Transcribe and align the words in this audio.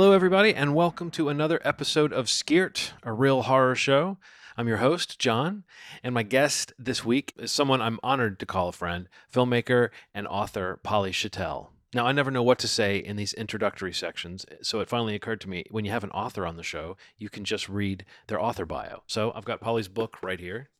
Hello, 0.00 0.12
everybody, 0.12 0.54
and 0.54 0.74
welcome 0.74 1.10
to 1.10 1.28
another 1.28 1.60
episode 1.62 2.10
of 2.10 2.24
Skeert, 2.24 2.92
a 3.02 3.12
real 3.12 3.42
horror 3.42 3.74
show. 3.74 4.16
I'm 4.56 4.66
your 4.66 4.78
host, 4.78 5.18
John, 5.18 5.64
and 6.02 6.14
my 6.14 6.22
guest 6.22 6.72
this 6.78 7.04
week 7.04 7.34
is 7.36 7.52
someone 7.52 7.82
I'm 7.82 8.00
honored 8.02 8.38
to 8.38 8.46
call 8.46 8.68
a 8.68 8.72
friend, 8.72 9.10
filmmaker 9.30 9.90
and 10.14 10.26
author 10.26 10.80
Polly 10.82 11.12
Schattel. 11.12 11.72
Now, 11.92 12.06
I 12.06 12.12
never 12.12 12.30
know 12.30 12.42
what 12.42 12.58
to 12.60 12.66
say 12.66 12.96
in 12.96 13.16
these 13.16 13.34
introductory 13.34 13.92
sections, 13.92 14.46
so 14.62 14.80
it 14.80 14.88
finally 14.88 15.14
occurred 15.14 15.42
to 15.42 15.50
me 15.50 15.64
when 15.70 15.84
you 15.84 15.90
have 15.90 16.02
an 16.02 16.12
author 16.12 16.46
on 16.46 16.56
the 16.56 16.62
show, 16.62 16.96
you 17.18 17.28
can 17.28 17.44
just 17.44 17.68
read 17.68 18.06
their 18.26 18.40
author 18.40 18.64
bio. 18.64 19.02
So 19.06 19.32
I've 19.34 19.44
got 19.44 19.60
Polly's 19.60 19.88
book 19.88 20.22
right 20.22 20.40
here, 20.40 20.70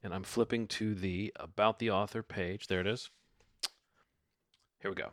and 0.00 0.14
I'm 0.14 0.22
flipping 0.22 0.68
to 0.68 0.94
the 0.94 1.32
About 1.40 1.80
the 1.80 1.90
Author 1.90 2.22
page. 2.22 2.68
There 2.68 2.80
it 2.80 2.86
is. 2.86 3.10
Here 4.78 4.92
we 4.92 4.94
go. 4.94 5.10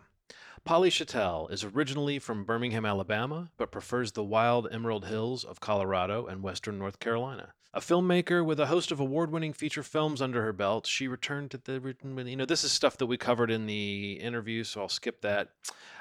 Polly 0.63 0.91
Schattel 0.91 1.47
is 1.47 1.63
originally 1.63 2.19
from 2.19 2.43
Birmingham, 2.43 2.85
Alabama, 2.85 3.49
but 3.57 3.71
prefers 3.71 4.11
the 4.11 4.23
wild 4.23 4.67
emerald 4.71 5.05
hills 5.05 5.43
of 5.43 5.59
Colorado 5.59 6.27
and 6.27 6.43
western 6.43 6.77
North 6.77 6.99
Carolina. 6.99 7.53
A 7.73 7.79
filmmaker 7.79 8.45
with 8.45 8.59
a 8.59 8.67
host 8.67 8.91
of 8.91 8.99
award 8.99 9.31
winning 9.31 9.53
feature 9.53 9.81
films 9.81 10.21
under 10.21 10.43
her 10.43 10.53
belt, 10.53 10.85
she 10.85 11.07
returned 11.07 11.51
to 11.51 11.57
the. 11.57 11.95
You 12.03 12.35
know, 12.35 12.45
this 12.45 12.63
is 12.63 12.71
stuff 12.71 12.97
that 12.97 13.07
we 13.07 13.17
covered 13.17 13.49
in 13.49 13.65
the 13.65 14.19
interview, 14.21 14.63
so 14.63 14.81
I'll 14.81 14.89
skip 14.89 15.21
that. 15.21 15.49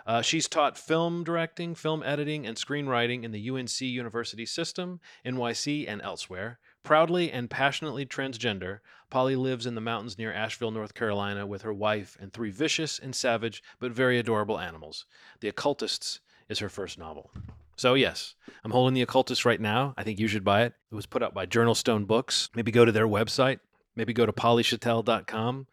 Uh, 0.04 0.20
she's 0.20 0.48
taught 0.48 0.76
film 0.76 1.24
directing, 1.24 1.74
film 1.74 2.02
editing, 2.02 2.44
and 2.44 2.56
screenwriting 2.56 3.22
in 3.22 3.30
the 3.30 3.50
UNC 3.50 3.80
University 3.80 4.44
System, 4.44 5.00
NYC, 5.24 5.86
and 5.88 6.02
elsewhere. 6.02 6.58
Proudly 6.82 7.30
and 7.30 7.48
passionately 7.48 8.04
transgender, 8.04 8.80
Polly 9.10 9.36
lives 9.36 9.66
in 9.66 9.74
the 9.74 9.80
mountains 9.80 10.16
near 10.16 10.32
Asheville, 10.32 10.70
North 10.70 10.94
Carolina, 10.94 11.46
with 11.46 11.62
her 11.62 11.72
wife 11.72 12.16
and 12.20 12.32
three 12.32 12.50
vicious 12.50 12.98
and 12.98 13.14
savage 13.14 13.62
but 13.78 13.92
very 13.92 14.18
adorable 14.18 14.58
animals. 14.58 15.04
The 15.40 15.48
Occultists 15.48 16.20
is 16.48 16.60
her 16.60 16.68
first 16.68 16.98
novel. 16.98 17.30
So, 17.76 17.94
yes, 17.94 18.34
I'm 18.64 18.70
holding 18.70 18.94
The 18.94 19.02
Occultist 19.02 19.44
right 19.44 19.60
now. 19.60 19.94
I 19.96 20.02
think 20.02 20.18
you 20.18 20.28
should 20.28 20.44
buy 20.44 20.62
it. 20.62 20.74
It 20.92 20.94
was 20.94 21.06
put 21.06 21.22
out 21.22 21.34
by 21.34 21.46
JournalStone 21.46 22.06
Books. 22.06 22.50
Maybe 22.54 22.70
go 22.70 22.84
to 22.84 22.92
their 22.92 23.08
website. 23.08 23.60
Maybe 23.96 24.12
go 24.12 24.26
to 24.26 24.32
pollyschattel.com 24.32 25.66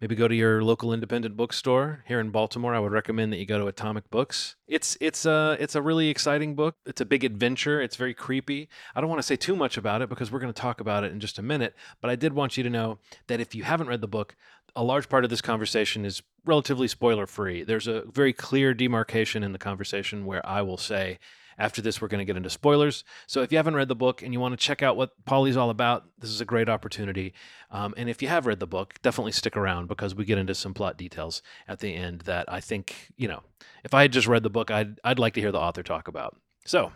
maybe 0.00 0.14
go 0.14 0.28
to 0.28 0.34
your 0.34 0.62
local 0.62 0.92
independent 0.92 1.36
bookstore 1.36 2.04
here 2.06 2.20
in 2.20 2.30
Baltimore. 2.30 2.74
I 2.74 2.78
would 2.78 2.92
recommend 2.92 3.32
that 3.32 3.38
you 3.38 3.46
go 3.46 3.58
to 3.58 3.66
Atomic 3.66 4.10
Books. 4.10 4.56
It's 4.66 4.96
it's 5.00 5.24
a 5.24 5.56
it's 5.58 5.74
a 5.74 5.82
really 5.82 6.08
exciting 6.08 6.54
book. 6.54 6.76
It's 6.84 7.00
a 7.00 7.04
big 7.04 7.24
adventure. 7.24 7.80
It's 7.80 7.96
very 7.96 8.14
creepy. 8.14 8.68
I 8.94 9.00
don't 9.00 9.08
want 9.08 9.20
to 9.20 9.26
say 9.26 9.36
too 9.36 9.56
much 9.56 9.76
about 9.76 10.02
it 10.02 10.08
because 10.08 10.30
we're 10.30 10.40
going 10.40 10.52
to 10.52 10.60
talk 10.60 10.80
about 10.80 11.04
it 11.04 11.12
in 11.12 11.20
just 11.20 11.38
a 11.38 11.42
minute, 11.42 11.74
but 12.00 12.10
I 12.10 12.16
did 12.16 12.32
want 12.32 12.56
you 12.56 12.62
to 12.62 12.70
know 12.70 12.98
that 13.28 13.40
if 13.40 13.54
you 13.54 13.64
haven't 13.64 13.88
read 13.88 14.00
the 14.00 14.08
book, 14.08 14.36
a 14.74 14.84
large 14.84 15.08
part 15.08 15.24
of 15.24 15.30
this 15.30 15.40
conversation 15.40 16.04
is 16.04 16.22
relatively 16.44 16.88
spoiler 16.88 17.26
free. 17.26 17.64
There's 17.64 17.86
a 17.86 18.02
very 18.12 18.32
clear 18.32 18.74
demarcation 18.74 19.42
in 19.42 19.52
the 19.52 19.58
conversation 19.58 20.26
where 20.26 20.46
I 20.46 20.62
will 20.62 20.76
say 20.76 21.18
after 21.58 21.80
this, 21.80 22.00
we're 22.00 22.08
going 22.08 22.18
to 22.18 22.24
get 22.24 22.36
into 22.36 22.50
spoilers. 22.50 23.04
So 23.26 23.42
if 23.42 23.50
you 23.50 23.58
haven't 23.58 23.74
read 23.74 23.88
the 23.88 23.94
book 23.94 24.22
and 24.22 24.32
you 24.32 24.40
want 24.40 24.52
to 24.52 24.64
check 24.64 24.82
out 24.82 24.96
what 24.96 25.12
Polly's 25.24 25.56
all 25.56 25.70
about, 25.70 26.04
this 26.18 26.30
is 26.30 26.40
a 26.40 26.44
great 26.44 26.68
opportunity. 26.68 27.32
Um, 27.70 27.94
and 27.96 28.08
if 28.08 28.22
you 28.22 28.28
have 28.28 28.46
read 28.46 28.60
the 28.60 28.66
book, 28.66 28.94
definitely 29.02 29.32
stick 29.32 29.56
around 29.56 29.88
because 29.88 30.14
we 30.14 30.24
get 30.24 30.38
into 30.38 30.54
some 30.54 30.74
plot 30.74 30.96
details 30.96 31.42
at 31.66 31.80
the 31.80 31.94
end 31.94 32.22
that 32.22 32.50
I 32.52 32.60
think, 32.60 33.10
you 33.16 33.28
know, 33.28 33.42
if 33.84 33.94
I 33.94 34.02
had 34.02 34.12
just 34.12 34.26
read 34.26 34.42
the 34.42 34.50
book, 34.50 34.70
I'd, 34.70 35.00
I'd 35.04 35.18
like 35.18 35.34
to 35.34 35.40
hear 35.40 35.52
the 35.52 35.60
author 35.60 35.82
talk 35.82 36.08
about. 36.08 36.36
So 36.64 36.92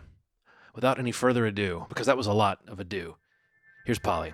without 0.75 0.99
any 0.99 1.11
further 1.11 1.45
ado, 1.45 1.85
because 1.89 2.07
that 2.07 2.17
was 2.17 2.27
a 2.27 2.33
lot 2.33 2.59
of 2.67 2.79
ado, 2.79 3.15
here's 3.85 3.99
Polly. 3.99 4.33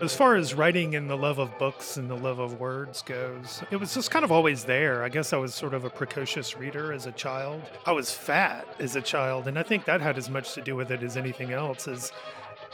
As 0.00 0.14
far 0.14 0.36
as 0.36 0.54
writing 0.54 0.94
and 0.94 1.08
the 1.10 1.16
love 1.16 1.38
of 1.38 1.56
books 1.58 1.96
and 1.96 2.08
the 2.08 2.16
love 2.16 2.38
of 2.38 2.60
words 2.60 3.02
goes, 3.02 3.62
it 3.70 3.76
was 3.76 3.94
just 3.94 4.10
kind 4.10 4.24
of 4.24 4.30
always 4.32 4.64
there. 4.64 5.02
I 5.02 5.08
guess 5.08 5.32
I 5.32 5.36
was 5.36 5.54
sort 5.54 5.74
of 5.74 5.84
a 5.84 5.90
precocious 5.90 6.56
reader 6.56 6.92
as 6.92 7.06
a 7.06 7.12
child. 7.12 7.62
I 7.84 7.92
was 7.92 8.12
fat 8.12 8.66
as 8.78 8.96
a 8.96 9.02
child, 9.02 9.48
and 9.48 9.58
I 9.58 9.62
think 9.62 9.84
that 9.86 10.00
had 10.00 10.16
as 10.18 10.30
much 10.30 10.54
to 10.54 10.62
do 10.62 10.76
with 10.76 10.90
it 10.90 11.02
as 11.02 11.16
anything 11.16 11.52
else. 11.52 11.88
As 11.88 12.12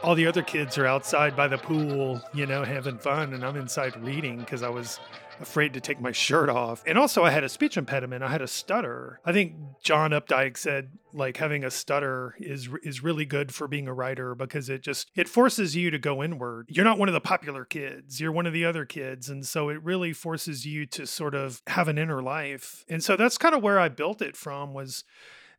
all 0.03 0.15
the 0.15 0.27
other 0.27 0.43
kids 0.43 0.77
are 0.77 0.87
outside 0.87 1.35
by 1.35 1.49
the 1.49 1.59
pool, 1.59 2.21
you 2.35 2.47
know, 2.47 2.63
having 2.63 2.99
fun, 2.99 3.33
and 3.33 3.45
I'm 3.45 3.57
inside 3.57 3.97
reading 4.03 4.39
because 4.39 4.63
I 4.63 4.69
was 4.69 5.01
afraid 5.41 5.75
to 5.75 5.81
take 5.81 6.01
my 6.01 6.13
shirt 6.13 6.49
off. 6.49 6.83
And 6.87 6.99
also, 6.99 7.25
I 7.25 7.31
had 7.31 7.45
a 7.45 7.49
speech 7.49 7.77
impediment. 7.77 8.23
I 8.23 8.29
had 8.29 8.43
a 8.43 8.49
stutter. 8.49 9.21
I 9.25 9.33
think 9.33 9.55
John 9.83 10.11
Updike 10.11 10.57
said 10.57 10.91
like 11.13 11.37
having 11.37 11.65
a 11.65 11.71
stutter 11.71 12.35
is 12.39 12.69
is 12.83 13.03
really 13.03 13.25
good 13.25 13.55
for 13.55 13.69
being 13.69 13.87
a 13.87 13.95
writer 13.95 14.35
because 14.35 14.69
it 14.69 14.83
just 14.83 15.11
it 15.15 15.29
forces 15.29 15.77
you 15.77 15.91
to 15.91 15.99
go 15.99 16.23
inward. 16.23 16.67
You're 16.69 16.85
not 16.85 16.99
one 16.99 17.09
of 17.09 17.15
the 17.15 17.21
popular 17.21 17.65
kids. 17.65 18.21
You're 18.21 18.33
one 18.33 18.47
of 18.47 18.53
the 18.53 18.65
other 18.65 18.85
kids, 18.85 19.29
and 19.29 19.47
so 19.47 19.69
it 19.69 19.83
really 19.83 20.13
forces 20.13 20.67
you 20.67 20.87
to 20.87 21.07
sort 21.07 21.35
of 21.35 21.63
have 21.69 21.89
an 21.89 21.99
inner 21.99 22.23
life. 22.23 22.85
And 22.89 23.03
so 23.03 23.17
that's 23.17 23.39
kind 23.39 23.55
of 23.55 23.63
where 23.63 23.79
I 23.79 23.89
built 23.89 24.21
it 24.21 24.37
from 24.37 24.75
was 24.75 25.05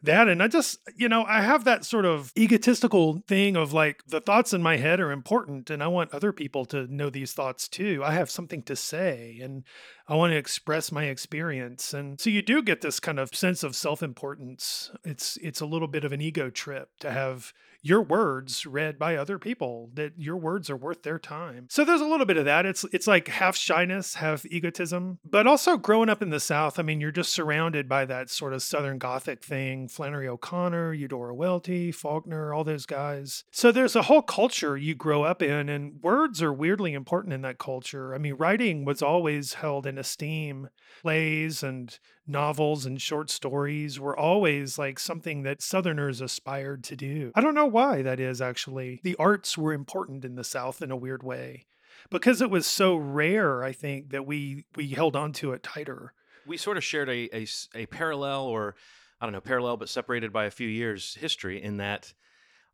that 0.05 0.27
and 0.27 0.41
i 0.41 0.47
just 0.47 0.79
you 0.95 1.09
know 1.09 1.23
i 1.25 1.41
have 1.41 1.63
that 1.63 1.85
sort 1.85 2.05
of 2.05 2.31
egotistical 2.37 3.21
thing 3.27 3.55
of 3.55 3.73
like 3.73 4.03
the 4.07 4.21
thoughts 4.21 4.53
in 4.53 4.61
my 4.61 4.77
head 4.77 4.99
are 4.99 5.11
important 5.11 5.69
and 5.69 5.83
i 5.83 5.87
want 5.87 6.13
other 6.13 6.31
people 6.31 6.65
to 6.65 6.87
know 6.93 7.09
these 7.09 7.33
thoughts 7.33 7.67
too. 7.67 8.01
I 8.03 8.11
have 8.11 8.29
something 8.29 8.63
to 8.63 8.75
say 8.75 9.39
and 9.41 9.63
i 10.07 10.15
want 10.15 10.31
to 10.31 10.37
express 10.37 10.91
my 10.91 11.05
experience 11.05 11.93
and 11.93 12.19
so 12.19 12.29
you 12.29 12.41
do 12.41 12.61
get 12.61 12.81
this 12.81 12.99
kind 12.99 13.19
of 13.19 13.35
sense 13.35 13.63
of 13.63 13.75
self-importance. 13.75 14.91
It's 15.03 15.37
it's 15.37 15.61
a 15.61 15.65
little 15.65 15.87
bit 15.87 16.03
of 16.03 16.11
an 16.11 16.21
ego 16.21 16.49
trip 16.49 16.89
to 16.99 17.11
have 17.11 17.53
your 17.85 18.01
words 18.01 18.65
read 18.65 18.97
by 18.97 19.15
other 19.15 19.37
people 19.37 19.91
that 19.93 20.11
your 20.17 20.35
words 20.35 20.71
are 20.71 20.75
worth 20.75 21.03
their 21.03 21.19
time. 21.19 21.67
So 21.69 21.85
there's 21.85 22.01
a 22.01 22.07
little 22.07 22.25
bit 22.25 22.35
of 22.35 22.45
that. 22.45 22.65
It's 22.65 22.83
it's 22.91 23.05
like 23.05 23.27
half 23.27 23.55
shyness, 23.55 24.15
half 24.15 24.43
egotism, 24.47 25.19
but 25.23 25.45
also 25.45 25.77
growing 25.77 26.09
up 26.09 26.23
in 26.23 26.31
the 26.31 26.39
South. 26.39 26.79
I 26.79 26.81
mean, 26.81 26.99
you're 26.99 27.11
just 27.11 27.31
surrounded 27.31 27.87
by 27.87 28.05
that 28.05 28.31
sort 28.31 28.53
of 28.53 28.63
Southern 28.63 28.97
Gothic 28.97 29.43
thing. 29.43 29.87
Flannery 29.87 30.27
O'Connor, 30.27 30.93
Eudora 30.93 31.35
Welty, 31.35 31.91
Faulkner, 31.91 32.55
all 32.55 32.63
those 32.63 32.87
guys. 32.87 33.43
So 33.51 33.71
there's 33.71 33.95
a 33.95 34.01
whole 34.01 34.23
culture 34.23 34.75
you 34.75 34.95
grow 34.95 35.21
up 35.21 35.43
in, 35.43 35.69
and 35.69 36.01
words 36.01 36.41
are 36.41 36.51
weirdly 36.51 36.93
important 36.93 37.35
in 37.35 37.43
that 37.43 37.59
culture. 37.59 38.15
I 38.15 38.17
mean, 38.17 38.33
writing 38.33 38.83
was 38.83 39.03
always 39.03 39.53
held 39.53 39.85
in 39.85 39.99
esteem. 39.99 40.69
Plays 41.03 41.61
and 41.61 41.99
novels 42.27 42.85
and 42.85 43.01
short 43.01 43.29
stories 43.29 43.99
were 43.99 44.17
always 44.17 44.77
like 44.77 44.99
something 44.99 45.43
that 45.43 45.61
Southerners 45.61 46.21
aspired 46.21 46.83
to 46.85 46.95
do. 46.95 47.31
I 47.35 47.41
don't 47.41 47.55
know 47.55 47.65
why 47.65 48.01
that 48.01 48.19
is 48.19 48.41
actually. 48.41 48.99
The 49.03 49.15
arts 49.17 49.57
were 49.57 49.73
important 49.73 50.25
in 50.25 50.35
the 50.35 50.43
South 50.43 50.81
in 50.81 50.91
a 50.91 50.97
weird 50.97 51.23
way. 51.23 51.65
Because 52.09 52.41
it 52.41 52.51
was 52.51 52.67
so 52.67 52.95
rare, 52.95 53.63
I 53.63 53.71
think, 53.71 54.11
that 54.11 54.27
we 54.27 54.65
we 54.75 54.89
held 54.89 55.15
on 55.15 55.31
to 55.33 55.53
it 55.53 55.63
tighter. 55.63 56.13
We 56.45 56.57
sort 56.57 56.77
of 56.77 56.83
shared 56.83 57.09
a, 57.09 57.35
a, 57.35 57.47
a 57.73 57.85
parallel 57.87 58.43
or 58.43 58.75
I 59.19 59.25
don't 59.25 59.33
know, 59.33 59.41
parallel 59.41 59.77
but 59.77 59.89
separated 59.89 60.31
by 60.31 60.45
a 60.45 60.51
few 60.51 60.67
years 60.67 61.15
history 61.15 61.61
in 61.61 61.77
that 61.77 62.13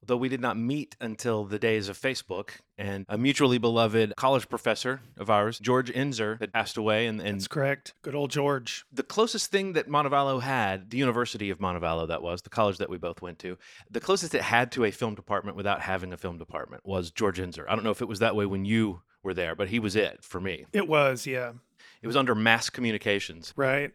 though 0.06 0.18
we 0.18 0.30
did 0.30 0.42
not 0.42 0.58
meet 0.58 0.96
until 1.00 1.46
the 1.46 1.60
days 1.60 1.90
of 1.90 1.98
Facebook. 2.00 2.52
And 2.78 3.06
a 3.08 3.18
mutually 3.18 3.60
beloved 3.60 4.14
college 4.18 4.50
professor 4.50 5.02
of 5.18 5.30
ours, 5.30 5.60
George 5.60 5.92
Inzer, 5.92 6.40
had 6.40 6.52
passed 6.52 6.78
away. 6.78 7.06
And, 7.06 7.22
and 7.22 7.36
That's 7.36 7.48
correct. 7.48 7.94
Good 8.02 8.16
old 8.16 8.32
George. 8.32 8.86
The 8.92 9.04
closest 9.04 9.52
thing 9.52 9.74
that 9.74 9.88
Montevallo 9.88 10.42
had, 10.42 10.90
the 10.90 10.98
University 10.98 11.52
of 11.52 11.60
Montevallo, 11.60 12.08
that 12.08 12.24
was, 12.24 12.42
the 12.42 12.50
college 12.50 12.80
that 12.80 12.90
we 12.90 12.98
both 12.98 13.22
went 13.22 13.38
to, 13.40 13.58
the 13.90 14.00
closest 14.00 14.34
it 14.34 14.42
had 14.42 14.72
to 14.74 14.86
a 14.86 14.92
film 14.92 15.14
department 15.14 15.56
without 15.58 15.82
having 15.82 16.12
a 16.12 16.18
film 16.18 16.38
department 16.38 16.86
was 16.86 17.12
George 17.12 17.40
Inzer. 17.40 17.66
I 17.70 17.76
don't 17.76 17.84
know 17.84 17.92
if 17.92 18.02
it 18.02 18.08
was 18.08 18.20
that 18.20 18.36
way 18.36 18.46
when 18.46 18.66
you 18.66 19.02
were 19.24 19.34
there, 19.36 19.56
but 19.56 19.68
he 19.68 19.80
was 19.80 19.96
it 19.96 20.24
for 20.24 20.42
me. 20.42 20.66
It 20.74 20.88
was, 20.88 21.28
yeah. 21.28 21.52
It 22.02 22.08
was 22.08 22.16
under 22.16 22.34
mass 22.34 22.70
communications. 22.72 23.54
Right. 23.56 23.92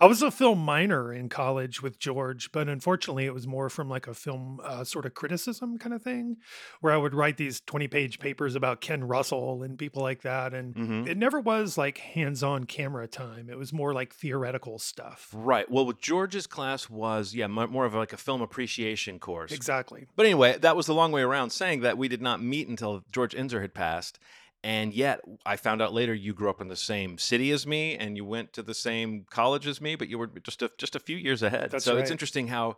I 0.00 0.06
was 0.06 0.22
a 0.22 0.30
film 0.30 0.60
minor 0.60 1.12
in 1.12 1.28
college 1.28 1.82
with 1.82 1.98
George, 1.98 2.52
but 2.52 2.68
unfortunately, 2.68 3.26
it 3.26 3.34
was 3.34 3.48
more 3.48 3.68
from 3.68 3.88
like 3.88 4.06
a 4.06 4.14
film 4.14 4.60
uh, 4.62 4.84
sort 4.84 5.06
of 5.06 5.14
criticism 5.14 5.76
kind 5.76 5.92
of 5.92 6.02
thing, 6.02 6.36
where 6.80 6.92
I 6.92 6.96
would 6.96 7.14
write 7.14 7.36
these 7.36 7.60
20 7.62 7.88
page 7.88 8.20
papers 8.20 8.54
about 8.54 8.80
Ken 8.80 9.02
Russell 9.02 9.64
and 9.64 9.76
people 9.76 10.00
like 10.00 10.22
that. 10.22 10.54
And 10.54 10.74
mm-hmm. 10.74 11.08
it 11.08 11.18
never 11.18 11.40
was 11.40 11.76
like 11.76 11.98
hands 11.98 12.44
on 12.44 12.64
camera 12.64 13.08
time, 13.08 13.50
it 13.50 13.58
was 13.58 13.72
more 13.72 13.92
like 13.92 14.14
theoretical 14.14 14.78
stuff. 14.78 15.30
Right. 15.32 15.68
Well, 15.68 15.84
with 15.84 16.00
George's 16.00 16.46
class 16.46 16.88
was, 16.88 17.34
yeah, 17.34 17.48
more 17.48 17.84
of 17.84 17.94
like 17.94 18.12
a 18.12 18.16
film 18.16 18.40
appreciation 18.40 19.18
course. 19.18 19.50
Exactly. 19.50 20.06
But 20.14 20.26
anyway, 20.26 20.58
that 20.58 20.76
was 20.76 20.86
the 20.86 20.94
long 20.94 21.10
way 21.10 21.22
around 21.22 21.50
saying 21.50 21.80
that 21.80 21.98
we 21.98 22.06
did 22.06 22.22
not 22.22 22.40
meet 22.40 22.68
until 22.68 23.02
George 23.10 23.34
Inzer 23.34 23.60
had 23.60 23.74
passed. 23.74 24.20
And 24.64 24.92
yet, 24.92 25.20
I 25.46 25.56
found 25.56 25.80
out 25.80 25.92
later 25.92 26.12
you 26.12 26.34
grew 26.34 26.50
up 26.50 26.60
in 26.60 26.68
the 26.68 26.76
same 26.76 27.16
city 27.16 27.52
as 27.52 27.66
me, 27.66 27.96
and 27.96 28.16
you 28.16 28.24
went 28.24 28.52
to 28.54 28.62
the 28.62 28.74
same 28.74 29.24
college 29.30 29.66
as 29.68 29.80
me, 29.80 29.94
but 29.94 30.08
you 30.08 30.18
were 30.18 30.26
just 30.26 30.62
a 30.62 30.70
just 30.78 30.96
a 30.96 31.00
few 31.00 31.16
years 31.16 31.42
ahead. 31.42 31.70
That's 31.70 31.84
so 31.84 31.94
right. 31.94 32.02
it's 32.02 32.10
interesting 32.10 32.48
how 32.48 32.76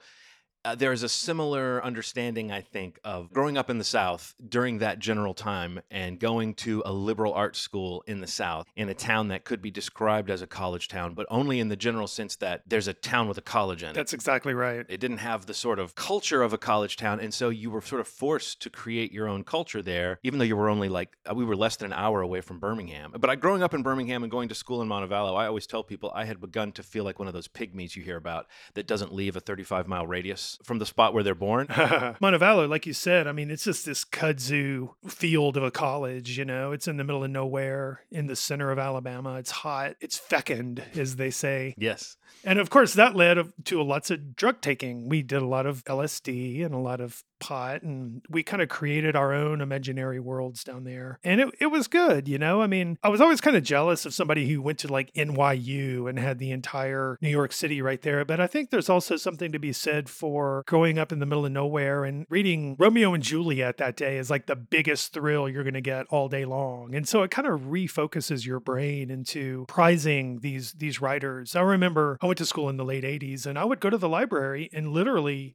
uh, 0.64 0.74
there's 0.74 1.02
a 1.02 1.08
similar 1.08 1.82
understanding, 1.82 2.52
I 2.52 2.60
think, 2.60 2.98
of 3.02 3.32
growing 3.32 3.56
up 3.56 3.70
in 3.70 3.78
the 3.78 3.84
South 3.84 4.34
during 4.46 4.78
that 4.78 4.98
general 4.98 5.32
time 5.32 5.80
and 5.90 6.18
going 6.18 6.54
to 6.54 6.82
a 6.84 6.92
liberal 6.92 7.32
arts 7.32 7.58
school 7.58 8.04
in 8.06 8.20
the 8.20 8.26
South 8.26 8.66
in 8.76 8.88
a 8.88 8.94
town 8.94 9.28
that 9.28 9.44
could 9.44 9.62
be 9.62 9.70
described 9.70 10.30
as 10.30 10.42
a 10.42 10.46
college 10.46 10.88
town, 10.88 11.14
but 11.14 11.26
only 11.30 11.60
in 11.60 11.68
the 11.68 11.76
general 11.76 12.06
sense 12.06 12.36
that 12.36 12.62
there's 12.66 12.88
a 12.88 12.92
town 12.92 13.26
with 13.26 13.38
a 13.38 13.42
college 13.42 13.82
in 13.82 13.90
it. 13.90 13.94
That's 13.94 14.12
exactly 14.12 14.52
right. 14.52 14.84
It 14.88 15.00
didn't 15.00 15.18
have 15.18 15.46
the 15.46 15.54
sort 15.54 15.78
of 15.78 15.94
culture 15.94 16.42
of 16.42 16.52
a 16.52 16.58
college 16.58 16.96
town. 16.96 17.20
And 17.20 17.32
so 17.32 17.48
you 17.48 17.70
were 17.70 17.80
sort 17.80 18.00
of 18.00 18.08
forced 18.08 18.60
to 18.62 18.70
create 18.70 19.12
your 19.12 19.28
own 19.28 19.44
culture 19.44 19.80
there, 19.80 20.18
even 20.22 20.38
though 20.38 20.44
you 20.44 20.56
were 20.56 20.68
only 20.68 20.88
like, 20.88 21.16
uh, 21.28 21.34
we 21.34 21.44
were 21.44 21.56
less 21.56 21.76
than 21.76 21.92
an 21.92 21.98
hour 21.98 22.20
away 22.20 22.42
from 22.42 22.58
Birmingham. 22.58 23.14
But 23.18 23.30
I, 23.30 23.36
growing 23.36 23.62
up 23.62 23.72
in 23.72 23.82
Birmingham 23.82 24.22
and 24.22 24.30
going 24.30 24.50
to 24.50 24.54
school 24.54 24.82
in 24.82 24.88
Montevallo, 24.88 25.36
I 25.36 25.46
always 25.46 25.66
tell 25.66 25.82
people 25.82 26.12
I 26.14 26.24
had 26.24 26.40
begun 26.40 26.72
to 26.72 26.82
feel 26.82 27.04
like 27.04 27.18
one 27.18 27.28
of 27.28 27.34
those 27.34 27.48
pygmies 27.48 27.96
you 27.96 28.02
hear 28.02 28.16
about 28.16 28.46
that 28.74 28.86
doesn't 28.86 29.14
leave 29.14 29.36
a 29.36 29.40
35 29.40 29.88
mile 29.88 30.06
radius 30.06 30.50
from 30.64 30.79
the 30.79 30.87
spot 30.87 31.14
where 31.14 31.23
they're 31.23 31.35
born. 31.35 31.67
Montevallo, 31.69 32.69
like 32.69 32.87
you 32.87 32.93
said, 32.93 33.26
I 33.26 33.32
mean, 33.32 33.50
it's 33.50 33.64
just 33.64 33.87
this 33.87 34.05
kudzu 34.05 34.91
field 35.06 35.56
of 35.56 35.62
a 35.62 35.70
college, 35.70 36.37
you 36.38 36.44
know, 36.44 36.73
it's 36.73 36.88
in 36.88 36.97
the 36.97 37.05
middle 37.05 37.25
of 37.25 37.31
nowhere 37.31 38.02
in 38.11 38.26
the 38.26 38.37
center 38.37 38.70
of 38.70 38.79
Alabama. 38.79 39.35
It's 39.37 39.50
hot, 39.50 39.97
it's 40.00 40.19
fecund, 40.19 40.82
as 40.94 41.17
they 41.17 41.31
say. 41.31 41.75
yes. 41.79 42.17
And 42.43 42.58
of 42.58 42.70
course, 42.70 42.94
that 42.94 43.14
led 43.14 43.38
to 43.67 43.82
lots 43.82 44.11
of 44.11 44.35
drug 44.35 44.62
taking. 44.62 45.08
We 45.08 45.23
did 45.23 45.43
a 45.43 45.47
lot 45.47 45.67
of 45.67 45.85
LSD 45.85 46.64
and 46.64 46.75
a 46.75 46.79
lot 46.79 47.00
of 47.00 47.23
pot, 47.40 47.82
and 47.82 48.22
we 48.28 48.42
kind 48.42 48.62
of 48.62 48.69
created 48.69 49.16
our 49.16 49.32
own 49.32 49.60
imaginary 49.60 50.20
worlds 50.20 50.62
down 50.62 50.84
there. 50.84 51.19
And 51.25 51.40
it, 51.40 51.48
it 51.58 51.66
was 51.66 51.88
good, 51.88 52.28
you 52.28 52.38
know? 52.38 52.62
I 52.62 52.66
mean, 52.66 52.98
I 53.02 53.08
was 53.08 53.20
always 53.20 53.40
kind 53.40 53.56
of 53.56 53.62
jealous 53.62 54.06
of 54.06 54.14
somebody 54.14 54.48
who 54.48 54.62
went 54.62 54.78
to 54.81 54.92
like 54.92 55.12
NYU 55.14 56.08
and 56.08 56.19
had 56.19 56.38
the 56.38 56.50
entire 56.50 57.19
New 57.20 57.28
York 57.28 57.52
City 57.52 57.82
right 57.82 58.00
there. 58.02 58.25
But 58.25 58.40
I 58.40 58.46
think 58.46 58.70
there's 58.70 58.88
also 58.88 59.16
something 59.16 59.52
to 59.52 59.58
be 59.58 59.72
said 59.72 60.08
for 60.08 60.62
growing 60.66 60.98
up 60.98 61.12
in 61.12 61.19
the 61.19 61.26
middle 61.26 61.46
of 61.46 61.52
nowhere 61.52 62.04
and 62.04 62.26
reading 62.28 62.76
Romeo 62.78 63.14
and 63.14 63.22
Juliet 63.22 63.78
that 63.78 63.96
day 63.96 64.19
is 64.19 64.31
like 64.31 64.46
the 64.46 64.56
biggest 64.56 65.12
thrill 65.12 65.48
you're 65.48 65.64
going 65.64 65.75
to 65.75 65.81
get 65.81 66.06
all 66.10 66.28
day 66.28 66.44
long. 66.44 66.94
And 66.94 67.08
so 67.08 67.22
it 67.22 67.31
kind 67.31 67.48
of 67.48 67.62
refocuses 67.62 68.46
your 68.46 68.60
brain 68.60 69.10
into 69.10 69.64
prizing 69.69 70.40
these 70.40 70.72
these 70.72 71.00
writers. 71.00 71.56
I 71.56 71.62
remember 71.62 72.19
I 72.20 72.26
went 72.26 72.38
to 72.38 72.46
school 72.46 72.69
in 72.69 72.76
the 72.76 72.84
late 72.84 73.04
80s 73.04 73.46
and 73.46 73.58
I 73.58 73.64
would 73.64 73.81
go 73.81 73.90
to 73.90 73.98
the 73.98 74.08
library 74.08 74.70
and 74.72 74.93
literally 74.93 75.54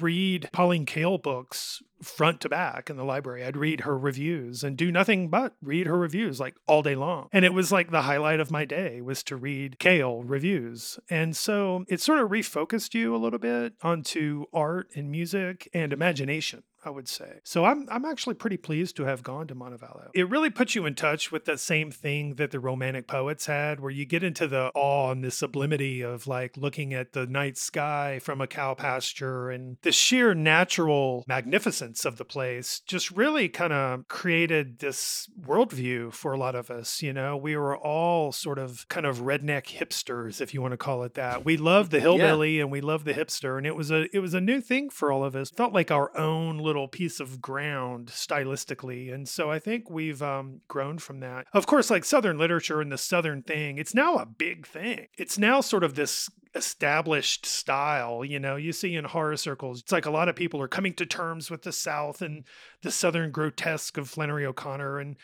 read 0.00 0.48
Pauline 0.52 0.86
Kael 0.86 1.22
books 1.22 1.82
front 2.02 2.40
to 2.42 2.48
back 2.48 2.90
in 2.90 2.96
the 2.96 3.04
library. 3.04 3.44
I'd 3.44 3.56
read 3.56 3.80
her 3.80 3.98
reviews 3.98 4.62
and 4.62 4.76
do 4.76 4.92
nothing 4.92 5.28
but 5.28 5.54
read 5.62 5.86
her 5.86 5.98
reviews 5.98 6.40
like 6.40 6.54
all 6.66 6.82
day 6.82 6.94
long. 6.94 7.28
And 7.32 7.44
it 7.44 7.54
was 7.54 7.72
like 7.72 7.90
the 7.90 8.02
highlight 8.02 8.40
of 8.40 8.50
my 8.50 8.64
day 8.64 9.00
was 9.00 9.22
to 9.24 9.36
read 9.36 9.78
Kael 9.78 10.22
reviews. 10.24 10.98
And 11.10 11.36
so 11.36 11.84
it 11.88 12.00
sort 12.00 12.20
of 12.20 12.30
refocused 12.30 12.94
you 12.94 13.14
a 13.14 13.18
little 13.18 13.38
bit 13.38 13.74
onto 13.82 14.44
art 14.52 14.88
and 14.94 15.10
music 15.10 15.68
and 15.72 15.92
imagination. 15.92 16.62
I 16.86 16.90
would 16.90 17.08
say. 17.08 17.40
So 17.42 17.64
I'm 17.64 17.88
I'm 17.90 18.04
actually 18.04 18.36
pretty 18.36 18.56
pleased 18.56 18.96
to 18.96 19.04
have 19.04 19.24
gone 19.24 19.48
to 19.48 19.56
Montevallo. 19.56 20.08
It 20.14 20.30
really 20.30 20.50
puts 20.50 20.76
you 20.76 20.86
in 20.86 20.94
touch 20.94 21.32
with 21.32 21.44
that 21.46 21.58
same 21.58 21.90
thing 21.90 22.36
that 22.36 22.52
the 22.52 22.60
romantic 22.60 23.08
poets 23.08 23.46
had, 23.46 23.80
where 23.80 23.90
you 23.90 24.06
get 24.06 24.22
into 24.22 24.46
the 24.46 24.70
awe 24.72 25.10
and 25.10 25.24
the 25.24 25.32
sublimity 25.32 26.00
of 26.00 26.28
like 26.28 26.56
looking 26.56 26.94
at 26.94 27.12
the 27.12 27.26
night 27.26 27.58
sky 27.58 28.20
from 28.22 28.40
a 28.40 28.46
cow 28.46 28.74
pasture 28.74 29.50
and 29.50 29.78
the 29.82 29.90
sheer 29.90 30.32
natural 30.32 31.24
magnificence 31.26 31.85
of 32.04 32.16
the 32.16 32.24
place 32.24 32.80
just 32.80 33.10
really 33.10 33.48
kind 33.48 33.72
of 33.72 34.06
created 34.08 34.78
this 34.78 35.28
worldview 35.40 36.12
for 36.12 36.32
a 36.32 36.38
lot 36.38 36.54
of 36.54 36.70
us. 36.70 37.02
You 37.02 37.12
know, 37.12 37.36
we 37.36 37.56
were 37.56 37.76
all 37.76 38.32
sort 38.32 38.58
of 38.58 38.88
kind 38.88 39.06
of 39.06 39.18
redneck 39.18 39.66
hipsters, 39.66 40.40
if 40.40 40.54
you 40.54 40.62
want 40.62 40.72
to 40.72 40.78
call 40.78 41.02
it 41.02 41.14
that. 41.14 41.44
We 41.44 41.56
loved 41.56 41.90
the 41.90 42.00
hillbilly 42.00 42.56
yeah. 42.56 42.62
and 42.62 42.70
we 42.70 42.80
loved 42.80 43.04
the 43.04 43.14
hipster, 43.14 43.58
and 43.58 43.66
it 43.66 43.74
was 43.74 43.90
a 43.90 44.06
it 44.14 44.20
was 44.20 44.34
a 44.34 44.40
new 44.40 44.60
thing 44.60 44.88
for 44.90 45.10
all 45.10 45.24
of 45.24 45.34
us. 45.34 45.50
It 45.50 45.56
felt 45.56 45.72
like 45.72 45.90
our 45.90 46.16
own 46.16 46.58
little 46.58 46.76
little 46.76 46.88
piece 46.88 47.20
of 47.20 47.40
ground 47.40 48.08
stylistically. 48.08 49.12
And 49.12 49.26
so 49.26 49.50
I 49.50 49.58
think 49.58 49.88
we've 49.88 50.22
um, 50.22 50.60
grown 50.68 50.98
from 50.98 51.20
that. 51.20 51.46
Of 51.54 51.66
course, 51.66 51.90
like 51.90 52.04
Southern 52.04 52.36
literature 52.36 52.82
and 52.82 52.92
the 52.92 52.98
Southern 52.98 53.42
thing, 53.42 53.78
it's 53.78 53.94
now 53.94 54.16
a 54.16 54.26
big 54.26 54.66
thing. 54.66 55.06
It's 55.16 55.38
now 55.38 55.62
sort 55.62 55.84
of 55.84 55.94
this 55.94 56.28
established 56.56 57.46
style. 57.46 58.24
You 58.24 58.40
know, 58.40 58.56
you 58.56 58.72
see 58.72 58.96
in 58.96 59.04
horror 59.04 59.36
circles, 59.36 59.80
it's 59.80 59.92
like 59.92 60.06
a 60.06 60.10
lot 60.10 60.28
of 60.28 60.34
people 60.34 60.60
are 60.60 60.68
coming 60.68 60.94
to 60.94 61.06
terms 61.06 61.50
with 61.50 61.62
the 61.62 61.72
South 61.72 62.22
and 62.22 62.44
the 62.82 62.90
Southern 62.90 63.30
grotesque 63.30 63.96
of 63.98 64.08
Flannery 64.08 64.46
O'Connor. 64.46 64.98
And 64.98 65.16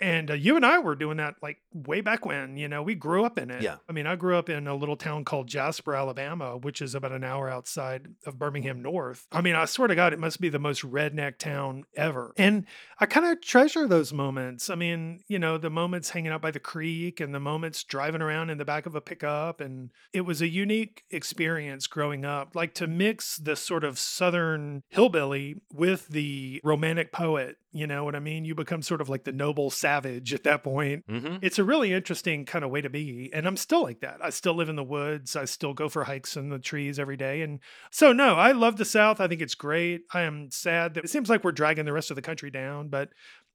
and 0.00 0.30
uh, 0.30 0.34
you 0.34 0.56
and 0.56 0.66
I 0.66 0.78
were 0.80 0.96
doing 0.96 1.18
that 1.18 1.36
like 1.42 1.58
way 1.72 2.00
back 2.00 2.26
when, 2.26 2.56
you 2.56 2.68
know, 2.68 2.82
we 2.82 2.94
grew 2.94 3.24
up 3.24 3.38
in 3.38 3.50
it. 3.50 3.62
Yeah. 3.62 3.76
I 3.88 3.92
mean, 3.92 4.06
I 4.06 4.16
grew 4.16 4.36
up 4.36 4.48
in 4.48 4.66
a 4.66 4.74
little 4.74 4.96
town 4.96 5.24
called 5.24 5.46
Jasper, 5.46 5.94
Alabama, 5.94 6.56
which 6.56 6.82
is 6.82 6.94
about 6.94 7.12
an 7.12 7.24
hour 7.24 7.48
outside 7.48 8.08
of 8.26 8.38
Birmingham 8.38 8.82
North. 8.82 9.26
I 9.30 9.40
mean, 9.40 9.54
I 9.54 9.64
swear 9.64 9.88
to 9.88 9.94
God, 9.94 10.12
it 10.12 10.18
must 10.18 10.40
be 10.40 10.48
the 10.48 10.58
most 10.58 10.82
redneck 10.82 11.38
town 11.38 11.84
ever. 11.96 12.32
And 12.36 12.66
I 12.98 13.06
kind 13.06 13.26
of 13.26 13.40
treasure 13.40 13.86
those 13.86 14.12
moments. 14.12 14.70
I 14.70 14.74
mean, 14.74 15.20
you 15.28 15.38
know, 15.38 15.56
the 15.56 15.70
moments 15.70 16.10
hanging 16.10 16.32
out 16.32 16.42
by 16.42 16.50
the 16.50 16.60
creek 16.60 17.20
and 17.20 17.34
the 17.34 17.40
moments 17.40 17.84
driving 17.84 18.22
around 18.22 18.50
in 18.50 18.58
the 18.58 18.64
back 18.64 18.86
of 18.86 18.94
a 18.94 19.00
pickup. 19.00 19.60
And 19.60 19.90
it 20.12 20.22
was 20.22 20.42
a 20.42 20.48
unique 20.48 21.04
experience 21.10 21.86
growing 21.86 22.24
up, 22.24 22.56
like 22.56 22.74
to 22.74 22.86
mix 22.86 23.36
the 23.36 23.54
sort 23.54 23.84
of 23.84 23.98
Southern 23.98 24.82
hillbilly 24.88 25.60
with 25.72 26.08
the 26.08 26.60
romantic 26.64 27.12
poet 27.12 27.56
you 27.72 27.86
know 27.86 28.04
what 28.04 28.14
I 28.14 28.20
mean? 28.20 28.44
You 28.44 28.54
become 28.54 28.82
sort 28.82 29.00
of 29.00 29.08
like 29.08 29.24
the 29.24 29.32
noble 29.32 29.70
savage 29.70 29.91
at 29.96 30.44
that 30.44 30.62
point. 30.62 31.06
Mm-hmm. 31.08 31.36
It's 31.42 31.58
a 31.58 31.64
really 31.64 31.92
interesting 31.92 32.44
kind 32.44 32.64
of 32.64 32.70
way 32.70 32.80
to 32.80 32.90
be. 32.90 33.30
And 33.32 33.46
I'm 33.46 33.56
still 33.56 33.82
like 33.82 34.00
that. 34.00 34.18
I 34.22 34.30
still 34.30 34.54
live 34.54 34.68
in 34.68 34.76
the 34.76 34.84
woods. 34.84 35.36
I 35.36 35.44
still 35.44 35.74
go 35.74 35.88
for 35.88 36.04
hikes 36.04 36.36
in 36.36 36.48
the 36.48 36.58
trees 36.58 36.98
every 36.98 37.16
day. 37.16 37.42
And 37.42 37.60
so, 37.90 38.12
no, 38.12 38.34
I 38.36 38.52
love 38.52 38.76
the 38.76 38.84
South. 38.84 39.20
I 39.20 39.28
think 39.28 39.40
it's 39.40 39.54
great. 39.54 40.02
I 40.12 40.22
am 40.22 40.50
sad 40.50 40.94
that 40.94 41.04
it 41.04 41.10
seems 41.10 41.28
like 41.28 41.44
we're 41.44 41.52
dragging 41.52 41.84
the 41.84 41.92
rest 41.92 42.10
of 42.10 42.16
the 42.16 42.22
country 42.22 42.50
down, 42.50 42.88
but 42.88 43.10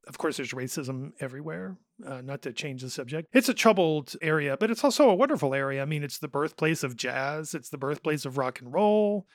of 0.08 0.18
course, 0.18 0.38
there's 0.38 0.54
racism 0.54 1.12
everywhere. 1.20 1.78
Uh, 2.06 2.22
not 2.22 2.42
to 2.44 2.54
change 2.54 2.82
the 2.82 2.90
subject. 2.90 3.28
It's 3.34 3.50
a 3.50 3.54
troubled 3.54 4.16
area, 4.22 4.56
but 4.58 4.72
it's 4.72 4.84
also 4.84 5.10
a 5.10 5.16
wonderful 5.16 5.54
area. 5.54 5.82
I 5.82 5.86
mean, 5.86 6.04
it's 6.04 6.20
the 6.20 6.28
birthplace 6.28 6.84
of 6.84 6.96
jazz, 6.96 7.54
it's 7.54 7.70
the 7.70 7.78
birthplace 7.78 8.24
of 8.24 8.38
rock 8.38 8.62
and 8.62 8.72
roll 8.74 9.28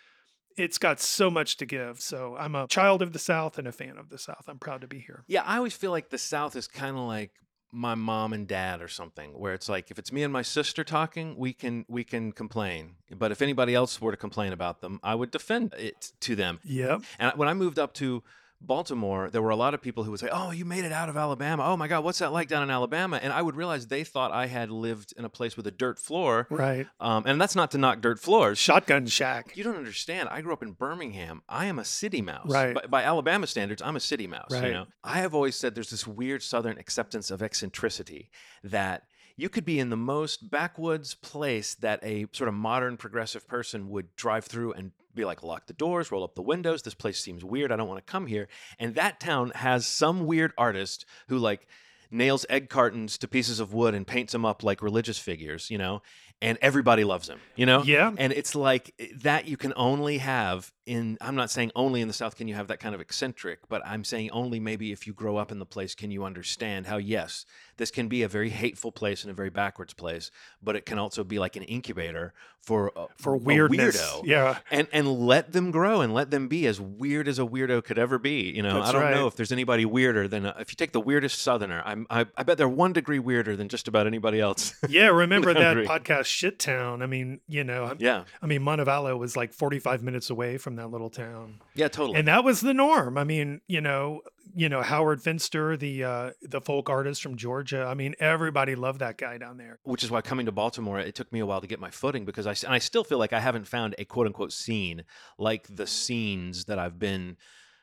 it's 0.57 0.79
got 0.79 1.01
so 1.01 1.31
much 1.31 1.57
to 1.59 1.67
give. 1.67 2.01
So 2.01 2.37
I'm 2.39 2.55
a 2.55 2.67
child 2.67 3.03
of 3.03 3.13
the 3.13 3.19
South 3.19 3.59
and 3.59 3.67
a 3.67 3.73
fan 3.73 3.99
of 3.99 4.09
the 4.09 4.19
South. 4.19 4.45
I'm 4.49 4.59
proud 4.59 4.81
to 4.83 4.87
be 4.87 4.99
here. 4.99 5.25
Yeah, 5.27 5.43
I 5.45 5.57
always 5.57 5.75
feel 5.75 5.91
like 5.91 6.11
the 6.11 6.19
South 6.19 6.57
is 6.57 6.67
kind 6.69 6.97
of 6.97 7.05
like 7.05 7.33
my 7.73 7.95
mom 7.95 8.35
and 8.35 8.47
dad 8.47 8.83
or 8.83 8.89
something 8.89 9.31
where 9.31 9.55
it's 9.55 9.69
like 9.69 9.91
if 9.91 9.99
it's 9.99 10.13
me 10.13 10.23
and 10.23 10.33
my 10.33 10.43
sister 10.43 10.85
talking 10.85 11.35
we 11.39 11.55
can 11.55 11.87
we 11.89 12.05
can 12.05 12.31
complain 12.31 12.97
but 13.17 13.33
if 13.33 13.41
anybody 13.41 13.75
else 13.75 13.99
were 13.99 14.11
to 14.11 14.17
complain 14.17 14.53
about 14.53 14.83
them 14.83 15.01
i 15.03 15.15
would 15.15 15.31
defend 15.31 15.73
it 15.79 16.13
to 16.21 16.37
them 16.37 16.61
yep 16.65 17.01
and 17.19 17.33
when 17.37 17.49
i 17.49 17.55
moved 17.55 17.79
up 17.79 17.95
to 17.95 18.23
Baltimore, 18.67 19.31
there 19.31 19.43
were 19.43 19.51
a 19.51 19.57
lot 19.57 19.75
of 19.75 19.83
people 19.83 20.05
who 20.05 20.11
would 20.11 20.21
say, 20.21 20.29
"Oh, 20.31 20.51
you 20.51 20.65
made 20.65 20.85
it 20.85 20.93
out 20.93 21.09
of 21.09 21.17
Alabama. 21.17 21.65
Oh 21.67 21.77
my 21.77 21.89
God, 21.89 22.05
what's 22.05 22.19
that 22.21 22.33
like 22.33 22.49
down 22.49 22.63
in 22.63 22.71
Alabama?" 22.71 23.19
And 23.23 23.33
I 23.33 23.43
would 23.43 23.57
realize 23.57 23.87
they 23.87 24.05
thought 24.05 24.33
I 24.33 24.47
had 24.47 24.71
lived 24.71 25.13
in 25.17 25.25
a 25.25 25.29
place 25.29 25.57
with 25.57 25.67
a 25.67 25.71
dirt 25.71 25.99
floor, 25.99 26.47
right? 26.51 26.87
Um, 27.01 27.25
and 27.27 27.41
that's 27.41 27.57
not 27.57 27.71
to 27.73 27.79
knock 27.79 28.01
dirt 28.01 28.19
floors. 28.19 28.59
Shotgun 28.59 29.07
shack. 29.07 29.57
You 29.57 29.65
don't 29.65 29.77
understand. 29.77 30.29
I 30.29 30.41
grew 30.41 30.53
up 30.53 30.63
in 30.63 30.73
Birmingham. 30.73 31.43
I 31.49 31.67
am 31.67 31.79
a 31.79 31.85
city 31.85 32.23
mouse, 32.23 32.51
right? 32.51 32.75
By, 32.75 32.87
by 32.87 33.03
Alabama 33.03 33.47
standards, 33.47 33.83
I'm 33.83 33.97
a 33.97 34.01
city 34.01 34.27
mouse. 34.27 34.51
Right. 34.51 34.69
You 34.69 34.73
know, 34.73 34.87
I 35.03 35.19
have 35.19 35.35
always 35.35 35.57
said 35.57 35.75
there's 35.75 35.91
this 35.91 36.07
weird 36.07 36.43
Southern 36.43 36.79
acceptance 36.79 37.31
of 37.31 37.43
eccentricity 37.43 38.31
that 38.65 39.05
you 39.37 39.49
could 39.49 39.65
be 39.65 39.79
in 39.79 39.91
the 39.91 39.97
most 39.97 40.51
backwoods 40.51 41.15
place 41.15 41.75
that 41.77 42.01
a 42.03 42.27
sort 42.33 42.49
of 42.49 42.55
modern 42.55 42.97
progressive 42.97 43.47
person 43.47 43.91
would 43.91 44.15
drive 44.17 44.45
through 44.45 44.73
and 44.73 44.93
be 45.15 45.25
like, 45.25 45.43
lock 45.43 45.67
the 45.67 45.73
doors, 45.73 46.11
roll 46.11 46.25
up 46.25 46.35
the 46.35 46.43
windows. 46.43 46.83
This 46.83 46.95
place 46.95 47.21
seems 47.21 47.45
weird. 47.45 47.71
I 47.71 47.77
don't 47.77 47.89
want 47.89 48.05
to 48.05 48.11
come 48.11 48.27
here. 48.27 48.49
And 48.79 48.95
that 48.95 49.21
town 49.21 49.53
has 49.55 49.87
some 49.87 50.27
weird 50.27 50.53
artist 50.57 51.05
who 51.29 51.39
like 51.39 51.67
nails 52.11 52.45
egg 52.49 52.69
cartons 52.69 53.19
to 53.19 53.29
pieces 53.29 53.59
of 53.59 53.73
wood 53.73 53.95
and 53.95 54.07
paints 54.07 54.33
them 54.33 54.45
up 54.45 54.63
like 54.63 54.83
religious 54.83 55.19
figures, 55.19 55.71
you 55.71 55.79
know, 55.79 56.03
and 56.41 56.59
everybody 56.61 57.05
loves 57.05 57.29
him, 57.29 57.39
you 57.57 57.67
know? 57.67 57.83
Yeah. 57.83 58.13
And 58.17 58.33
it's 58.33 58.55
like 58.55 58.95
eh, 58.99 59.09
that 59.19 59.47
you 59.47 59.57
can 59.57 59.73
only 59.77 60.19
have 60.19 60.73
in, 60.87 61.19
I'm 61.21 61.35
not 61.37 61.51
saying 61.51 61.71
only 61.77 62.01
in 62.01 62.09
the 62.09 62.15
South 62.15 62.37
can 62.37 62.49
you 62.49 62.55
have 62.55 62.69
that 62.69 62.81
kind 62.81 62.95
of 62.95 63.01
eccentric, 63.01 63.61
but 63.69 63.83
I'm 63.87 64.05
saying 64.05 64.31
only 64.31 64.59
maybe 64.61 64.93
if 64.93 65.07
you 65.07 65.13
grow 65.13 65.37
up 65.37 65.53
in 65.53 65.59
the 65.59 65.67
place 65.67 65.95
can 65.95 66.11
you 66.11 66.25
understand 66.25 66.87
how, 66.87 66.97
yes, 66.97 67.47
this 67.77 67.91
can 67.91 68.09
be 68.09 68.23
a 68.23 68.29
very 68.29 68.51
hateful 68.51 68.93
place 68.93 69.23
and 69.23 69.31
a 69.31 69.35
very 69.35 69.51
backwards 69.51 69.95
place, 69.95 70.31
but 70.63 70.77
it 70.77 70.87
can 70.87 70.99
also 70.99 71.25
be 71.25 71.39
like 71.39 71.57
an 71.57 71.63
incubator 71.63 72.33
for 72.63 72.93
a, 72.95 73.07
for 73.17 73.37
weirdness. 73.37 74.01
weirdo. 74.01 74.25
Yeah, 74.25 74.59
and 74.71 74.87
and 74.93 75.09
let 75.09 75.53
them 75.53 75.71
grow 75.73 76.01
and 76.01 76.15
let 76.15 76.31
them 76.31 76.47
be 76.47 76.67
as 76.67 76.81
weird 76.81 77.27
as 77.27 77.39
a 77.39 77.43
weirdo 77.43 77.83
could 77.83 77.99
ever 77.99 78.19
be. 78.19 78.53
You 78.55 78.63
know, 78.63 78.75
That's 78.75 78.91
I 78.91 78.93
don't 78.93 79.03
right. 79.03 79.15
know 79.15 79.27
if 79.27 79.35
there's 79.35 79.51
anybody 79.51 79.85
weirder 79.85 80.29
than 80.29 80.47
a, 80.47 80.55
if 80.61 80.71
you 80.71 80.77
take 80.77 80.93
the 80.93 81.01
weirdest 81.01 81.41
Southerner. 81.41 81.83
I'm 81.85 82.07
I, 82.09 82.27
I 82.37 82.45
bet 82.45 82.59
they're 82.59 82.69
one 82.69 82.93
degree 82.93 83.19
weirder 83.19 83.57
than 83.57 83.69
just 83.69 83.89
about 83.89 84.07
anybody 84.07 84.39
else. 84.41 84.75
yeah. 84.89 85.09
Remember 85.09 85.53
that 85.53 85.77
podcast 85.79 86.27
shit 86.27 86.59
town. 86.61 87.03
I 87.03 87.07
mean, 87.07 87.41
you 87.49 87.65
know, 87.65 87.95
Yeah. 87.99 88.25
I 88.41 88.47
mean, 88.47 88.63
Montevallo 88.63 89.19
was 89.19 89.37
like 89.37 89.53
45 89.53 90.03
minutes 90.03 90.31
away 90.31 90.57
from 90.57 90.72
that 90.77 90.89
little 90.89 91.11
town. 91.11 91.61
Yeah, 91.75 91.89
totally. 91.89 92.19
And 92.19 92.29
that 92.29 92.45
was 92.45 92.61
the 92.61 92.75
norm. 92.75 93.19
I 93.19 93.25
mean, 93.25 93.61
you 93.67 93.81
know, 93.81 94.23
you 94.55 94.69
know, 94.69 94.83
Howard 94.83 95.23
Finster, 95.23 95.77
the 95.77 96.05
uh 96.05 96.31
the 96.43 96.61
folk 96.61 96.91
artist 96.91 97.23
from 97.23 97.37
Georgia. 97.37 97.85
I 97.85 97.95
mean, 97.95 98.15
everybody 98.21 98.75
loved 98.75 99.01
that 99.01 99.17
guy 99.19 99.39
down 99.39 99.57
there. 99.57 99.79
which 99.85 100.05
is 100.05 100.11
why 100.11 100.21
coming 100.21 100.47
to 100.47 100.53
Baltimore, 100.53 101.01
it 101.01 101.15
took 101.15 101.33
me 101.33 101.41
a 101.41 101.47
while 101.47 101.61
to 101.61 101.67
get 101.67 101.81
my 101.81 101.91
footing 101.91 102.25
because 102.25 102.47
I 102.47 102.55
and 102.67 102.75
I 102.75 102.79
still 102.79 103.05
feel 103.05 103.19
like 103.19 103.33
I 103.33 103.41
haven't 103.41 103.67
found 103.67 103.95
a 103.99 104.05
quote 104.05 104.27
unquote 104.27 104.53
scene 104.53 105.05
like 105.39 105.67
the 105.69 105.87
scenes 105.87 106.67
that 106.67 106.79
I've 106.79 106.99
been, 106.99 107.37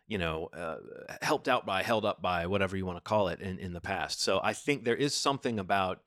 you 0.08 0.18
know, 0.18 0.50
uh, 0.54 0.78
helped 1.22 1.48
out 1.48 1.66
by, 1.66 1.84
held 1.84 2.06
up 2.06 2.22
by, 2.22 2.48
whatever 2.48 2.78
you 2.78 2.86
want 2.86 2.98
to 2.98 3.08
call 3.08 3.30
it, 3.30 3.40
in 3.42 3.60
in 3.60 3.74
the 3.74 3.82
past. 3.82 4.22
So 4.22 4.40
I 4.44 4.54
think 4.54 4.84
there 4.84 4.96
is 4.96 5.14
something 5.14 5.60
about 5.60 6.02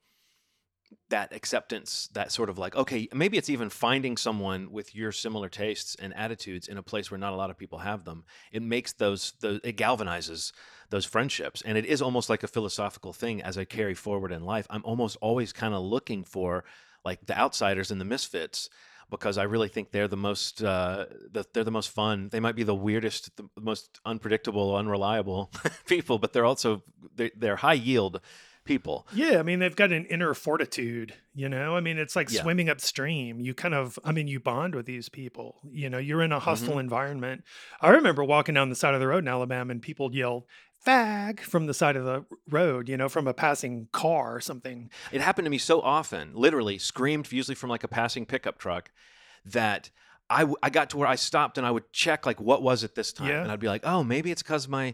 that 1.09 1.33
acceptance 1.33 2.09
that 2.13 2.31
sort 2.31 2.49
of 2.49 2.57
like 2.57 2.75
okay 2.75 3.07
maybe 3.13 3.37
it's 3.37 3.49
even 3.49 3.69
finding 3.69 4.17
someone 4.17 4.71
with 4.71 4.95
your 4.95 5.11
similar 5.11 5.49
tastes 5.49 5.95
and 5.95 6.13
attitudes 6.15 6.67
in 6.67 6.77
a 6.77 6.83
place 6.83 7.09
where 7.09 7.17
not 7.17 7.33
a 7.33 7.35
lot 7.35 7.49
of 7.49 7.57
people 7.57 7.79
have 7.79 8.03
them. 8.05 8.23
It 8.51 8.61
makes 8.61 8.93
those 8.93 9.33
those 9.41 9.59
it 9.63 9.77
galvanizes 9.77 10.51
those 10.89 11.05
friendships. 11.05 11.61
And 11.65 11.77
it 11.77 11.85
is 11.85 12.01
almost 12.01 12.29
like 12.29 12.43
a 12.43 12.47
philosophical 12.47 13.13
thing 13.13 13.41
as 13.41 13.57
i 13.57 13.65
carry 13.65 13.95
forward 13.95 14.31
in 14.31 14.43
life. 14.43 14.67
I'm 14.69 14.83
almost 14.85 15.17
always 15.21 15.51
kind 15.53 15.73
of 15.73 15.83
looking 15.83 16.23
for 16.23 16.63
like 17.03 17.25
the 17.25 17.37
outsiders 17.37 17.91
and 17.91 17.99
the 17.99 18.05
misfits 18.05 18.69
because 19.09 19.37
I 19.37 19.43
really 19.43 19.67
think 19.67 19.91
they're 19.91 20.07
the 20.07 20.17
most 20.17 20.63
uh, 20.63 21.05
the, 21.31 21.45
they're 21.53 21.63
the 21.63 21.71
most 21.71 21.89
fun. 21.89 22.29
They 22.31 22.39
might 22.39 22.55
be 22.55 22.63
the 22.63 22.75
weirdest, 22.75 23.35
the 23.37 23.47
most 23.59 23.99
unpredictable, 24.05 24.75
unreliable 24.75 25.51
people, 25.87 26.19
but 26.19 26.33
they're 26.33 26.45
also 26.45 26.83
they're, 27.15 27.31
they're 27.35 27.55
high 27.55 27.73
yield 27.73 28.21
people. 28.65 29.07
Yeah, 29.13 29.39
I 29.39 29.43
mean, 29.43 29.59
they've 29.59 29.75
got 29.75 29.91
an 29.91 30.05
inner 30.05 30.33
fortitude, 30.33 31.13
you 31.33 31.49
know? 31.49 31.75
I 31.75 31.79
mean, 31.79 31.97
it's 31.97 32.15
like 32.15 32.31
Yeah. 32.31 32.41
swimming 32.41 32.69
upstream. 32.69 33.39
You 33.39 33.53
kind 33.53 33.73
of, 33.73 33.99
I 34.03 34.11
mean, 34.11 34.27
you 34.27 34.39
bond 34.39 34.75
with 34.75 34.85
these 34.85 35.09
people. 35.09 35.59
You 35.71 35.89
know, 35.89 35.97
you're 35.97 36.21
in 36.21 36.31
a 36.31 36.35
mm-hmm. 36.35 36.43
hostile 36.43 36.79
environment. 36.79 37.43
I 37.81 37.89
remember 37.89 38.23
walking 38.23 38.55
down 38.55 38.69
the 38.69 38.75
side 38.75 38.93
of 38.93 38.99
the 38.99 39.07
road 39.07 39.23
in 39.23 39.27
Alabama 39.27 39.71
and 39.71 39.81
people 39.81 40.13
yelled, 40.13 40.45
fag 40.85 41.39
from 41.39 41.65
the 41.65 41.73
side 41.73 41.95
of 41.95 42.03
the 42.03 42.25
road, 42.49 42.89
you 42.89 42.97
know, 42.97 43.07
from 43.09 43.27
a 43.27 43.33
passing 43.33 43.87
car 43.91 44.35
or 44.35 44.41
something. 44.41 44.89
It 45.11 45.21
happened 45.21 45.45
to 45.45 45.49
me 45.49 45.57
so 45.57 45.81
often, 45.81 46.31
literally 46.33 46.77
screamed, 46.77 47.31
usually 47.31 47.55
from 47.55 47.69
like 47.69 47.83
a 47.83 47.87
passing 47.87 48.25
pickup 48.25 48.57
truck, 48.57 48.91
that 49.45 49.89
I, 50.29 50.39
w- 50.41 50.57
I 50.61 50.69
got 50.69 50.89
to 50.91 50.97
where 50.97 51.07
I 51.07 51.15
stopped 51.15 51.57
and 51.57 51.65
I 51.67 51.71
would 51.71 51.91
check 51.93 52.25
like 52.25 52.41
what 52.41 52.61
was 52.61 52.83
it 52.83 52.95
this 52.95 53.13
time, 53.13 53.29
Yeah. 53.29 53.43
and 53.43 53.51
I'd 53.51 53.59
be 53.59 53.67
like, 53.67 53.85
oh, 53.85 54.03
maybe 54.03 54.31
it's 54.31 54.43
because 54.43 54.67
my 54.67 54.93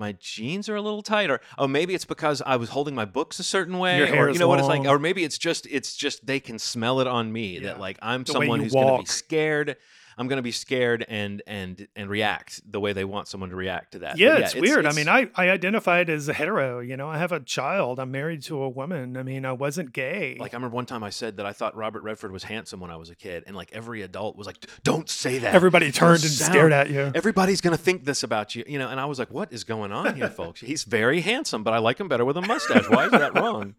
my 0.00 0.12
jeans 0.18 0.68
are 0.68 0.74
a 0.74 0.82
little 0.82 1.02
tight, 1.02 1.30
or 1.30 1.40
oh, 1.58 1.68
maybe 1.68 1.94
it's 1.94 2.06
because 2.06 2.42
I 2.44 2.56
was 2.56 2.70
holding 2.70 2.94
my 2.94 3.04
books 3.04 3.38
a 3.38 3.44
certain 3.44 3.78
way, 3.78 4.10
or 4.10 4.30
you 4.30 4.38
know 4.38 4.48
what 4.48 4.58
it's 4.58 4.66
like, 4.66 4.84
or 4.86 4.98
maybe 4.98 5.22
it's 5.22 5.38
just 5.38 5.66
it's 5.70 5.94
just 5.94 6.26
they 6.26 6.40
can 6.40 6.58
smell 6.58 7.00
it 7.00 7.06
on 7.06 7.32
me 7.32 7.58
Yeah. 7.58 7.68
that 7.68 7.80
like 7.80 7.98
I'm 8.02 8.24
The 8.24 8.32
someone 8.32 8.60
who's 8.60 8.72
going 8.72 8.96
to 8.96 9.02
be 9.02 9.06
scared. 9.06 9.76
I'm 10.20 10.28
going 10.28 10.36
to 10.36 10.42
be 10.42 10.52
scared 10.52 11.04
and 11.08 11.42
and 11.46 11.88
and 11.96 12.10
react 12.10 12.60
the 12.70 12.78
way 12.78 12.92
they 12.92 13.04
want 13.04 13.26
someone 13.26 13.48
to 13.50 13.56
react 13.56 13.92
to 13.92 14.00
that. 14.00 14.12
But 14.12 14.18
Yeah, 14.20 14.36
it's, 14.38 14.54
weird. 14.54 14.80
it's- 14.80 14.94
I 14.94 14.96
mean, 14.96 15.08
I, 15.08 15.30
I 15.34 15.48
identified 15.50 16.10
as 16.10 16.28
a 16.28 16.34
hetero, 16.34 16.80
you 16.80 16.96
know, 16.96 17.08
I 17.08 17.16
have 17.18 17.32
a 17.32 17.40
child. 17.40 17.98
I'm 17.98 18.10
married 18.10 18.42
to 18.44 18.62
a 18.62 18.68
woman. 18.68 19.16
I 19.16 19.22
mean, 19.22 19.46
I 19.46 19.52
wasn't 19.52 19.92
gay. 19.92 20.36
Like 20.38 20.52
I 20.52 20.56
remember 20.58 20.74
one 20.76 20.84
time 20.86 21.02
I 21.02 21.10
said 21.10 21.38
that 21.38 21.46
I 21.46 21.52
thought 21.52 21.74
Robert 21.74 22.02
Redford 22.02 22.32
was 22.32 22.44
handsome 22.44 22.80
when 22.80 22.90
I 22.90 22.96
was 22.96 23.08
a 23.08 23.14
kid, 23.14 23.44
and 23.46 23.56
like 23.56 23.70
every 23.72 24.02
adult 24.02 24.36
was 24.36 24.46
like, 24.46 24.58
"Don't 24.84 25.08
say 25.08 25.38
that." 25.38 25.54
Everybody 25.54 25.90
turned 25.90 26.22
and 26.22 26.30
stared 26.32 26.72
at 26.72 26.90
you. 26.90 27.10
Everybody's 27.14 27.60
gonna 27.62 27.76
think 27.78 28.04
this 28.04 28.22
about 28.22 28.54
you, 28.54 28.62
you 28.66 28.78
know. 28.78 28.88
And 28.88 29.00
I 29.00 29.06
was 29.06 29.18
like, 29.18 29.30
"What 29.30 29.52
is 29.52 29.64
going 29.64 29.90
on 29.90 30.14
here, 30.16 30.28
folks? 30.28 30.60
He's 30.60 30.84
very 30.84 31.22
handsome, 31.22 31.62
but 31.64 31.72
I 31.72 31.78
like 31.78 31.98
him 31.98 32.08
better 32.08 32.26
with 32.26 32.36
a 32.36 32.42
mustache. 32.42 32.88
Why 32.90 33.06
is 33.06 33.12
that 33.12 33.34
wrong?" 33.34 33.74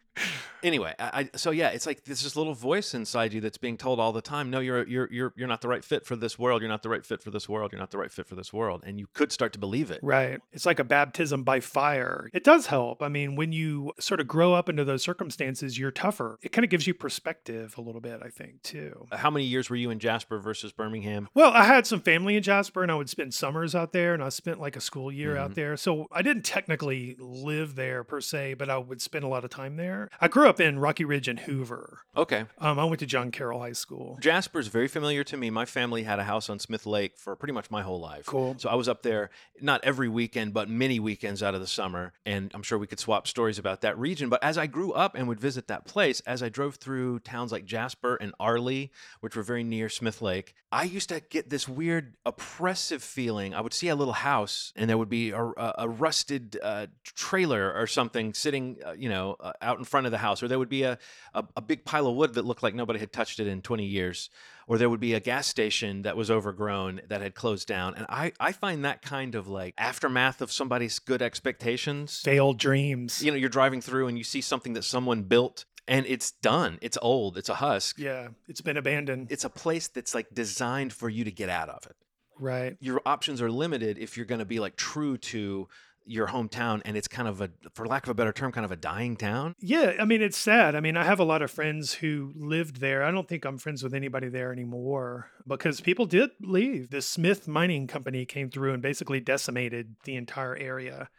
Anyway, 0.64 0.94
I, 1.00 1.30
I 1.34 1.38
so 1.38 1.50
yeah, 1.50 1.70
it's 1.70 1.88
like 1.88 2.04
there's 2.04 2.22
this 2.22 2.36
little 2.36 2.54
voice 2.54 2.94
inside 2.94 3.34
you 3.34 3.42
that's 3.42 3.58
being 3.58 3.78
told 3.78 4.00
all 4.00 4.12
the 4.12 4.22
time, 4.22 4.52
"No, 4.52 4.60
you're 4.60 4.88
you're 4.88 5.12
you're 5.12 5.34
you're 5.36 5.48
not 5.48 5.62
the 5.62 5.68
right 5.68 5.84
fit 5.84 6.06
for 6.06 6.16
this 6.16 6.38
world. 6.38 6.62
You're 6.62 6.70
not 6.70 6.84
the 6.84 6.90
right 6.90 7.04
fit 7.04 7.24
for 7.24 7.32
this 7.32 7.50
world. 7.50 7.72
You're 7.72 7.80
not 7.80 7.90
the 7.90 7.98
right 7.98 8.12
fit 8.12 8.28
for 8.28 8.36
this 8.36 8.54
world." 8.54 8.84
And 8.86 9.00
you 9.00 9.08
could 9.16 9.32
start 9.32 9.54
to 9.54 9.60
believe 9.60 9.90
it. 9.90 10.00
Right. 10.04 10.40
It's 10.52 10.66
like 10.68 10.78
a 10.78 10.84
baptism 10.84 11.44
by 11.44 11.62
fire. 11.62 12.30
It 12.32 12.44
does 12.44 12.68
help. 12.68 13.02
I 13.02 13.08
mean, 13.08 13.36
when 13.36 13.52
you 13.54 13.94
sort 14.00 14.20
of 14.20 14.28
grow 14.28 14.54
up 14.54 14.70
into 14.70 14.84
those 14.84 15.02
circumstances, 15.02 15.80
you're 15.80 15.90
tougher. 15.90 16.38
It 16.44 16.52
kind 16.52 16.64
of 16.64 16.70
gives 16.70 16.86
you 16.86 16.94
perspective 16.94 17.74
a 17.78 17.82
little 17.82 18.02
bit, 18.02 18.20
I 18.24 18.30
think, 18.30 18.62
too. 18.62 19.08
How 19.12 19.32
many 19.32 19.46
years 19.46 19.68
were 19.72 19.76
you 19.78 19.90
in 19.90 19.98
Jasper 19.98 20.38
versus 20.38 20.72
Birmingham? 20.72 21.28
Well, 21.34 21.52
I 21.52 21.64
had 21.64 21.88
some 21.88 22.02
family 22.02 22.36
in 22.36 22.44
Jasper 22.44 22.84
and 22.84 22.92
I 22.92 22.96
would 22.96 23.10
spend 23.10 23.34
summers 23.34 23.74
out 23.74 23.94
there 23.94 24.14
and 24.14 24.24
I 24.24 24.30
spent 24.30 24.60
like 24.60 24.76
a 24.76 24.82
school 24.82 25.12
year 25.12 25.38
out 25.38 25.52
Mhm. 25.52 25.56
there. 25.56 25.78
So 25.78 26.08
I 26.12 26.22
didn't 26.22 26.44
technically 26.44 27.16
live 27.18 27.74
there 27.76 28.04
per 28.04 28.22
se, 28.22 28.54
but 28.56 28.70
I 28.70 28.78
would 28.78 29.02
spend 29.02 29.24
a 29.26 29.28
lot 29.28 29.44
of 29.44 29.50
time 29.50 29.76
there. 29.78 30.01
I 30.20 30.28
grew 30.28 30.48
up 30.48 30.60
in 30.60 30.80
Rocky 30.80 31.06
Ridge 31.06 31.28
and 31.28 31.40
Hoover. 31.42 32.00
Okay, 32.16 32.46
Um, 32.58 32.78
I 32.78 32.84
went 32.86 33.00
to 33.00 33.06
John 33.06 33.32
Carroll 33.32 33.60
High 33.60 33.72
School. 33.74 34.18
Jasper's 34.22 34.68
very 34.68 34.88
familiar 34.88 35.24
to 35.24 35.38
me. 35.38 35.50
My 35.50 35.66
family 35.66 36.04
had 36.04 36.20
a 36.20 36.24
house 36.24 36.50
on 36.50 36.60
Smith 36.60 36.86
Lake 36.86 37.18
for 37.18 37.36
pretty 37.36 37.54
much 37.54 37.72
my 37.72 37.82
whole 37.84 38.00
life. 38.00 38.26
Cool. 38.26 38.56
So 38.58 38.70
I 38.70 38.76
was 38.76 38.90
up 38.90 39.02
there 39.04 39.30
not 39.62 39.82
every 39.84 40.10
weekend, 40.10 40.54
but 40.54 40.70
many 40.70 41.00
weekends 41.00 41.42
out 41.42 41.56
of 41.56 41.62
the 41.62 41.68
summer. 41.68 42.14
And 42.26 42.52
I'm 42.54 42.64
sure 42.64 42.78
we 42.78 42.88
could 42.88 43.00
swap 43.00 43.28
stories 43.28 43.58
about 43.60 43.82
that 43.82 43.98
region. 43.98 44.28
But 44.30 44.44
as 44.44 44.58
I 44.58 44.68
grew 44.68 44.92
up 44.92 45.16
and 45.16 45.28
would 45.28 45.40
visit 45.40 45.68
that 45.68 45.86
place, 45.86 46.20
as 46.22 46.44
I 46.44 46.50
drove 46.50 46.76
through 46.76 47.20
towns 47.20 47.52
like 47.52 47.66
Jasper 47.66 48.16
and 48.16 48.34
Arley, 48.40 48.92
which 49.22 49.36
were 49.36 49.44
very 49.44 49.64
near 49.64 49.88
Smith 49.88 50.22
Lake, 50.22 50.54
I 50.72 50.84
used 50.84 51.10
to 51.10 51.20
get 51.20 51.50
this 51.50 51.68
weird 51.68 52.16
oppressive 52.26 53.04
feeling. 53.04 53.54
I 53.54 53.62
would 53.62 53.74
see 53.74 53.88
a 53.90 53.96
little 53.96 54.14
house 54.14 54.74
and 54.76 54.90
there 54.90 54.98
would 54.98 55.10
be 55.10 55.30
a, 55.32 55.44
a, 55.44 55.76
a 55.80 55.90
rusted 55.90 56.58
uh, 56.62 56.88
trailer 57.04 57.74
or 57.74 57.88
something 57.88 58.34
sitting, 58.34 58.78
uh, 58.86 58.92
you 58.94 59.10
know, 59.10 59.36
uh, 59.40 59.54
out 59.62 59.78
in 59.80 59.86
front 59.92 60.06
of 60.08 60.12
the 60.12 60.18
house, 60.18 60.42
or 60.42 60.48
there 60.48 60.58
would 60.60 60.70
be 60.70 60.84
a, 60.84 60.98
a, 61.34 61.44
a 61.58 61.62
big 61.62 61.86
pile 61.86 62.08
of 62.08 62.16
wood 62.16 62.34
that 62.34 62.46
looked 62.46 62.64
like 62.64 62.74
nobody 62.74 62.98
had 63.00 63.12
touched 63.14 63.40
it 63.40 63.48
in 63.48 63.62
20 63.62 63.86
years 63.86 64.30
or 64.68 64.78
there 64.78 64.90
would 64.90 65.00
be 65.02 65.14
a 65.14 65.20
gas 65.20 65.48
station 65.48 66.04
that 66.04 66.16
was 66.16 66.32
overgrown 66.32 67.02
that 67.10 67.20
had 67.22 67.36
closed 67.36 67.68
down 67.68 67.94
and 67.96 68.06
i 68.10 68.32
i 68.40 68.52
find 68.54 68.86
that 68.86 69.02
kind 69.02 69.36
of 69.36 69.48
like 69.48 69.74
aftermath 69.78 70.40
of 70.42 70.52
somebody's 70.52 70.98
good 71.00 71.22
expectations 71.22 72.22
Failed 72.24 72.58
dreams. 72.58 73.22
you 73.24 73.32
know 73.32 73.38
you're 73.38 73.50
driving 73.50 73.82
through 73.82 74.08
and 74.08 74.18
you 74.18 74.24
see 74.24 74.40
something 74.42 74.74
that 74.74 74.84
someone 74.84 75.24
built 75.24 75.66
and 75.88 76.06
it's 76.08 76.32
done 76.32 76.78
it's 76.82 76.98
old 77.02 77.38
it's 77.38 77.50
a 77.50 77.56
husk 77.56 77.98
Yeah, 78.00 78.30
it's 78.48 78.62
been 78.62 78.78
abandoned. 78.78 79.32
it's 79.32 79.44
a 79.44 79.50
place 79.50 79.88
that's 79.90 80.14
like 80.16 80.28
designed 80.34 80.94
for 80.94 81.10
you 81.10 81.24
to 81.26 81.32
get 81.32 81.50
out 81.50 81.70
of 81.70 81.86
it 81.86 81.96
right. 82.40 82.78
your 82.80 83.02
options 83.06 83.42
are 83.42 83.52
limited 83.52 83.98
if 83.98 84.16
you're 84.16 84.26
going 84.26 84.40
to 84.40 84.46
be 84.46 84.60
like 84.60 84.76
true 84.78 85.18
to 85.18 85.68
your 86.06 86.28
hometown 86.28 86.82
and 86.84 86.98
it's 86.98 87.08
kind 87.08 87.28
of 87.28 87.42
a 87.42 87.50
for 87.74 87.86
lack 87.86 88.04
of 88.04 88.10
a 88.10 88.14
better 88.14 88.32
term 88.32 88.52
kind 88.52 88.66
of 88.66 88.72
a 88.72 88.76
dying 88.76 89.16
town 89.16 89.56
Yeah, 89.60 89.94
I 90.00 90.06
mean, 90.06 90.22
it's 90.22 90.38
sad. 90.38 90.76
I 90.76 90.80
mean, 90.80 90.98
I 90.98 91.04
have 91.04 91.20
a 91.20 91.24
lot 91.24 91.42
of 91.42 91.52
friends 91.52 91.94
who 91.94 92.34
lived 92.36 92.80
there. 92.80 93.04
I 93.04 93.12
don't 93.12 93.28
think 93.28 93.46
I'm 93.46 93.58
friends 93.58 93.84
with 93.84 93.94
anybody 93.94 94.28
there 94.28 94.52
anymore 94.52 95.30
because 95.48 95.82
people 95.82 96.06
did 96.06 96.32
leave. 96.42 96.90
The 96.90 97.02
Smith 97.02 97.48
Mining 97.48 97.88
Company 97.88 98.26
came 98.26 98.50
through 98.50 98.74
and 98.74 98.82
basically 98.82 99.20
decimated 99.20 99.96
the 100.04 100.16
entire 100.16 100.56
area 100.56 101.10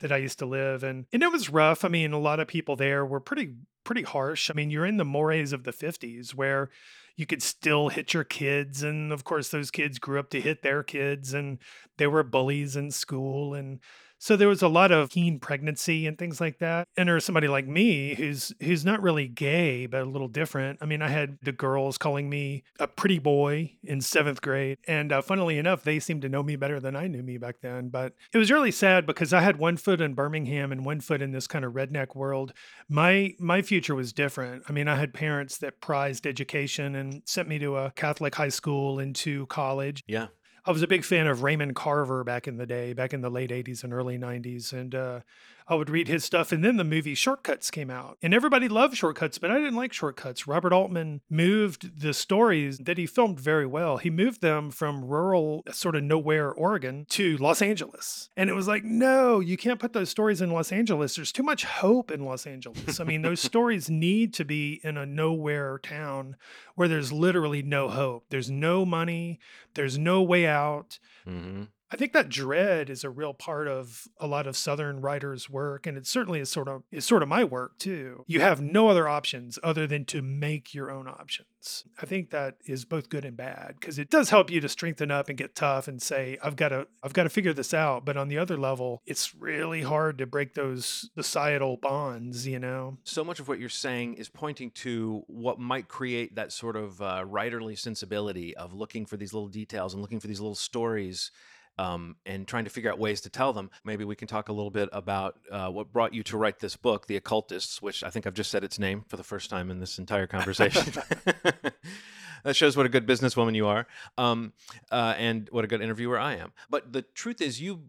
that 0.00 0.12
I 0.12 0.16
used 0.18 0.38
to 0.40 0.46
live 0.46 0.82
in. 0.82 1.06
And 1.12 1.22
it 1.22 1.32
was 1.32 1.50
rough. 1.50 1.84
I 1.84 1.88
mean, 1.88 2.12
a 2.12 2.18
lot 2.18 2.40
of 2.40 2.48
people 2.48 2.76
there 2.76 3.06
were 3.06 3.20
pretty 3.20 3.54
pretty 3.84 4.02
harsh. 4.02 4.50
I 4.50 4.54
mean, 4.54 4.70
you're 4.70 4.86
in 4.86 4.96
the 4.96 5.04
mores 5.04 5.52
of 5.52 5.64
the 5.64 5.72
50s 5.72 6.34
where 6.34 6.70
you 7.16 7.26
could 7.26 7.42
still 7.42 7.90
hit 7.90 8.12
your 8.12 8.24
kids 8.24 8.82
and 8.82 9.12
of 9.12 9.24
course 9.24 9.50
those 9.50 9.70
kids 9.70 9.98
grew 9.98 10.18
up 10.18 10.30
to 10.30 10.40
hit 10.40 10.62
their 10.62 10.82
kids 10.82 11.32
and 11.32 11.58
they 11.96 12.06
were 12.06 12.24
bullies 12.24 12.74
in 12.74 12.90
school 12.90 13.54
and 13.54 13.78
so 14.24 14.36
there 14.36 14.48
was 14.48 14.62
a 14.62 14.68
lot 14.68 14.90
of 14.90 15.10
teen 15.10 15.38
pregnancy 15.38 16.06
and 16.06 16.16
things 16.16 16.40
like 16.40 16.58
that. 16.58 16.88
And 16.96 17.10
there's 17.10 17.26
somebody 17.26 17.46
like 17.46 17.68
me 17.68 18.14
who's 18.14 18.54
who's 18.62 18.82
not 18.82 19.02
really 19.02 19.28
gay, 19.28 19.84
but 19.84 20.00
a 20.00 20.06
little 20.06 20.28
different. 20.28 20.78
I 20.80 20.86
mean, 20.86 21.02
I 21.02 21.08
had 21.08 21.36
the 21.42 21.52
girls 21.52 21.98
calling 21.98 22.30
me 22.30 22.62
a 22.80 22.86
pretty 22.86 23.18
boy 23.18 23.72
in 23.82 24.00
seventh 24.00 24.40
grade, 24.40 24.78
and 24.88 25.12
uh, 25.12 25.20
funnily 25.20 25.58
enough, 25.58 25.84
they 25.84 26.00
seemed 26.00 26.22
to 26.22 26.30
know 26.30 26.42
me 26.42 26.56
better 26.56 26.80
than 26.80 26.96
I 26.96 27.06
knew 27.06 27.22
me 27.22 27.36
back 27.36 27.56
then. 27.60 27.90
But 27.90 28.14
it 28.32 28.38
was 28.38 28.50
really 28.50 28.70
sad 28.70 29.04
because 29.04 29.34
I 29.34 29.42
had 29.42 29.58
one 29.58 29.76
foot 29.76 30.00
in 30.00 30.14
Birmingham 30.14 30.72
and 30.72 30.86
one 30.86 31.00
foot 31.00 31.20
in 31.20 31.32
this 31.32 31.46
kind 31.46 31.62
of 31.62 31.74
redneck 31.74 32.16
world. 32.16 32.54
My 32.88 33.34
my 33.38 33.60
future 33.60 33.94
was 33.94 34.14
different. 34.14 34.62
I 34.66 34.72
mean, 34.72 34.88
I 34.88 34.96
had 34.96 35.12
parents 35.12 35.58
that 35.58 35.82
prized 35.82 36.26
education 36.26 36.94
and 36.94 37.20
sent 37.26 37.46
me 37.46 37.58
to 37.58 37.76
a 37.76 37.90
Catholic 37.90 38.34
high 38.36 38.48
school 38.48 38.98
and 38.98 39.14
to 39.16 39.44
college. 39.48 40.02
yeah 40.06 40.28
I 40.66 40.70
was 40.70 40.82
a 40.82 40.86
big 40.86 41.04
fan 41.04 41.26
of 41.26 41.42
Raymond 41.42 41.76
Carver 41.76 42.24
back 42.24 42.48
in 42.48 42.56
the 42.56 42.64
day, 42.64 42.94
back 42.94 43.12
in 43.12 43.20
the 43.20 43.30
late 43.30 43.50
80s 43.50 43.84
and 43.84 43.92
early 43.92 44.18
90s. 44.18 44.72
And 44.72 44.94
uh, 44.94 45.20
I 45.66 45.74
would 45.74 45.90
read 45.90 46.08
his 46.08 46.24
stuff. 46.24 46.52
And 46.52 46.64
then 46.64 46.76
the 46.76 46.84
movie 46.84 47.14
Short 47.14 47.42
Cuts 47.42 47.70
came 47.70 47.90
out. 47.90 48.18
And 48.22 48.34
everybody 48.34 48.68
loved 48.68 48.96
Short 48.96 49.16
Cuts, 49.16 49.38
but 49.38 49.50
I 49.50 49.54
didn't 49.58 49.76
like 49.76 49.92
Short 49.92 50.16
Cuts. 50.16 50.46
Robert 50.46 50.72
Altman 50.72 51.22
moved 51.30 52.00
the 52.00 52.12
stories 52.12 52.78
that 52.78 52.98
he 52.98 53.06
filmed 53.06 53.40
very 53.40 53.66
well. 53.66 53.96
He 53.96 54.10
moved 54.10 54.40
them 54.40 54.70
from 54.70 55.04
rural, 55.04 55.62
sort 55.70 55.96
of 55.96 56.02
nowhere 56.04 56.52
Oregon 56.52 57.06
to 57.10 57.36
Los 57.38 57.62
Angeles. 57.62 58.28
And 58.36 58.50
it 58.50 58.54
was 58.54 58.68
like, 58.68 58.84
no, 58.84 59.40
you 59.40 59.56
can't 59.56 59.80
put 59.80 59.92
those 59.92 60.10
stories 60.10 60.40
in 60.40 60.50
Los 60.50 60.72
Angeles. 60.72 61.16
There's 61.16 61.32
too 61.32 61.42
much 61.42 61.64
hope 61.64 62.10
in 62.10 62.24
Los 62.24 62.46
Angeles. 62.46 63.00
I 63.00 63.04
mean, 63.04 63.22
those 63.22 63.40
stories 63.40 63.88
need 63.88 64.34
to 64.34 64.44
be 64.44 64.80
in 64.84 64.96
a 64.96 65.06
nowhere 65.06 65.78
town 65.78 66.36
where 66.74 66.88
there's 66.88 67.12
literally 67.12 67.62
no 67.62 67.88
hope. 67.88 68.26
There's 68.30 68.50
no 68.50 68.84
money. 68.84 69.38
There's 69.74 69.98
no 69.98 70.22
way 70.22 70.46
out. 70.46 70.98
hmm 71.24 71.64
I 71.94 71.96
think 71.96 72.12
that 72.14 72.28
dread 72.28 72.90
is 72.90 73.04
a 73.04 73.08
real 73.08 73.32
part 73.32 73.68
of 73.68 74.08
a 74.18 74.26
lot 74.26 74.48
of 74.48 74.56
Southern 74.56 75.00
writers' 75.00 75.48
work, 75.48 75.86
and 75.86 75.96
it 75.96 76.08
certainly 76.08 76.40
is 76.40 76.50
sort 76.50 76.66
of 76.66 76.82
is 76.90 77.04
sort 77.04 77.22
of 77.22 77.28
my 77.28 77.44
work 77.44 77.78
too. 77.78 78.24
You 78.26 78.40
have 78.40 78.60
no 78.60 78.88
other 78.88 79.06
options 79.06 79.60
other 79.62 79.86
than 79.86 80.04
to 80.06 80.20
make 80.20 80.74
your 80.74 80.90
own 80.90 81.06
options. 81.06 81.84
I 82.02 82.04
think 82.04 82.30
that 82.30 82.56
is 82.66 82.84
both 82.84 83.08
good 83.08 83.24
and 83.24 83.36
bad 83.36 83.76
because 83.78 83.96
it 84.00 84.10
does 84.10 84.30
help 84.30 84.50
you 84.50 84.60
to 84.60 84.68
strengthen 84.68 85.12
up 85.12 85.28
and 85.28 85.38
get 85.38 85.54
tough 85.54 85.86
and 85.86 86.02
say, 86.02 86.36
I've 86.42 86.56
got 86.56 86.70
to 86.70 86.88
I've 87.04 87.12
got 87.12 87.22
to 87.22 87.28
figure 87.28 87.52
this 87.52 87.72
out. 87.72 88.04
But 88.04 88.16
on 88.16 88.26
the 88.26 88.38
other 88.38 88.56
level, 88.56 89.00
it's 89.06 89.32
really 89.32 89.82
hard 89.82 90.18
to 90.18 90.26
break 90.26 90.54
those 90.54 91.10
societal 91.14 91.76
bonds, 91.76 92.44
you 92.44 92.58
know. 92.58 92.98
So 93.04 93.22
much 93.22 93.38
of 93.38 93.46
what 93.46 93.60
you're 93.60 93.68
saying 93.68 94.14
is 94.14 94.28
pointing 94.28 94.72
to 94.72 95.22
what 95.28 95.60
might 95.60 95.86
create 95.86 96.34
that 96.34 96.50
sort 96.50 96.74
of 96.74 97.00
uh, 97.00 97.24
writerly 97.24 97.78
sensibility 97.78 98.56
of 98.56 98.74
looking 98.74 99.06
for 99.06 99.16
these 99.16 99.32
little 99.32 99.48
details 99.48 99.94
and 99.94 100.02
looking 100.02 100.18
for 100.18 100.26
these 100.26 100.40
little 100.40 100.56
stories 100.56 101.30
um, 101.78 102.16
and 102.26 102.46
trying 102.46 102.64
to 102.64 102.70
figure 102.70 102.90
out 102.90 102.98
ways 102.98 103.20
to 103.22 103.30
tell 103.30 103.52
them. 103.52 103.70
Maybe 103.84 104.04
we 104.04 104.16
can 104.16 104.28
talk 104.28 104.48
a 104.48 104.52
little 104.52 104.70
bit 104.70 104.88
about 104.92 105.38
uh, 105.50 105.68
what 105.70 105.92
brought 105.92 106.14
you 106.14 106.22
to 106.24 106.36
write 106.36 106.60
this 106.60 106.76
book, 106.76 107.06
The 107.06 107.16
Occultists, 107.16 107.82
which 107.82 108.04
I 108.04 108.10
think 108.10 108.26
I've 108.26 108.34
just 108.34 108.50
said 108.50 108.64
its 108.64 108.78
name 108.78 109.04
for 109.08 109.16
the 109.16 109.24
first 109.24 109.50
time 109.50 109.70
in 109.70 109.80
this 109.80 109.98
entire 109.98 110.26
conversation. 110.26 110.92
that 112.44 112.54
shows 112.54 112.76
what 112.76 112.86
a 112.86 112.88
good 112.88 113.06
businesswoman 113.06 113.54
you 113.54 113.66
are, 113.66 113.86
um, 114.16 114.52
uh, 114.90 115.14
and 115.16 115.48
what 115.50 115.64
a 115.64 115.68
good 115.68 115.80
interviewer 115.80 116.18
I 116.18 116.36
am. 116.36 116.52
But 116.70 116.92
the 116.92 117.02
truth 117.02 117.40
is, 117.40 117.60
you 117.60 117.82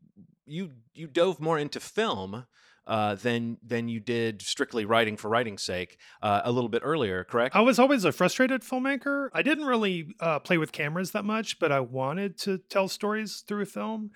you 0.48 0.72
you 0.94 1.08
dove 1.08 1.39
more 1.39 1.60
into 1.60 1.80
film 1.80 2.46
uh, 2.88 3.15
than 3.15 3.58
than 3.65 3.88
you 3.88 4.00
did 4.00 4.42
strictly 4.42 4.86
writing 4.86 5.18
for 5.18 5.30
writing's 5.30 5.63
sake 5.63 5.98
uh, 6.22 6.42
a 6.44 6.51
little 6.51 6.70
bit 6.70 6.82
earlier, 6.84 7.24
correct? 7.24 7.56
I 7.56 7.62
was 7.62 7.80
always 7.80 8.06
a 8.06 8.12
frustrated 8.12 8.62
filmmaker. 8.62 9.30
I 9.34 9.42
didn't 9.42 9.65
really 9.65 10.15
uh, 10.20 10.39
play 10.39 10.58
with 10.58 10.72
cameras 10.72 11.12
that 11.12 11.25
much, 11.25 11.60
but 11.60 11.72
I 11.72 11.80
wanted 11.80 12.38
to 12.39 12.58
tell 12.58 12.88
stories 12.88 13.44
through 13.48 13.65
film. 13.65 14.12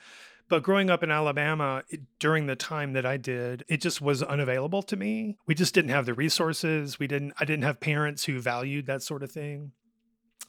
But 0.49 0.63
growing 0.63 0.89
up 0.89 1.03
in 1.03 1.11
Alabama 1.11 1.83
it, 1.89 2.01
during 2.19 2.47
the 2.47 2.55
time 2.55 2.93
that 2.93 3.05
I 3.05 3.17
did, 3.17 3.63
it 3.69 3.81
just 3.81 4.01
was 4.01 4.23
unavailable 4.23 4.81
to 4.83 4.95
me. 4.95 5.37
We 5.45 5.53
just 5.53 5.75
didn't 5.75 5.91
have 5.91 6.07
the 6.07 6.15
resources. 6.15 6.99
We 6.99 7.07
didn't. 7.07 7.33
I 7.39 7.45
didn't 7.45 7.63
have 7.63 7.79
parents 7.79 8.25
who 8.25 8.39
valued 8.39 8.87
that 8.87 9.03
sort 9.03 9.23
of 9.23 9.31
thing. 9.31 9.71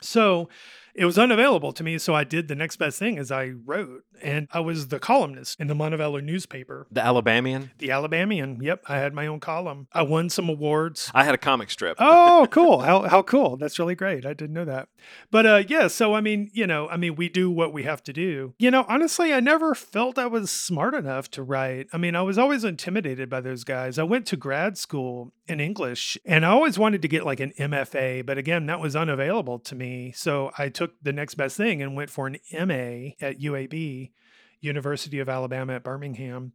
So 0.00 0.48
it 0.94 1.04
was 1.04 1.18
unavailable 1.18 1.72
to 1.72 1.84
me. 1.84 1.98
So 1.98 2.14
I 2.14 2.24
did 2.24 2.48
the 2.48 2.54
next 2.54 2.76
best 2.76 2.98
thing 2.98 3.18
as 3.18 3.30
I 3.30 3.52
wrote. 3.64 4.04
And 4.22 4.48
I 4.52 4.60
was 4.60 4.88
the 4.88 4.98
columnist 4.98 5.58
in 5.60 5.66
the 5.66 5.74
Montevallo 5.74 6.22
newspaper. 6.22 6.86
The 6.90 7.02
Alabamian? 7.02 7.70
The 7.78 7.90
Alabamian. 7.90 8.58
Yep. 8.60 8.82
I 8.86 8.98
had 8.98 9.14
my 9.14 9.26
own 9.26 9.40
column. 9.40 9.88
I 9.92 10.02
won 10.02 10.28
some 10.28 10.48
awards. 10.48 11.10
I 11.14 11.24
had 11.24 11.34
a 11.34 11.38
comic 11.38 11.70
strip. 11.70 11.96
oh, 11.98 12.46
cool. 12.50 12.80
How, 12.80 13.02
how 13.02 13.22
cool. 13.22 13.56
That's 13.56 13.78
really 13.78 13.94
great. 13.94 14.26
I 14.26 14.34
didn't 14.34 14.52
know 14.52 14.66
that. 14.66 14.88
But 15.30 15.46
uh, 15.46 15.62
yeah, 15.68 15.86
so 15.86 16.14
I 16.14 16.20
mean, 16.20 16.50
you 16.52 16.66
know, 16.66 16.88
I 16.88 16.96
mean, 16.96 17.16
we 17.16 17.28
do 17.28 17.50
what 17.50 17.72
we 17.72 17.84
have 17.84 18.02
to 18.04 18.12
do. 18.12 18.54
You 18.58 18.70
know, 18.70 18.84
honestly, 18.88 19.32
I 19.32 19.40
never 19.40 19.74
felt 19.74 20.18
I 20.18 20.26
was 20.26 20.50
smart 20.50 20.94
enough 20.94 21.30
to 21.32 21.42
write. 21.42 21.88
I 21.92 21.98
mean, 21.98 22.14
I 22.14 22.22
was 22.22 22.36
always 22.36 22.64
intimidated 22.64 23.30
by 23.30 23.40
those 23.40 23.64
guys. 23.64 23.98
I 23.98 24.02
went 24.02 24.26
to 24.26 24.36
grad 24.36 24.76
school 24.76 25.32
in 25.46 25.60
English 25.60 26.16
and 26.24 26.46
I 26.46 26.50
always 26.50 26.78
wanted 26.78 27.02
to 27.02 27.08
get 27.08 27.26
like 27.26 27.40
an 27.40 27.52
MFA, 27.58 28.24
but 28.24 28.38
again, 28.38 28.66
that 28.66 28.80
was 28.80 28.94
unavailable 28.94 29.58
to 29.60 29.74
me. 29.74 30.12
So 30.14 30.52
I 30.56 30.68
took 30.68 30.79
the 31.02 31.12
next 31.12 31.34
best 31.34 31.56
thing 31.56 31.82
and 31.82 31.96
went 31.96 32.10
for 32.10 32.26
an 32.26 32.38
MA 32.52 33.12
at 33.20 33.40
UAB, 33.40 34.10
University 34.60 35.18
of 35.18 35.28
Alabama 35.28 35.74
at 35.74 35.84
Birmingham. 35.84 36.52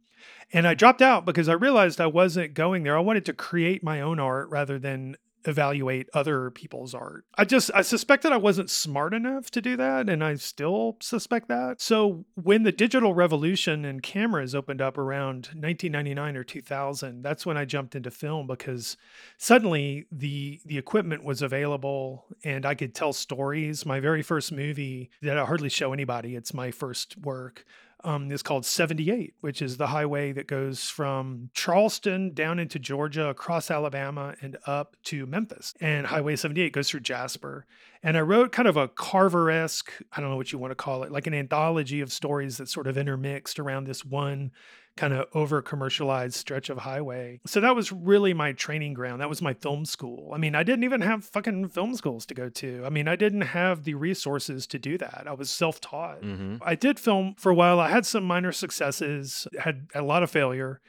And 0.52 0.66
I 0.66 0.74
dropped 0.74 1.02
out 1.02 1.24
because 1.24 1.48
I 1.48 1.54
realized 1.54 2.00
I 2.00 2.06
wasn't 2.06 2.54
going 2.54 2.82
there. 2.82 2.96
I 2.96 3.00
wanted 3.00 3.24
to 3.26 3.32
create 3.32 3.84
my 3.84 4.00
own 4.00 4.18
art 4.18 4.48
rather 4.50 4.78
than 4.78 5.16
evaluate 5.46 6.08
other 6.12 6.50
people's 6.50 6.94
art. 6.94 7.24
I 7.36 7.44
just 7.44 7.70
I 7.74 7.82
suspect 7.82 8.22
that 8.24 8.32
I 8.32 8.36
wasn't 8.36 8.70
smart 8.70 9.14
enough 9.14 9.50
to 9.52 9.62
do 9.62 9.76
that 9.76 10.08
and 10.08 10.22
I 10.22 10.34
still 10.34 10.96
suspect 11.00 11.48
that. 11.48 11.80
So 11.80 12.24
when 12.34 12.64
the 12.64 12.72
digital 12.72 13.14
revolution 13.14 13.84
and 13.84 14.02
cameras 14.02 14.54
opened 14.54 14.80
up 14.80 14.98
around 14.98 15.48
1999 15.54 16.36
or 16.36 16.44
2000, 16.44 17.22
that's 17.22 17.46
when 17.46 17.56
I 17.56 17.64
jumped 17.64 17.94
into 17.94 18.10
film 18.10 18.46
because 18.46 18.96
suddenly 19.38 20.06
the 20.10 20.60
the 20.64 20.78
equipment 20.78 21.24
was 21.24 21.42
available 21.42 22.26
and 22.44 22.66
I 22.66 22.74
could 22.74 22.94
tell 22.94 23.12
stories. 23.12 23.86
My 23.86 24.00
very 24.00 24.22
first 24.22 24.52
movie 24.52 25.10
that 25.22 25.38
I 25.38 25.44
hardly 25.44 25.68
show 25.68 25.92
anybody, 25.92 26.34
it's 26.34 26.52
my 26.52 26.70
first 26.70 27.16
work 27.18 27.64
um, 28.04 28.30
is 28.30 28.42
called 28.42 28.64
78, 28.64 29.34
which 29.40 29.62
is 29.62 29.76
the 29.76 29.88
highway 29.88 30.32
that 30.32 30.46
goes 30.46 30.88
from 30.88 31.50
Charleston 31.54 32.34
down 32.34 32.58
into 32.58 32.78
Georgia, 32.78 33.28
across 33.28 33.70
Alabama, 33.70 34.34
and 34.40 34.56
up 34.66 34.96
to 35.04 35.26
Memphis. 35.26 35.74
And 35.80 36.06
Highway 36.06 36.36
78 36.36 36.72
goes 36.72 36.90
through 36.90 37.00
Jasper. 37.00 37.66
And 38.02 38.16
I 38.16 38.20
wrote 38.20 38.52
kind 38.52 38.68
of 38.68 38.76
a 38.76 38.88
Carver 38.88 39.50
esque, 39.50 39.90
I 40.12 40.20
don't 40.20 40.30
know 40.30 40.36
what 40.36 40.52
you 40.52 40.58
want 40.58 40.70
to 40.70 40.76
call 40.76 41.02
it, 41.02 41.10
like 41.10 41.26
an 41.26 41.34
anthology 41.34 42.00
of 42.00 42.12
stories 42.12 42.58
that 42.58 42.68
sort 42.68 42.86
of 42.86 42.98
intermixed 42.98 43.58
around 43.58 43.86
this 43.86 44.04
one 44.04 44.52
kind 44.96 45.12
of 45.12 45.26
over 45.34 45.60
commercialized 45.60 46.34
stretch 46.34 46.70
of 46.70 46.78
highway. 46.78 47.40
So 47.46 47.60
that 47.60 47.76
was 47.76 47.92
really 47.92 48.32
my 48.32 48.52
training 48.52 48.94
ground. 48.94 49.20
That 49.20 49.28
was 49.28 49.42
my 49.42 49.54
film 49.54 49.84
school. 49.84 50.32
I 50.34 50.38
mean, 50.38 50.54
I 50.54 50.62
didn't 50.62 50.84
even 50.84 51.02
have 51.02 51.24
fucking 51.24 51.68
film 51.68 51.94
schools 51.94 52.24
to 52.26 52.34
go 52.34 52.48
to. 52.48 52.82
I 52.84 52.88
mean, 52.88 53.06
I 53.06 53.16
didn't 53.16 53.42
have 53.42 53.84
the 53.84 53.94
resources 53.94 54.66
to 54.68 54.78
do 54.78 54.96
that. 54.98 55.24
I 55.26 55.32
was 55.32 55.50
self 55.50 55.80
taught. 55.80 56.22
Mm-hmm. 56.22 56.56
I 56.62 56.74
did 56.74 56.98
film 56.98 57.34
for 57.36 57.50
a 57.50 57.54
while. 57.54 57.78
I 57.78 57.90
had 57.90 58.06
some 58.06 58.24
minor 58.24 58.52
successes, 58.52 59.46
had 59.58 59.88
a 59.94 60.02
lot 60.02 60.22
of 60.22 60.30
failure. 60.30 60.80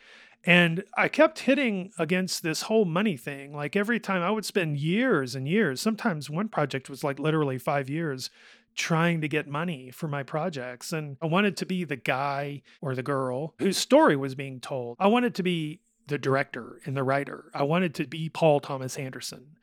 And 0.48 0.86
I 0.96 1.10
kept 1.10 1.40
hitting 1.40 1.92
against 2.00 2.42
this 2.42 2.64
whole 2.64 2.86
money 2.86 3.18
thing. 3.18 3.54
Like 3.54 3.76
every 3.76 4.00
time 4.00 4.22
I 4.22 4.32
would 4.32 4.46
spend 4.46 4.78
years 4.78 5.36
and 5.36 5.46
years, 5.46 5.82
sometimes 5.82 6.30
one 6.30 6.48
project 6.48 6.90
was 6.90 7.04
like 7.04 7.20
literally 7.20 7.58
five 7.58 7.90
years 7.90 8.30
trying 8.74 9.20
to 9.20 9.28
get 9.28 9.46
money 9.46 9.92
for 9.92 10.08
my 10.08 10.24
projects. 10.24 10.94
And 10.94 11.18
I 11.22 11.26
wanted 11.26 11.58
to 11.58 11.66
be 11.66 11.84
the 11.84 11.98
guy 11.98 12.62
or 12.80 12.96
the 12.96 13.04
girl 13.04 13.56
whose 13.60 13.78
story 13.78 14.16
was 14.16 14.36
being 14.36 14.62
told. 14.62 14.96
I 15.02 15.08
wanted 15.08 15.36
to 15.36 15.44
be 15.44 15.82
the 16.08 16.18
director 16.18 16.80
and 16.86 16.96
the 16.96 17.04
writer. 17.04 17.52
I 17.54 17.64
wanted 17.64 17.94
to 17.96 18.08
be 18.08 18.30
Paul 18.30 18.62
Thomas 18.62 18.98
Anderson 18.98 19.58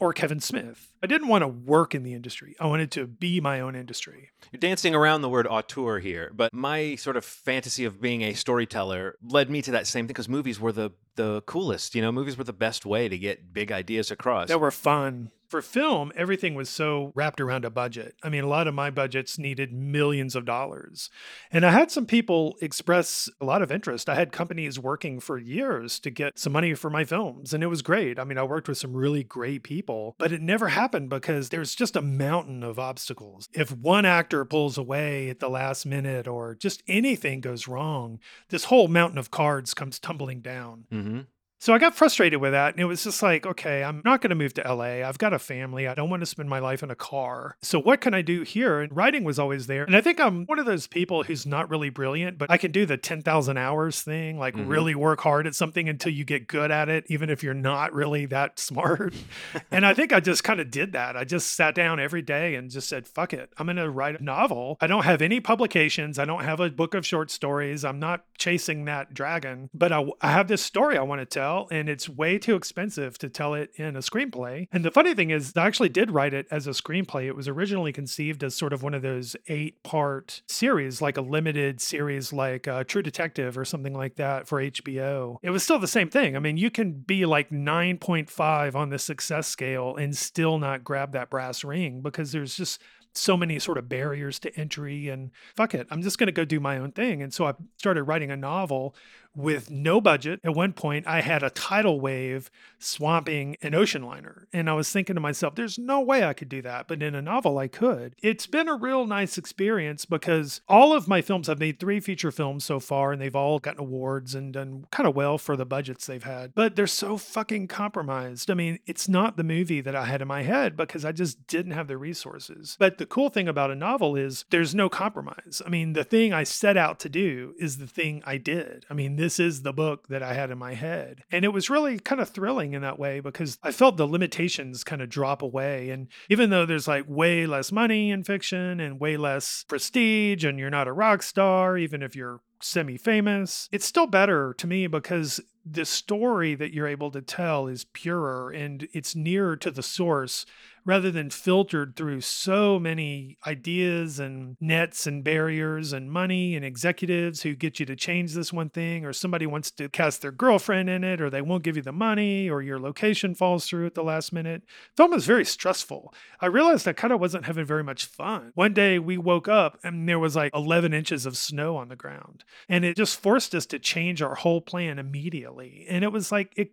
or 0.00 0.12
Kevin 0.12 0.40
Smith. 0.40 0.92
I 1.02 1.06
didn't 1.06 1.28
want 1.28 1.42
to 1.42 1.48
work 1.48 1.94
in 1.94 2.02
the 2.02 2.14
industry. 2.14 2.56
I 2.58 2.66
wanted 2.66 2.90
to 2.92 3.06
be 3.06 3.40
my 3.40 3.60
own 3.60 3.76
industry. 3.76 4.30
You're 4.52 4.60
dancing 4.60 4.94
around 4.94 5.22
the 5.22 5.28
word 5.28 5.46
auteur 5.46 5.98
here, 6.00 6.32
but 6.34 6.52
my 6.52 6.96
sort 6.96 7.16
of 7.16 7.24
fantasy 7.24 7.84
of 7.84 8.00
being 8.00 8.22
a 8.22 8.34
storyteller 8.34 9.16
led 9.22 9.50
me 9.50 9.62
to 9.62 9.70
that 9.72 9.86
same 9.86 10.04
thing 10.04 10.08
because 10.08 10.28
movies 10.28 10.60
were 10.60 10.72
the 10.72 10.90
the 11.16 11.42
coolest. 11.42 11.94
You 11.94 12.02
know, 12.02 12.10
movies 12.10 12.36
were 12.36 12.44
the 12.44 12.52
best 12.52 12.84
way 12.84 13.08
to 13.08 13.16
get 13.16 13.52
big 13.52 13.70
ideas 13.70 14.10
across. 14.10 14.48
They 14.48 14.56
were 14.56 14.70
fun 14.70 15.30
for 15.54 15.62
film, 15.62 16.10
everything 16.16 16.56
was 16.56 16.68
so 16.68 17.12
wrapped 17.14 17.40
around 17.40 17.64
a 17.64 17.70
budget. 17.70 18.16
I 18.24 18.28
mean, 18.28 18.42
a 18.42 18.48
lot 18.48 18.66
of 18.66 18.74
my 18.74 18.90
budgets 18.90 19.38
needed 19.38 19.72
millions 19.72 20.34
of 20.34 20.44
dollars. 20.44 21.10
And 21.48 21.64
I 21.64 21.70
had 21.70 21.92
some 21.92 22.06
people 22.06 22.56
express 22.60 23.30
a 23.40 23.44
lot 23.44 23.62
of 23.62 23.70
interest. 23.70 24.08
I 24.08 24.16
had 24.16 24.32
companies 24.32 24.80
working 24.80 25.20
for 25.20 25.38
years 25.38 26.00
to 26.00 26.10
get 26.10 26.40
some 26.40 26.52
money 26.52 26.74
for 26.74 26.90
my 26.90 27.04
films, 27.04 27.54
and 27.54 27.62
it 27.62 27.68
was 27.68 27.82
great. 27.82 28.18
I 28.18 28.24
mean, 28.24 28.36
I 28.36 28.42
worked 28.42 28.66
with 28.66 28.78
some 28.78 28.96
really 28.96 29.22
great 29.22 29.62
people, 29.62 30.16
but 30.18 30.32
it 30.32 30.42
never 30.42 30.70
happened 30.70 31.08
because 31.08 31.50
there's 31.50 31.76
just 31.76 31.94
a 31.94 32.02
mountain 32.02 32.64
of 32.64 32.80
obstacles. 32.80 33.48
If 33.52 33.70
one 33.70 34.04
actor 34.04 34.44
pulls 34.44 34.76
away 34.76 35.28
at 35.28 35.38
the 35.38 35.48
last 35.48 35.86
minute 35.86 36.26
or 36.26 36.56
just 36.56 36.82
anything 36.88 37.40
goes 37.40 37.68
wrong, 37.68 38.18
this 38.48 38.64
whole 38.64 38.88
mountain 38.88 39.18
of 39.18 39.30
cards 39.30 39.72
comes 39.72 40.00
tumbling 40.00 40.40
down. 40.40 40.86
Mm-hmm. 40.92 41.20
So 41.64 41.72
I 41.72 41.78
got 41.78 41.94
frustrated 41.94 42.42
with 42.42 42.52
that. 42.52 42.74
And 42.74 42.80
it 42.82 42.84
was 42.84 43.04
just 43.04 43.22
like, 43.22 43.46
okay, 43.46 43.82
I'm 43.82 44.02
not 44.04 44.20
going 44.20 44.28
to 44.28 44.36
move 44.36 44.52
to 44.52 44.74
LA. 44.74 45.00
I've 45.02 45.16
got 45.16 45.32
a 45.32 45.38
family. 45.38 45.88
I 45.88 45.94
don't 45.94 46.10
want 46.10 46.20
to 46.20 46.26
spend 46.26 46.50
my 46.50 46.58
life 46.58 46.82
in 46.82 46.90
a 46.90 46.94
car. 46.94 47.56
So 47.62 47.80
what 47.80 48.02
can 48.02 48.12
I 48.12 48.20
do 48.20 48.42
here? 48.42 48.82
And 48.82 48.94
writing 48.94 49.24
was 49.24 49.38
always 49.38 49.66
there. 49.66 49.84
And 49.84 49.96
I 49.96 50.02
think 50.02 50.20
I'm 50.20 50.44
one 50.44 50.58
of 50.58 50.66
those 50.66 50.86
people 50.86 51.22
who's 51.22 51.46
not 51.46 51.70
really 51.70 51.88
brilliant, 51.88 52.36
but 52.36 52.50
I 52.50 52.58
can 52.58 52.70
do 52.70 52.84
the 52.84 52.98
10,000 52.98 53.56
hours 53.56 54.02
thing, 54.02 54.38
like 54.38 54.54
mm-hmm. 54.54 54.68
really 54.68 54.94
work 54.94 55.22
hard 55.22 55.46
at 55.46 55.54
something 55.54 55.88
until 55.88 56.12
you 56.12 56.26
get 56.26 56.48
good 56.48 56.70
at 56.70 56.90
it, 56.90 57.06
even 57.08 57.30
if 57.30 57.42
you're 57.42 57.54
not 57.54 57.94
really 57.94 58.26
that 58.26 58.58
smart. 58.58 59.14
and 59.70 59.86
I 59.86 59.94
think 59.94 60.12
I 60.12 60.20
just 60.20 60.44
kind 60.44 60.60
of 60.60 60.70
did 60.70 60.92
that. 60.92 61.16
I 61.16 61.24
just 61.24 61.54
sat 61.54 61.74
down 61.74 61.98
every 61.98 62.20
day 62.20 62.56
and 62.56 62.70
just 62.70 62.90
said, 62.90 63.06
fuck 63.06 63.32
it. 63.32 63.48
I'm 63.56 63.64
going 63.64 63.76
to 63.76 63.88
write 63.88 64.20
a 64.20 64.22
novel. 64.22 64.76
I 64.82 64.86
don't 64.86 65.04
have 65.04 65.22
any 65.22 65.40
publications. 65.40 66.18
I 66.18 66.26
don't 66.26 66.44
have 66.44 66.60
a 66.60 66.68
book 66.68 66.92
of 66.92 67.06
short 67.06 67.30
stories. 67.30 67.86
I'm 67.86 68.00
not 68.00 68.22
chasing 68.36 68.84
that 68.84 69.14
dragon, 69.14 69.70
but 69.72 69.92
I, 69.92 70.04
I 70.20 70.30
have 70.30 70.48
this 70.48 70.60
story 70.60 70.98
I 70.98 71.02
want 71.02 71.22
to 71.22 71.24
tell 71.24 71.53
and 71.70 71.88
it's 71.88 72.08
way 72.08 72.38
too 72.38 72.56
expensive 72.56 73.18
to 73.18 73.28
tell 73.28 73.54
it 73.54 73.70
in 73.76 73.96
a 73.96 74.00
screenplay. 74.00 74.66
And 74.72 74.84
the 74.84 74.90
funny 74.90 75.14
thing 75.14 75.30
is, 75.30 75.52
I 75.56 75.66
actually 75.66 75.88
did 75.88 76.10
write 76.10 76.34
it 76.34 76.46
as 76.50 76.66
a 76.66 76.70
screenplay. 76.70 77.26
It 77.26 77.36
was 77.36 77.48
originally 77.48 77.92
conceived 77.92 78.42
as 78.42 78.54
sort 78.54 78.72
of 78.72 78.82
one 78.82 78.94
of 78.94 79.02
those 79.02 79.36
eight 79.48 79.82
part 79.82 80.42
series, 80.48 81.00
like 81.00 81.16
a 81.16 81.22
limited 81.22 81.80
series 81.80 82.32
like 82.32 82.68
uh, 82.68 82.84
True 82.84 83.02
Detective 83.02 83.56
or 83.56 83.64
something 83.64 83.94
like 83.94 84.16
that 84.16 84.46
for 84.46 84.60
HBO. 84.60 85.36
It 85.42 85.50
was 85.50 85.62
still 85.62 85.78
the 85.78 85.88
same 85.88 86.10
thing. 86.10 86.36
I 86.36 86.38
mean, 86.38 86.56
you 86.56 86.70
can 86.70 86.92
be 86.92 87.26
like 87.26 87.50
9.5 87.50 88.74
on 88.74 88.90
the 88.90 88.98
success 88.98 89.46
scale 89.46 89.96
and 89.96 90.16
still 90.16 90.58
not 90.58 90.84
grab 90.84 91.12
that 91.12 91.30
brass 91.30 91.64
ring 91.64 92.00
because 92.02 92.32
there's 92.32 92.56
just 92.56 92.80
so 93.16 93.36
many 93.36 93.58
sort 93.58 93.78
of 93.78 93.88
barriers 93.88 94.38
to 94.40 94.54
entry 94.58 95.08
and 95.08 95.30
fuck 95.56 95.74
it 95.74 95.86
i'm 95.90 96.02
just 96.02 96.18
going 96.18 96.26
to 96.26 96.32
go 96.32 96.44
do 96.44 96.58
my 96.58 96.78
own 96.78 96.90
thing 96.90 97.22
and 97.22 97.32
so 97.32 97.46
i 97.46 97.54
started 97.76 98.02
writing 98.02 98.30
a 98.30 98.36
novel 98.36 98.94
with 99.36 99.70
no 99.70 100.00
budget. 100.00 100.40
At 100.44 100.54
one 100.54 100.72
point, 100.72 101.06
I 101.06 101.20
had 101.20 101.42
a 101.42 101.50
tidal 101.50 102.00
wave 102.00 102.50
swamping 102.78 103.56
an 103.62 103.74
ocean 103.74 104.02
liner. 104.02 104.46
And 104.52 104.68
I 104.68 104.74
was 104.74 104.90
thinking 104.90 105.14
to 105.14 105.20
myself, 105.20 105.54
there's 105.54 105.78
no 105.78 106.00
way 106.00 106.24
I 106.24 106.34
could 106.34 106.48
do 106.48 106.62
that. 106.62 106.88
But 106.88 107.02
in 107.02 107.14
a 107.14 107.22
novel, 107.22 107.58
I 107.58 107.68
could. 107.68 108.14
It's 108.22 108.46
been 108.46 108.68
a 108.68 108.76
real 108.76 109.06
nice 109.06 109.38
experience 109.38 110.04
because 110.04 110.60
all 110.68 110.92
of 110.92 111.08
my 111.08 111.22
films, 111.22 111.48
I've 111.48 111.58
made 111.58 111.80
three 111.80 112.00
feature 112.00 112.30
films 112.30 112.64
so 112.64 112.80
far, 112.80 113.12
and 113.12 113.20
they've 113.20 113.34
all 113.34 113.58
gotten 113.58 113.80
awards 113.80 114.34
and 114.34 114.52
done 114.52 114.86
kind 114.90 115.08
of 115.08 115.16
well 115.16 115.38
for 115.38 115.56
the 115.56 115.66
budgets 115.66 116.06
they've 116.06 116.22
had. 116.22 116.54
But 116.54 116.76
they're 116.76 116.86
so 116.86 117.16
fucking 117.16 117.68
compromised. 117.68 118.50
I 118.50 118.54
mean, 118.54 118.78
it's 118.86 119.08
not 119.08 119.36
the 119.36 119.44
movie 119.44 119.80
that 119.80 119.96
I 119.96 120.04
had 120.04 120.22
in 120.22 120.28
my 120.28 120.42
head 120.42 120.76
because 120.76 121.04
I 121.04 121.12
just 121.12 121.46
didn't 121.46 121.72
have 121.72 121.88
the 121.88 121.96
resources. 121.96 122.76
But 122.78 122.98
the 122.98 123.06
cool 123.06 123.30
thing 123.30 123.48
about 123.48 123.70
a 123.70 123.74
novel 123.74 124.16
is 124.16 124.44
there's 124.50 124.74
no 124.74 124.88
compromise. 124.88 125.62
I 125.64 125.68
mean, 125.68 125.94
the 125.94 126.04
thing 126.04 126.32
I 126.32 126.44
set 126.44 126.76
out 126.76 127.00
to 127.00 127.08
do 127.08 127.54
is 127.58 127.78
the 127.78 127.86
thing 127.86 128.22
I 128.26 128.36
did. 128.36 128.84
I 128.90 128.94
mean, 128.94 129.16
this 129.24 129.40
is 129.40 129.62
the 129.62 129.72
book 129.72 130.08
that 130.08 130.22
I 130.22 130.34
had 130.34 130.50
in 130.50 130.58
my 130.58 130.74
head. 130.74 131.22
And 131.32 131.46
it 131.46 131.52
was 131.52 131.70
really 131.70 131.98
kind 131.98 132.20
of 132.20 132.28
thrilling 132.28 132.74
in 132.74 132.82
that 132.82 132.98
way 132.98 133.20
because 133.20 133.58
I 133.62 133.72
felt 133.72 133.96
the 133.96 134.06
limitations 134.06 134.84
kind 134.84 135.00
of 135.00 135.08
drop 135.08 135.40
away. 135.40 135.88
And 135.88 136.08
even 136.28 136.50
though 136.50 136.66
there's 136.66 136.86
like 136.86 137.06
way 137.08 137.46
less 137.46 137.72
money 137.72 138.10
in 138.10 138.22
fiction 138.22 138.80
and 138.80 139.00
way 139.00 139.16
less 139.16 139.64
prestige, 139.66 140.44
and 140.44 140.58
you're 140.58 140.68
not 140.68 140.88
a 140.88 140.92
rock 140.92 141.22
star, 141.22 141.78
even 141.78 142.02
if 142.02 142.14
you're 142.14 142.42
semi 142.60 142.98
famous, 142.98 143.70
it's 143.72 143.86
still 143.86 144.06
better 144.06 144.52
to 144.58 144.66
me 144.66 144.86
because 144.88 145.40
the 145.64 145.86
story 145.86 146.54
that 146.54 146.74
you're 146.74 146.86
able 146.86 147.10
to 147.10 147.22
tell 147.22 147.66
is 147.66 147.84
purer 147.84 148.50
and 148.50 148.86
it's 148.92 149.16
nearer 149.16 149.56
to 149.56 149.70
the 149.70 149.82
source 149.82 150.44
rather 150.84 151.10
than 151.10 151.30
filtered 151.30 151.96
through 151.96 152.20
so 152.20 152.78
many 152.78 153.38
ideas 153.46 154.18
and 154.18 154.56
nets 154.60 155.06
and 155.06 155.24
barriers 155.24 155.92
and 155.92 156.10
money 156.10 156.54
and 156.54 156.64
executives 156.64 157.42
who 157.42 157.54
get 157.54 157.80
you 157.80 157.86
to 157.86 157.96
change 157.96 158.34
this 158.34 158.52
one 158.52 158.68
thing, 158.68 159.04
or 159.04 159.12
somebody 159.12 159.46
wants 159.46 159.70
to 159.70 159.88
cast 159.88 160.20
their 160.20 160.32
girlfriend 160.32 160.90
in 160.90 161.04
it, 161.04 161.20
or 161.20 161.30
they 161.30 161.42
won't 161.42 161.62
give 161.62 161.76
you 161.76 161.82
the 161.82 161.92
money, 161.92 162.48
or 162.48 162.62
your 162.62 162.78
location 162.78 163.34
falls 163.34 163.66
through 163.66 163.86
at 163.86 163.94
the 163.94 164.04
last 164.04 164.32
minute. 164.32 164.62
Film 164.96 165.12
is 165.12 165.26
very 165.26 165.44
stressful. 165.44 166.12
I 166.40 166.46
realized 166.46 166.86
I 166.86 166.92
kind 166.92 167.12
of 167.12 167.20
wasn't 167.20 167.46
having 167.46 167.64
very 167.64 167.84
much 167.84 168.04
fun. 168.04 168.52
One 168.54 168.74
day 168.74 168.98
we 168.98 169.16
woke 169.16 169.48
up 169.48 169.78
and 169.82 170.08
there 170.08 170.18
was 170.18 170.36
like 170.36 170.54
11 170.54 170.92
inches 170.92 171.26
of 171.26 171.36
snow 171.36 171.76
on 171.76 171.88
the 171.88 171.96
ground, 171.96 172.44
and 172.68 172.84
it 172.84 172.96
just 172.96 173.20
forced 173.20 173.54
us 173.54 173.66
to 173.66 173.78
change 173.78 174.20
our 174.20 174.34
whole 174.34 174.60
plan 174.60 174.98
immediately. 174.98 175.86
And 175.88 176.04
it 176.04 176.12
was 176.12 176.30
like, 176.30 176.52
it, 176.56 176.72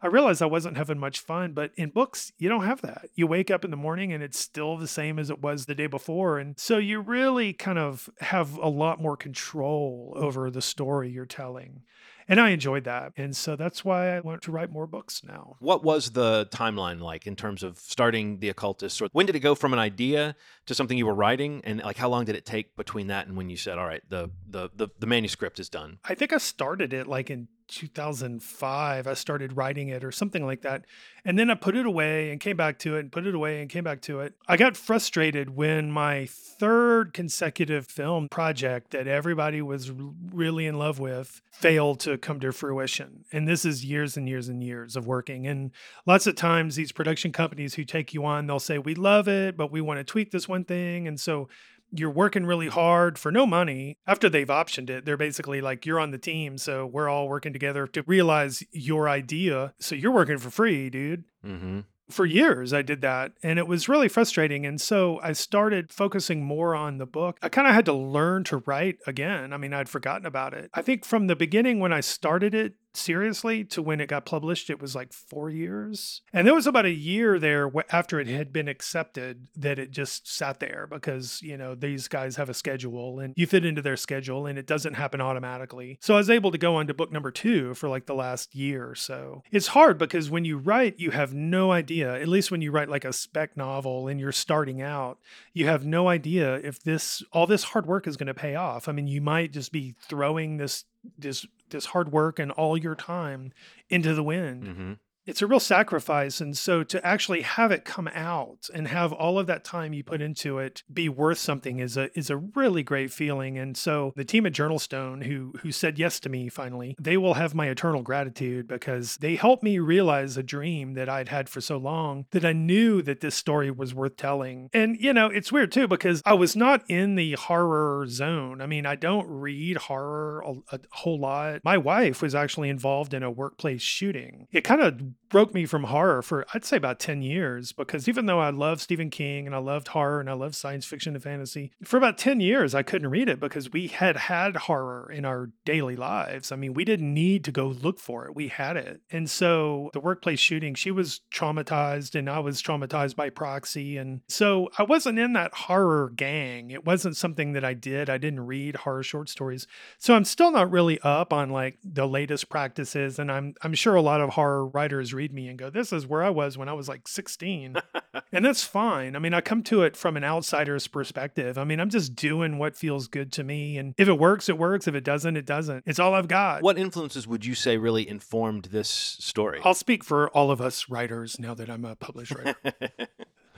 I 0.00 0.06
realized 0.06 0.42
I 0.42 0.46
wasn't 0.46 0.76
having 0.76 0.98
much 0.98 1.20
fun, 1.20 1.52
but 1.52 1.70
in 1.76 1.90
books, 1.90 2.32
you 2.38 2.48
don't 2.48 2.64
have 2.64 2.80
that. 2.82 3.08
You 3.14 3.26
wake 3.26 3.41
wake 3.42 3.50
up 3.50 3.64
in 3.64 3.72
the 3.72 3.76
morning 3.76 4.12
and 4.12 4.22
it's 4.22 4.38
still 4.38 4.76
the 4.76 4.86
same 4.86 5.18
as 5.18 5.28
it 5.28 5.42
was 5.42 5.66
the 5.66 5.74
day 5.74 5.88
before. 5.88 6.38
And 6.38 6.56
so 6.56 6.78
you 6.78 7.00
really 7.00 7.52
kind 7.52 7.76
of 7.76 8.08
have 8.20 8.56
a 8.56 8.68
lot 8.68 9.02
more 9.02 9.16
control 9.16 10.12
over 10.14 10.48
the 10.48 10.62
story 10.62 11.10
you're 11.10 11.26
telling. 11.26 11.82
And 12.28 12.40
I 12.40 12.50
enjoyed 12.50 12.84
that. 12.84 13.12
And 13.16 13.36
so 13.36 13.56
that's 13.56 13.84
why 13.84 14.16
I 14.16 14.20
want 14.20 14.42
to 14.42 14.52
write 14.52 14.70
more 14.70 14.86
books 14.86 15.22
now. 15.24 15.56
What 15.58 15.82
was 15.82 16.12
the 16.12 16.46
timeline 16.52 17.00
like 17.00 17.26
in 17.26 17.34
terms 17.34 17.64
of 17.64 17.78
starting 17.78 18.38
The 18.38 18.48
Occultist? 18.48 19.02
Or 19.02 19.08
when 19.10 19.26
did 19.26 19.34
it 19.34 19.40
go 19.40 19.56
from 19.56 19.72
an 19.72 19.80
idea 19.80 20.36
to 20.66 20.74
something 20.76 20.96
you 20.96 21.06
were 21.06 21.14
writing? 21.14 21.62
And 21.64 21.80
like 21.80 21.96
how 21.96 22.08
long 22.08 22.24
did 22.24 22.36
it 22.36 22.46
take 22.46 22.76
between 22.76 23.08
that 23.08 23.26
and 23.26 23.36
when 23.36 23.50
you 23.50 23.56
said, 23.56 23.76
all 23.76 23.88
right, 23.88 24.08
the 24.08 24.30
the 24.48 24.70
the, 24.76 24.86
the 25.00 25.06
manuscript 25.06 25.58
is 25.58 25.68
done? 25.68 25.98
I 26.04 26.14
think 26.14 26.32
I 26.32 26.38
started 26.38 26.92
it 26.92 27.08
like 27.08 27.28
in 27.28 27.48
2005 27.72 29.06
i 29.06 29.14
started 29.14 29.56
writing 29.56 29.88
it 29.88 30.04
or 30.04 30.12
something 30.12 30.44
like 30.44 30.62
that. 30.62 30.84
And 31.24 31.38
then 31.38 31.50
i 31.50 31.54
put 31.54 31.76
it 31.76 31.86
away 31.86 32.30
and 32.30 32.40
came 32.40 32.56
back 32.56 32.78
to 32.80 32.96
it 32.96 33.00
and 33.00 33.12
put 33.12 33.26
it 33.26 33.34
away 33.34 33.60
and 33.60 33.70
came 33.70 33.84
back 33.84 34.00
to 34.02 34.20
it. 34.20 34.34
I 34.48 34.56
got 34.56 34.76
frustrated 34.76 35.56
when 35.56 35.90
my 35.90 36.26
third 36.26 37.12
consecutive 37.12 37.86
film 37.86 38.28
project 38.28 38.90
that 38.90 39.06
everybody 39.06 39.62
was 39.62 39.90
really 39.90 40.66
in 40.66 40.78
love 40.78 40.98
with 40.98 41.40
failed 41.50 42.00
to 42.00 42.18
come 42.18 42.40
to 42.40 42.52
fruition. 42.52 43.24
And 43.32 43.46
this 43.46 43.64
is 43.64 43.84
years 43.84 44.16
and 44.16 44.28
years 44.28 44.48
and 44.48 44.62
years 44.62 44.96
of 44.96 45.06
working. 45.06 45.46
And 45.46 45.70
lots 46.06 46.26
of 46.26 46.34
times 46.34 46.76
these 46.76 46.92
production 46.92 47.32
companies 47.32 47.74
who 47.74 47.84
take 47.84 48.12
you 48.12 48.24
on 48.24 48.46
they'll 48.46 48.58
say 48.58 48.78
we 48.78 48.94
love 48.94 49.28
it 49.28 49.56
but 49.56 49.70
we 49.70 49.80
want 49.80 49.98
to 49.98 50.04
tweak 50.04 50.30
this 50.30 50.48
one 50.48 50.64
thing. 50.64 51.06
And 51.06 51.18
so 51.18 51.48
you're 51.92 52.10
working 52.10 52.46
really 52.46 52.68
hard 52.68 53.18
for 53.18 53.30
no 53.30 53.46
money. 53.46 53.98
After 54.06 54.28
they've 54.28 54.48
optioned 54.48 54.90
it, 54.90 55.04
they're 55.04 55.16
basically 55.16 55.60
like, 55.60 55.86
you're 55.86 56.00
on 56.00 56.10
the 56.10 56.18
team. 56.18 56.58
So 56.58 56.86
we're 56.86 57.08
all 57.08 57.28
working 57.28 57.52
together 57.52 57.86
to 57.88 58.02
realize 58.06 58.62
your 58.72 59.08
idea. 59.08 59.74
So 59.78 59.94
you're 59.94 60.12
working 60.12 60.38
for 60.38 60.50
free, 60.50 60.90
dude. 60.90 61.24
Mm-hmm 61.44 61.80
for 62.12 62.26
years 62.26 62.72
I 62.72 62.82
did 62.82 63.00
that 63.00 63.32
and 63.42 63.58
it 63.58 63.66
was 63.66 63.88
really 63.88 64.08
frustrating 64.08 64.66
and 64.66 64.80
so 64.80 65.18
I 65.22 65.32
started 65.32 65.92
focusing 65.92 66.44
more 66.44 66.74
on 66.74 66.98
the 66.98 67.06
book. 67.06 67.38
I 67.42 67.48
kind 67.48 67.66
of 67.66 67.74
had 67.74 67.86
to 67.86 67.92
learn 67.92 68.44
to 68.44 68.58
write 68.66 68.98
again. 69.06 69.52
I 69.52 69.56
mean, 69.56 69.72
I'd 69.72 69.88
forgotten 69.88 70.26
about 70.26 70.54
it. 70.54 70.70
I 70.74 70.82
think 70.82 71.04
from 71.04 71.26
the 71.26 71.36
beginning 71.36 71.80
when 71.80 71.92
I 71.92 72.00
started 72.00 72.54
it, 72.54 72.74
seriously 72.94 73.64
to 73.64 73.82
when 73.82 74.00
it 74.00 74.08
got 74.08 74.24
published 74.24 74.70
it 74.70 74.80
was 74.80 74.94
like 74.94 75.12
four 75.12 75.50
years. 75.50 76.22
And 76.32 76.46
there 76.46 76.54
was 76.54 76.66
about 76.66 76.86
a 76.86 76.90
year 76.90 77.38
there 77.38 77.70
after 77.90 78.20
it 78.20 78.26
had 78.26 78.52
been 78.52 78.68
accepted 78.68 79.48
that 79.56 79.78
it 79.78 79.90
just 79.90 80.32
sat 80.32 80.60
there 80.60 80.86
because 80.90 81.40
you 81.42 81.56
know 81.56 81.74
these 81.74 82.08
guys 82.08 82.36
have 82.36 82.48
a 82.48 82.54
schedule 82.54 83.18
and 83.18 83.34
you 83.36 83.46
fit 83.46 83.64
into 83.64 83.82
their 83.82 83.96
schedule 83.96 84.46
and 84.46 84.58
it 84.58 84.66
doesn't 84.66 84.94
happen 84.94 85.20
automatically. 85.20 85.98
So 86.00 86.14
i 86.14 86.18
was 86.18 86.30
able 86.30 86.50
to 86.50 86.58
go 86.58 86.76
on 86.76 86.86
to 86.86 86.94
book 86.94 87.12
number 87.12 87.30
two 87.30 87.74
for 87.74 87.88
like 87.88 88.06
the 88.06 88.14
last 88.14 88.54
year 88.54 88.88
or 88.88 88.94
so. 88.94 89.42
It's 89.50 89.68
hard 89.68 89.98
because 89.98 90.30
when 90.30 90.44
you 90.44 90.58
write 90.58 90.98
you 90.98 91.10
have 91.10 91.34
no 91.34 91.70
idea 91.72 92.20
at 92.20 92.28
least 92.28 92.50
when 92.50 92.62
you 92.62 92.70
write 92.70 92.88
like 92.88 93.04
a 93.04 93.12
spec 93.12 93.56
novel 93.56 94.08
and 94.08 94.20
you're 94.20 94.32
starting 94.32 94.82
out 94.82 95.18
you 95.52 95.66
have 95.66 95.84
no 95.84 96.08
idea 96.08 96.54
if 96.56 96.82
this 96.82 97.22
all 97.32 97.46
this 97.46 97.64
hard 97.64 97.86
work 97.86 98.06
is 98.06 98.16
going 98.16 98.26
to 98.26 98.34
pay 98.34 98.54
off. 98.54 98.88
I 98.88 98.92
mean 98.92 99.06
you 99.06 99.20
might 99.20 99.52
just 99.52 99.72
be 99.72 99.94
throwing 100.08 100.56
this 100.56 100.84
this 101.18 101.46
this 101.72 101.86
hard 101.86 102.12
work 102.12 102.38
and 102.38 102.52
all 102.52 102.76
your 102.76 102.94
time 102.94 103.52
into 103.90 104.14
the 104.14 104.22
wind. 104.22 104.64
Mm-hmm 104.64 104.92
it's 105.24 105.42
a 105.42 105.46
real 105.46 105.60
sacrifice. 105.60 106.40
And 106.40 106.56
so 106.56 106.82
to 106.84 107.04
actually 107.06 107.42
have 107.42 107.70
it 107.70 107.84
come 107.84 108.08
out 108.08 108.68
and 108.74 108.88
have 108.88 109.12
all 109.12 109.38
of 109.38 109.46
that 109.46 109.64
time 109.64 109.92
you 109.92 110.02
put 110.02 110.20
into 110.20 110.58
it 110.58 110.82
be 110.92 111.08
worth 111.08 111.38
something 111.38 111.78
is 111.78 111.96
a 111.96 112.16
is 112.18 112.30
a 112.30 112.36
really 112.36 112.82
great 112.82 113.12
feeling. 113.12 113.58
And 113.58 113.76
so 113.76 114.12
the 114.16 114.24
team 114.24 114.46
at 114.46 114.52
JournalStone 114.52 115.24
who 115.24 115.54
who 115.60 115.70
said 115.70 115.98
yes 115.98 116.18
to 116.20 116.28
me 116.28 116.48
finally, 116.48 116.96
they 117.00 117.16
will 117.16 117.34
have 117.34 117.54
my 117.54 117.68
eternal 117.68 118.02
gratitude 118.02 118.66
because 118.66 119.16
they 119.18 119.36
helped 119.36 119.62
me 119.62 119.78
realize 119.78 120.36
a 120.36 120.42
dream 120.42 120.94
that 120.94 121.08
I'd 121.08 121.28
had 121.28 121.48
for 121.48 121.60
so 121.60 121.76
long 121.76 122.26
that 122.32 122.44
I 122.44 122.52
knew 122.52 123.02
that 123.02 123.20
this 123.20 123.34
story 123.34 123.70
was 123.70 123.94
worth 123.94 124.16
telling. 124.16 124.70
And 124.72 124.96
you 124.98 125.12
know, 125.12 125.26
it's 125.26 125.52
weird 125.52 125.72
too 125.72 125.86
because 125.86 126.22
I 126.24 126.34
was 126.34 126.56
not 126.56 126.82
in 126.88 127.14
the 127.14 127.32
horror 127.32 128.06
zone. 128.08 128.60
I 128.60 128.66
mean, 128.66 128.86
I 128.86 128.96
don't 128.96 129.26
read 129.28 129.76
horror 129.76 130.42
a, 130.44 130.76
a 130.76 130.80
whole 130.90 131.20
lot. 131.20 131.60
My 131.64 131.78
wife 131.78 132.22
was 132.22 132.34
actually 132.34 132.68
involved 132.68 133.14
in 133.14 133.22
a 133.22 133.30
workplace 133.30 133.82
shooting. 133.82 134.48
It 134.50 134.64
kind 134.64 134.80
of 134.80 135.00
broke 135.32 135.54
me 135.54 135.64
from 135.64 135.84
horror 135.84 136.20
for 136.20 136.44
I'd 136.52 136.64
say 136.64 136.76
about 136.76 137.00
10 137.00 137.22
years 137.22 137.72
because 137.72 138.06
even 138.06 138.26
though 138.26 138.38
I 138.38 138.50
love 138.50 138.82
Stephen 138.82 139.08
King 139.08 139.46
and 139.46 139.56
I 139.56 139.58
loved 139.58 139.88
horror 139.88 140.20
and 140.20 140.28
I 140.28 140.34
love 140.34 140.54
science 140.54 140.84
fiction 140.84 141.14
and 141.14 141.22
fantasy, 141.22 141.72
for 141.82 141.96
about 141.96 142.18
10 142.18 142.40
years 142.40 142.74
I 142.74 142.82
couldn't 142.82 143.10
read 143.10 143.30
it 143.30 143.40
because 143.40 143.72
we 143.72 143.88
had 143.88 144.16
had 144.16 144.56
horror 144.56 145.10
in 145.10 145.24
our 145.24 145.50
daily 145.64 145.96
lives. 145.96 146.52
I 146.52 146.56
mean, 146.56 146.74
we 146.74 146.84
didn't 146.84 147.12
need 147.12 147.44
to 147.44 147.50
go 147.50 147.66
look 147.66 147.98
for 147.98 148.26
it. 148.26 148.36
We 148.36 148.48
had 148.48 148.76
it. 148.76 149.00
And 149.10 149.28
so 149.28 149.90
the 149.94 150.00
workplace 150.00 150.38
shooting, 150.38 150.74
she 150.74 150.90
was 150.90 151.22
traumatized 151.34 152.14
and 152.14 152.28
I 152.28 152.40
was 152.40 152.62
traumatized 152.62 153.16
by 153.16 153.30
proxy 153.30 153.96
and 153.96 154.20
so 154.28 154.68
I 154.78 154.82
wasn't 154.82 155.18
in 155.18 155.32
that 155.32 155.54
horror 155.54 156.12
gang. 156.14 156.70
It 156.70 156.84
wasn't 156.84 157.16
something 157.16 157.52
that 157.52 157.64
I 157.64 157.72
did. 157.72 158.10
I 158.10 158.18
didn't 158.18 158.46
read 158.46 158.76
horror 158.76 159.02
short 159.02 159.30
stories. 159.30 159.66
So 159.98 160.14
I'm 160.14 160.26
still 160.26 160.50
not 160.50 160.70
really 160.70 161.00
up 161.00 161.32
on 161.32 161.48
like 161.48 161.78
the 161.82 162.06
latest 162.06 162.50
practices 162.50 163.18
and 163.18 163.32
I'm 163.32 163.54
I'm 163.62 163.74
sure 163.74 163.94
a 163.94 164.02
lot 164.02 164.20
of 164.20 164.30
horror 164.30 164.66
writers 164.66 165.01
read 165.12 165.32
me 165.32 165.48
and 165.48 165.58
go, 165.58 165.70
This 165.70 165.92
is 165.92 166.06
where 166.06 166.22
I 166.22 166.30
was 166.30 166.58
when 166.58 166.68
I 166.68 166.72
was 166.72 166.88
like 166.88 167.08
16. 167.08 167.76
and 168.32 168.44
that's 168.44 168.62
fine. 168.64 169.16
I 169.16 169.18
mean, 169.18 169.34
I 169.34 169.40
come 169.40 169.62
to 169.64 169.82
it 169.82 169.96
from 169.96 170.16
an 170.16 170.24
outsider's 170.24 170.86
perspective. 170.86 171.58
I 171.58 171.64
mean, 171.64 171.80
I'm 171.80 171.90
just 171.90 172.14
doing 172.14 172.58
what 172.58 172.76
feels 172.76 173.08
good 173.08 173.32
to 173.32 173.44
me. 173.44 173.78
And 173.78 173.94
if 173.98 174.08
it 174.08 174.18
works, 174.18 174.48
it 174.48 174.58
works. 174.58 174.86
If 174.86 174.94
it 174.94 175.04
doesn't, 175.04 175.36
it 175.36 175.46
doesn't. 175.46 175.84
It's 175.86 175.98
all 175.98 176.14
I've 176.14 176.28
got. 176.28 176.62
What 176.62 176.78
influences 176.78 177.26
would 177.26 177.44
you 177.44 177.54
say 177.54 177.76
really 177.76 178.08
informed 178.08 178.66
this 178.66 178.88
story? 178.88 179.60
I'll 179.64 179.74
speak 179.74 180.04
for 180.04 180.28
all 180.30 180.50
of 180.50 180.60
us 180.60 180.88
writers 180.88 181.38
now 181.38 181.54
that 181.54 181.70
I'm 181.70 181.84
a 181.84 181.96
published 181.96 182.34
writer. 182.34 182.56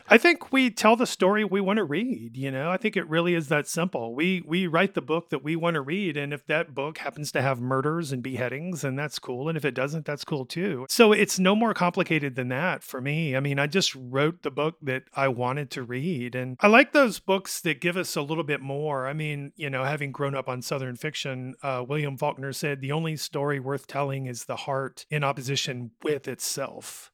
I 0.09 0.19
think 0.19 0.53
we 0.53 0.71
tell 0.71 0.97
the 0.97 1.07
story 1.07 1.45
we 1.45 1.61
want 1.61 1.79
to 1.79 1.85
read, 1.85 2.37
you 2.37 2.51
know. 2.51 2.71
I 2.71 2.77
think 2.77 2.97
it 2.97 3.09
really 3.09 3.35
is 3.35 3.49
that 3.49 3.67
simple. 3.67 4.14
We 4.14 4.43
we 4.47 4.67
write 4.67 4.95
the 4.95 5.01
book 5.01 5.31
that 5.31 5.43
we 5.43 5.57
want 5.57 5.75
to 5.75 5.81
read 5.81 6.17
and 6.17 6.33
if 6.33 6.47
that 6.47 6.75
book 6.75 6.99
happens 6.99 7.33
to 7.33 7.43
have 7.43 7.61
murders 7.61 8.12
and 8.12 8.23
beheadings 8.23 8.85
and 8.85 8.99
that's 8.99 9.19
cool 9.19 9.49
and 9.49 9.57
if 9.57 9.64
it 9.64 9.75
doesn't 9.75 10.05
that's 10.05 10.25
cool 10.25 10.45
too. 10.45 10.87
So 10.88 11.12
it's 11.12 11.38
no 11.38 11.57
more 11.57 11.73
complicated 11.73 12.35
than 12.35 12.49
that 12.49 12.83
for 12.83 13.01
me. 13.01 13.35
I 13.35 13.40
mean, 13.40 13.59
I 13.59 13.67
just 13.67 13.95
wrote 13.95 14.43
the 14.43 14.51
book 14.51 14.77
that 14.83 15.05
I 15.14 15.29
wanted 15.29 15.71
to 15.73 15.83
read 15.83 16.35
and 16.35 16.57
I 16.61 16.67
like 16.69 16.93
those 16.93 17.19
books 17.19 17.61
that 17.62 17.81
give 17.81 17.97
us 17.97 18.14
a 18.14 18.23
little 18.23 18.45
bit 18.45 18.61
more. 18.61 19.07
I 19.07 19.14
mean, 19.14 19.53
you 19.57 19.71
know, 19.71 19.85
having 19.85 20.12
grown 20.12 20.35
up 20.35 20.49
on 20.49 20.61
southern 20.61 20.97
fiction, 20.97 21.55
uh, 21.62 21.85
William 21.87 22.19
Faulkner 22.19 22.53
said 22.53 22.81
the 22.81 22.93
only 22.93 23.17
story 23.17 23.59
worth 23.59 23.87
telling 23.87 24.27
is 24.27 24.45
the 24.45 24.57
heart 24.57 25.07
in 25.11 25.25
opposition 25.25 25.93
with 26.03 26.29
itself. 26.29 27.11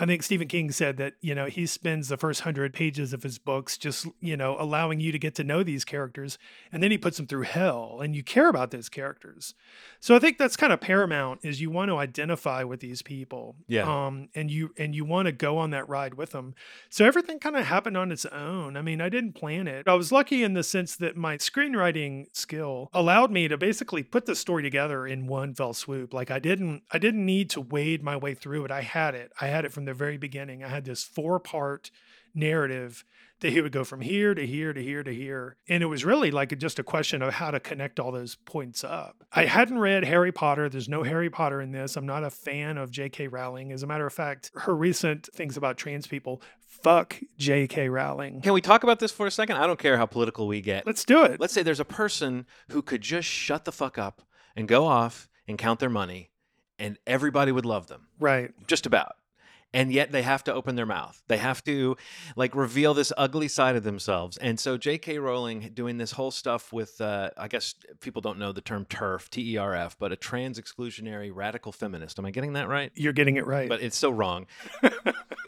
I 0.00 0.06
think 0.06 0.22
Stephen 0.22 0.48
King 0.48 0.70
said 0.70 0.96
that, 0.96 1.12
you 1.20 1.34
know, 1.34 1.44
he 1.44 1.66
spends 1.66 2.08
the 2.08 2.16
first 2.16 2.40
hundred 2.40 2.72
pages 2.72 3.12
of 3.12 3.22
his 3.22 3.36
books 3.36 3.76
just, 3.76 4.06
you 4.18 4.34
know, 4.34 4.56
allowing 4.58 4.98
you 4.98 5.12
to 5.12 5.18
get 5.18 5.34
to 5.34 5.44
know 5.44 5.62
these 5.62 5.84
characters. 5.84 6.38
And 6.72 6.82
then 6.82 6.90
he 6.90 6.96
puts 6.96 7.18
them 7.18 7.26
through 7.26 7.42
hell 7.42 8.00
and 8.02 8.16
you 8.16 8.22
care 8.22 8.48
about 8.48 8.70
those 8.70 8.88
characters. 8.88 9.54
So 10.00 10.16
I 10.16 10.18
think 10.18 10.38
that's 10.38 10.56
kind 10.56 10.72
of 10.72 10.80
paramount 10.80 11.40
is 11.42 11.60
you 11.60 11.68
want 11.68 11.90
to 11.90 11.98
identify 11.98 12.64
with 12.64 12.80
these 12.80 13.02
people. 13.02 13.56
Yeah. 13.68 14.06
Um, 14.06 14.30
and 14.34 14.50
you 14.50 14.72
and 14.78 14.94
you 14.94 15.04
want 15.04 15.26
to 15.26 15.32
go 15.32 15.58
on 15.58 15.68
that 15.70 15.86
ride 15.86 16.14
with 16.14 16.30
them. 16.30 16.54
So 16.88 17.04
everything 17.04 17.38
kind 17.38 17.56
of 17.56 17.66
happened 17.66 17.98
on 17.98 18.10
its 18.10 18.24
own. 18.24 18.78
I 18.78 18.82
mean, 18.82 19.02
I 19.02 19.10
didn't 19.10 19.34
plan 19.34 19.68
it. 19.68 19.86
I 19.86 19.92
was 19.92 20.10
lucky 20.10 20.42
in 20.42 20.54
the 20.54 20.62
sense 20.62 20.96
that 20.96 21.14
my 21.14 21.36
screenwriting 21.36 22.34
skill 22.34 22.88
allowed 22.94 23.30
me 23.30 23.48
to 23.48 23.58
basically 23.58 24.02
put 24.02 24.24
the 24.24 24.34
story 24.34 24.62
together 24.62 25.06
in 25.06 25.26
one 25.26 25.52
fell 25.52 25.74
swoop. 25.74 26.14
Like 26.14 26.30
I 26.30 26.38
didn't 26.38 26.84
I 26.90 26.96
didn't 26.96 27.26
need 27.26 27.50
to 27.50 27.60
wade 27.60 28.02
my 28.02 28.16
way 28.16 28.32
through 28.32 28.64
it. 28.64 28.70
I 28.70 28.80
had 28.80 29.14
it. 29.14 29.30
I 29.42 29.48
had 29.48 29.66
it 29.66 29.72
from 29.72 29.84
the 29.84 29.89
very 29.94 30.18
beginning. 30.18 30.64
I 30.64 30.68
had 30.68 30.84
this 30.84 31.04
four 31.04 31.40
part 31.40 31.90
narrative 32.34 33.04
that 33.40 33.52
he 33.52 33.60
would 33.60 33.72
go 33.72 33.84
from 33.84 34.02
here 34.02 34.34
to 34.34 34.46
here 34.46 34.72
to 34.72 34.82
here 34.82 35.02
to 35.02 35.14
here. 35.14 35.56
And 35.68 35.82
it 35.82 35.86
was 35.86 36.04
really 36.04 36.30
like 36.30 36.56
just 36.58 36.78
a 36.78 36.82
question 36.82 37.22
of 37.22 37.34
how 37.34 37.50
to 37.50 37.58
connect 37.58 37.98
all 37.98 38.12
those 38.12 38.34
points 38.34 38.84
up. 38.84 39.24
I 39.32 39.46
hadn't 39.46 39.78
read 39.78 40.04
Harry 40.04 40.32
Potter. 40.32 40.68
There's 40.68 40.88
no 40.88 41.02
Harry 41.02 41.30
Potter 41.30 41.60
in 41.60 41.72
this. 41.72 41.96
I'm 41.96 42.06
not 42.06 42.24
a 42.24 42.30
fan 42.30 42.76
of 42.76 42.90
J.K. 42.90 43.28
Rowling. 43.28 43.72
As 43.72 43.82
a 43.82 43.86
matter 43.86 44.06
of 44.06 44.12
fact, 44.12 44.50
her 44.54 44.74
recent 44.74 45.28
things 45.34 45.56
about 45.56 45.78
trans 45.78 46.06
people, 46.06 46.42
fuck 46.66 47.18
J.K. 47.38 47.88
Rowling. 47.88 48.42
Can 48.42 48.52
we 48.52 48.60
talk 48.60 48.82
about 48.82 49.00
this 49.00 49.12
for 49.12 49.26
a 49.26 49.30
second? 49.30 49.56
I 49.56 49.66
don't 49.66 49.78
care 49.78 49.96
how 49.96 50.06
political 50.06 50.46
we 50.46 50.60
get. 50.60 50.86
Let's 50.86 51.04
do 51.04 51.24
it. 51.24 51.40
Let's 51.40 51.54
say 51.54 51.62
there's 51.62 51.80
a 51.80 51.84
person 51.84 52.46
who 52.70 52.82
could 52.82 53.00
just 53.00 53.28
shut 53.28 53.64
the 53.64 53.72
fuck 53.72 53.96
up 53.96 54.22
and 54.54 54.68
go 54.68 54.86
off 54.86 55.28
and 55.48 55.56
count 55.56 55.80
their 55.80 55.90
money, 55.90 56.30
and 56.78 56.98
everybody 57.06 57.52
would 57.52 57.66
love 57.66 57.86
them. 57.86 58.08
Right. 58.18 58.52
Just 58.66 58.86
about. 58.86 59.14
And 59.72 59.92
yet 59.92 60.10
they 60.10 60.22
have 60.22 60.42
to 60.44 60.54
open 60.54 60.74
their 60.74 60.86
mouth. 60.86 61.22
They 61.28 61.36
have 61.36 61.62
to 61.64 61.96
like 62.36 62.54
reveal 62.54 62.92
this 62.92 63.12
ugly 63.16 63.48
side 63.48 63.76
of 63.76 63.84
themselves. 63.84 64.36
And 64.36 64.58
so 64.58 64.76
J.K. 64.76 65.18
Rowling 65.18 65.70
doing 65.74 65.98
this 65.98 66.12
whole 66.12 66.30
stuff 66.30 66.72
with, 66.72 67.00
uh, 67.00 67.30
I 67.36 67.48
guess 67.48 67.74
people 68.00 68.20
don't 68.20 68.38
know 68.38 68.52
the 68.52 68.60
term 68.60 68.84
TERF, 68.86 69.28
T 69.28 69.54
E 69.54 69.56
R 69.56 69.74
F, 69.74 69.96
but 69.98 70.10
a 70.12 70.16
trans 70.16 70.58
exclusionary 70.58 71.30
radical 71.32 71.72
feminist. 71.72 72.18
Am 72.18 72.26
I 72.26 72.30
getting 72.30 72.54
that 72.54 72.68
right? 72.68 72.90
You're 72.94 73.12
getting 73.12 73.36
it 73.36 73.46
right. 73.46 73.68
but 73.68 73.82
it's 73.82 73.96
so 73.96 74.10
wrong. 74.10 74.46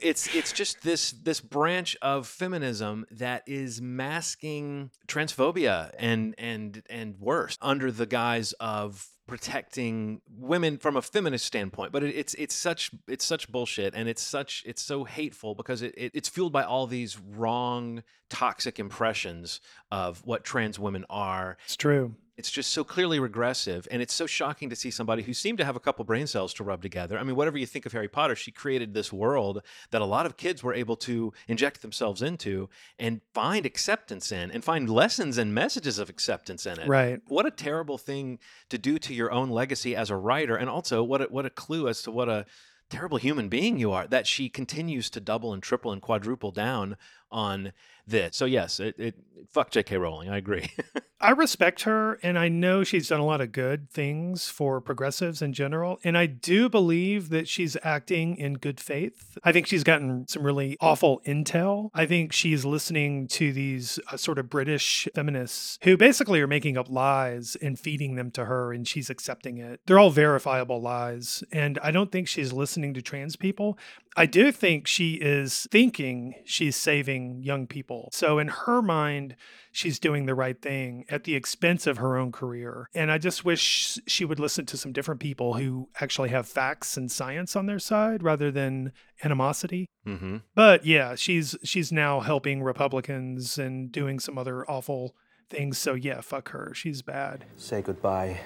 it's 0.02 0.34
it's 0.34 0.52
just 0.52 0.82
this 0.82 1.12
this 1.12 1.40
branch 1.40 1.96
of 2.02 2.26
feminism 2.26 3.06
that 3.10 3.42
is 3.46 3.80
masking 3.80 4.90
transphobia 5.06 5.90
and 5.98 6.34
and 6.38 6.82
and 6.90 7.18
worse 7.18 7.56
under 7.62 7.90
the 7.90 8.06
guise 8.06 8.52
of 8.54 9.08
protecting 9.32 10.20
women 10.36 10.76
from 10.76 10.94
a 10.94 11.00
feminist 11.00 11.46
standpoint 11.46 11.90
but 11.90 12.02
it, 12.02 12.14
it's 12.14 12.34
it's 12.34 12.54
such 12.54 12.90
it's 13.08 13.24
such 13.24 13.50
bullshit 13.50 13.94
and 13.94 14.06
it's 14.06 14.20
such 14.20 14.62
it's 14.66 14.82
so 14.82 15.04
hateful 15.04 15.54
because 15.54 15.80
it, 15.80 15.94
it 15.96 16.12
it's 16.12 16.28
fueled 16.28 16.52
by 16.52 16.62
all 16.62 16.86
these 16.86 17.18
wrong 17.18 18.02
toxic 18.28 18.78
impressions 18.78 19.58
of 19.90 20.20
what 20.26 20.44
trans 20.44 20.78
women 20.78 21.06
are 21.08 21.56
it's 21.64 21.78
true. 21.78 22.14
It's 22.36 22.50
just 22.50 22.72
so 22.72 22.82
clearly 22.82 23.20
regressive 23.20 23.86
and 23.90 24.00
it's 24.00 24.14
so 24.14 24.26
shocking 24.26 24.70
to 24.70 24.76
see 24.76 24.90
somebody 24.90 25.22
who 25.22 25.34
seemed 25.34 25.58
to 25.58 25.64
have 25.64 25.76
a 25.76 25.80
couple 25.80 26.04
brain 26.04 26.26
cells 26.26 26.54
to 26.54 26.64
rub 26.64 26.80
together 26.82 27.18
i 27.18 27.22
mean 27.22 27.36
whatever 27.36 27.58
you 27.58 27.66
think 27.66 27.84
of 27.86 27.92
harry 27.92 28.08
potter 28.08 28.34
she 28.34 28.50
created 28.50 28.94
this 28.94 29.12
world 29.12 29.62
that 29.90 30.00
a 30.00 30.04
lot 30.06 30.24
of 30.26 30.36
kids 30.36 30.62
were 30.62 30.74
able 30.74 30.96
to 30.96 31.32
inject 31.46 31.82
themselves 31.82 32.22
into 32.22 32.68
and 32.98 33.20
find 33.34 33.66
acceptance 33.66 34.32
in 34.32 34.50
and 34.50 34.64
find 34.64 34.88
lessons 34.88 35.36
and 35.38 35.54
messages 35.54 35.98
of 35.98 36.08
acceptance 36.08 36.64
in 36.66 36.78
it 36.78 36.88
Right. 36.88 37.20
what 37.28 37.46
a 37.46 37.50
terrible 37.50 37.98
thing 37.98 38.38
to 38.70 38.78
do 38.78 38.98
to 38.98 39.12
your 39.14 39.30
own 39.30 39.50
legacy 39.50 39.94
as 39.94 40.08
a 40.10 40.16
writer 40.16 40.56
and 40.56 40.70
also 40.70 41.02
what 41.02 41.20
a, 41.22 41.24
what 41.24 41.44
a 41.46 41.50
clue 41.50 41.86
as 41.88 42.02
to 42.02 42.10
what 42.10 42.28
a 42.28 42.46
terrible 42.90 43.16
human 43.16 43.48
being 43.48 43.78
you 43.78 43.90
are 43.90 44.06
that 44.06 44.26
she 44.26 44.50
continues 44.50 45.08
to 45.08 45.18
double 45.18 45.54
and 45.54 45.62
triple 45.62 45.92
and 45.92 46.02
quadruple 46.02 46.50
down 46.50 46.96
on 47.32 47.72
this 48.06 48.36
so 48.36 48.44
yes 48.44 48.78
it, 48.78 48.94
it 48.98 49.14
fuck 49.50 49.70
jk 49.70 49.98
rowling 49.98 50.28
i 50.28 50.36
agree 50.36 50.70
I 51.22 51.30
respect 51.30 51.82
her 51.82 52.18
and 52.24 52.36
I 52.36 52.48
know 52.48 52.82
she's 52.82 53.08
done 53.08 53.20
a 53.20 53.24
lot 53.24 53.40
of 53.40 53.52
good 53.52 53.88
things 53.88 54.48
for 54.48 54.80
progressives 54.80 55.40
in 55.40 55.52
general. 55.52 56.00
And 56.02 56.18
I 56.18 56.26
do 56.26 56.68
believe 56.68 57.28
that 57.28 57.46
she's 57.46 57.76
acting 57.84 58.36
in 58.36 58.54
good 58.54 58.80
faith. 58.80 59.38
I 59.44 59.52
think 59.52 59.68
she's 59.68 59.84
gotten 59.84 60.26
some 60.26 60.42
really 60.42 60.76
awful 60.80 61.22
intel. 61.24 61.90
I 61.94 62.06
think 62.06 62.32
she's 62.32 62.64
listening 62.64 63.28
to 63.28 63.52
these 63.52 64.00
uh, 64.10 64.16
sort 64.16 64.40
of 64.40 64.50
British 64.50 65.06
feminists 65.14 65.78
who 65.84 65.96
basically 65.96 66.40
are 66.40 66.48
making 66.48 66.76
up 66.76 66.90
lies 66.90 67.56
and 67.62 67.78
feeding 67.78 68.16
them 68.16 68.32
to 68.32 68.46
her 68.46 68.72
and 68.72 68.86
she's 68.86 69.08
accepting 69.08 69.58
it. 69.58 69.80
They're 69.86 70.00
all 70.00 70.10
verifiable 70.10 70.82
lies. 70.82 71.44
And 71.52 71.78
I 71.84 71.92
don't 71.92 72.10
think 72.10 72.26
she's 72.26 72.52
listening 72.52 72.94
to 72.94 73.02
trans 73.02 73.36
people. 73.36 73.78
I 74.16 74.26
do 74.26 74.52
think 74.52 74.86
she 74.86 75.14
is 75.14 75.66
thinking 75.70 76.34
she's 76.44 76.76
saving 76.76 77.42
young 77.42 77.66
people. 77.66 78.08
So 78.12 78.38
in 78.38 78.48
her 78.48 78.82
mind, 78.82 79.36
she's 79.70 79.98
doing 79.98 80.26
the 80.26 80.34
right 80.34 80.60
thing 80.60 81.04
at 81.08 81.24
the 81.24 81.34
expense 81.34 81.86
of 81.86 81.96
her 81.96 82.16
own 82.16 82.30
career. 82.30 82.88
And 82.94 83.10
I 83.10 83.18
just 83.18 83.44
wish 83.44 83.98
she 84.06 84.24
would 84.24 84.38
listen 84.38 84.66
to 84.66 84.76
some 84.76 84.92
different 84.92 85.20
people 85.20 85.54
who 85.54 85.88
actually 86.00 86.28
have 86.28 86.46
facts 86.46 86.96
and 86.96 87.10
science 87.10 87.56
on 87.56 87.66
their 87.66 87.78
side 87.78 88.22
rather 88.22 88.50
than 88.50 88.92
animosity. 89.24 89.88
mm-hmm. 90.06 90.38
But 90.54 90.84
yeah, 90.84 91.14
she's 91.14 91.56
she's 91.64 91.90
now 91.90 92.20
helping 92.20 92.62
Republicans 92.62 93.58
and 93.58 93.90
doing 93.90 94.18
some 94.18 94.36
other 94.36 94.68
awful 94.70 95.14
things. 95.48 95.78
So 95.78 95.94
yeah, 95.94 96.20
fuck 96.20 96.50
her. 96.50 96.72
She's 96.74 97.02
bad. 97.02 97.44
Say 97.56 97.82
goodbye 97.82 98.40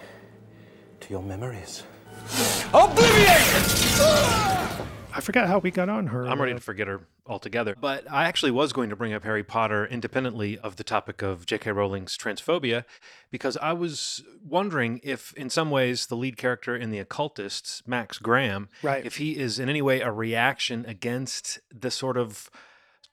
to 1.01 1.11
your 1.11 1.23
memories. 1.23 1.83
I 5.17 5.21
forgot 5.21 5.49
how 5.49 5.59
we 5.59 5.71
got 5.71 5.89
on 5.89 6.09
her. 6.09 6.27
I'm 6.27 6.39
ready 6.41 6.53
uh, 6.53 6.57
to 6.57 6.61
forget 6.61 6.87
her 6.89 7.01
altogether. 7.27 7.75
But 7.81 8.11
I 8.11 8.25
actually 8.27 8.53
was 8.53 8.73
going 8.73 8.91
to 8.91 8.97
bring 8.97 9.13
up 9.15 9.25
Harry 9.25 9.43
Potter 9.43 9.87
independently 9.87 10.59
of 10.59 10.77
the 10.77 10.85
topic 10.85 11.23
of 11.23 11.47
J.K. 11.47 11.73
Rowling's 11.73 12.17
transphobia 12.19 12.85
because 13.31 13.57
I 13.57 13.73
was 13.73 14.23
wondering 14.47 15.01
if, 15.03 15.33
in 15.35 15.49
some 15.51 15.71
ways, 15.71 16.07
the 16.07 16.17
lead 16.17 16.37
character 16.37 16.77
in 16.77 16.91
The 16.91 16.99
Occultists, 16.99 17.83
Max 17.87 18.19
Graham, 18.19 18.69
Right. 18.83 19.05
if 19.07 19.17
he 19.17 19.39
is 19.39 19.59
in 19.59 19.69
any 19.69 19.83
way 19.83 20.01
a 20.03 20.13
reaction 20.13 20.85
against 20.87 21.61
the 21.75 21.91
sort 21.91 22.17
of 22.17 22.51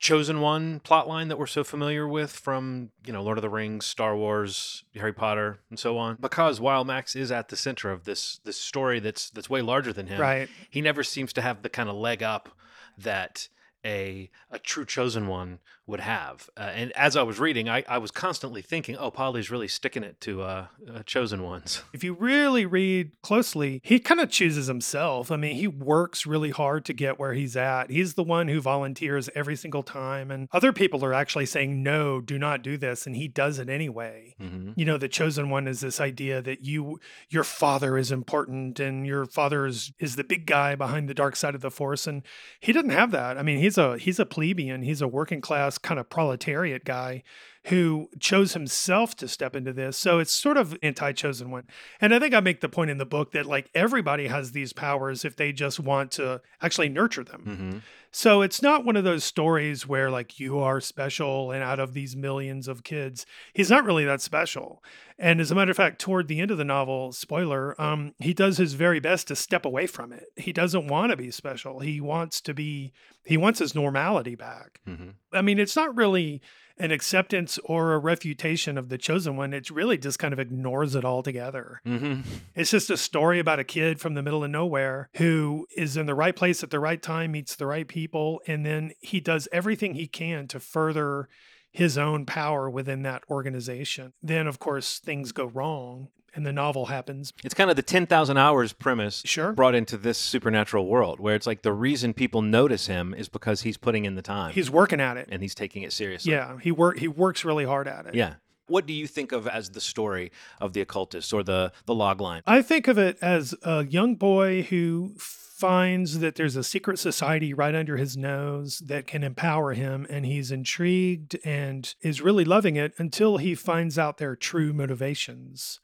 chosen 0.03 0.41
one 0.41 0.81
plotline 0.81 1.29
that 1.29 1.39
we're 1.39 1.47
so 1.47 1.63
familiar 1.63 2.05
with 2.05 2.29
from 2.33 2.89
you 3.05 3.13
know 3.13 3.23
lord 3.23 3.37
of 3.37 3.41
the 3.41 3.49
rings 3.49 3.85
star 3.85 4.17
wars 4.17 4.83
harry 4.95 5.13
potter 5.13 5.59
and 5.69 5.79
so 5.79 5.97
on 5.97 6.17
because 6.19 6.59
while 6.59 6.83
max 6.83 7.15
is 7.15 7.31
at 7.31 7.47
the 7.47 7.55
center 7.55 7.89
of 7.89 8.03
this 8.03 8.41
this 8.43 8.57
story 8.57 8.99
that's 8.99 9.29
that's 9.29 9.49
way 9.49 9.61
larger 9.61 9.93
than 9.93 10.07
him 10.07 10.19
Right. 10.19 10.49
he 10.69 10.81
never 10.81 11.03
seems 11.05 11.31
to 11.33 11.41
have 11.41 11.61
the 11.61 11.69
kind 11.69 11.87
of 11.87 11.95
leg 11.95 12.21
up 12.21 12.49
that 12.97 13.47
a 13.85 14.29
a 14.51 14.59
true 14.59 14.83
chosen 14.85 15.27
one 15.27 15.59
would 15.85 15.99
have. 15.99 16.49
Uh, 16.55 16.71
and 16.73 16.91
as 16.93 17.17
I 17.17 17.23
was 17.23 17.39
reading, 17.39 17.67
I, 17.67 17.83
I 17.89 17.97
was 17.97 18.09
constantly 18.09 18.61
thinking, 18.61 18.95
oh, 18.97 19.11
Polly's 19.11 19.51
really 19.51 19.67
sticking 19.67 20.03
it 20.03 20.21
to 20.21 20.41
uh, 20.41 20.67
uh, 20.89 21.03
chosen 21.03 21.43
ones. 21.43 21.83
If 21.93 22.03
you 22.03 22.13
really 22.13 22.65
read 22.65 23.11
closely, 23.21 23.81
he 23.83 23.99
kind 23.99 24.21
of 24.21 24.29
chooses 24.29 24.67
himself. 24.67 25.29
I 25.29 25.35
mean, 25.35 25.55
he 25.55 25.67
works 25.67 26.25
really 26.25 26.51
hard 26.51 26.85
to 26.85 26.93
get 26.93 27.19
where 27.19 27.33
he's 27.33 27.57
at. 27.57 27.89
He's 27.89 28.13
the 28.13 28.23
one 28.23 28.47
who 28.47 28.61
volunteers 28.61 29.29
every 29.35 29.57
single 29.57 29.83
time. 29.83 30.31
And 30.31 30.47
other 30.53 30.71
people 30.71 31.03
are 31.03 31.13
actually 31.13 31.45
saying, 31.47 31.83
no, 31.83 32.21
do 32.21 32.39
not 32.39 32.61
do 32.61 32.77
this. 32.77 33.05
And 33.05 33.15
he 33.17 33.27
does 33.27 33.59
it 33.59 33.67
anyway. 33.67 34.35
hmm 34.39 34.71
You 34.77 34.85
know, 34.85 34.97
the 34.97 35.09
chosen 35.09 35.49
one 35.49 35.67
is 35.67 35.81
this 35.81 35.99
idea 35.99 36.41
that 36.41 36.63
you, 36.63 36.99
your 37.29 37.43
father 37.43 37.97
is 37.97 38.11
important 38.11 38.79
and 38.79 39.05
your 39.05 39.25
father 39.25 39.65
is, 39.65 39.91
is 39.99 40.15
the 40.15 40.23
big 40.23 40.45
guy 40.45 40.75
behind 40.75 41.09
the 41.09 41.13
dark 41.13 41.35
side 41.35 41.55
of 41.55 41.61
the 41.61 41.71
force. 41.71 42.07
And 42.07 42.23
he 42.61 42.71
doesn't 42.71 42.89
have 42.91 43.11
that. 43.11 43.37
I 43.37 43.43
mean, 43.43 43.59
he's 43.59 43.77
a, 43.77 43.97
he's 43.97 44.19
a 44.19 44.25
plebeian. 44.25 44.81
He's 44.81 45.01
a 45.01 45.07
working 45.07 45.41
class 45.41 45.72
kind 45.77 45.99
of 45.99 46.09
proletariat 46.09 46.85
guy 46.85 47.23
who 47.67 48.09
chose 48.19 48.53
himself 48.53 49.15
to 49.15 49.27
step 49.27 49.55
into 49.55 49.71
this. 49.71 49.97
So 49.97 50.19
it's 50.19 50.33
sort 50.33 50.57
of 50.57 50.77
anti-chosen 50.83 51.49
one. 51.49 51.63
And 52.01 52.13
I 52.13 52.19
think 52.19 52.33
I 52.33 52.41
make 52.41 52.59
the 52.59 52.67
point 52.67 52.91
in 52.91 52.97
the 52.97 53.05
book 53.05 53.31
that 53.31 53.45
like 53.45 53.69
everybody 53.73 54.27
has 54.27 54.51
these 54.51 54.73
powers 54.73 55.23
if 55.23 55.37
they 55.37 55.53
just 55.53 55.79
want 55.79 56.11
to 56.13 56.41
actually 56.61 56.89
nurture 56.89 57.23
them. 57.23 57.41
hmm 57.41 57.77
So 58.11 58.41
it's 58.41 58.61
not 58.61 58.83
one 58.83 58.97
of 58.97 59.05
those 59.05 59.23
stories 59.23 59.87
where 59.87 60.11
like 60.11 60.39
you 60.41 60.59
are 60.59 60.81
special 60.81 61.51
and 61.51 61.63
out 61.63 61.79
of 61.79 61.93
these 61.93 62.17
millions 62.17 62.67
of 62.67 62.83
kids, 62.83 63.25
he's 63.53 63.69
not 63.69 63.85
really 63.85 64.03
that 64.05 64.21
special. 64.21 64.83
And 65.17 65.39
as 65.39 65.49
a 65.49 65.55
matter 65.55 65.71
of 65.71 65.77
fact, 65.77 66.01
toward 66.01 66.27
the 66.27 66.41
end 66.41 66.51
of 66.51 66.57
the 66.57 66.65
novel, 66.65 67.13
spoiler, 67.13 67.79
um, 67.81 68.13
he 68.19 68.33
does 68.33 68.57
his 68.57 68.73
very 68.73 68.99
best 68.99 69.29
to 69.29 69.37
step 69.37 69.63
away 69.63 69.87
from 69.87 70.11
it. 70.11 70.25
He 70.35 70.51
doesn't 70.51 70.87
want 70.87 71.11
to 71.11 71.17
be 71.17 71.31
special. 71.31 71.79
He 71.79 72.01
wants 72.01 72.41
to 72.41 72.53
be, 72.53 72.91
he 73.23 73.37
wants 73.37 73.59
his 73.59 73.73
normality 73.73 74.35
back. 74.35 74.81
hmm 74.85 75.11
I 75.31 75.41
mean, 75.41 75.59
it's 75.59 75.75
not 75.75 75.95
really 75.95 76.41
an 76.77 76.91
acceptance 76.91 77.59
or 77.63 77.93
a 77.93 77.99
refutation 77.99 78.77
of 78.77 78.89
the 78.89 78.97
chosen 78.97 79.37
one. 79.37 79.53
It 79.53 79.69
really 79.69 79.97
just 79.97 80.19
kind 80.19 80.33
of 80.33 80.39
ignores 80.39 80.95
it 80.95 81.05
altogether. 81.05 81.79
hmm 81.85 82.21
It's 82.55 82.71
just 82.71 82.89
a 82.89 82.97
story 82.97 83.39
about 83.39 83.59
a 83.59 83.63
kid 83.63 83.99
from 83.99 84.15
the 84.15 84.23
middle 84.23 84.43
of 84.43 84.49
nowhere 84.49 85.09
who 85.15 85.67
is 85.77 85.97
in 85.97 86.05
the 86.05 86.15
right 86.15 86.35
place 86.35 86.63
at 86.63 86.69
the 86.69 86.79
right 86.79 87.01
time, 87.01 87.31
meets 87.31 87.55
the 87.55 87.67
right 87.67 87.87
people, 87.87 88.41
and 88.47 88.65
then 88.65 88.91
he 89.01 89.19
does 89.19 89.47
everything 89.51 89.93
he 89.93 90.07
can 90.07 90.47
to 90.47 90.59
further 90.59 91.27
his 91.71 91.97
own 91.97 92.25
power 92.25 92.69
within 92.69 93.01
that 93.03 93.23
organization. 93.29 94.13
Then, 94.21 94.47
of 94.47 94.59
course, 94.59 94.99
things 94.99 95.31
go 95.31 95.45
wrong. 95.45 96.09
And 96.35 96.45
the 96.45 96.53
novel 96.53 96.87
happens. 96.87 97.31
It's 97.43 97.53
kind 97.53 97.69
of 97.69 97.75
the 97.75 97.81
10,000 97.83 98.37
hours 98.37 98.73
premise 98.73 99.21
Sure. 99.25 99.51
brought 99.53 99.75
into 99.75 99.97
this 99.97 100.17
supernatural 100.17 100.87
world 100.87 101.19
where 101.19 101.35
it's 101.35 101.45
like 101.47 101.61
the 101.61 101.73
reason 101.73 102.13
people 102.13 102.41
notice 102.41 102.87
him 102.87 103.13
is 103.13 103.29
because 103.29 103.61
he's 103.61 103.77
putting 103.77 104.05
in 104.05 104.15
the 104.15 104.21
time 104.21 104.53
He's 104.53 104.69
working 104.71 104.99
at 104.99 105.17
it. 105.17 105.27
and 105.31 105.41
he's 105.41 105.55
taking 105.55 105.83
it 105.83 105.93
seriously. 105.93 106.31
Yeah, 106.31 106.57
he 106.61 106.71
work 106.71 106.97
he 106.97 107.07
works 107.07 107.45
really 107.45 107.65
hard 107.65 107.87
at 107.87 108.05
it. 108.07 108.15
Yeah. 108.15 108.35
What 108.67 108.85
do 108.85 108.93
you 108.93 109.07
think 109.07 109.31
of 109.33 109.45
as 109.47 109.71
the 109.71 109.81
story 109.81 110.31
of 110.61 110.71
the 110.73 110.81
occultist 110.81 111.33
or 111.33 111.43
the 111.43 111.71
the 111.85 111.93
log 111.93 112.21
line? 112.21 112.41
I 112.47 112.61
think 112.61 112.87
of 112.87 112.97
it 112.97 113.17
as 113.21 113.53
a 113.63 113.85
young 113.85 114.15
boy 114.15 114.63
who 114.63 115.13
finds 115.17 116.19
that 116.19 116.35
there's 116.35 116.55
a 116.55 116.63
secret 116.63 116.97
society 116.99 117.53
right 117.53 117.75
under 117.75 117.95
his 117.97 118.17
nose 118.17 118.79
that 118.85 119.05
can 119.07 119.23
empower 119.23 119.73
him, 119.73 120.05
and 120.09 120.25
he's 120.25 120.51
intrigued 120.51 121.37
and 121.45 121.93
is 122.01 122.21
really 122.21 122.43
loving 122.43 122.75
it 122.75 122.93
until 122.97 123.37
he 123.37 123.53
finds 123.55 123.97
out 123.99 124.17
their 124.17 124.35
true 124.35 124.73
motivations, 124.73 125.79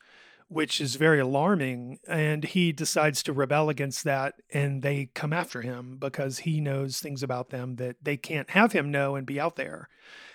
which 0.50 0.82
is 0.82 0.96
very 0.96 1.20
alarming. 1.20 2.00
And 2.08 2.44
he 2.44 2.72
decides 2.72 3.24
to 3.24 3.34
rebel 3.34 3.70
against 3.70 4.04
that, 4.04 4.36
and 4.52 4.82
they 4.82 5.10
come 5.14 5.32
after 5.32 5.62
him 5.62 5.98
because 5.98 6.40
he 6.40 6.60
knows 6.60 7.00
things 7.00 7.24
about 7.24 7.50
them 7.50 7.78
that 7.78 7.96
they 8.04 8.18
can't 8.18 8.50
have 8.50 8.74
him 8.74 8.92
know 8.92 9.16
and 9.16 9.26
be 9.26 9.40
out 9.40 9.56
there. 9.56 9.88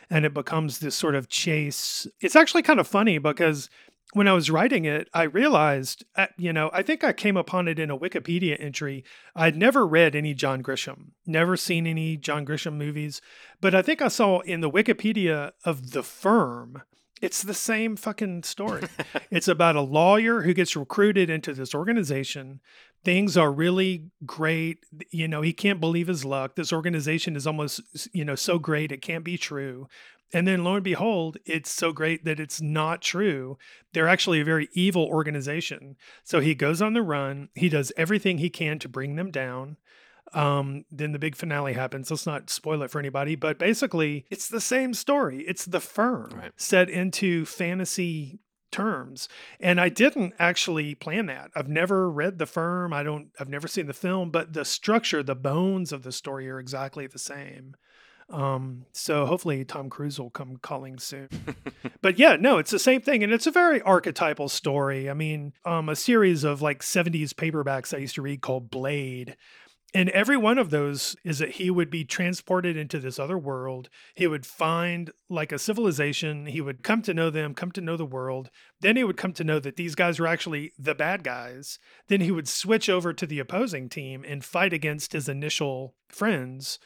And 0.09 0.25
it 0.25 0.33
becomes 0.33 0.79
this 0.79 0.95
sort 0.95 1.15
of 1.15 1.29
chase. 1.29 2.07
It's 2.21 2.37
actually 2.37 2.63
kind 2.63 2.81
of 2.81 2.87
funny 2.87 3.19
because 3.19 3.69
when 4.13 4.29
I 4.29 4.33
was 4.33 4.51
writing 4.51 4.85
it, 4.85 5.09
I 5.13 5.25
realized, 5.25 6.05
uh, 6.15 6.29
you 6.37 6.53
know, 6.53 6.71
I 6.73 6.83
think 6.83 7.03
I 7.03 7.13
came 7.13 7.37
upon 7.37 7.67
it 7.67 7.81
in 7.81 7.91
a 7.91 7.99
Wikipedia 7.99 8.57
entry. 8.61 9.05
I'd 9.35 9.57
never 9.57 9.85
read 9.85 10.15
any 10.15 10.35
John 10.35 10.63
Grisham, 10.63 11.13
never 11.27 11.57
seen 11.57 11.87
any 11.87 12.17
John 12.17 12.47
Grisham 12.47 12.75
movies, 12.75 13.21
but 13.61 13.75
I 13.75 13.83
think 13.83 14.01
I 14.01 14.09
saw 14.09 14.41
in 14.41 14.61
the 14.61 14.71
Wikipedia 14.71 15.53
of 15.65 15.91
The 15.91 16.05
Firm, 16.05 16.83
it's 17.23 17.43
the 17.43 17.55
same 17.55 17.97
fucking 17.97 18.43
story. 18.43 18.83
it's 19.31 19.49
about 19.49 19.77
a 19.77 19.81
lawyer 19.81 20.43
who 20.43 20.55
gets 20.55 20.77
recruited 20.77 21.31
into 21.31 21.55
this 21.55 21.75
organization. 21.75 22.61
Things 23.05 23.37
are 23.37 23.53
really 23.53 24.11
great. 24.25 24.79
You 25.11 25.29
know, 25.29 25.43
he 25.43 25.53
can't 25.53 25.81
believe 25.81 26.09
his 26.09 26.25
luck. 26.25 26.57
This 26.57 26.73
organization 26.73 27.37
is 27.37 27.47
almost, 27.47 27.81
you 28.13 28.25
know, 28.25 28.35
so 28.35 28.59
great 28.59 28.93
it 28.93 29.03
can't 29.03 29.25
be 29.25 29.39
true. 29.39 29.89
And 30.33 30.49
then 30.49 30.65
lo 30.65 30.75
and 30.75 30.83
behold, 30.83 31.39
it's 31.47 31.71
so 31.71 31.93
great 31.93 32.25
that 32.25 32.41
it's 32.41 32.61
not 32.61 33.03
true. 33.03 33.57
They're 33.93 34.09
actually 34.09 34.41
a 34.41 34.45
very 34.45 34.69
evil 34.73 35.05
organization. 35.05 35.97
So 36.25 36.41
he 36.41 36.57
goes 36.57 36.83
on 36.83 36.95
the 36.95 37.03
run. 37.03 37.51
He 37.55 37.69
does 37.69 37.93
everything 37.97 38.39
he 38.39 38.51
can 38.51 38.81
to 38.81 38.89
bring 38.89 39.15
them 39.15 39.31
down. 39.31 39.77
Um, 40.33 40.85
then 40.91 41.13
the 41.13 41.19
big 41.19 41.37
finale 41.37 41.75
happens. 41.75 42.11
Let's 42.11 42.27
not 42.27 42.51
spoil 42.51 42.83
it 42.83 42.91
for 42.91 42.99
anybody, 42.99 43.37
but 43.37 43.59
basically, 43.59 44.25
it's 44.31 44.49
the 44.49 44.61
same 44.61 44.95
story. 44.95 45.43
It's 45.47 45.65
the 45.65 45.81
firm 45.81 46.31
Right. 46.35 46.53
set 46.57 46.89
into 46.91 47.45
fantasy 47.45 48.41
terms. 48.73 49.29
And 49.61 49.81
I 49.81 49.89
didn't 49.89 50.35
actually 50.41 50.97
plan 50.97 51.27
that. 51.27 51.51
I've 51.55 51.69
never 51.69 52.11
read 52.11 52.39
the 52.39 52.47
firm. 52.47 52.93
I 52.93 53.05
don't 53.05 53.29
I've 53.39 53.49
never 53.49 53.69
seen 53.69 53.87
the 53.87 53.93
film, 53.93 54.31
but 54.31 54.53
the 54.53 54.65
structure, 54.65 55.23
the 55.23 55.37
bones 55.37 55.93
of 55.93 56.03
the 56.03 56.11
story 56.11 56.51
are 56.51 56.59
exactly 56.59 57.07
the 57.07 57.19
same. 57.21 57.77
Um, 58.31 58.87
so 58.93 59.27
hopefully 59.27 59.65
Tom 59.65 59.91
Cruise 59.91 60.19
will 60.19 60.31
come 60.31 60.57
calling 60.57 60.99
soon. 60.99 61.29
but 62.03 62.19
yeah, 62.19 62.37
no, 62.37 62.59
it's 62.59 62.71
the 62.71 62.79
same 62.79 63.01
thing. 63.03 63.23
And 63.23 63.33
it's 63.33 63.47
a 63.47 63.51
very 63.53 63.81
archetypal 63.83 64.49
story. 64.49 65.09
I 65.11 65.15
mean, 65.15 65.53
um, 65.65 65.89
a 65.91 65.95
series 65.95 66.43
of 66.43 66.63
like 66.63 66.81
70s 66.81 67.33
paperbacks 67.35 67.95
I 67.95 67.99
used 67.99 68.15
to 68.17 68.23
read 68.23 68.41
called 68.41 68.71
Blade. 68.71 69.37
And 69.97 70.09
every 70.09 70.37
one 70.37 70.59
of 70.59 70.71
those 70.71 71.15
is 71.23 71.39
that 71.39 71.53
he 71.53 71.71
would 71.71 71.89
be 71.89 72.05
transported 72.05 72.77
into 72.77 72.99
this 72.99 73.21
other 73.21 73.39
world. 73.39 73.89
He 74.17 74.27
would 74.27 74.45
find 74.45 75.13
like 75.31 75.53
a 75.53 75.59
civilization. 75.59 76.47
He 76.47 76.61
would 76.61 76.83
come 76.83 77.01
to 77.03 77.15
know 77.15 77.31
them, 77.31 77.55
come 77.55 77.71
to 77.73 77.81
know 77.81 77.97
the 77.97 78.05
world. 78.05 78.51
Then 78.81 78.97
he 78.97 79.05
would 79.05 79.17
come 79.17 79.33
to 79.35 79.45
know 79.45 79.61
that 79.61 79.77
these 79.77 79.95
guys 79.95 80.19
were 80.19 80.27
actually 80.27 80.73
the 80.77 80.97
bad 80.97 81.23
guys. 81.23 81.79
Then 82.09 82.21
he 82.21 82.33
would 82.33 82.49
switch 82.49 82.89
over 82.89 83.13
to 83.13 83.25
the 83.25 83.39
opposing 83.39 83.89
team 83.89 84.25
and 84.27 84.45
fight 84.45 84.73
against 84.73 85.13
his 85.13 85.29
initial 85.29 85.95
friends 86.09 86.81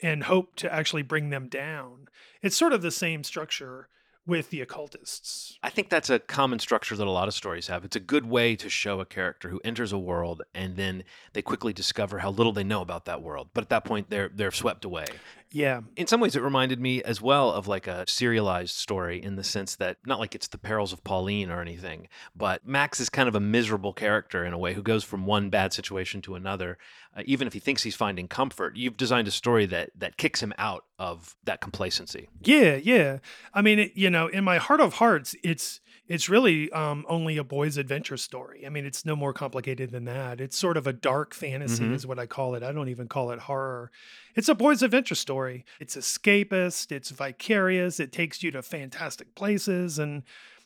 and 0.00 0.24
hope 0.24 0.54
to 0.56 0.72
actually 0.72 1.02
bring 1.02 1.30
them 1.30 1.48
down. 1.48 2.06
It's 2.42 2.56
sort 2.56 2.72
of 2.72 2.82
the 2.82 2.92
same 2.92 3.24
structure 3.24 3.88
with 4.26 4.50
the 4.50 4.60
occultists. 4.60 5.58
I 5.62 5.70
think 5.70 5.88
that's 5.88 6.10
a 6.10 6.18
common 6.18 6.58
structure 6.58 6.96
that 6.96 7.06
a 7.06 7.10
lot 7.10 7.28
of 7.28 7.34
stories 7.34 7.66
have. 7.66 7.84
It's 7.84 7.96
a 7.96 8.00
good 8.00 8.26
way 8.26 8.54
to 8.56 8.68
show 8.68 9.00
a 9.00 9.04
character 9.04 9.48
who 9.48 9.60
enters 9.64 9.92
a 9.92 9.98
world 9.98 10.42
and 10.54 10.76
then 10.76 11.04
they 11.32 11.42
quickly 11.42 11.72
discover 11.72 12.20
how 12.20 12.30
little 12.30 12.52
they 12.52 12.64
know 12.64 12.82
about 12.82 13.04
that 13.06 13.22
world. 13.22 13.48
But 13.54 13.62
at 13.62 13.70
that 13.70 13.84
point 13.84 14.10
they're 14.10 14.30
they're 14.32 14.50
swept 14.50 14.84
away. 14.84 15.06
Yeah. 15.52 15.80
In 15.96 16.06
some 16.06 16.20
ways 16.20 16.34
it 16.34 16.42
reminded 16.42 16.80
me 16.80 17.02
as 17.02 17.20
well 17.20 17.52
of 17.52 17.68
like 17.68 17.86
a 17.86 18.06
serialized 18.08 18.74
story 18.74 19.22
in 19.22 19.36
the 19.36 19.44
sense 19.44 19.76
that 19.76 19.98
not 20.06 20.18
like 20.18 20.34
it's 20.34 20.48
the 20.48 20.58
perils 20.58 20.92
of 20.92 21.04
Pauline 21.04 21.50
or 21.50 21.60
anything, 21.60 22.08
but 22.34 22.66
Max 22.66 23.00
is 23.00 23.10
kind 23.10 23.28
of 23.28 23.34
a 23.34 23.40
miserable 23.40 23.92
character 23.92 24.44
in 24.44 24.52
a 24.52 24.58
way 24.58 24.74
who 24.74 24.82
goes 24.82 25.04
from 25.04 25.26
one 25.26 25.50
bad 25.50 25.72
situation 25.72 26.22
to 26.22 26.34
another. 26.34 26.78
Uh, 27.16 27.22
even 27.26 27.46
if 27.46 27.52
he 27.52 27.60
thinks 27.60 27.82
he's 27.82 27.94
finding 27.94 28.26
comfort, 28.26 28.76
you've 28.76 28.96
designed 28.96 29.28
a 29.28 29.32
story 29.32 29.66
that 29.66 29.90
that 29.96 30.16
kicks 30.16 30.42
him 30.42 30.52
out 30.58 30.84
of 30.98 31.36
that 31.44 31.60
complacency. 31.60 32.28
Yeah, 32.42 32.76
yeah. 32.76 33.18
I 33.52 33.60
mean, 33.62 33.78
it, 33.78 33.92
you 33.94 34.08
know, 34.08 34.28
in 34.28 34.44
my 34.44 34.58
heart 34.58 34.80
of 34.80 34.94
hearts, 34.94 35.34
it's 35.42 35.80
it's 36.12 36.28
really 36.28 36.70
um, 36.72 37.04
only 37.08 37.36
a 37.38 37.44
boy's 37.44 37.76
adventure 37.76 38.16
story. 38.16 38.66
I 38.66 38.68
mean, 38.68 38.84
it's 38.84 39.04
no 39.04 39.16
more 39.16 39.32
complicated 39.32 39.90
than 39.90 40.04
that. 40.04 40.40
It's 40.40 40.56
sort 40.58 40.76
of 40.76 40.86
a 40.86 40.92
dark 40.92 41.32
fantasy, 41.34 41.84
Mhm. 41.84 41.94
is 41.94 42.06
what 42.06 42.18
I 42.18 42.26
call 42.26 42.54
it. 42.54 42.62
I 42.62 42.72
don't 42.72 42.88
even 42.88 43.08
call 43.08 43.30
it 43.30 43.40
horror. 43.40 43.90
It's 44.34 44.48
a 44.48 44.54
boy's 44.54 44.82
adventure 44.82 45.14
story. 45.14 45.64
It's 45.80 45.96
escapist. 45.96 46.92
It's 46.92 47.10
vicarious. 47.10 47.98
It 48.00 48.12
takes 48.12 48.42
you 48.42 48.50
to 48.52 48.62
fantastic 48.62 49.34
places, 49.34 49.98
and 49.98 50.22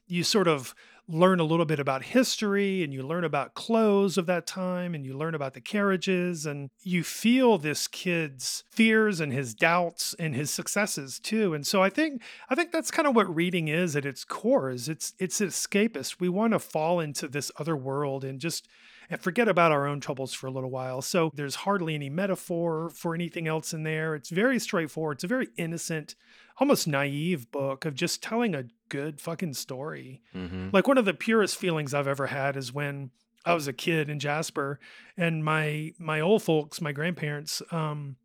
you 0.09 0.23
sort 0.23 0.49
of 0.49 0.75
learn 1.09 1.39
a 1.39 1.45
little 1.45 1.65
bit 1.65 1.79
about 1.79 2.03
history 2.03 2.83
and 2.83 2.93
you 2.93 3.03
learn 3.03 3.25
about 3.25 3.55
clothes 3.55 4.19
of 4.19 4.27
that 4.27 4.47
time 4.47 4.95
and 4.95 5.05
you 5.05 5.17
learn 5.17 5.35
about 5.35 5.55
the 5.55 5.61
carriages 5.61 6.47
and 6.47 6.69
you 6.83 7.05
feel 7.05 7.59
this 7.59 7.87
kid's 7.87 8.65
fears 8.71 9.21
and 9.21 9.33
his 9.33 9.55
doubts 9.55 10.15
and 10.19 10.35
his 10.35 10.51
successes 10.51 11.19
too. 11.19 11.55
And 11.55 11.67
so 11.67 11.83
i 11.83 11.91
think 11.91 12.23
i 12.49 12.55
think 12.55 12.73
that's 12.73 12.91
kind 12.91 13.07
of 13.07 13.15
what 13.15 13.35
reading 13.35 13.69
is 13.69 13.95
at 13.95 14.05
its 14.05 14.25
core 14.25 14.71
is 14.71 14.89
it's 14.89 15.13
it's 15.19 15.41
escapist. 15.41 16.21
We 16.21 16.29
want 16.29 16.53
to 16.53 16.59
fall 16.59 17.01
into 17.01 17.29
this 17.29 17.51
other 17.59 17.77
world 17.77 18.25
and 18.25 18.41
just 18.41 18.69
and 19.09 19.21
forget 19.21 19.49
about 19.49 19.73
our 19.73 19.87
own 19.87 20.01
troubles 20.01 20.33
for 20.35 20.47
a 20.47 20.51
little 20.51 20.71
while. 20.71 21.03
So 21.03 21.31
there's 21.35 21.55
hardly 21.57 21.95
any 21.95 22.11
metaphor 22.11 22.91
for 22.91 23.15
anything 23.15 23.47
else 23.47 23.73
in 23.73 23.83
there. 23.83 24.15
It's 24.15 24.31
very 24.31 24.59
straightforward. 24.59 25.19
It's 25.19 25.25
a 25.25 25.29
very 25.29 25.49
innocent 25.57 26.17
almost 26.59 26.87
naive 26.89 27.51
book 27.51 27.85
of 27.85 27.95
just 27.95 28.23
telling 28.23 28.55
a 28.55 28.65
good 28.89 29.21
fucking 29.21 29.53
story 29.55 30.23
Mm-hmm. 30.35 30.69
like 30.73 30.87
one 30.89 30.99
of 30.99 31.05
the 31.05 31.15
purest 31.15 31.57
feelings 31.57 31.93
I've 31.95 32.09
ever 32.09 32.27
had 32.29 32.57
is 32.57 32.73
when 32.73 33.11
I 33.45 33.55
was 33.55 33.69
a 33.69 33.73
kid 33.73 34.09
in 34.11 34.19
Jasper 34.19 34.81
and 35.17 35.45
my 35.45 35.93
my 35.99 36.21
old 36.21 36.43
folks, 36.43 36.81
my 36.81 36.91
grandparents, 36.93 37.63
um, 37.71 38.17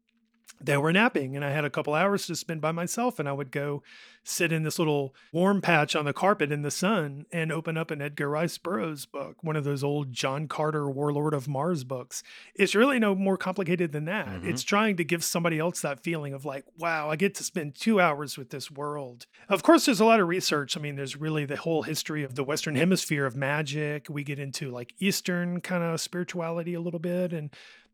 they 0.66 0.78
were 0.78 0.94
napping 0.94 1.36
and 1.36 1.44
I 1.44 1.52
had 1.52 1.66
a 1.66 1.70
couple 1.70 1.94
hours 1.94 2.28
to 2.28 2.36
spend 2.36 2.62
by 2.62 2.72
myself 2.72 3.20
and 3.20 3.28
I 3.28 3.34
would 3.34 3.52
go 3.52 3.84
sit 4.24 4.52
in 4.52 4.62
this 4.62 4.78
little 4.78 5.16
warm 5.34 5.62
patch 5.62 5.96
on 5.96 6.06
the 6.06 6.14
carpet 6.14 6.52
in 6.52 6.62
the 6.62 6.70
sun 6.70 7.26
and 7.32 7.52
open 7.52 7.76
up 7.76 7.90
an 7.90 8.02
Edgar 8.02 8.30
Rice 8.30 8.58
Burroughs 8.60 9.08
book, 9.08 9.38
one 9.42 9.56
of 9.56 9.64
those 9.64 9.84
old 9.84 10.14
John 10.14 10.48
Carter 10.48 10.88
Warlord 10.88 11.34
of 11.34 11.48
Mars 11.48 11.84
books. 11.84 12.22
It's 12.54 12.76
really 12.76 13.00
no 13.00 13.16
more 13.16 13.36
complicated 13.36 13.92
than 13.92 14.06
that. 14.06 14.28
Mhm. 14.28 14.46
It's 14.46 14.62
trying 14.62 14.96
to 14.98 15.04
give 15.04 15.24
somebody 15.24 15.58
else 15.58 15.82
that 15.82 16.04
feeling 16.04 16.34
of 16.34 16.46
like, 16.46 16.66
wow, 16.78 17.10
I 17.10 17.16
get 17.16 17.34
to 17.36 17.44
spend 17.44 17.74
2 17.74 18.00
hours 18.00 18.38
with 18.38 18.52
this 18.52 18.70
world. 18.70 19.26
Of 19.50 19.64
course 19.64 19.86
there's 19.86 20.00
a 20.00 20.06
lot 20.06 20.20
of 20.20 20.28
research. 20.28 20.78
I 20.78 20.82
mean, 20.82 20.98
there's 20.98 21.18
really 21.18 21.46
the 21.46 21.56
whole 21.58 21.82
history 21.82 22.24
of 22.24 22.36
the 22.36 22.44
western 22.44 22.76
hemisphere 22.76 23.26
of 23.26 23.36
magic. 23.36 24.06
We 24.08 24.24
get 24.24 24.38
into 24.38 24.70
like 24.70 24.94
eastern 25.00 25.62
kind 25.62 25.84
of 25.84 26.00
spirituality 26.00 26.76
a 26.76 26.82
little 26.82 27.00
bit 27.00 27.34
and 27.34 27.50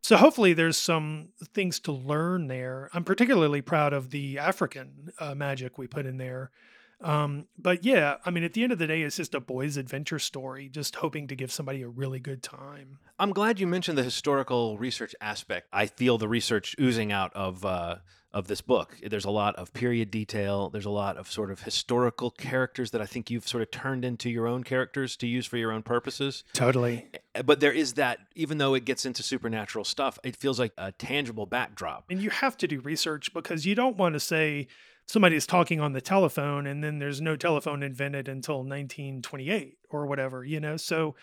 so 0.08 0.16
hopefully 0.16 0.54
there's 0.54 0.78
some 0.78 1.28
things 1.54 1.82
to 1.82 1.92
learn 1.92 2.48
there. 2.48 2.90
I'm 2.94 3.04
particularly 3.04 3.62
proud 3.62 3.92
of 3.92 4.10
the 4.10 4.40
African 4.40 5.12
uh, 5.20 5.36
magic 5.36 5.78
we 5.78 5.86
put 5.86 6.06
in 6.06 6.16
there. 6.16 6.50
Um, 7.02 7.48
but 7.58 7.84
yeah, 7.84 8.16
I 8.26 8.30
mean, 8.30 8.46
at 8.46 8.54
the 8.54 8.64
end 8.64 8.72
of 8.72 8.80
the 8.80 8.88
day, 8.88 9.02
it's 9.02 9.18
just 9.18 9.36
a 9.36 9.42
boy's 9.42 9.76
adventure 9.76 10.18
story, 10.18 10.70
just 10.70 10.96
hoping 10.96 11.28
to 11.28 11.36
give 11.36 11.52
somebody 11.52 11.82
a 11.82 11.90
really 11.90 12.22
good 12.22 12.42
time. 12.42 13.00
I'm 13.20 13.34
glad 13.34 13.60
you 13.60 13.68
mentioned 13.68 13.98
the 13.98 14.04
historical 14.04 14.78
research 14.78 15.14
aspect. 15.20 15.68
I 15.74 15.88
feel 15.88 16.18
the 16.18 16.30
research 16.30 16.74
oozing 16.80 17.12
out 17.12 17.34
of 17.34 17.66
uh, 17.66 17.98
of 18.38 18.46
this 18.46 18.62
book. 18.62 18.96
There's 19.04 19.26
a 19.26 19.32
lot 19.32 19.56
of 19.56 19.74
period 19.74 20.12
detail. 20.12 20.70
There's 20.70 20.86
a 20.86 20.92
lot 20.92 21.18
of 21.18 21.30
sort 21.30 21.50
of 21.50 21.64
historical 21.64 22.30
characters 22.30 22.92
that 22.92 23.02
I 23.02 23.08
think 23.08 23.32
you've 23.32 23.48
sort 23.48 23.64
of 23.64 23.72
turned 23.72 24.06
into 24.06 24.30
your 24.30 24.48
own 24.48 24.64
characters 24.64 25.18
to 25.18 25.28
use 25.28 25.48
for 25.48 25.58
your 25.58 25.72
own 25.72 25.82
purposes. 25.82 26.44
Totally. 26.54 27.08
Eh, 27.34 27.42
but 27.42 27.62
there 27.62 27.72
is 27.72 27.94
that, 27.94 28.20
even 28.36 28.60
though 28.60 28.76
it 28.76 28.86
gets 28.86 29.08
into 29.08 29.24
supernatural 29.24 29.84
stuff, 29.84 30.20
it 30.24 30.36
feels 30.36 30.60
like 30.60 30.72
a 30.78 30.92
tangible 30.92 31.48
backdrop. 31.48 32.06
And 32.12 32.22
you 32.22 32.30
have 32.30 32.56
to 32.58 32.68
do 32.68 32.80
research 32.80 33.34
because 33.34 33.66
you 33.66 33.74
don't 33.74 33.98
want 33.98 34.14
to 34.14 34.20
say 34.20 34.68
somebody's 35.08 35.48
talking 35.48 35.80
on 35.80 35.94
the 35.94 36.02
telephone 36.02 36.68
and 36.68 36.84
then 36.84 37.00
there's 37.00 37.20
no 37.20 37.36
telephone 37.36 37.82
invented 37.82 38.28
until 38.28 38.58
1928 38.58 39.78
or 39.90 40.06
whatever, 40.06 40.44
you 40.44 40.60
know? 40.60 40.78
So 40.78 41.16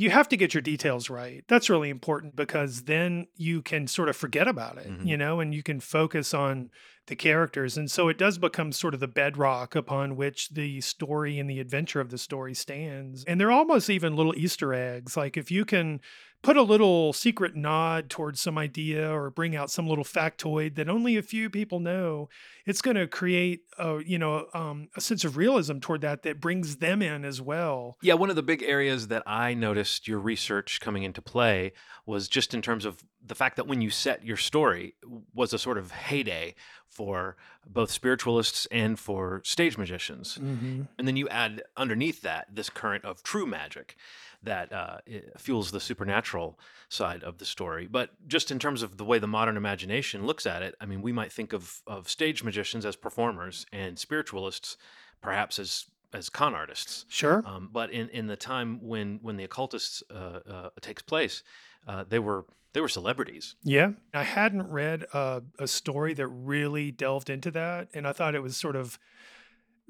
you 0.00 0.08
have 0.08 0.28
to 0.30 0.36
get 0.36 0.54
your 0.54 0.62
details 0.62 1.10
right. 1.10 1.44
That's 1.46 1.68
really 1.68 1.90
important 1.90 2.34
because 2.34 2.84
then 2.84 3.26
you 3.36 3.60
can 3.60 3.86
sort 3.86 4.08
of 4.08 4.16
forget 4.16 4.48
about 4.48 4.78
it, 4.78 4.88
Mhm. 4.88 5.06
you 5.06 5.16
know, 5.16 5.40
and 5.40 5.54
you 5.54 5.62
can 5.62 5.78
focus 5.78 6.32
on 6.32 6.70
the 7.06 7.14
characters. 7.16 7.76
And 7.76 7.90
so 7.90 8.08
it 8.08 8.16
does 8.16 8.38
become 8.38 8.72
sort 8.72 8.94
of 8.94 9.00
the 9.00 9.08
bedrock 9.08 9.74
upon 9.74 10.16
which 10.16 10.50
the 10.50 10.80
story 10.80 11.38
and 11.38 11.50
the 11.50 11.60
adventure 11.60 12.00
of 12.00 12.08
the 12.08 12.16
story 12.18 12.54
stands. 12.54 13.24
And 13.24 13.38
they're 13.38 13.50
almost 13.50 13.90
even 13.90 14.16
little 14.16 14.34
Easter 14.38 14.72
eggs. 14.72 15.16
Like 15.18 15.36
if 15.36 15.50
you 15.50 15.64
can 15.66 16.00
put 16.42 16.56
a 16.56 16.62
little 16.62 17.12
secret 17.12 17.54
nod 17.54 18.08
towards 18.08 18.40
some 18.40 18.56
idea 18.56 19.12
or 19.12 19.30
bring 19.30 19.54
out 19.54 19.70
some 19.70 19.86
little 19.86 20.04
factoid 20.04 20.74
that 20.76 20.88
only 20.88 21.16
a 21.16 21.22
few 21.22 21.50
people 21.50 21.80
know, 21.80 22.28
it's 22.64 22.80
going 22.80 22.96
to 22.96 23.06
create 23.06 23.62
a, 23.78 24.00
you 24.04 24.18
know, 24.18 24.46
um, 24.54 24.88
a 24.96 25.00
sense 25.00 25.24
of 25.24 25.36
realism 25.36 25.78
toward 25.78 26.00
that 26.00 26.22
that 26.22 26.40
brings 26.40 26.76
them 26.76 27.02
in 27.02 27.24
as 27.24 27.40
well. 27.42 27.98
Yeah, 28.02 28.14
one 28.14 28.30
of 28.30 28.36
the 28.36 28.42
big 28.42 28.62
areas 28.62 29.08
that 29.08 29.22
I 29.26 29.52
noticed 29.52 30.08
your 30.08 30.18
research 30.18 30.80
coming 30.80 31.02
into 31.02 31.20
play 31.20 31.72
was 32.06 32.28
just 32.28 32.54
in 32.54 32.62
terms 32.62 32.84
of 32.84 33.04
the 33.24 33.34
fact 33.34 33.56
that 33.56 33.66
when 33.66 33.82
you 33.82 33.90
set 33.90 34.24
your 34.24 34.38
story 34.38 34.94
was 35.34 35.52
a 35.52 35.58
sort 35.58 35.76
of 35.76 35.90
heyday 35.90 36.54
for 36.88 37.36
both 37.66 37.90
spiritualists 37.90 38.66
and 38.70 38.98
for 38.98 39.42
stage 39.44 39.76
magicians. 39.76 40.38
Mm-hmm. 40.40 40.82
And 40.98 41.06
then 41.06 41.16
you 41.16 41.28
add 41.28 41.62
underneath 41.76 42.22
that 42.22 42.48
this 42.52 42.70
current 42.70 43.04
of 43.04 43.22
true 43.22 43.46
magic 43.46 43.96
that 44.42 44.72
uh, 44.72 44.98
fuels 45.36 45.70
the 45.70 45.80
supernatural 45.80 46.58
side 46.88 47.22
of 47.22 47.38
the 47.38 47.44
story. 47.44 47.86
But 47.90 48.10
just 48.26 48.50
in 48.50 48.58
terms 48.58 48.82
of 48.82 48.96
the 48.96 49.04
way 49.04 49.18
the 49.18 49.26
modern 49.26 49.56
imagination 49.56 50.26
looks 50.26 50.46
at 50.46 50.62
it, 50.62 50.74
I 50.80 50.86
mean, 50.86 51.02
we 51.02 51.12
might 51.12 51.32
think 51.32 51.52
of, 51.52 51.82
of 51.86 52.08
stage 52.08 52.42
magicians 52.42 52.86
as 52.86 52.96
performers 52.96 53.66
and 53.72 53.98
spiritualists 53.98 54.76
perhaps 55.20 55.58
as 55.58 55.86
as 56.12 56.28
con 56.28 56.54
artists. 56.54 57.04
Sure. 57.08 57.42
Um, 57.46 57.68
but 57.72 57.92
in, 57.92 58.08
in 58.08 58.26
the 58.26 58.36
time 58.36 58.80
when 58.82 59.20
when 59.22 59.36
the 59.36 59.44
occultists 59.44 60.02
uh, 60.10 60.40
uh, 60.50 60.68
takes 60.80 61.02
place, 61.02 61.42
uh, 61.86 62.04
they 62.08 62.18
were 62.18 62.46
they 62.72 62.80
were 62.80 62.88
celebrities. 62.88 63.56
Yeah. 63.62 63.92
I 64.14 64.22
hadn't 64.22 64.70
read 64.70 65.04
a, 65.12 65.42
a 65.58 65.66
story 65.66 66.14
that 66.14 66.26
really 66.28 66.90
delved 66.90 67.30
into 67.30 67.50
that. 67.52 67.88
And 67.94 68.06
I 68.06 68.12
thought 68.12 68.34
it 68.34 68.42
was 68.42 68.56
sort 68.56 68.76
of 68.76 68.98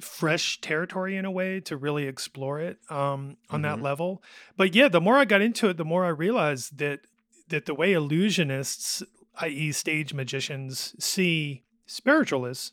fresh 0.00 0.60
territory 0.60 1.16
in 1.16 1.24
a 1.24 1.30
way 1.30 1.60
to 1.60 1.76
really 1.76 2.06
explore 2.06 2.60
it 2.60 2.78
um, 2.90 3.36
on 3.50 3.62
that 3.62 3.78
Mhm. 3.78 3.82
level. 3.82 4.22
But 4.56 4.74
yeah, 4.74 4.88
the 4.88 5.00
more 5.00 5.16
I 5.16 5.24
got 5.24 5.40
into 5.42 5.68
it, 5.68 5.76
the 5.76 5.84
more 5.84 6.04
I 6.04 6.08
realized 6.08 6.78
that 6.78 7.00
that 7.48 7.66
the 7.66 7.74
way 7.74 7.92
illusionists, 7.94 9.02
i.e., 9.40 9.72
stage 9.72 10.14
magicians, 10.14 10.94
see 11.04 11.64
spiritualists, 11.86 12.72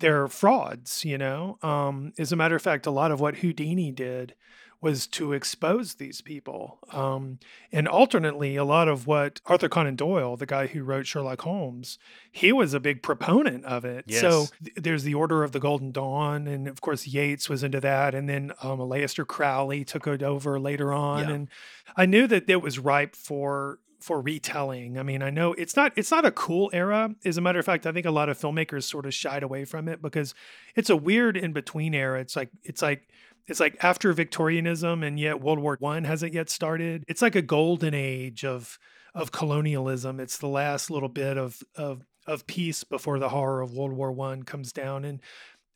they're 0.00 0.28
frauds, 0.28 1.04
you 1.04 1.16
know? 1.18 1.58
Um, 1.62 2.12
as 2.18 2.30
a 2.30 2.36
matter 2.36 2.54
of 2.54 2.62
fact, 2.62 2.86
a 2.86 2.90
lot 2.90 3.10
of 3.10 3.20
what 3.20 3.36
Houdini 3.36 3.90
did 3.90 4.34
was 4.80 5.06
to 5.08 5.32
expose 5.32 5.94
these 5.94 6.20
people. 6.20 6.78
Um, 6.92 7.38
and 7.72 7.88
alternately, 7.88 8.54
a 8.54 8.64
lot 8.64 8.86
of 8.86 9.06
what 9.08 9.40
Arthur 9.46 9.68
Conan 9.68 9.96
Doyle, 9.96 10.36
the 10.36 10.46
guy 10.46 10.68
who 10.68 10.84
wrote 10.84 11.06
Sherlock 11.06 11.40
Holmes, 11.42 11.98
he 12.30 12.52
was 12.52 12.74
a 12.74 12.80
big 12.80 13.02
proponent 13.02 13.64
of 13.64 13.84
it. 13.84 14.04
So 14.12 14.46
th- 14.62 14.76
there's 14.76 15.02
the 15.02 15.14
Order 15.14 15.42
of 15.42 15.50
the 15.52 15.58
Golden 15.60 15.90
Dawn, 15.90 16.46
and 16.46 16.68
of 16.68 16.80
course 16.80 17.06
Yeats 17.08 17.48
was 17.48 17.64
into 17.64 17.80
that, 17.80 18.14
and 18.14 18.28
then 18.28 18.52
um, 18.62 18.78
Aleister 18.78 19.26
Crowley 19.26 19.84
took 19.84 20.06
it 20.06 20.22
over 20.22 20.60
later 20.60 20.92
on, 20.92 21.28
Yeah. 21.28 21.34
and 21.34 21.48
I 21.96 22.06
knew 22.06 22.26
that 22.28 22.48
it 22.48 22.62
was 22.62 22.78
ripe 22.78 23.16
for 23.16 23.80
for 24.00 24.20
retelling. 24.20 24.96
I 24.96 25.02
mean, 25.02 25.24
I 25.24 25.30
know 25.30 25.54
it's 25.54 25.74
not 25.74 25.92
it's 25.96 26.12
not 26.12 26.24
a 26.24 26.30
cool 26.30 26.70
era. 26.72 27.16
As 27.24 27.36
a 27.36 27.40
matter 27.40 27.58
of 27.58 27.64
fact, 27.64 27.84
I 27.84 27.90
think 27.90 28.06
a 28.06 28.12
lot 28.12 28.28
of 28.28 28.38
filmmakers 28.38 28.84
sort 28.84 29.06
of 29.06 29.12
shied 29.12 29.42
away 29.42 29.64
from 29.64 29.88
it 29.88 30.00
because 30.00 30.34
it's 30.76 30.88
a 30.88 30.96
weird 30.96 31.36
in 31.36 31.52
between 31.52 31.94
era. 31.94 32.20
It's 32.20 32.36
like 32.36 32.50
it's 32.62 32.80
like 32.80 33.08
it's 33.48 33.60
like 33.60 33.76
after 33.82 34.12
Victorianism 34.12 35.02
and 35.02 35.18
yet 35.18 35.40
World 35.40 35.58
War 35.58 35.76
One 35.80 36.04
hasn't 36.04 36.34
yet 36.34 36.50
started. 36.50 37.04
It's 37.08 37.22
like 37.22 37.34
a 37.34 37.42
golden 37.42 37.94
age 37.94 38.44
of 38.44 38.78
of 39.14 39.32
colonialism. 39.32 40.20
It's 40.20 40.38
the 40.38 40.48
last 40.48 40.90
little 40.90 41.08
bit 41.08 41.36
of 41.36 41.62
of 41.74 42.02
of 42.26 42.46
peace 42.46 42.84
before 42.84 43.18
the 43.18 43.30
horror 43.30 43.62
of 43.62 43.72
World 43.72 43.92
War 43.92 44.12
One 44.12 44.42
comes 44.42 44.72
down. 44.72 45.04
And 45.04 45.20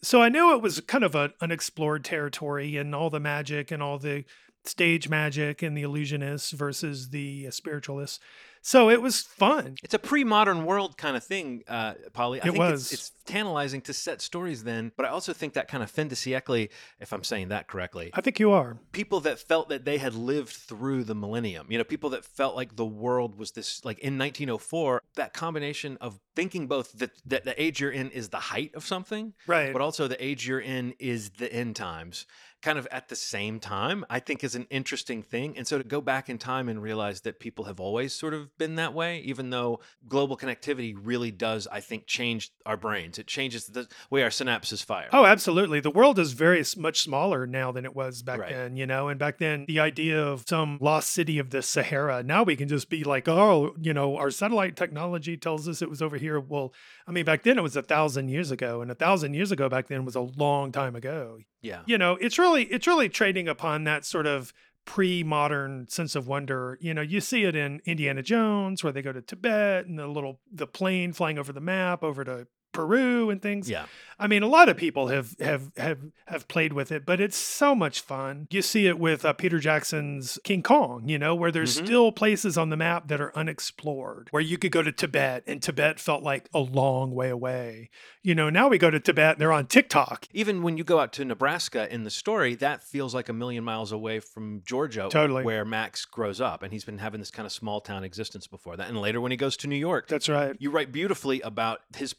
so 0.03 0.21
I 0.21 0.29
knew 0.29 0.55
it 0.55 0.63
was 0.63 0.81
kind 0.81 1.05
of 1.05 1.15
an 1.15 1.33
unexplored 1.41 2.05
territory 2.05 2.77
and 2.77 2.95
all 2.95 3.09
the 3.09 3.21
magic 3.21 3.71
and 3.71 3.83
all 3.83 3.99
the 3.99 4.25
stage 4.65 5.09
magic 5.09 5.63
and 5.63 5.77
the 5.77 5.83
illusionists 5.83 6.53
versus 6.53 7.11
the 7.11 7.47
uh, 7.49 7.51
spiritualists. 7.51 8.21
So 8.65 8.91
it 8.91 9.03
was 9.03 9.23
fun. 9.23 9.75
It's 9.83 9.93
a 9.93 9.99
pre-modern 9.99 10.65
world 10.65 10.97
kind 10.97 11.17
of 11.17 11.25
thing, 11.25 11.65
uh, 11.67 11.95
Polly. 12.13 12.41
I 12.41 12.43
It 12.47 12.51
think 12.53 12.59
was. 12.59 12.93
It's, 12.93 13.09
it's 13.09 13.13
tantalizing 13.25 13.81
to 13.83 13.93
set 13.93 14.21
stories 14.23 14.63
then, 14.63 14.93
but 14.97 15.05
I 15.05 15.09
also 15.09 15.33
think 15.33 15.55
that 15.55 15.67
kind 15.67 15.83
of 15.83 15.91
fin 15.91 16.07
de 16.07 16.15
siècle, 16.15 16.69
if 17.01 17.13
I'm 17.13 17.25
saying 17.25 17.49
that 17.49 17.67
correctly, 17.67 18.11
I 18.15 18.21
think 18.21 18.39
you 18.39 18.53
are. 18.53 18.79
people 18.93 19.19
that 19.21 19.41
felt 19.41 19.69
that 19.71 19.85
they 19.85 19.99
had 19.99 20.15
lived 20.15 20.51
through 20.53 21.03
the 21.05 21.15
millennium, 21.17 21.67
you 21.71 21.79
know, 21.79 21.83
people 21.83 22.11
that 22.11 22.25
felt 22.25 22.55
like 22.55 22.77
the 22.77 22.87
world 22.87 23.37
was 23.37 23.51
this, 23.51 23.85
like 23.85 23.99
in 23.99 24.17
1904, 24.17 25.03
that 25.17 25.33
combination 25.33 25.99
of 26.01 26.21
thinking 26.37 26.69
both 26.69 26.93
that, 27.01 27.11
that 27.27 27.45
the 27.45 27.61
age 27.61 27.81
you're 27.81 27.91
in 27.91 28.11
is 28.13 28.29
the 28.29 28.39
height 28.39 28.71
of 28.77 28.87
something, 28.87 29.35
Right. 29.49 29.73
but 29.73 29.83
also 29.83 30.07
the 30.07 30.25
age 30.25 30.47
you're 30.47 30.61
in 30.61 30.95
is 31.01 31.31
the 31.31 31.53
end 31.53 31.75
times 31.75 32.27
kind 32.63 32.79
of 32.79 32.87
at 32.91 33.09
the 33.09 33.17
same 33.17 33.59
time 33.61 34.05
i 34.09 34.19
think 34.19 34.43
is 34.45 34.55
an 34.55 34.67
interesting 34.71 35.23
thing 35.23 35.57
and 35.57 35.67
so 35.67 35.79
to 35.79 35.85
go 35.85 36.01
back 36.01 36.29
in 36.31 36.39
time 36.39 36.69
and 36.69 36.83
realize 36.83 37.23
that 37.23 37.41
people 37.41 37.65
have 37.65 37.81
always 37.81 38.13
sort 38.15 38.33
of 38.35 38.57
been 38.59 38.77
that 38.77 38.95
way 38.95 39.19
even 39.21 39.51
though 39.51 39.81
global 40.09 40.37
connectivity 40.37 40.95
really 40.97 41.31
does 41.31 41.67
i 41.73 41.81
think 41.81 42.07
change 42.07 42.51
our 42.65 42.77
brains 42.77 43.19
it 43.19 43.27
changes 43.27 43.67
the 43.67 43.87
way 44.11 44.23
our 44.23 44.31
synapses 44.31 44.85
fire 44.85 45.09
Oh, 45.13 45.27
absolutely. 45.27 45.81
The 45.81 45.91
world 45.91 46.19
is 46.19 46.33
very 46.33 46.63
much 46.77 47.01
smaller 47.03 47.47
now 47.47 47.73
than 47.73 47.85
it 47.85 47.95
was 47.95 48.23
back 48.23 48.41
Right. 48.41 48.51
then, 48.53 48.77
you 48.77 48.87
know. 48.87 49.09
And 49.09 49.19
back 49.19 49.39
then, 49.39 49.65
the 49.69 49.81
idea 49.81 50.23
of 50.23 50.45
some 50.49 50.79
lost 50.81 51.11
city 51.11 51.39
of 51.39 51.51
the 51.51 51.61
Sahara, 51.61 52.23
now 52.23 52.43
we 52.45 52.57
can 52.57 52.69
just 52.69 52.89
be 52.89 53.05
like, 53.05 53.29
oh, 53.29 53.75
you 53.81 53.93
know, 53.93 54.17
our 54.17 54.31
satellite 54.31 54.77
technology 54.77 55.37
tells 55.37 55.69
us 55.69 55.83
it 55.83 55.91
was 55.91 56.01
over 56.01 56.17
here. 56.17 56.41
Well, 56.41 56.73
I 57.07 57.11
mean, 57.13 57.25
back 57.25 57.43
then 57.43 57.59
it 57.59 57.63
was 57.63 57.77
a 57.77 57.83
thousand 57.83 58.29
years 58.29 58.51
ago, 58.51 58.81
and 58.81 58.91
a 58.91 58.95
thousand 58.95 59.35
years 59.35 59.51
ago 59.53 59.69
back 59.69 59.89
then 59.89 60.05
was 60.05 60.15
a 60.17 60.21
long 60.21 60.73
time 60.73 60.95
ago. 60.97 61.39
yeah 61.61 61.83
You 61.87 61.99
know, 61.99 62.13
it's 62.21 62.39
really, 62.39 62.52
it's 62.55 62.87
really 62.87 63.09
trading 63.09 63.49
upon 63.49 63.85
that 63.85 64.05
sort 64.05 64.27
of 64.27 64.53
pre-modern 64.85 65.89
sense 65.89 66.15
of 66.15 66.27
wonder. 66.27 66.79
You 66.81 66.95
know, 66.95 67.03
you 67.03 67.21
see 67.21 67.45
it 67.45 67.55
in 67.55 67.81
Indiana 67.85 68.23
Jones 68.23 68.83
where 68.83 68.93
they 68.93 69.03
go 69.03 69.13
to 69.13 69.23
Tibet 69.23 69.87
and 69.87 69.99
the 69.99 70.07
little 70.07 70.41
the 70.53 70.67
plane 70.67 71.13
flying 71.13 71.39
over 71.39 71.53
the 71.53 71.61
map 71.61 72.03
over 72.03 72.25
to 72.25 72.47
Peru 72.73 73.31
and 73.31 73.41
things. 73.43 73.69
yeah 73.71 73.87
I 74.19 74.29
mean, 74.29 74.45
a 74.45 74.47
lot 74.47 74.69
of 74.69 74.77
people 74.77 75.09
have 75.09 75.35
have 75.41 75.73
have 75.77 75.99
have 76.27 76.47
played 76.47 76.73
with 76.75 76.93
it, 76.93 77.05
but 77.05 77.21
it's 77.21 77.37
so 77.37 77.75
much 77.75 78.01
fun. 78.03 78.47
You 78.51 78.63
see 78.63 78.87
it 78.87 78.97
with 78.97 79.25
uh, 79.25 79.33
Peter 79.33 79.59
Jackson's 79.59 80.39
King 80.45 80.63
Kong, 80.63 81.09
you 81.09 81.19
know, 81.19 81.35
where 81.35 81.51
there's 81.51 81.77
Mhm. 81.81 81.85
still 81.87 82.13
places 82.13 82.57
on 82.57 82.71
the 82.71 82.77
map 82.77 83.09
that 83.09 83.21
are 83.21 83.37
unexplored, 83.37 84.29
where 84.31 84.43
you 84.43 84.59
could 84.59 84.71
go 84.71 84.83
to 84.83 84.93
Tibet, 84.93 85.43
and 85.49 85.61
Tibet 85.61 85.99
felt 85.99 86.23
like 86.23 86.49
a 86.55 86.61
long 86.61 87.13
way 87.15 87.31
away. 87.31 87.91
You 88.23 88.37
know, 88.37 88.49
now 88.49 88.69
we 88.69 88.79
go 88.79 88.91
to 88.91 89.01
Tibet 89.01 89.33
and 89.33 89.41
they're 89.41 89.53
on 89.53 89.67
TikTok. 89.67 90.27
even 90.33 90.63
when 90.63 90.77
you 90.77 90.85
go 90.85 91.01
out 91.01 91.13
to 91.15 91.25
nebraska 91.25 91.93
in 91.93 92.05
the 92.05 92.11
story 92.11 92.55
that 92.55 92.83
feels 92.85 93.15
like 93.15 93.29
a 93.29 93.33
million 93.33 93.65
miles 93.65 93.91
away 93.93 94.21
from 94.21 94.63
georgia 94.65 95.09
Totally. 95.11 95.43
where 95.45 95.65
max 95.65 96.05
grows 96.05 96.41
up 96.41 96.63
and 96.63 96.73
he's 96.73 96.85
been 96.85 96.99
having 96.99 97.21
this 97.21 97.31
kind 97.31 97.47
of 97.47 97.53
small 97.53 97.81
town 97.81 98.05
existence 98.05 98.47
before 98.47 98.77
that 98.77 98.89
and 98.89 98.99
later 99.01 99.21
when 99.21 99.31
he 99.31 99.37
goes 99.37 99.57
to 99.59 99.67
new 99.67 99.77
york 99.77 100.07
That's 100.09 100.29
right. 100.29 100.55
You 100.59 100.71
write 100.71 100.93
beautifully 100.93 101.41
about 101.41 101.81
his 101.97 102.13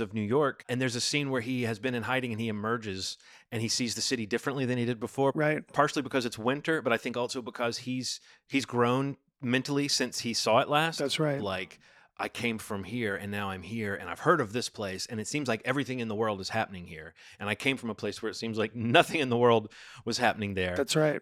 of 0.00 0.14
New 0.14 0.22
York, 0.22 0.64
and 0.68 0.80
there's 0.80 0.96
a 0.96 1.00
scene 1.00 1.30
where 1.30 1.40
he 1.40 1.62
has 1.62 1.78
been 1.78 1.94
in 1.94 2.02
hiding 2.02 2.32
and 2.32 2.40
he 2.40 2.48
emerges 2.48 3.16
and 3.52 3.62
he 3.62 3.68
sees 3.68 3.94
the 3.94 4.00
city 4.00 4.26
differently 4.26 4.64
than 4.64 4.78
he 4.78 4.84
did 4.84 4.98
before. 4.98 5.32
Right. 5.34 5.66
Partially 5.72 6.02
because 6.02 6.26
it's 6.26 6.38
winter, 6.38 6.82
but 6.82 6.92
I 6.92 6.96
think 6.96 7.16
also 7.16 7.42
because 7.42 7.78
he's 7.78 8.20
he's 8.48 8.64
grown 8.64 9.16
mentally 9.40 9.88
since 9.88 10.20
he 10.20 10.34
saw 10.34 10.58
it 10.60 10.68
last. 10.68 10.98
That's 10.98 11.20
right. 11.20 11.40
Like 11.40 11.78
I 12.16 12.28
came 12.28 12.58
from 12.58 12.84
here 12.84 13.16
and 13.16 13.30
now 13.30 13.50
I'm 13.50 13.62
here 13.62 13.94
and 13.94 14.08
I've 14.08 14.20
heard 14.20 14.40
of 14.40 14.52
this 14.52 14.68
place 14.68 15.06
and 15.06 15.20
it 15.20 15.26
seems 15.26 15.48
like 15.48 15.60
everything 15.64 16.00
in 16.00 16.08
the 16.08 16.14
world 16.14 16.40
is 16.40 16.48
happening 16.48 16.86
here. 16.86 17.14
And 17.38 17.48
I 17.48 17.54
came 17.54 17.76
from 17.76 17.90
a 17.90 17.94
place 17.94 18.22
where 18.22 18.30
it 18.30 18.36
seems 18.36 18.56
like 18.56 18.74
nothing 18.74 19.20
in 19.20 19.28
the 19.28 19.36
world 19.36 19.70
was 20.04 20.18
happening 20.18 20.54
there 20.54 20.74
That's 20.76 20.96
right. 20.96 21.20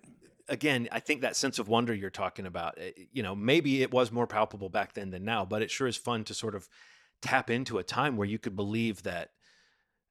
again, 0.49 0.89
I 0.93 1.01
think 1.01 1.23
that 1.23 1.37
sense 1.37 1.59
of 1.59 1.69
wonder 1.69 1.95
you're 1.95 2.11
talking 2.11 2.47
about, 2.47 2.79
eh, 2.79 2.91
you 3.13 3.23
know, 3.23 3.35
maybe 3.35 3.83
it 3.83 3.93
was 3.93 4.13
more 4.13 4.27
palpable 4.27 4.69
back 4.69 4.93
then 4.93 5.11
than 5.11 5.25
now, 5.25 5.45
but 5.45 5.63
it 5.63 5.71
sure 5.71 5.87
is 5.87 5.97
fun 5.97 6.25
to 6.25 6.35
sort 6.35 6.55
of 6.55 6.69
tap 7.23 7.49
into 7.49 7.79
a 7.79 7.85
time 7.85 8.17
where 8.17 8.29
you 8.29 8.39
could 8.39 8.57
believe 8.57 9.03
that 9.05 9.31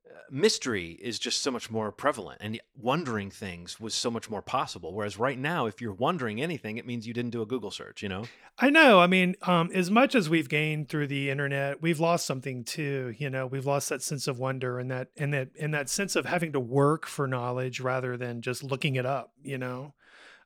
uh, 0.10 0.20
mystery 0.32 0.98
is 1.02 1.20
just 1.20 1.42
so 1.42 1.52
much 1.52 1.70
more 1.70 1.92
prevalent 1.92 2.40
and 2.42 2.60
wondering 2.76 3.30
things 3.30 3.80
was 3.80 3.94
so 3.94 4.10
much 4.10 4.30
more 4.30 4.42
possible. 4.42 4.94
Whereas 4.94 5.20
right 5.20 5.38
now, 5.38 5.68
if 5.68 5.82
you're 5.82 5.94
wondering 5.94 6.42
anything, 6.42 6.78
it 6.78 6.88
means 6.88 7.06
you 7.06 7.14
didn't 7.14 7.32
do 7.32 7.42
a 7.42 7.46
Google 7.46 7.72
search, 7.72 8.02
you 8.02 8.10
know? 8.10 8.26
I 8.58 8.70
know. 8.70 9.00
I 9.00 9.08
mean, 9.08 9.36
um, 9.42 9.72
as 9.74 9.90
much 9.90 10.14
as 10.16 10.30
we've 10.30 10.50
gained 10.50 10.90
through 10.90 11.08
the 11.08 11.30
internet, 11.30 11.82
we've 11.82 12.00
lost 12.00 12.26
something 12.26 12.64
too. 12.64 13.14
You 13.18 13.30
know, 13.30 13.48
we've 13.48 13.66
lost 13.66 13.90
that 13.90 14.02
sense 14.02 14.28
of 14.28 14.40
wonder 14.40 14.80
and 14.80 14.92
that 14.92 15.08
and 15.18 15.34
that 15.34 15.50
and 15.60 15.74
that 15.74 15.90
sense 15.90 16.16
of 16.16 16.26
having 16.26 16.52
to 16.54 16.60
work 16.60 17.08
for 17.08 17.28
knowledge 17.28 17.80
rather 17.80 18.18
than 18.18 18.42
just 18.42 18.64
looking 18.64 18.96
it 18.96 19.06
up. 19.06 19.32
You 19.42 19.58
know, 19.58 19.94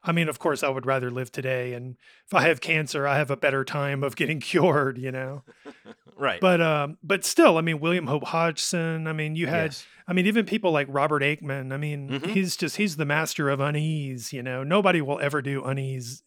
I 0.03 0.11
mean, 0.11 0.29
of 0.29 0.39
course, 0.39 0.63
I 0.63 0.69
would 0.69 0.85
rather 0.85 1.09
live 1.09 1.31
today, 1.31 1.73
and 1.73 1.97
if 2.25 2.33
I 2.33 2.43
have 2.47 2.61
cancer, 2.61 3.07
I 3.07 3.17
have 3.17 3.31
a 3.31 3.37
better 3.37 3.65
time 3.65 4.03
of 4.03 4.15
getting 4.15 4.39
cured. 4.51 4.97
You 4.97 5.11
know, 5.11 5.43
Right. 6.17 6.39
but 6.41 6.61
um, 6.61 6.97
but 7.03 7.25
still, 7.25 7.57
I 7.57 7.61
mean, 7.61 7.79
William 7.79 8.07
Hope 8.07 8.23
Hodgson. 8.25 9.07
I 9.07 9.13
mean, 9.13 9.35
you 9.35 9.47
had 9.47 9.71
Yes. 9.71 9.85
I 10.07 10.13
mean, 10.13 10.27
even 10.27 10.45
people 10.45 10.71
like 10.71 10.87
Robert 10.89 11.21
Aickman. 11.23 11.73
I 11.73 11.77
mean, 11.77 12.09
Mhm. 12.09 12.27
he's 12.27 12.55
just 12.55 12.77
he's 12.77 12.95
the 12.97 13.05
master 13.05 13.49
of 13.49 13.59
unease. 13.59 14.31
You 14.31 14.43
know, 14.43 14.63
nobody 14.63 15.01
will 15.01 15.19
ever 15.19 15.41
do 15.41 15.63
unease 15.63 16.21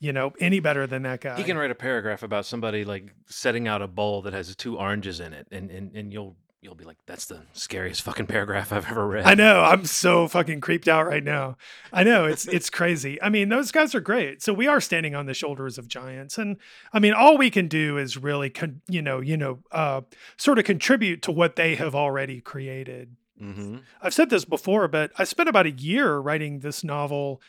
you 0.00 0.12
know, 0.12 0.32
any 0.40 0.58
better 0.58 0.84
than 0.84 1.02
that 1.04 1.20
guy. 1.20 1.36
He 1.36 1.44
can 1.44 1.56
write 1.56 1.70
a 1.70 1.76
paragraph 1.76 2.24
about 2.24 2.44
somebody 2.44 2.84
like 2.84 3.14
setting 3.28 3.68
out 3.68 3.82
a 3.82 3.86
bowl 3.86 4.22
that 4.22 4.32
has 4.32 4.56
two 4.56 4.76
oranges 4.76 5.20
in 5.20 5.32
it, 5.32 5.46
and 5.52 5.70
and, 5.70 5.94
and 5.94 6.12
you'll 6.12 6.36
you'll 6.62 6.76
be 6.76 6.84
like, 6.84 6.96
that's 7.06 7.26
the 7.26 7.42
scariest 7.52 8.02
fucking 8.02 8.26
paragraph 8.26 8.72
I've 8.72 8.88
ever 8.88 9.06
read. 9.06 9.26
I 9.26 9.34
know. 9.34 9.62
I'm 9.62 9.84
so 9.84 10.28
fucking 10.28 10.60
creeped 10.60 10.86
out 10.86 11.06
right 11.06 11.22
now. 11.22 11.56
I 11.92 12.04
know 12.04 12.24
it's 12.24 12.46
it's 12.46 12.70
crazy. 12.70 13.20
I 13.20 13.28
mean, 13.28 13.48
those 13.48 13.72
guys 13.72 13.94
are 13.94 14.00
great. 14.00 14.42
So 14.42 14.54
we 14.54 14.68
are 14.68 14.80
standing 14.80 15.14
on 15.14 15.26
the 15.26 15.34
shoulders 15.34 15.76
of 15.76 15.88
giants, 15.88 16.38
and 16.38 16.56
I 16.92 17.00
mean, 17.00 17.12
all 17.12 17.36
we 17.36 17.50
can 17.50 17.66
do 17.66 17.98
is 17.98 18.16
really, 18.16 18.48
con- 18.48 18.80
you 18.88 19.02
know, 19.02 19.20
you 19.20 19.36
know, 19.36 19.58
uh, 19.72 20.02
sort 20.36 20.58
of 20.58 20.64
contribute 20.64 21.20
to 21.22 21.32
what 21.32 21.56
they 21.56 21.74
have 21.74 21.94
already 21.94 22.40
created. 22.40 23.16
Mm-hmm. 23.42 23.78
I've 24.00 24.14
said 24.14 24.30
this 24.30 24.44
before, 24.44 24.86
but 24.86 25.10
I 25.18 25.24
spent 25.24 25.48
about 25.48 25.66
a 25.66 25.72
year 25.72 26.18
writing 26.18 26.60
this 26.60 26.84
novel 26.84 27.42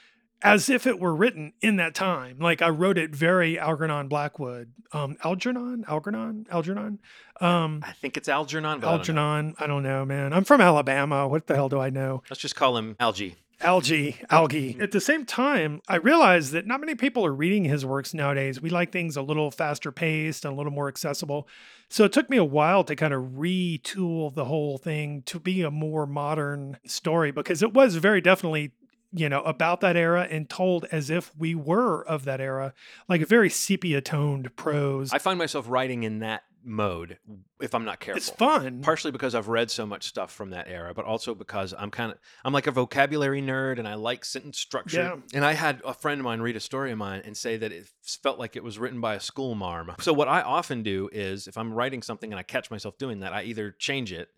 as 0.43 0.69
if 0.69 0.85
it 0.85 0.99
were 0.99 1.15
written 1.15 1.53
in 1.61 1.77
that 1.77 1.95
time. 1.95 2.37
Like 2.39 2.61
I 2.61 2.69
wrote 2.69 2.97
it 2.97 3.15
very 3.15 3.57
Algernon 3.57 4.09
Blackwood. 4.09 4.73
Um, 4.91 5.17
Algernon? 5.23 5.85
Algernon? 5.87 6.45
Algernon? 6.51 6.99
Um, 7.41 7.81
I 7.83 7.93
think 7.93 8.17
it's 8.17 8.29
Algernon. 8.29 8.79
But 8.79 8.87
I 8.87 8.91
don't. 8.91 8.99
Algernon. 8.99 9.55
I 9.59 9.67
don't 9.67 9.83
know, 9.83 10.05
man. 10.05 10.33
I'm 10.33 10.43
from 10.43 10.61
Alabama. 10.61 11.27
What 11.27 11.47
the 11.47 11.55
hell 11.55 11.69
do 11.69 11.79
I 11.79 11.89
know? 11.89 12.21
Let's 12.29 12.41
just 12.41 12.55
call 12.55 12.77
him 12.77 12.95
Algie. 12.99 13.37
Algae, 13.61 14.17
algae. 14.29 14.77
At 14.81 14.91
the 14.91 14.99
same 14.99 15.25
time, 15.25 15.81
I 15.87 15.95
realized 15.95 16.51
that 16.51 16.67
not 16.67 16.81
many 16.81 16.95
people 16.95 17.25
are 17.25 17.33
reading 17.33 17.63
his 17.63 17.85
works 17.85 18.13
nowadays. 18.13 18.61
We 18.61 18.69
like 18.69 18.91
things 18.91 19.15
a 19.15 19.21
little 19.21 19.51
faster 19.51 19.89
paced 19.89 20.43
and 20.43 20.53
a 20.53 20.57
little 20.57 20.71
more 20.71 20.89
accessible. 20.89 21.47
So 21.87 22.03
it 22.03 22.11
took 22.11 22.29
me 22.29 22.35
a 22.35 22.43
while 22.43 22.83
to 22.83 22.95
kind 22.95 23.13
of 23.13 23.23
retool 23.23 24.33
the 24.33 24.45
whole 24.45 24.77
thing 24.77 25.21
to 25.27 25.39
be 25.39 25.61
a 25.61 25.71
more 25.71 26.05
modern 26.05 26.77
story 26.85 27.31
because 27.31 27.63
it 27.63 27.73
was 27.73 27.95
very 27.95 28.19
definitely 28.19 28.73
you 29.13 29.29
know 29.29 29.41
about 29.43 29.81
that 29.81 29.95
era 29.95 30.27
and 30.29 30.49
told 30.49 30.85
as 30.91 31.09
if 31.09 31.31
we 31.37 31.55
were 31.55 32.03
of 32.07 32.25
that 32.25 32.41
era 32.41 32.73
like 33.07 33.21
a 33.21 33.25
very 33.25 33.49
sepia 33.49 34.01
toned 34.01 34.55
prose 34.55 35.13
I 35.13 35.19
find 35.19 35.37
myself 35.37 35.65
writing 35.69 36.03
in 36.03 36.19
that 36.19 36.43
mode 36.65 37.17
if 37.61 37.75
I'm 37.75 37.85
not 37.85 37.99
careful. 37.99 38.17
it's 38.17 38.29
fun 38.29 38.81
partially 38.81 39.11
because 39.11 39.35
I've 39.35 39.47
read 39.47 39.69
so 39.69 39.85
much 39.85 40.05
stuff 40.05 40.31
from 40.31 40.51
that 40.51 40.67
era, 40.67 40.93
but 40.93 41.05
also 41.05 41.35
because 41.35 41.73
I'm 41.77 41.91
kind 41.91 42.11
of 42.11 42.17
I'm 42.43 42.53
like 42.53 42.67
a 42.67 42.71
vocabulary 42.71 43.41
nerd 43.41 43.79
and 43.79 43.87
I 43.87 43.95
like 43.95 44.25
sentence 44.25 44.59
structure. 44.59 45.01
Yeah. 45.01 45.15
And 45.33 45.45
I 45.45 45.53
had 45.53 45.81
a 45.85 45.93
friend 45.93 46.19
of 46.19 46.25
mine 46.25 46.41
read 46.41 46.55
a 46.55 46.59
story 46.59 46.91
of 46.91 46.97
mine 46.97 47.21
and 47.25 47.35
say 47.35 47.57
that 47.57 47.71
it 47.71 47.87
felt 48.01 48.39
like 48.39 48.55
it 48.55 48.63
was 48.63 48.79
written 48.79 49.01
by 49.01 49.15
a 49.15 49.19
school 49.19 49.55
marm. 49.55 49.91
So 49.99 50.13
what 50.13 50.27
I 50.27 50.41
often 50.41 50.83
do 50.83 51.09
is 51.11 51.47
if 51.47 51.57
I'm 51.57 51.73
writing 51.73 52.01
something 52.01 52.31
and 52.31 52.39
I 52.39 52.43
catch 52.43 52.71
myself 52.71 52.97
doing 52.97 53.19
that, 53.21 53.33
I 53.33 53.43
either 53.43 53.71
change 53.71 54.11
it 54.11 54.29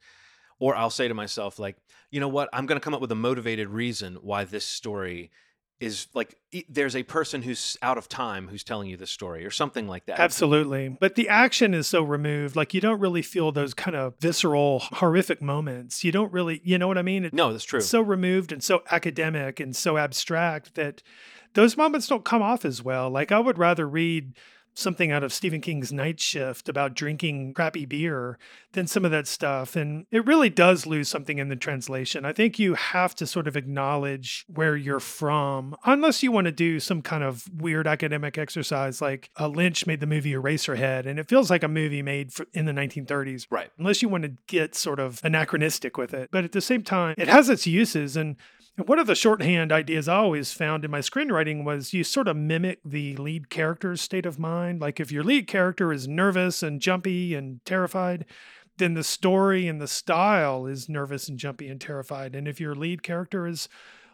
or 0.59 0.75
I'll 0.75 0.89
say 0.89 1.07
to 1.07 1.13
myself 1.13 1.59
like, 1.59 1.75
you 2.11 2.19
know 2.19 2.27
what, 2.29 2.49
I'm 2.53 2.65
going 2.65 2.79
to 2.79 2.83
come 2.83 2.93
up 2.93 3.01
with 3.01 3.11
a 3.11 3.15
motivated 3.15 3.69
reason 3.69 4.15
why 4.21 4.43
this 4.45 4.65
story 4.65 5.31
is 5.81 6.07
like 6.13 6.37
there's 6.69 6.95
a 6.95 7.03
person 7.03 7.41
who's 7.41 7.75
out 7.81 7.97
of 7.97 8.07
time 8.07 8.47
who's 8.47 8.63
telling 8.63 8.89
you 8.89 8.95
this 8.95 9.11
story 9.11 9.45
or 9.45 9.51
something 9.51 9.89
like 9.89 10.05
that. 10.05 10.19
Absolutely. 10.21 10.87
But 10.87 11.15
the 11.15 11.27
action 11.27 11.73
is 11.73 11.85
so 11.85 12.01
removed. 12.01 12.55
Like 12.55 12.73
you 12.73 12.79
don't 12.79 13.01
really 13.01 13.21
feel 13.21 13.51
those 13.51 13.73
kind 13.73 13.97
of 13.97 14.13
visceral, 14.21 14.79
horrific 14.79 15.41
moments. 15.41 16.01
You 16.01 16.13
don't 16.13 16.31
really, 16.31 16.61
you 16.63 16.77
know 16.77 16.87
what 16.87 16.97
I 16.97 17.01
mean? 17.01 17.25
It- 17.25 17.33
No, 17.33 17.51
that's 17.51 17.65
true. 17.65 17.79
It's 17.79 17.89
so 17.89 17.99
removed 17.99 18.53
and 18.53 18.63
so 18.63 18.83
academic 18.89 19.59
and 19.59 19.75
so 19.75 19.97
abstract 19.97 20.75
that 20.75 21.03
those 21.55 21.75
moments 21.75 22.07
don't 22.07 22.23
come 22.23 22.41
off 22.41 22.63
as 22.63 22.81
well. 22.81 23.09
Like 23.09 23.33
I 23.33 23.39
would 23.39 23.57
rather 23.57 23.85
read 23.85 24.37
something 24.75 25.11
out 25.11 25.23
of 25.23 25.33
Stephen 25.33 25.61
King's 25.61 25.91
Night 25.91 26.19
Shift 26.19 26.69
about 26.69 26.93
drinking 26.93 27.53
crappy 27.53 27.85
beer 27.85 28.37
than 28.73 28.87
some 28.87 29.05
of 29.05 29.11
that 29.11 29.25
stuff. 29.25 29.75
And 29.75 30.05
it 30.11 30.25
really 30.25 30.49
does 30.49 30.85
lose 30.85 31.09
something 31.09 31.39
in 31.39 31.49
the 31.49 31.55
translation. 31.55 32.25
I 32.25 32.33
think 32.33 32.59
you 32.59 32.75
have 32.75 33.15
to 33.15 33.25
sort 33.25 33.47
of 33.47 33.55
acknowledge 33.55 34.45
where 34.47 34.75
you're 34.75 34.99
from, 34.99 35.75
unless 35.85 36.21
you 36.21 36.31
want 36.31 36.45
to 36.45 36.51
do 36.51 36.79
some 36.79 37.01
kind 37.01 37.23
of 37.23 37.49
weird 37.55 37.87
academic 37.87 38.37
exercise 38.37 39.01
like 39.01 39.29
uh, 39.39 39.47
Lynch 39.47 39.87
made 39.87 40.01
the 40.01 40.07
movie 40.07 40.33
Eraserhead, 40.33 41.05
and 41.05 41.19
it 41.19 41.29
feels 41.29 41.49
like 41.49 41.63
a 41.63 41.67
movie 41.67 42.01
made 42.01 42.33
for, 42.33 42.45
in 42.53 42.65
the 42.65 42.73
1930s 42.73 43.47
right. 43.49 43.71
unless 43.77 44.01
you 44.01 44.09
want 44.09 44.23
to 44.23 44.33
get 44.47 44.75
sort 44.75 44.99
of 44.99 45.21
anachronistic 45.23 45.97
with 45.97 46.13
it. 46.13 46.29
But 46.31 46.43
at 46.43 46.51
the 46.51 46.61
same 46.61 46.83
time, 46.83 47.15
it 47.17 47.27
has 47.27 47.49
its 47.49 47.65
uses. 47.65 48.17
And 48.17 48.35
one 48.77 48.99
of 48.99 49.07
the 49.07 49.15
shorthand 49.15 49.71
ideas 49.71 50.09
I 50.09 50.15
always 50.15 50.51
found 50.51 50.83
in 50.83 50.91
my 50.91 50.99
screenwriting 50.99 51.63
was 51.63 51.93
you 51.93 52.03
sort 52.03 52.27
of 52.27 52.35
mimic 52.35 52.79
the 52.83 53.15
lead 53.15 53.49
character's 53.49 54.01
state 54.01 54.25
of 54.25 54.37
mind. 54.37 54.81
Like 54.81 54.99
if 54.99 55.11
your 55.11 55.23
lead 55.23 55.47
character 55.47 55.93
is 55.93 56.07
nervous 56.07 56.61
and 56.61 56.81
jumpy 56.81 57.33
and 57.35 57.63
terrified, 57.65 58.25
then 58.77 58.93
the 58.93 59.03
story 59.03 59.67
and 59.67 59.79
the 59.79 59.87
style 59.87 60.65
is 60.65 60.89
nervous 60.89 61.29
and 61.29 61.39
jumpy 61.39 61.69
and 61.69 61.79
terrified. 61.79 62.35
And 62.35 62.47
if 62.47 62.59
your 62.59 62.75
lead 62.75 63.01
character 63.01 63.47
is 63.47 63.69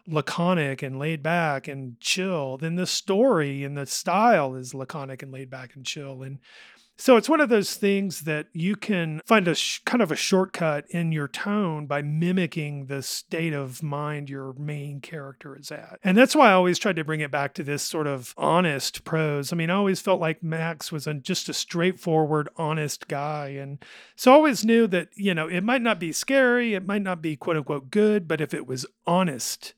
laconic 0.06 0.82
and 0.82 0.98
laid 0.98 1.22
back 1.22 1.66
and 1.66 1.98
chill, 1.98 2.56
then 2.56 2.76
the 2.76 2.86
story 2.86 3.64
and 3.64 3.76
the 3.76 3.86
style 3.86 4.54
is 4.54 4.74
laconic 4.74 5.22
and 5.22 5.32
laid 5.32 5.50
back 5.50 5.74
and 5.74 5.84
chill. 5.84 6.22
And 6.22 6.38
so 7.02 7.16
it's 7.16 7.28
one 7.28 7.40
of 7.40 7.48
those 7.48 7.74
things 7.74 8.20
that 8.20 8.46
you 8.52 8.76
can 8.76 9.20
find 9.26 9.48
a 9.48 9.56
sh- 9.56 9.80
kind 9.84 10.00
of 10.00 10.12
a 10.12 10.16
shortcut 10.16 10.88
in 10.90 11.10
your 11.10 11.26
tone 11.26 11.86
by 11.86 12.00
mimicking 12.00 12.86
the 12.86 13.02
state 13.02 13.52
of 13.52 13.82
mind 13.82 14.30
your 14.30 14.52
main 14.52 15.00
character 15.00 15.58
is 15.58 15.72
at. 15.72 15.98
And 16.04 16.16
that's 16.16 16.36
why 16.36 16.50
I 16.50 16.52
always 16.52 16.78
tried 16.78 16.94
to 16.94 17.04
bring 17.04 17.18
it 17.18 17.32
back 17.32 17.54
to 17.54 17.64
this 17.64 17.82
sort 17.82 18.06
of 18.06 18.32
honest 18.36 19.02
prose. 19.02 19.52
I 19.52 19.56
mean, 19.56 19.68
I 19.68 19.74
always 19.74 20.00
felt 20.00 20.20
like 20.20 20.44
Max 20.44 20.92
was 20.92 21.08
a, 21.08 21.14
just 21.14 21.48
a 21.48 21.52
straightforward, 21.52 22.48
honest 22.56 23.08
guy. 23.08 23.48
And 23.48 23.84
so 24.14 24.30
I 24.30 24.36
always 24.36 24.64
knew 24.64 24.86
that, 24.86 25.08
you 25.16 25.34
know, 25.34 25.48
it 25.48 25.62
might 25.64 25.82
not 25.82 25.98
be 25.98 26.12
scary, 26.12 26.74
it 26.74 26.86
might 26.86 27.02
not 27.02 27.20
be 27.20 27.34
quote 27.34 27.56
unquote 27.56 27.90
good, 27.90 28.28
but 28.28 28.40
if 28.40 28.54
it 28.54 28.68
was 28.68 28.86
honest, 29.08 29.74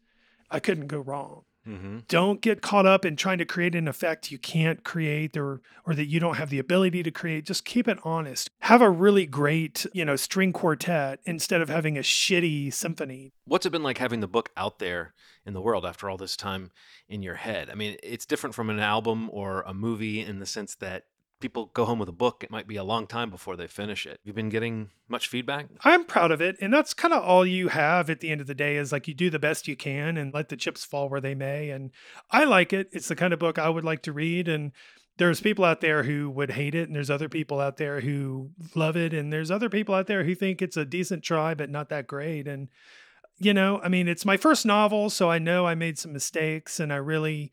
I 0.50 0.60
couldn't 0.60 0.88
go 0.88 0.98
wrong 0.98 1.44
Mm-hmm. 1.66 2.00
don't 2.08 2.42
get 2.42 2.60
caught 2.60 2.84
up 2.84 3.04
in 3.06 3.16
trying 3.16 3.38
to 3.38 3.46
create 3.46 3.74
an 3.74 3.88
effect 3.88 4.30
you 4.30 4.38
can't 4.38 4.84
create 4.84 5.34
or 5.36 5.62
or 5.86 5.94
that 5.94 6.06
you 6.06 6.20
don't 6.20 6.36
have 6.36 6.50
the 6.50 6.58
ability 6.58 7.02
to 7.02 7.10
create 7.10 7.46
just 7.46 7.64
keep 7.64 7.88
it 7.88 7.98
honest 8.04 8.50
have 8.60 8.82
a 8.82 8.90
really 8.90 9.24
great 9.24 9.86
you 9.94 10.04
know 10.04 10.14
string 10.16 10.52
quartet 10.52 11.20
instead 11.24 11.62
of 11.62 11.70
having 11.70 11.96
a 11.96 12.02
shitty 12.02 12.72
symphony 12.72 13.32
What's 13.46 13.66
it 13.66 13.72
been 13.72 13.82
like 13.82 13.98
having 13.98 14.20
the 14.20 14.26
book 14.26 14.50
out 14.56 14.78
there 14.78 15.14
in 15.44 15.52
the 15.52 15.60
world 15.60 15.84
after 15.84 16.08
all 16.08 16.16
this 16.16 16.36
time 16.36 16.70
in 17.08 17.22
your 17.22 17.34
head? 17.34 17.68
I 17.68 17.74
mean, 17.74 17.96
it's 18.02 18.24
different 18.24 18.54
from 18.54 18.70
an 18.70 18.80
album 18.80 19.28
or 19.32 19.60
a 19.62 19.74
movie 19.74 20.20
in 20.20 20.38
the 20.38 20.46
sense 20.46 20.74
that 20.76 21.04
people 21.44 21.70
go 21.74 21.84
home 21.84 21.98
with 21.98 22.08
a 22.08 22.12
book. 22.12 22.42
It 22.42 22.50
might 22.50 22.66
be 22.66 22.76
a 22.76 22.82
long 22.82 23.06
time 23.06 23.28
before 23.28 23.54
they 23.54 23.66
finish 23.66 24.06
it. 24.06 24.18
You've 24.24 24.34
been 24.34 24.48
getting 24.48 24.88
much 25.08 25.28
feedback? 25.28 25.66
i'm 25.84 26.02
proud 26.04 26.30
of 26.30 26.40
it 26.40 26.56
and 26.62 26.72
that's 26.72 26.94
kind 26.94 27.12
of 27.12 27.22
all 27.22 27.44
you 27.44 27.68
have 27.68 28.08
at 28.08 28.20
the 28.20 28.30
end 28.30 28.40
of 28.40 28.46
the 28.46 28.54
day 28.54 28.76
is 28.76 28.90
like 28.90 29.06
you 29.06 29.12
do 29.12 29.28
the 29.28 29.38
best 29.38 29.68
you 29.68 29.76
can 29.76 30.16
and 30.16 30.32
let 30.32 30.48
the 30.48 30.56
chips 30.56 30.82
fall 30.82 31.10
where 31.10 31.20
they 31.20 31.34
may 31.34 31.68
and 31.68 31.90
i 32.30 32.42
like 32.44 32.72
it 32.72 32.88
it's 32.90 33.08
the 33.08 33.14
kind 33.14 33.34
of 33.34 33.38
book 33.38 33.58
i 33.58 33.68
would 33.68 33.84
like 33.84 34.00
to 34.00 34.12
read 34.12 34.48
and 34.48 34.72
there's 35.18 35.42
people 35.42 35.62
out 35.64 35.82
there 35.82 36.04
who 36.04 36.30
would 36.30 36.52
hate 36.52 36.74
it 36.74 36.88
and 36.88 36.96
there's 36.96 37.10
other 37.10 37.28
people 37.28 37.60
out 37.60 37.76
there 37.76 38.00
who 38.00 38.48
love 38.74 38.96
it 38.96 39.12
and 39.12 39.30
there's 39.30 39.50
other 39.50 39.68
people 39.68 39.94
out 39.94 40.06
there 40.06 40.24
who 40.24 40.34
think 40.34 40.62
it's 40.62 40.76
a 40.78 40.86
decent 40.86 41.22
try 41.22 41.52
but 41.52 41.68
not 41.68 41.90
that 41.90 42.06
great 42.06 42.48
and 42.48 42.68
you 43.38 43.52
know 43.52 43.78
i 43.84 43.88
mean 43.88 44.08
it's 44.08 44.24
my 44.24 44.38
first 44.38 44.64
novel 44.64 45.10
so 45.10 45.30
i 45.30 45.38
know 45.38 45.66
i 45.66 45.74
made 45.74 45.98
some 45.98 46.14
mistakes 46.14 46.80
and 46.80 46.90
i 46.92 46.96
really 46.96 47.52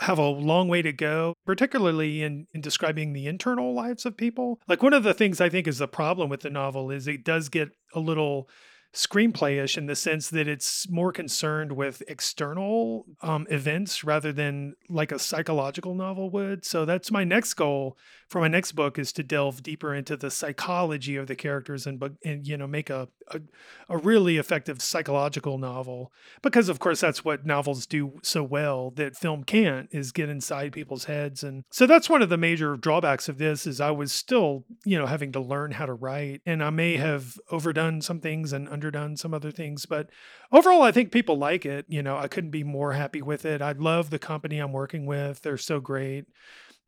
have 0.00 0.18
a 0.18 0.28
long 0.28 0.68
way 0.68 0.82
to 0.82 0.92
go 0.92 1.34
particularly 1.44 2.22
in, 2.22 2.46
in 2.54 2.60
describing 2.60 3.12
the 3.12 3.26
internal 3.26 3.74
lives 3.74 4.06
of 4.06 4.16
people. 4.16 4.60
Like 4.66 4.82
one 4.82 4.94
of 4.94 5.02
the 5.02 5.14
things 5.14 5.40
i 5.40 5.48
think 5.48 5.66
is 5.66 5.78
the 5.78 5.88
problem 5.88 6.28
with 6.28 6.40
the 6.40 6.50
novel 6.50 6.90
is 6.90 7.06
it 7.06 7.24
does 7.24 7.48
get 7.48 7.70
a 7.94 8.00
little 8.00 8.48
screenplayish 8.92 9.78
in 9.78 9.86
the 9.86 9.94
sense 9.94 10.30
that 10.30 10.48
it's 10.48 10.88
more 10.90 11.12
concerned 11.12 11.72
with 11.72 12.02
external 12.08 13.06
um, 13.22 13.46
events 13.50 14.02
rather 14.02 14.32
than 14.32 14.74
like 14.88 15.12
a 15.12 15.18
psychological 15.18 15.94
novel 15.94 16.30
would. 16.30 16.64
So 16.64 16.84
that's 16.84 17.10
my 17.10 17.22
next 17.22 17.54
goal 17.54 17.96
for 18.30 18.40
my 18.40 18.48
next 18.48 18.72
book 18.72 18.96
is 18.96 19.12
to 19.12 19.24
delve 19.24 19.60
deeper 19.60 19.92
into 19.92 20.16
the 20.16 20.30
psychology 20.30 21.16
of 21.16 21.26
the 21.26 21.34
characters 21.34 21.84
and, 21.84 22.00
and 22.24 22.46
you 22.46 22.56
know 22.56 22.66
make 22.68 22.88
a, 22.88 23.08
a 23.28 23.40
a 23.88 23.98
really 23.98 24.38
effective 24.38 24.80
psychological 24.80 25.58
novel. 25.58 26.12
Because 26.40 26.68
of 26.68 26.78
course 26.78 27.00
that's 27.00 27.24
what 27.24 27.44
novels 27.44 27.86
do 27.86 28.20
so 28.22 28.44
well 28.44 28.92
that 28.92 29.16
film 29.16 29.42
can't 29.42 29.88
is 29.90 30.12
get 30.12 30.28
inside 30.28 30.72
people's 30.72 31.04
heads. 31.04 31.42
And 31.42 31.64
so 31.70 31.86
that's 31.86 32.08
one 32.08 32.22
of 32.22 32.28
the 32.28 32.36
major 32.36 32.76
drawbacks 32.76 33.28
of 33.28 33.38
this 33.38 33.66
is 33.66 33.80
I 33.80 33.90
was 33.90 34.12
still 34.12 34.64
you 34.84 34.96
know 34.96 35.06
having 35.06 35.32
to 35.32 35.40
learn 35.40 35.72
how 35.72 35.86
to 35.86 35.94
write. 35.94 36.40
And 36.46 36.62
I 36.62 36.70
may 36.70 36.96
have 36.96 37.36
overdone 37.50 38.00
some 38.00 38.20
things 38.20 38.52
and 38.52 38.68
underdone 38.80 39.16
some 39.16 39.34
other 39.34 39.50
things 39.50 39.84
but 39.86 40.08
overall 40.50 40.82
I 40.82 40.92
think 40.92 41.12
people 41.12 41.36
like 41.36 41.66
it 41.66 41.84
you 41.88 42.02
know 42.02 42.16
I 42.16 42.28
couldn't 42.28 42.50
be 42.50 42.64
more 42.64 42.92
happy 42.92 43.20
with 43.20 43.44
it 43.44 43.60
I 43.60 43.72
love 43.72 44.10
the 44.10 44.18
company 44.18 44.58
I'm 44.58 44.72
working 44.72 45.04
with 45.06 45.42
they're 45.42 45.58
so 45.58 45.80
great 45.80 46.24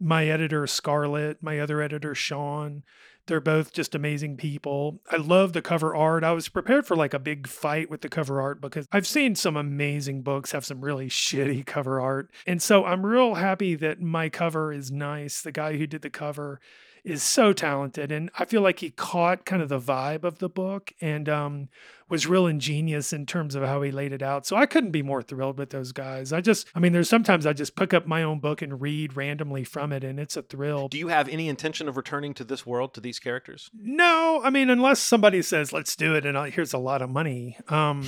my 0.01 0.27
editor 0.27 0.67
Scarlett 0.67 1.43
my 1.43 1.61
other 1.61 1.83
editor 1.83 2.15
Sean 2.15 2.83
they're 3.27 3.41
both 3.41 3.73
just 3.73 3.95
amazing 3.95 4.37
people. 4.37 5.01
I 5.11 5.17
love 5.17 5.53
the 5.53 5.63
cover 5.63 5.95
art. 5.95 6.25
I 6.25 6.33
was 6.33 6.49
prepared 6.49 6.87
for 6.87 6.97
like 6.97 7.15
a 7.15 7.19
big 7.19 7.47
fight 7.47 7.89
with 7.89 8.01
the 8.01 8.09
cover 8.09 8.41
art 8.41 8.61
because 8.61 8.87
I've 8.91 9.07
seen 9.07 9.37
some 9.37 9.57
amazing 9.57 10.23
books 10.23 10.53
have 10.53 10.65
some 10.65 10.81
really 10.81 11.09
shitty 11.09 11.65
cover 11.65 12.01
art. 12.01 12.31
And 12.47 12.61
so 12.61 12.85
I'm 12.85 13.07
real 13.07 13.35
happy 13.35 13.75
that 13.77 14.01
my 14.01 14.29
cover 14.29 14.73
is 14.73 14.91
nice. 14.91 15.41
The 15.43 15.53
guy 15.53 15.77
who 15.77 15.87
did 15.87 16.03
the 16.03 16.11
cover 16.11 16.61
is 17.05 17.23
so 17.23 17.53
talented. 17.53 18.13
And 18.13 18.31
I 18.39 18.45
feel 18.45 18.63
like 18.63 18.79
he 18.79 18.91
caught 18.91 19.45
kind 19.45 19.63
of 19.63 19.69
the 19.69 19.81
vibe 19.81 20.25
of 20.25 20.39
the 20.39 20.49
book 20.49 20.93
and 21.01 21.29
um, 21.29 21.69
was 22.13 22.27
real 22.27 22.47
ingenious 22.47 23.11
in 23.15 23.25
terms 23.25 23.55
of 23.55 23.63
how 23.63 23.81
he 23.81 23.91
laid 23.91 24.13
it 24.13 24.21
out. 24.21 24.45
So 24.45 24.55
I 24.55 24.67
couldn't 24.67 24.91
be 24.91 25.01
more 25.01 25.23
thrilled 25.23 25.57
with 25.57 25.71
those 25.71 25.93
guys. 25.93 26.31
I 26.31 26.43
just, 26.43 26.69
I 26.75 26.79
mean, 26.79 26.93
there's 26.93 27.09
sometimes 27.09 27.47
I 27.47 27.55
just 27.55 27.75
pick 27.75 27.95
up 27.95 28.07
my 28.07 28.23
own 28.23 28.39
book 28.39 28.61
and 28.61 28.83
read 28.83 29.17
randomly 29.17 29.65
from 29.65 29.93
it, 29.93 30.05
and 30.05 30.21
it's 30.21 30.37
a 30.37 30.43
thrill. 30.43 30.89
Do 30.89 30.99
you 30.99 31.09
have 31.09 31.27
any 31.27 31.49
intention 31.49 31.89
of 31.89 31.97
returning 31.97 32.35
to 32.35 32.45
this 32.45 32.67
world, 32.67 32.93
to 32.95 33.01
these 33.01 33.19
characters? 33.19 33.71
No, 33.75 34.43
I 34.45 34.51
mean, 34.51 34.69
unless 34.69 35.01
somebody 35.01 35.41
says, 35.41 35.73
let's 35.73 35.97
do 35.97 36.15
it, 36.15 36.27
and 36.27 36.37
I'll, 36.37 36.51
here's 36.51 36.75
a 36.75 36.79
lot 36.79 37.01
of 37.01 37.09
money. 37.09 37.57
Um, 37.69 38.05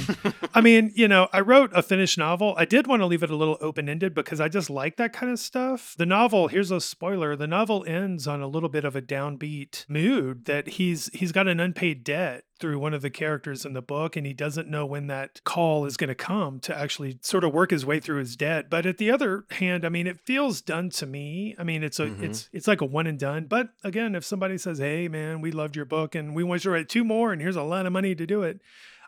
I 0.54 0.60
mean, 0.60 0.92
you 0.94 1.08
know, 1.08 1.28
I 1.32 1.40
wrote 1.40 1.70
a 1.72 1.82
finished 1.82 2.18
novel. 2.18 2.54
I 2.58 2.66
did 2.66 2.86
want 2.86 3.00
to 3.00 3.06
leave 3.06 3.22
it 3.22 3.30
a 3.30 3.36
little 3.36 3.56
open 3.62 3.88
ended 3.88 4.12
because 4.12 4.38
I 4.38 4.48
just 4.48 4.68
like 4.68 4.98
that 4.98 5.14
kind 5.14 5.32
of 5.32 5.38
stuff. 5.38 5.94
The 5.96 6.04
novel, 6.04 6.48
here's 6.48 6.70
a 6.70 6.82
spoiler 6.82 7.36
the 7.36 7.46
novel 7.46 7.82
ends 7.86 8.28
on 8.28 8.42
a 8.42 8.48
little 8.48 8.68
bit 8.68 8.84
of 8.84 8.94
a 8.94 9.00
downbeat 9.00 9.88
mood 9.88 10.44
that 10.44 10.68
he's 10.68 11.08
he's 11.14 11.32
got 11.32 11.48
an 11.48 11.58
unpaid 11.58 12.04
debt 12.04 12.44
through 12.60 12.78
one 12.78 12.94
of 12.94 13.02
the 13.02 13.10
characters 13.10 13.64
in 13.64 13.72
the 13.72 13.82
book 13.82 14.16
and 14.16 14.26
he 14.26 14.32
doesn't 14.32 14.68
know 14.68 14.86
when 14.86 15.08
that 15.08 15.42
call 15.44 15.84
is 15.84 15.96
going 15.96 16.08
to 16.08 16.14
come 16.14 16.60
to 16.60 16.76
actually 16.76 17.18
sort 17.20 17.44
of 17.44 17.52
work 17.52 17.70
his 17.70 17.84
way 17.84 18.00
through 18.00 18.18
his 18.18 18.36
debt. 18.36 18.70
But 18.70 18.86
at 18.86 18.98
the 18.98 19.10
other 19.10 19.44
hand 19.50 19.84
i 19.84 19.88
mean 19.88 20.06
it 20.06 20.20
feels 20.20 20.60
done 20.60 20.90
to 20.90 21.06
me. 21.06 21.54
I 21.58 21.64
mean 21.64 21.82
it's 21.82 21.98
a 21.98 22.06
mm-hmm. 22.06 22.24
it's 22.24 22.48
it's 22.52 22.68
like 22.68 22.80
a 22.80 22.86
one 22.86 23.06
and 23.06 23.18
done. 23.18 23.46
But 23.46 23.70
again 23.82 24.14
if 24.14 24.24
somebody 24.24 24.58
says 24.58 24.78
hey 24.78 25.08
man 25.08 25.40
we 25.40 25.50
loved 25.50 25.76
your 25.76 25.84
book 25.84 26.14
and 26.14 26.34
we 26.34 26.44
want 26.44 26.64
you 26.64 26.70
to 26.70 26.74
write 26.74 26.88
two 26.88 27.04
more 27.04 27.32
and 27.32 27.40
here's 27.40 27.56
a 27.56 27.62
lot 27.62 27.86
of 27.86 27.92
money 27.92 28.14
to 28.14 28.26
do 28.26 28.42
it 28.42 28.60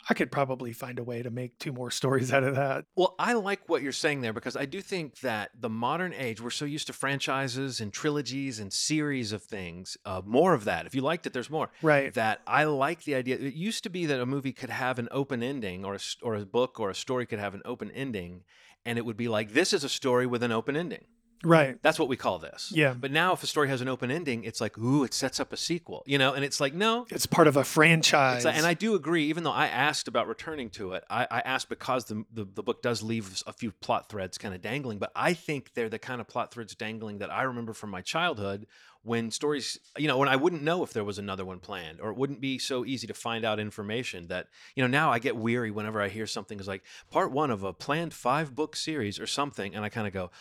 I 0.09 0.14
could 0.14 0.30
probably 0.30 0.72
find 0.72 0.98
a 0.98 1.04
way 1.04 1.22
to 1.22 1.30
make 1.30 1.59
two 1.59 1.72
more 1.72 1.90
stories 1.90 2.32
out 2.32 2.44
of 2.44 2.54
that. 2.54 2.84
Well, 2.94 3.16
I 3.18 3.32
like 3.32 3.68
what 3.68 3.82
you're 3.82 3.90
saying 3.90 4.20
there 4.20 4.32
because 4.32 4.57
I 4.57 4.64
do 4.64 4.80
think 4.80 5.20
that 5.20 5.50
the 5.59 5.68
modern 5.68 6.14
age, 6.14 6.40
we're 6.40 6.50
so 6.50 6.64
used 6.64 6.86
to 6.86 6.92
franchises 6.92 7.80
and 7.80 7.92
trilogies 7.92 8.61
and 8.61 8.72
series 8.72 9.32
of 9.32 9.42
things. 9.42 9.96
Uh, 10.04 10.22
more 10.24 10.54
of 10.54 10.64
that. 10.64 10.86
If 10.86 10.94
you 10.94 11.00
liked 11.00 11.26
it, 11.26 11.32
there's 11.32 11.50
more. 11.50 11.70
Right. 11.82 12.14
That 12.14 12.40
I 12.46 12.64
like 12.64 13.02
the 13.02 13.16
idea. 13.16 13.36
It 13.36 13.54
used 13.54 13.82
to 13.82 13.90
be 13.90 14.07
that 14.07 14.20
a 14.20 14.26
movie 14.26 14.52
could 14.52 14.70
have 14.70 15.00
an 15.00 15.09
open 15.11 15.42
ending, 15.42 15.84
or 15.84 15.94
a, 15.94 16.00
or 16.22 16.36
a 16.36 16.46
book 16.46 16.78
or 16.78 16.90
a 16.90 16.94
story 16.94 17.26
could 17.26 17.40
have 17.40 17.54
an 17.54 17.62
open 17.64 17.90
ending, 17.90 18.44
and 18.84 18.98
it 18.98 19.04
would 19.04 19.16
be 19.16 19.28
like, 19.28 19.52
this 19.52 19.72
is 19.72 19.82
a 19.82 19.88
story 19.88 20.26
with 20.26 20.42
an 20.44 20.52
open 20.52 20.76
ending. 20.76 21.04
Right. 21.45 21.78
That's 21.82 21.99
what 21.99 22.09
we 22.09 22.16
call 22.16 22.39
this. 22.39 22.72
Yeah. 22.74 22.95
But 22.99 23.11
now 23.11 23.32
if 23.32 23.43
a 23.43 23.47
story 23.47 23.68
has 23.68 23.80
an 23.80 23.89
open 23.89 24.11
ending, 24.11 24.45
it's 24.45 24.61
like, 24.61 24.78
ooh, 24.78 25.05
it 25.05 25.14
sets 25.14 25.39
up 25.39 25.53
a 25.53 25.57
sequel, 25.57 26.03
you 26.07 26.18
know? 26.18 26.32
And 26.32 26.45
it's 26.45 26.61
like, 26.61 26.74
no. 26.74 27.07
It's 27.11 27.26
part 27.26 27.47
of 27.47 27.57
a 27.57 27.64
franchise. 27.64 28.45
Like, 28.45 28.57
and 28.57 28.66
I 28.66 28.74
do 28.74 28.95
agree, 28.95 29.26
even 29.26 29.45
though 29.45 29.53
I 29.53 29.66
asked 29.66 30.09
about 30.09 30.28
returning 30.28 30.70
to 30.70 30.93
it, 30.93 31.05
I, 31.11 31.26
I 31.30 31.41
asked 31.41 31.68
because 31.68 32.07
the, 32.07 32.24
the, 32.32 32.47
the, 32.55 32.62
book 32.62 32.82
does 32.82 33.03
leave 33.03 33.43
a 33.47 33.53
few 33.53 33.70
plot 33.70 34.09
threads 34.09 34.39
kind 34.39 34.55
of 34.55 34.61
dangling, 34.62 34.99
but 34.99 35.12
I 35.14 35.34
think 35.34 35.74
they're 35.74 35.89
the 35.89 35.99
kind 35.99 36.20
of 36.20 36.26
plot 36.26 36.53
threads 36.53 36.74
dangling 36.74 37.18
that 37.18 37.32
I 37.32 37.43
remember 37.43 37.72
from 37.72 37.91
my 37.91 38.01
childhood 38.01 38.66
when 39.07 39.30
stories, 39.30 39.78
you 39.97 40.09
know, 40.09 40.18
when 40.18 40.28
I 40.28 40.34
wouldn't 40.34 40.64
know 40.64 40.82
if 40.82 40.93
there 40.93 41.05
was 41.05 41.18
another 41.18 41.45
one 41.45 41.61
planned 41.61 42.01
or 42.01 42.11
it 42.11 42.16
wouldn't 42.16 42.41
be 42.41 42.59
so 42.59 42.84
easy 42.84 43.07
to 43.07 43.14
find 43.14 43.45
out 43.45 43.61
information 43.61 44.26
that, 44.28 44.49
you 44.74 44.82
know, 44.82 44.89
now 44.89 45.12
I 45.12 45.20
get 45.20 45.37
weary 45.37 45.70
whenever 45.70 46.03
I 46.03 46.09
hear 46.09 46.26
something 46.26 46.59
is 46.59 46.66
like 46.66 46.82
part 47.09 47.30
one 47.30 47.53
of 47.53 47.62
a 47.62 47.72
planned 47.72 48.12
five 48.12 48.57
book 48.57 48.74
series 48.74 49.20
or 49.20 49.28
something. 49.28 49.76
And 49.76 49.84
I 49.84 49.91
kind 49.91 50.09
of 50.09 50.12
go, 50.12 50.32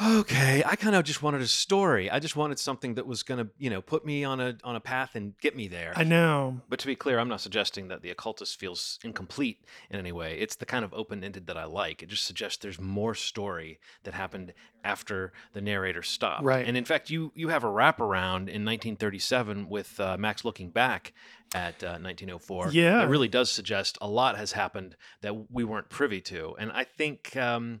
okay 0.00 0.62
i 0.66 0.76
kind 0.76 0.94
of 0.94 1.04
just 1.04 1.22
wanted 1.22 1.40
a 1.40 1.46
story. 1.46 2.10
I 2.10 2.18
just 2.18 2.36
wanted 2.36 2.58
something 2.58 2.94
that 2.94 3.06
was 3.06 3.22
going 3.22 3.44
to 3.44 3.50
you 3.58 3.70
know 3.70 3.80
put 3.80 4.04
me 4.04 4.24
on 4.24 4.40
a 4.40 4.56
on 4.64 4.76
a 4.76 4.80
path 4.80 5.14
and 5.14 5.38
get 5.40 5.56
me 5.56 5.68
there. 5.68 5.92
I 5.96 6.04
know. 6.04 6.60
But 6.68 6.78
to 6.80 6.86
be 6.86 6.96
clear 6.96 7.18
i'm 7.18 7.28
not 7.28 7.40
suggesting 7.40 7.88
that 7.88 8.02
the 8.02 8.10
occultist 8.10 8.58
feels 8.58 8.98
incomplete 9.04 9.64
in 9.90 9.98
any 9.98 10.12
way. 10.12 10.38
It's 10.38 10.56
the 10.56 10.66
kind 10.66 10.84
of 10.84 10.92
open-ended 10.94 11.46
that 11.46 11.56
i 11.56 11.64
like. 11.64 12.02
It 12.02 12.08
just 12.08 12.24
suggests 12.24 12.58
there's 12.58 12.80
more 12.80 13.14
story 13.14 13.78
that 14.04 14.14
happened 14.14 14.52
after 14.84 15.32
the 15.52 15.60
narrator 15.60 16.02
stopped. 16.02 16.44
Right. 16.44 16.66
And 16.66 16.76
in 16.76 16.84
fact 16.84 17.10
you 17.10 17.32
you 17.34 17.48
have 17.48 17.64
a 17.64 17.68
wraparound 17.68 18.48
in 18.48 18.64
1937 18.64 19.68
with 19.68 19.98
uh, 20.00 20.16
max 20.18 20.44
looking 20.44 20.70
back 20.70 21.12
at 21.54 21.82
uh, 21.84 21.98
1904 22.00 22.70
yeah. 22.72 22.98
That 22.98 23.08
really 23.08 23.28
does 23.28 23.50
suggest 23.50 23.98
a 24.00 24.08
lot 24.08 24.38
has 24.38 24.52
happened 24.52 24.96
that 25.20 25.50
we 25.50 25.64
weren't 25.64 25.88
privy 25.88 26.20
to. 26.22 26.56
And 26.58 26.72
i 26.72 26.84
think 26.84 27.36
um, 27.36 27.80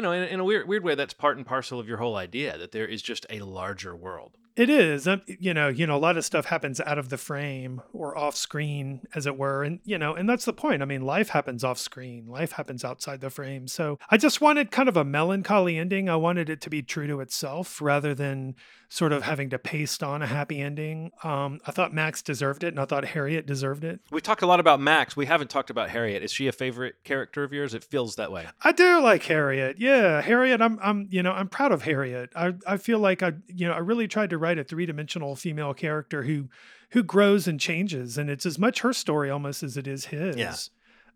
you 0.00 0.02
know, 0.02 0.12
in, 0.12 0.22
in, 0.24 0.40
a 0.40 0.44
weird 0.44 0.66
weird 0.66 0.82
way, 0.82 0.94
that's 0.94 1.12
part 1.12 1.36
and 1.36 1.44
parcel 1.44 1.78
of 1.78 1.86
your 1.86 1.98
whole 1.98 2.16
idea 2.16 2.56
that 2.56 2.72
there 2.72 2.86
is 2.86 3.02
just 3.02 3.26
a 3.28 3.40
larger 3.40 3.94
world. 3.94 4.38
It 4.56 4.70
is, 4.70 5.06
um, 5.06 5.20
you 5.26 5.52
know, 5.52 5.68
you 5.68 5.86
know, 5.86 5.94
a 5.94 5.98
lot 5.98 6.16
of 6.16 6.24
stuff 6.24 6.46
happens 6.46 6.80
out 6.80 6.96
of 6.96 7.10
the 7.10 7.18
frame 7.18 7.82
or 7.92 8.16
off 8.16 8.34
screen, 8.34 9.02
as 9.14 9.26
it 9.26 9.36
were, 9.36 9.62
and 9.62 9.80
you 9.84 9.98
know, 9.98 10.14
and 10.14 10.26
that's 10.26 10.46
the 10.46 10.54
point. 10.54 10.80
I 10.80 10.86
mean, 10.86 11.02
life 11.02 11.28
happens 11.28 11.62
off 11.62 11.78
screen, 11.78 12.26
life 12.26 12.52
happens 12.52 12.82
outside 12.82 13.20
the 13.20 13.28
frame. 13.28 13.68
So 13.68 13.98
I 14.08 14.16
just 14.16 14.40
wanted 14.40 14.70
kind 14.70 14.88
of 14.88 14.96
a 14.96 15.04
melancholy 15.04 15.76
ending. 15.76 16.08
I 16.08 16.16
wanted 16.16 16.48
it 16.48 16.62
to 16.62 16.70
be 16.70 16.80
true 16.80 17.06
to 17.06 17.20
itself 17.20 17.82
rather 17.82 18.14
than 18.14 18.54
sort 18.92 19.12
of 19.12 19.22
having 19.22 19.48
to 19.48 19.58
paste 19.58 20.02
on 20.02 20.20
a 20.20 20.26
happy 20.26 20.60
ending. 20.60 21.12
Um, 21.22 21.60
I 21.64 21.70
thought 21.70 21.94
Max 21.94 22.22
deserved 22.22 22.64
it, 22.64 22.68
and 22.68 22.80
I 22.80 22.84
thought 22.84 23.04
Harriet 23.04 23.46
deserved 23.46 23.84
it. 23.84 24.00
We 24.10 24.20
talked 24.20 24.42
a 24.42 24.46
lot 24.46 24.58
about 24.58 24.80
Max. 24.80 25.16
We 25.16 25.26
haven't 25.26 25.48
talked 25.48 25.70
about 25.70 25.90
Harriet. 25.90 26.24
Is 26.24 26.32
she 26.32 26.48
a 26.48 26.52
favorite 26.52 26.96
character 27.04 27.44
of 27.44 27.52
yours? 27.52 27.72
It 27.72 27.84
feels 27.84 28.16
that 28.16 28.32
way. 28.32 28.48
I 28.62 28.72
do 28.72 29.00
like 29.00 29.22
Harriet. 29.22 29.76
Yeah, 29.78 30.20
Harriet. 30.20 30.60
I'm, 30.60 30.76
I'm, 30.82 31.06
you 31.08 31.22
know, 31.22 31.30
I'm 31.30 31.48
proud 31.48 31.70
of 31.70 31.82
Harriet. 31.82 32.30
I, 32.34 32.54
I 32.66 32.78
feel 32.78 32.98
like 32.98 33.22
I, 33.22 33.34
you 33.46 33.68
know, 33.68 33.74
I 33.74 33.78
really 33.78 34.08
tried 34.08 34.30
to 34.30 34.38
write 34.38 34.58
a 34.58 34.64
three 34.64 34.86
dimensional 34.86 35.36
female 35.36 35.72
character 35.72 36.24
who, 36.24 36.48
who 36.90 37.04
grows 37.04 37.46
and 37.46 37.60
changes, 37.60 38.18
and 38.18 38.28
it's 38.28 38.44
as 38.44 38.58
much 38.58 38.80
her 38.80 38.92
story 38.92 39.30
almost 39.30 39.62
as 39.62 39.76
it 39.76 39.86
is 39.86 40.06
his. 40.06 40.36
Yeah. 40.36 40.56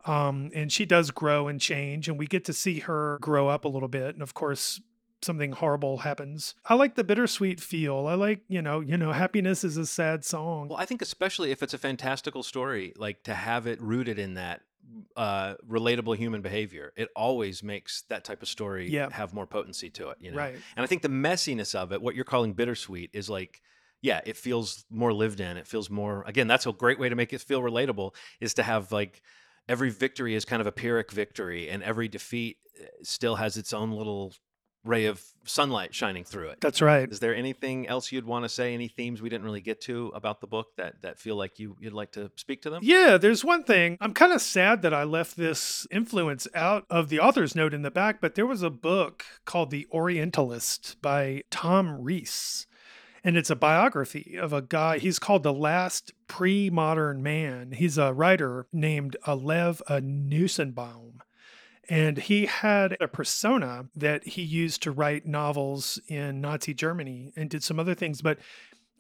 Um, 0.07 0.53
and 0.55 0.71
she 0.71 0.87
does 0.87 1.11
grow 1.11 1.49
and 1.49 1.61
change, 1.61 2.09
and 2.09 2.21
we 2.21 2.29
get 2.29 2.45
to 2.45 2.53
see 2.53 2.81
her 2.81 3.19
grow 3.21 3.49
up 3.49 3.65
a 3.65 3.69
little 3.69 3.89
bit. 3.89 4.15
And 4.15 4.23
of 4.23 4.33
course, 4.33 4.81
something 5.25 5.53
horrible 5.53 5.99
happens. 5.99 6.55
I 6.65 6.75
like 6.75 6.95
the 6.95 7.05
bittersweet 7.05 7.61
feel. 7.61 8.07
I 8.07 8.15
like, 8.15 8.41
you 8.49 8.63
know, 8.63 8.81
you 8.81 8.97
know, 8.97 9.13
happiness 9.13 9.65
is 9.65 9.77
a 9.77 9.87
sad 9.87 10.25
song. 10.25 10.69
Well, 10.69 10.79
I 10.79 10.85
think 10.85 11.03
especially 11.03 11.51
if 11.51 11.63
it's 11.63 11.75
a 11.75 11.79
fantastical 11.79 12.43
story, 12.43 12.93
like 12.97 13.23
to 13.25 13.35
have 13.35 13.67
it 13.67 13.81
rooted 13.81 14.19
in 14.19 14.35
that 14.35 14.63
uh, 15.17 15.55
relatable 15.69 16.17
human 16.17 16.43
behavior, 16.43 16.93
it 16.97 17.09
always 17.17 17.63
makes 17.63 18.03
that 18.09 18.25
type 18.25 18.43
of 18.43 18.49
story 18.49 18.89
yeah. 18.91 19.09
have 19.11 19.35
more 19.35 19.47
potency 19.47 19.91
to 19.91 20.11
it. 20.11 20.19
You 20.21 20.31
know, 20.31 20.39
right? 20.39 20.55
And 20.77 20.85
I 20.85 20.87
think 20.87 21.03
the 21.03 21.09
messiness 21.09 21.75
of 21.75 21.93
it, 21.93 22.03
what 22.03 22.15
you're 22.15 22.25
calling 22.25 22.53
bittersweet, 22.53 23.11
is 23.13 23.29
like 23.29 23.63
yeah, 24.05 24.21
it 24.27 24.37
feels 24.37 24.85
more 24.91 25.15
lived 25.15 25.41
in. 25.41 25.57
It 25.57 25.67
feels 25.67 25.89
more 25.89 26.25
again, 26.27 26.47
that's 26.47 26.67
a 26.67 26.73
great 26.73 26.99
way 26.99 27.09
to 27.09 27.17
make 27.17 27.33
it 27.33 27.41
feel 27.41 27.63
relatable 27.63 28.15
is 28.39 28.53
to 28.55 28.63
have 28.63 28.93
like 28.93 29.23
every 29.67 29.89
victory 29.89 30.35
is 30.35 30.45
kind 30.45 30.61
of 30.61 30.67
a 30.67 30.73
pyrrhic 30.73 31.11
victory 31.11 31.71
and 31.71 31.83
every 31.83 32.07
defeat 32.07 32.59
eh, 32.79 32.85
still 33.03 33.37
has 33.37 33.57
its 33.57 33.73
own 33.73 33.93
little 33.93 34.35
ray 34.85 35.07
of 35.07 35.23
sunlight 35.45 35.95
shining 35.95 36.25
through 36.25 36.49
it. 36.49 36.61
That's 36.61 36.81
right. 36.83 37.11
Is 37.11 37.21
there 37.21 37.35
anything 37.35 37.89
else 37.89 38.13
you'd 38.13 38.27
want 38.27 38.45
to 38.45 38.49
say? 38.49 38.75
Any 38.75 38.89
themes 38.89 39.21
we 39.21 39.29
didn't 39.29 39.45
really 39.45 39.61
get 39.61 39.81
to 39.83 40.13
about 40.15 40.41
the 40.41 40.47
book 40.47 40.77
that 40.77 41.03
that 41.03 41.19
feel 41.19 41.37
like 41.37 41.59
you 41.59 41.77
you'd 41.81 41.93
like 41.93 42.13
to 42.13 42.31
speak 42.37 42.63
to 42.63 42.71
them? 42.71 42.81
Yeah, 42.83 43.17
there's 43.17 43.45
one 43.45 43.65
thing. 43.65 43.97
I'm 44.01 44.15
kind 44.15 44.33
of 44.33 44.43
sad 44.43 44.83
that 44.83 44.95
I 44.95 45.05
left 45.05 45.37
this 45.37 45.87
influence 45.91 46.47
out 46.55 46.87
of 46.91 47.09
the 47.09 47.21
author's 47.21 47.55
note 47.55 47.75
in 47.75 47.83
the 47.83 47.91
back, 47.91 48.21
but 48.21 48.35
there 48.35 48.47
was 48.47 48.63
a 48.63 48.71
book 48.71 49.25
called 49.45 49.71
The 49.71 49.87
Orientalist 49.93 50.97
by 51.01 51.43
Tom 51.51 52.03
Reiss. 52.03 52.67
And 53.27 53.39
it's 53.39 53.49
a 53.49 53.57
biography 53.57 54.37
of 54.39 54.53
a 54.53 54.61
guy. 54.61 54.99
He's 54.99 55.19
called 55.19 55.45
the 55.45 55.53
last 55.53 56.13
pre 56.29 56.69
modern 56.69 57.23
man. 57.23 57.73
He's 57.73 57.97
a 57.97 58.13
writer 58.13 58.67
named 58.71 59.17
Lev 59.27 59.81
Nussimbaum 59.89 61.21
and 61.89 62.19
he 62.19 62.47
had 62.47 62.97
a 63.01 63.09
persona 63.09 63.87
that 63.95 64.25
he 64.27 64.43
used 64.43 64.83
to 64.83 64.93
write 64.93 65.27
novels 65.27 66.01
in 66.09 66.41
Nazi 66.41 66.75
Germany 66.75 67.33
and 67.37 67.51
did 67.51 67.63
some 67.63 67.79
other 67.79 67.95
things. 67.95 68.23
But 68.23 68.39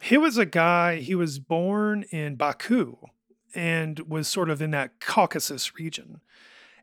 he 0.03 0.18
was 0.18 0.37
a 0.37 0.47
guy, 0.47 0.97
he 0.97 1.14
was 1.14 1.39
born 1.39 2.05
in 2.11 2.37
Baku 2.37 2.97
and 3.55 4.01
was 4.01 4.28
sort 4.28 4.51
of 4.51 4.61
in 4.61 4.70
that 4.72 5.01
Caucasus 5.01 5.78
region. 5.78 6.20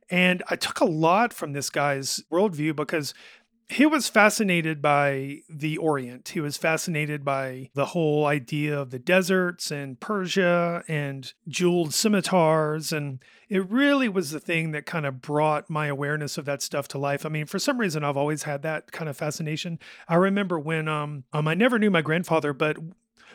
And 0.10 0.43
I 0.49 0.56
took 0.56 0.80
a 0.80 0.86
lot 0.86 1.34
from 1.34 1.54
this 1.54 1.70
guy's 1.70 2.22
worldview 2.32 2.76
because 2.76 3.14
he 3.72 3.86
was 3.86 4.09
fascinated 4.09 4.82
by 4.82 5.39
the 5.49 5.78
Orient. 5.78 6.30
He 6.30 6.41
was 6.41 6.57
fascinated 6.57 7.24
by 7.24 7.69
the 7.74 7.88
whole 7.88 8.26
idea 8.26 8.78
of 8.78 8.91
the 8.91 8.99
deserts 8.99 9.72
and 9.72 9.97
Persia 9.97 10.84
and 10.89 11.32
jeweled 11.47 11.93
scimitars. 11.93 12.91
And 12.91 13.24
it 13.47 13.69
really 13.69 14.09
was 14.09 14.32
the 14.32 14.41
thing 14.41 14.72
that 14.72 14.86
kind 14.86 15.05
of 15.05 15.22
brought 15.22 15.69
my 15.69 15.88
awareness 15.88 16.38
of 16.38 16.43
that 16.45 16.61
stuff 16.61 16.89
to 16.89 16.97
life. 16.97 17.26
I 17.26 17.30
mean, 17.30 17.45
for 17.45 17.59
some 17.59 17.78
reason, 17.78 18.03
I've 18.03 18.17
always 18.17 18.43
had 18.43 18.61
that 18.63 18.91
kind 18.91 19.09
of 19.09 19.15
fascination. 19.15 19.80
I 20.07 20.15
remember 20.15 20.59
when 20.59 20.89
um, 20.89 21.24
um 21.32 21.47
I 21.47 21.53
never 21.53 21.80
knew 21.80 21.91
my 21.91 22.01
grandfather, 22.01 22.51
but 22.51 22.78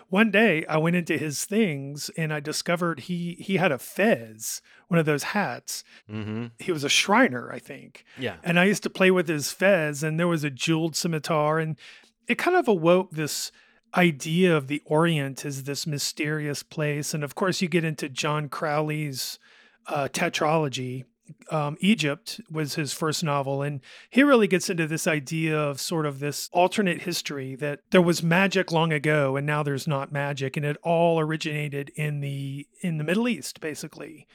one 0.09 0.31
day 0.31 0.65
I 0.67 0.77
went 0.77 0.97
into 0.97 1.19
his 1.19 1.45
things 1.45 2.11
and 2.17 2.33
I 2.33 2.41
discovered 2.41 3.01
he 3.01 3.37
he 3.41 3.57
had 3.57 3.73
a 3.73 3.79
fez, 3.79 4.63
one 4.89 5.01
of 5.01 5.07
those 5.07 5.25
hats. 5.25 5.83
Mm-hmm. 6.11 6.47
He 6.59 6.73
was 6.73 6.85
a 6.85 6.89
Shriner, 6.89 7.51
I 7.53 7.59
think. 7.59 8.05
Yeah. 8.19 8.37
And 8.45 8.59
I 8.59 8.65
used 8.65 8.83
to 8.85 8.91
play 8.91 9.11
with 9.11 9.29
his 9.29 9.53
fez, 9.53 10.03
and 10.03 10.19
there 10.19 10.29
was 10.29 10.45
a 10.45 10.51
jeweled 10.51 10.97
scimitar, 10.97 11.59
and 11.59 11.77
it 12.29 12.39
kind 12.39 12.57
of 12.57 12.69
awoke 12.69 13.11
this 13.13 13.51
idea 13.97 14.57
of 14.57 14.69
the 14.69 14.83
Orient 14.85 15.45
as 15.45 15.65
this 15.65 15.87
mysterious 15.87 16.63
place. 16.63 17.15
And 17.15 17.25
of 17.25 17.35
course, 17.35 17.63
you 17.63 17.69
get 17.69 17.85
into 17.85 18.09
John 18.09 18.49
Crowley's 18.49 19.39
uh, 19.87 20.09
tetralogy 20.13 21.05
um, 21.51 21.77
Egypt 21.81 22.41
was 22.51 22.75
his 22.75 22.93
first 22.93 23.25
novel, 23.25 23.63
and 23.63 23.81
he 24.11 24.23
really 24.23 24.47
gets 24.47 24.71
into 24.71 24.87
this 24.87 25.07
idea 25.07 25.59
of 25.59 25.81
sort 25.81 26.07
of 26.07 26.19
this 26.19 26.49
alternate 26.53 27.03
history 27.03 27.55
that 27.57 27.81
there 27.91 28.03
was 28.03 28.23
magic 28.23 28.73
long 28.73 28.93
ago, 28.93 29.37
and 29.37 29.47
now 29.47 29.63
there's 29.63 29.87
not 29.87 30.13
magic, 30.13 30.57
and 30.57 30.67
it 30.67 30.77
all 30.83 31.19
originated 31.21 31.91
in 31.97 32.21
the 32.21 32.67
in 32.81 32.99
the 32.99 33.05
Middle 33.05 33.29
East, 33.29 33.61
basically. 33.61 34.27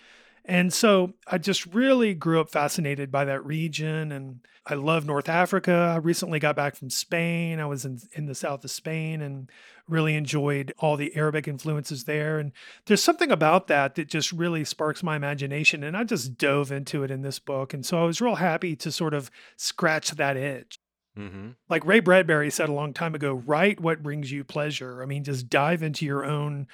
And 0.46 0.74
so 0.74 1.14
I 1.28 1.38
just 1.38 1.66
really 1.68 2.14
grew 2.14 2.42
up 2.42 2.50
fascinated 2.50 3.12
by 3.12 3.26
that 3.26 3.46
region. 3.46 4.12
And 4.12 4.40
I 4.66 4.74
love 4.74 5.06
North 5.06 5.30
Africa. 5.30 5.94
I 5.94 5.98
recently 5.98 6.40
got 6.40 6.56
back 6.56 6.76
from 6.76 6.90
Spain. 6.90 7.60
I 7.60 7.66
was 7.66 7.86
in, 7.86 8.00
in 8.14 8.26
the 8.26 8.36
south 8.36 8.64
of 8.64 8.72
Spain 8.72 9.22
and 9.22 9.50
really 9.92 10.16
enjoyed 10.16 10.74
all 10.80 10.98
the 10.98 11.16
Arabic 11.16 11.48
influences 11.48 12.06
there. 12.06 12.40
And 12.40 12.52
there's 12.86 13.04
something 13.04 13.32
about 13.32 13.68
that 13.68 13.96
that 13.96 14.08
just 14.08 14.32
really 14.32 14.64
sparks 14.64 15.04
my 15.04 15.16
imagination. 15.16 15.84
And 15.84 15.96
I 15.96 16.04
just 16.04 16.38
dove 16.38 16.72
into 16.72 17.04
it 17.04 17.12
in 17.12 17.22
this 17.22 17.40
book. 17.40 17.74
And 17.74 17.86
so 17.86 18.02
I 18.02 18.06
was 18.06 18.22
real 18.22 18.36
happy 18.36 18.76
to 18.78 18.92
sort 18.92 19.14
of 19.14 19.30
scratch 19.58 20.12
that 20.12 20.38
itch. 20.38 20.80
Mm-hmm. 21.18 21.50
Like 21.70 21.86
Ray 21.86 22.00
Bradbury 22.00 22.50
said 22.50 22.70
a 22.70 22.74
long 22.74 22.94
time 22.94 23.16
ago, 23.16 23.34
write 23.34 23.82
what 23.82 24.02
brings 24.02 24.32
you 24.32 24.44
pleasure. 24.44 25.04
I 25.04 25.06
mean, 25.06 25.24
just 25.24 25.50
dive 25.50 25.84
into 25.84 26.06
your 26.06 26.24
own 26.24 26.68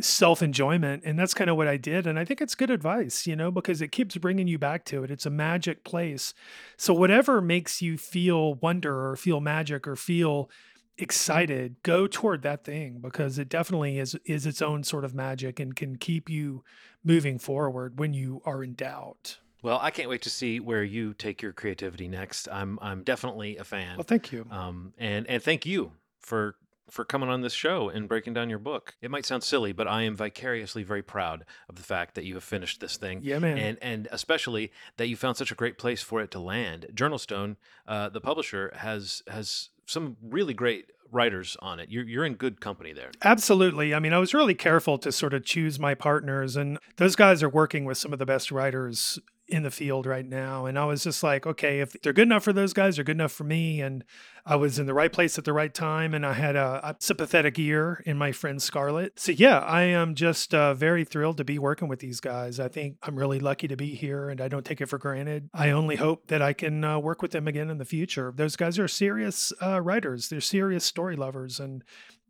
self 0.00 0.42
enjoyment. 0.42 1.02
And 1.04 1.18
that's 1.18 1.34
kind 1.34 1.50
of 1.50 1.56
what 1.56 1.68
I 1.68 1.76
did. 1.76 2.06
And 2.06 2.18
I 2.18 2.24
think 2.24 2.40
it's 2.40 2.54
good 2.54 2.70
advice, 2.70 3.26
you 3.26 3.36
know, 3.36 3.50
because 3.50 3.80
it 3.80 3.92
keeps 3.92 4.16
bringing 4.16 4.48
you 4.48 4.58
back 4.58 4.84
to 4.86 5.04
it. 5.04 5.10
It's 5.10 5.26
a 5.26 5.30
magic 5.30 5.84
place. 5.84 6.34
So, 6.76 6.92
whatever 6.92 7.40
makes 7.40 7.80
you 7.80 7.96
feel 7.96 8.54
wonder 8.54 9.08
or 9.08 9.16
feel 9.16 9.40
magic 9.40 9.86
or 9.86 9.96
feel 9.96 10.50
excited 10.98 11.76
go 11.82 12.06
toward 12.06 12.42
that 12.42 12.64
thing 12.64 12.98
because 13.00 13.38
it 13.38 13.48
definitely 13.48 13.98
is 13.98 14.16
is 14.24 14.46
its 14.46 14.62
own 14.62 14.82
sort 14.84 15.04
of 15.04 15.14
magic 15.14 15.58
and 15.58 15.74
can 15.76 15.96
keep 15.96 16.28
you 16.30 16.62
moving 17.02 17.38
forward 17.38 17.98
when 17.98 18.14
you 18.14 18.40
are 18.44 18.62
in 18.62 18.74
doubt 18.74 19.38
Well, 19.62 19.78
I 19.82 19.90
can't 19.90 20.08
wait 20.08 20.22
to 20.22 20.30
see 20.30 20.60
where 20.60 20.84
you 20.84 21.14
take 21.14 21.40
your 21.42 21.52
creativity 21.52 22.06
next. 22.08 22.48
I'm 22.52 22.78
I'm 22.82 23.02
definitely 23.02 23.56
a 23.56 23.64
fan. 23.64 23.96
well 23.96 24.04
thank 24.04 24.30
you 24.32 24.46
Um, 24.50 24.92
and 24.98 25.26
and 25.26 25.42
thank 25.42 25.66
you 25.66 25.92
for 26.20 26.56
for 26.90 27.04
coming 27.04 27.30
on 27.30 27.40
this 27.40 27.54
show 27.54 27.88
and 27.88 28.06
breaking 28.08 28.34
down 28.34 28.50
your 28.50 28.58
book. 28.58 28.94
It 29.00 29.10
might 29.10 29.24
sound 29.24 29.42
silly, 29.42 29.72
but 29.72 29.88
I 29.88 30.02
am 30.02 30.14
vicariously 30.14 30.82
very 30.82 31.02
proud 31.02 31.44
of 31.68 31.76
the 31.76 31.82
fact 31.82 32.14
that 32.14 32.24
you 32.24 32.34
have 32.34 32.44
finished 32.44 32.78
this 32.80 32.96
thing. 32.98 33.20
yeah 33.22 33.38
man 33.40 33.58
And 33.58 33.78
and 33.82 34.08
especially 34.12 34.70
that 34.98 35.08
you 35.08 35.16
found 35.16 35.36
such 35.38 35.50
a 35.50 35.54
great 35.56 35.76
place 35.78 36.02
for 36.02 36.20
it 36.20 36.30
to 36.32 36.38
land. 36.38 36.86
JournalStone, 36.94 37.56
uh, 37.88 38.10
the 38.10 38.20
publisher, 38.20 38.70
has 38.76 39.22
has 39.28 39.70
some 39.86 40.16
really 40.22 40.54
great 40.54 40.86
writers 41.10 41.56
on 41.60 41.80
it. 41.80 41.90
You're 41.90 42.04
you're 42.04 42.24
in 42.24 42.34
good 42.34 42.60
company 42.60 42.92
there. 42.92 43.12
Absolutely. 43.22 43.94
I 43.94 44.00
mean, 44.00 44.12
I 44.12 44.18
was 44.18 44.34
really 44.34 44.54
careful 44.54 44.98
to 44.98 45.12
sort 45.12 45.32
of 45.32 45.44
choose 45.44 45.78
my 45.78 45.94
partners, 45.94 46.56
and 46.56 46.78
those 46.96 47.16
guys 47.16 47.42
are 47.42 47.48
working 47.48 47.84
with 47.84 47.96
some 47.96 48.12
of 48.12 48.18
the 48.18 48.26
best 48.26 48.50
writers 48.50 49.18
in 49.46 49.62
the 49.62 49.70
field 49.70 50.06
right 50.06 50.26
now. 50.26 50.66
And 50.66 50.78
I 50.78 50.84
was 50.86 51.04
just 51.04 51.22
like, 51.22 51.46
okay, 51.46 51.80
if 51.80 51.92
they're 52.02 52.12
good 52.12 52.28
enough 52.28 52.44
for 52.44 52.52
those 52.52 52.72
guys, 52.72 52.96
they're 52.96 53.04
good 53.04 53.16
enough 53.16 53.32
for 53.32 53.44
me. 53.44 53.80
And 53.80 54.04
I 54.46 54.56
was 54.56 54.78
in 54.78 54.86
the 54.86 54.94
right 54.94 55.12
place 55.12 55.38
at 55.38 55.44
the 55.44 55.52
right 55.52 55.72
time, 55.72 56.12
and 56.14 56.24
I 56.24 56.34
had 56.34 56.56
a, 56.56 56.80
a 56.82 56.96
sympathetic 56.98 57.58
ear 57.58 58.02
in 58.04 58.18
my 58.18 58.32
friend 58.32 58.60
Scarlett. 58.60 59.18
So, 59.18 59.32
yeah, 59.32 59.58
I 59.60 59.82
am 59.82 60.14
just 60.14 60.54
uh, 60.54 60.74
very 60.74 61.04
thrilled 61.04 61.38
to 61.38 61.44
be 61.44 61.58
working 61.58 61.88
with 61.88 62.00
these 62.00 62.20
guys. 62.20 62.60
I 62.60 62.68
think 62.68 62.96
I'm 63.02 63.16
really 63.16 63.38
lucky 63.38 63.68
to 63.68 63.76
be 63.76 63.94
here, 63.94 64.28
and 64.28 64.40
I 64.40 64.48
don't 64.48 64.64
take 64.64 64.80
it 64.80 64.86
for 64.86 64.98
granted. 64.98 65.48
I 65.54 65.70
only 65.70 65.96
hope 65.96 66.28
that 66.28 66.42
I 66.42 66.52
can 66.52 66.84
uh, 66.84 66.98
work 66.98 67.22
with 67.22 67.30
them 67.30 67.48
again 67.48 67.70
in 67.70 67.78
the 67.78 67.84
future. 67.84 68.32
Those 68.34 68.56
guys 68.56 68.78
are 68.78 68.88
serious 68.88 69.52
uh, 69.62 69.80
writers, 69.80 70.28
they're 70.28 70.40
serious 70.40 70.84
story 70.84 71.16
lovers, 71.16 71.58
and 71.58 71.82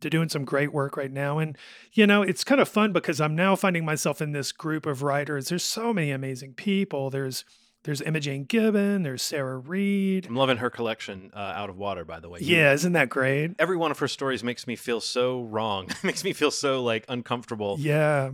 they're 0.05 0.11
doing 0.11 0.29
some 0.29 0.45
great 0.45 0.71
work 0.71 0.97
right 0.97 1.11
now. 1.11 1.39
And, 1.39 1.57
you 1.93 2.05
know, 2.05 2.21
it's 2.21 2.43
kind 2.43 2.61
of 2.61 2.69
fun 2.69 2.93
because 2.93 3.19
I'm 3.19 3.35
now 3.35 3.55
finding 3.55 3.83
myself 3.83 4.21
in 4.21 4.33
this 4.33 4.51
group 4.51 4.85
of 4.85 5.01
writers. 5.01 5.49
There's 5.49 5.63
so 5.63 5.91
many 5.91 6.11
amazing 6.11 6.53
people. 6.53 7.09
There's 7.09 7.43
there's 7.85 8.01
Emma 8.01 8.19
Jane 8.19 8.45
Gibbon, 8.45 9.01
there's 9.03 9.21
Sarah 9.23 9.57
Read. 9.57 10.27
I'm 10.27 10.35
loving 10.35 10.57
her 10.57 10.69
collection, 10.71 11.31
uh, 11.35 11.39
Out 11.39 11.69
of 11.69 11.77
Water, 11.77 12.03
by 12.05 12.19
the 12.19 12.29
way. 12.29 12.39
Yeah, 12.41 12.73
isn't 12.73 12.93
that 12.93 13.09
great? 13.09 13.51
Every 13.59 13.77
one 13.77 13.91
of 13.91 13.99
her 13.99 14.07
stories 14.07 14.43
makes 14.43 14.65
me 14.65 14.75
feel 14.75 14.99
so 15.01 15.41
wrong. 15.41 15.89
makes 16.03 16.23
me 16.23 16.33
feel 16.33 16.49
so 16.51 16.83
like 16.83 17.05
uncomfortable. 17.09 17.77
Yeah. 17.79 18.31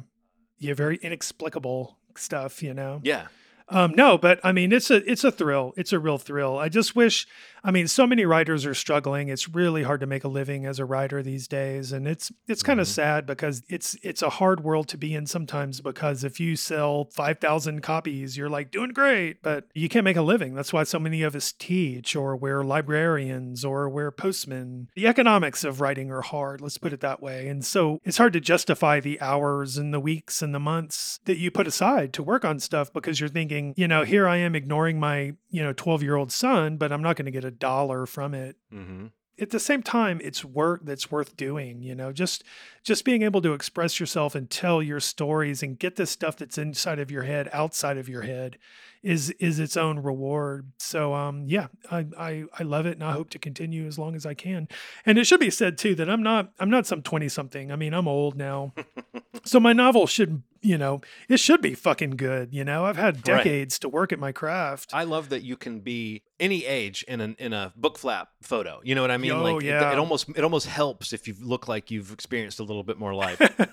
Yeah, 0.57 0.73
very 0.73 0.97
inexplicable 0.97 1.97
stuff, 2.15 2.61
you 2.61 2.73
know. 2.73 2.99
Yeah. 3.03 3.27
Um, 3.69 3.93
no, 3.95 4.17
but 4.17 4.41
I 4.43 4.51
mean, 4.51 4.73
it's 4.73 4.91
a 4.91 5.09
it's 5.09 5.23
a 5.23 5.31
thrill. 5.31 5.73
It's 5.77 5.93
a 5.93 5.99
real 5.99 6.17
thrill. 6.17 6.57
I 6.57 6.67
just 6.67 6.95
wish. 6.95 7.25
I 7.63 7.71
mean, 7.71 7.87
so 7.87 8.07
many 8.07 8.25
writers 8.25 8.65
are 8.65 8.73
struggling. 8.73 9.29
It's 9.29 9.47
really 9.47 9.83
hard 9.83 9.99
to 9.99 10.07
make 10.07 10.23
a 10.23 10.27
living 10.27 10.65
as 10.65 10.79
a 10.79 10.85
writer 10.85 11.21
these 11.21 11.47
days, 11.47 11.91
and 11.91 12.07
it's 12.07 12.31
it's 12.47 12.63
kind 12.63 12.79
of 12.79 12.87
Mhm. 12.87 12.91
sad 12.91 13.25
because 13.27 13.61
it's 13.69 13.95
it's 14.01 14.21
a 14.23 14.29
hard 14.31 14.63
world 14.63 14.87
to 14.89 14.97
be 14.97 15.13
in 15.13 15.27
sometimes. 15.27 15.79
Because 15.81 16.23
if 16.23 16.39
you 16.39 16.55
sell 16.55 17.09
five 17.13 17.39
thousand 17.39 17.81
copies, 17.81 18.35
you're 18.35 18.49
like 18.49 18.71
doing 18.71 18.91
great, 18.91 19.41
but 19.43 19.65
you 19.75 19.89
can't 19.89 20.03
make 20.05 20.17
a 20.17 20.21
living. 20.23 20.55
That's 20.55 20.73
why 20.73 20.83
so 20.83 20.97
many 20.99 21.21
of 21.21 21.35
us 21.35 21.51
teach, 21.51 22.15
or 22.15 22.35
we're 22.35 22.63
librarians, 22.63 23.63
or 23.63 23.89
we're 23.89 24.11
postmen. 24.11 24.87
The 24.95 25.07
economics 25.07 25.63
of 25.63 25.81
writing 25.81 26.11
are 26.11 26.21
hard. 26.21 26.61
Let's 26.61 26.77
put 26.77 26.93
it 26.93 27.01
that 27.01 27.21
way. 27.21 27.47
And 27.47 27.63
so 27.63 27.99
it's 28.03 28.17
hard 28.17 28.33
to 28.33 28.39
justify 28.39 28.99
the 28.99 29.19
hours 29.21 29.77
and 29.77 29.93
the 29.93 29.99
weeks 29.99 30.41
and 30.41 30.53
the 30.55 30.59
months 30.59 31.19
that 31.25 31.37
you 31.37 31.51
put 31.51 31.67
aside 31.67 32.13
to 32.13 32.23
work 32.23 32.43
on 32.45 32.59
stuff 32.59 32.91
because 32.91 33.19
you're 33.19 33.29
thinking, 33.29 33.73
you 33.77 33.87
know, 33.87 34.03
here 34.03 34.27
I 34.27 34.37
am 34.37 34.55
ignoring 34.55 34.99
my, 34.99 35.33
you 35.49 35.61
know, 35.63 35.73
12 35.73 36.01
year 36.03 36.15
old 36.15 36.31
son, 36.31 36.77
but 36.77 36.91
I'm 36.91 37.01
not 37.03 37.15
going 37.15 37.25
to 37.25 37.31
get 37.31 37.45
a 37.45 37.50
dollar 37.51 38.05
from 38.05 38.33
it. 38.33 38.57
Mm-hmm. 38.73 39.07
At 39.39 39.49
the 39.49 39.59
same 39.59 39.81
time, 39.81 40.19
it's 40.23 40.45
work 40.45 40.81
that's 40.83 41.09
worth 41.09 41.35
doing, 41.35 41.81
you 41.81 41.95
know, 41.95 42.11
just 42.11 42.43
just 42.83 43.05
being 43.05 43.23
able 43.23 43.41
to 43.41 43.53
express 43.53 43.99
yourself 43.99 44.35
and 44.35 44.49
tell 44.49 44.83
your 44.83 44.99
stories 44.99 45.63
and 45.63 45.79
get 45.79 45.95
the 45.95 46.05
stuff 46.05 46.37
that's 46.37 46.57
inside 46.57 46.99
of 46.99 47.09
your 47.09 47.23
head 47.23 47.49
outside 47.51 47.97
of 47.97 48.07
your 48.07 48.21
head 48.21 48.57
is 49.03 49.31
is 49.39 49.59
its 49.59 49.75
own 49.77 49.99
reward. 49.99 50.71
So 50.79 51.13
um 51.13 51.45
yeah, 51.47 51.67
I, 51.89 52.05
I 52.17 52.43
I 52.59 52.63
love 52.63 52.85
it 52.85 52.93
and 52.93 53.03
I 53.03 53.13
hope 53.13 53.29
to 53.31 53.39
continue 53.39 53.87
as 53.87 53.97
long 53.97 54.15
as 54.15 54.25
I 54.25 54.33
can. 54.33 54.67
And 55.05 55.17
it 55.17 55.25
should 55.25 55.39
be 55.39 55.49
said 55.49 55.77
too 55.77 55.95
that 55.95 56.09
I'm 56.09 56.21
not 56.23 56.51
I'm 56.59 56.69
not 56.69 56.85
some 56.85 57.01
20 57.01 57.27
something. 57.29 57.71
I 57.71 57.75
mean, 57.75 57.93
I'm 57.93 58.07
old 58.07 58.37
now. 58.37 58.73
so 59.43 59.59
my 59.59 59.73
novel 59.73 60.05
should, 60.07 60.43
you 60.61 60.77
know, 60.77 61.01
it 61.27 61.37
should 61.37 61.61
be 61.61 61.73
fucking 61.73 62.11
good, 62.11 62.53
you 62.53 62.63
know. 62.63 62.85
I've 62.85 62.97
had 62.97 63.15
Right. 63.27 63.37
decades 63.37 63.79
to 63.79 63.89
work 63.89 64.11
at 64.13 64.19
my 64.19 64.31
craft. 64.31 64.91
I 64.93 65.03
love 65.03 65.29
that 65.29 65.41
you 65.43 65.57
can 65.57 65.79
be 65.79 66.21
any 66.39 66.65
age 66.65 67.03
in 67.07 67.21
an 67.21 67.35
in 67.39 67.53
a 67.53 67.73
book 67.75 67.97
flap 67.97 68.29
photo. 68.43 68.81
You 68.83 68.93
know 68.95 69.01
what 69.01 69.11
I 69.11 69.17
mean? 69.17 69.31
Oh, 69.31 69.41
like 69.43 69.63
it- 69.63 69.67
yeah. 69.67 69.91
it, 69.91 69.97
almost 69.97 70.29
it 70.29 70.43
almost 70.43 70.67
helps 70.67 71.11
if 71.13 71.27
you 71.27 71.33
look 71.41 71.67
like 71.67 71.89
you've 71.89 72.11
experienced 72.11 72.59
a 72.59 72.63
little 72.63 72.83
bit 72.83 72.99
more 72.99 73.13
life. 73.15 73.41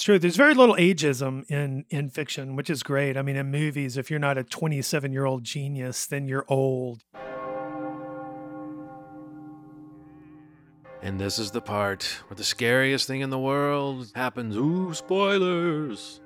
It's 0.00 0.06
true. 0.06 0.18
There's 0.18 0.36
very 0.36 0.54
little 0.54 0.76
ageism 0.76 1.44
in 1.50 1.84
in 1.90 2.08
fiction, 2.08 2.56
which 2.56 2.70
is 2.70 2.82
great. 2.82 3.18
I 3.18 3.22
mean, 3.22 3.36
in 3.36 3.50
movies, 3.50 3.98
if 3.98 4.10
you're 4.10 4.18
not 4.18 4.38
a 4.38 4.42
27 4.42 5.12
year 5.12 5.26
old 5.26 5.44
genius, 5.44 6.06
then 6.06 6.26
you're 6.26 6.46
old. 6.48 7.04
and 11.02 11.20
this 11.20 11.38
is 11.38 11.50
the 11.50 11.60
part 11.60 12.04
where 12.28 12.36
the 12.36 12.44
scariest 12.44 13.06
thing 13.06 13.20
in 13.20 13.28
the 13.28 13.38
world 13.38 14.10
happens. 14.14 14.56
Ooh, 14.56 14.94
spoilers. 14.94 16.22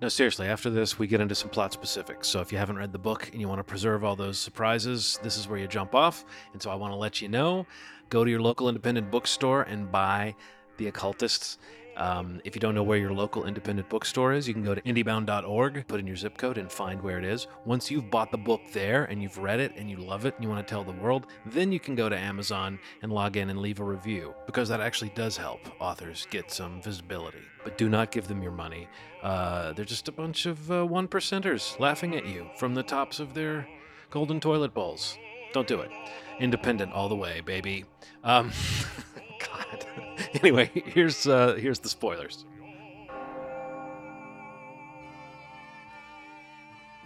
No, 0.00 0.08
seriously, 0.08 0.46
after 0.46 0.70
this, 0.70 0.96
we 0.96 1.08
get 1.08 1.20
into 1.20 1.34
some 1.34 1.50
plot 1.50 1.72
specifics. 1.72 2.28
So 2.28 2.40
if 2.40 2.52
you 2.52 2.58
haven't 2.58 2.78
read 2.78 2.92
the 2.92 2.98
book 2.98 3.28
and 3.32 3.40
you 3.40 3.48
want 3.48 3.58
to 3.58 3.64
preserve 3.64 4.04
all 4.04 4.14
those 4.14 4.38
surprises, 4.38 5.18
this 5.24 5.36
is 5.36 5.48
where 5.48 5.58
you 5.58 5.66
jump 5.66 5.96
off. 5.96 6.24
And 6.52 6.62
so 6.62 6.70
I 6.70 6.76
want 6.76 6.92
to 6.92 6.96
let 6.96 7.20
you 7.20 7.28
know 7.28 7.66
go 8.08 8.24
to 8.24 8.30
your 8.30 8.40
local 8.40 8.68
independent 8.68 9.10
bookstore 9.10 9.62
and 9.62 9.90
buy 9.90 10.36
The 10.76 10.86
Occultists. 10.86 11.58
Um, 12.00 12.40
if 12.44 12.56
you 12.56 12.60
don't 12.60 12.74
know 12.74 12.82
where 12.82 12.96
your 12.96 13.12
local 13.12 13.44
independent 13.44 13.90
bookstore 13.90 14.32
is, 14.32 14.48
you 14.48 14.54
can 14.54 14.64
go 14.64 14.74
to 14.74 14.80
indiebound.org, 14.80 15.86
put 15.86 16.00
in 16.00 16.06
your 16.06 16.16
zip 16.16 16.38
code, 16.38 16.56
and 16.56 16.72
find 16.72 17.02
where 17.02 17.18
it 17.18 17.26
is. 17.26 17.46
Once 17.66 17.90
you've 17.90 18.10
bought 18.10 18.32
the 18.32 18.38
book 18.38 18.62
there 18.72 19.04
and 19.04 19.22
you've 19.22 19.36
read 19.36 19.60
it 19.60 19.72
and 19.76 19.90
you 19.90 19.98
love 19.98 20.24
it 20.24 20.34
and 20.34 20.42
you 20.42 20.48
want 20.48 20.66
to 20.66 20.70
tell 20.70 20.82
the 20.82 20.92
world, 20.92 21.26
then 21.44 21.70
you 21.70 21.78
can 21.78 21.94
go 21.94 22.08
to 22.08 22.16
Amazon 22.16 22.78
and 23.02 23.12
log 23.12 23.36
in 23.36 23.50
and 23.50 23.60
leave 23.60 23.80
a 23.80 23.84
review 23.84 24.34
because 24.46 24.66
that 24.70 24.80
actually 24.80 25.10
does 25.10 25.36
help 25.36 25.60
authors 25.78 26.26
get 26.30 26.50
some 26.50 26.80
visibility. 26.80 27.42
But 27.64 27.76
do 27.76 27.90
not 27.90 28.12
give 28.12 28.28
them 28.28 28.42
your 28.42 28.52
money. 28.52 28.88
Uh, 29.22 29.74
they're 29.74 29.84
just 29.84 30.08
a 30.08 30.12
bunch 30.12 30.46
of 30.46 30.72
uh, 30.72 30.86
one 30.86 31.06
percenters 31.06 31.78
laughing 31.78 32.16
at 32.16 32.24
you 32.24 32.48
from 32.56 32.74
the 32.74 32.82
tops 32.82 33.20
of 33.20 33.34
their 33.34 33.68
golden 34.08 34.40
toilet 34.40 34.72
bowls. 34.72 35.18
Don't 35.52 35.68
do 35.68 35.80
it. 35.80 35.90
Independent 36.38 36.94
all 36.94 37.10
the 37.10 37.16
way, 37.16 37.42
baby. 37.42 37.84
Um, 38.24 38.52
God. 39.38 39.99
Anyway, 40.42 40.70
here's 40.74 41.26
uh, 41.26 41.54
here's 41.54 41.78
the 41.80 41.88
spoilers. 41.88 42.44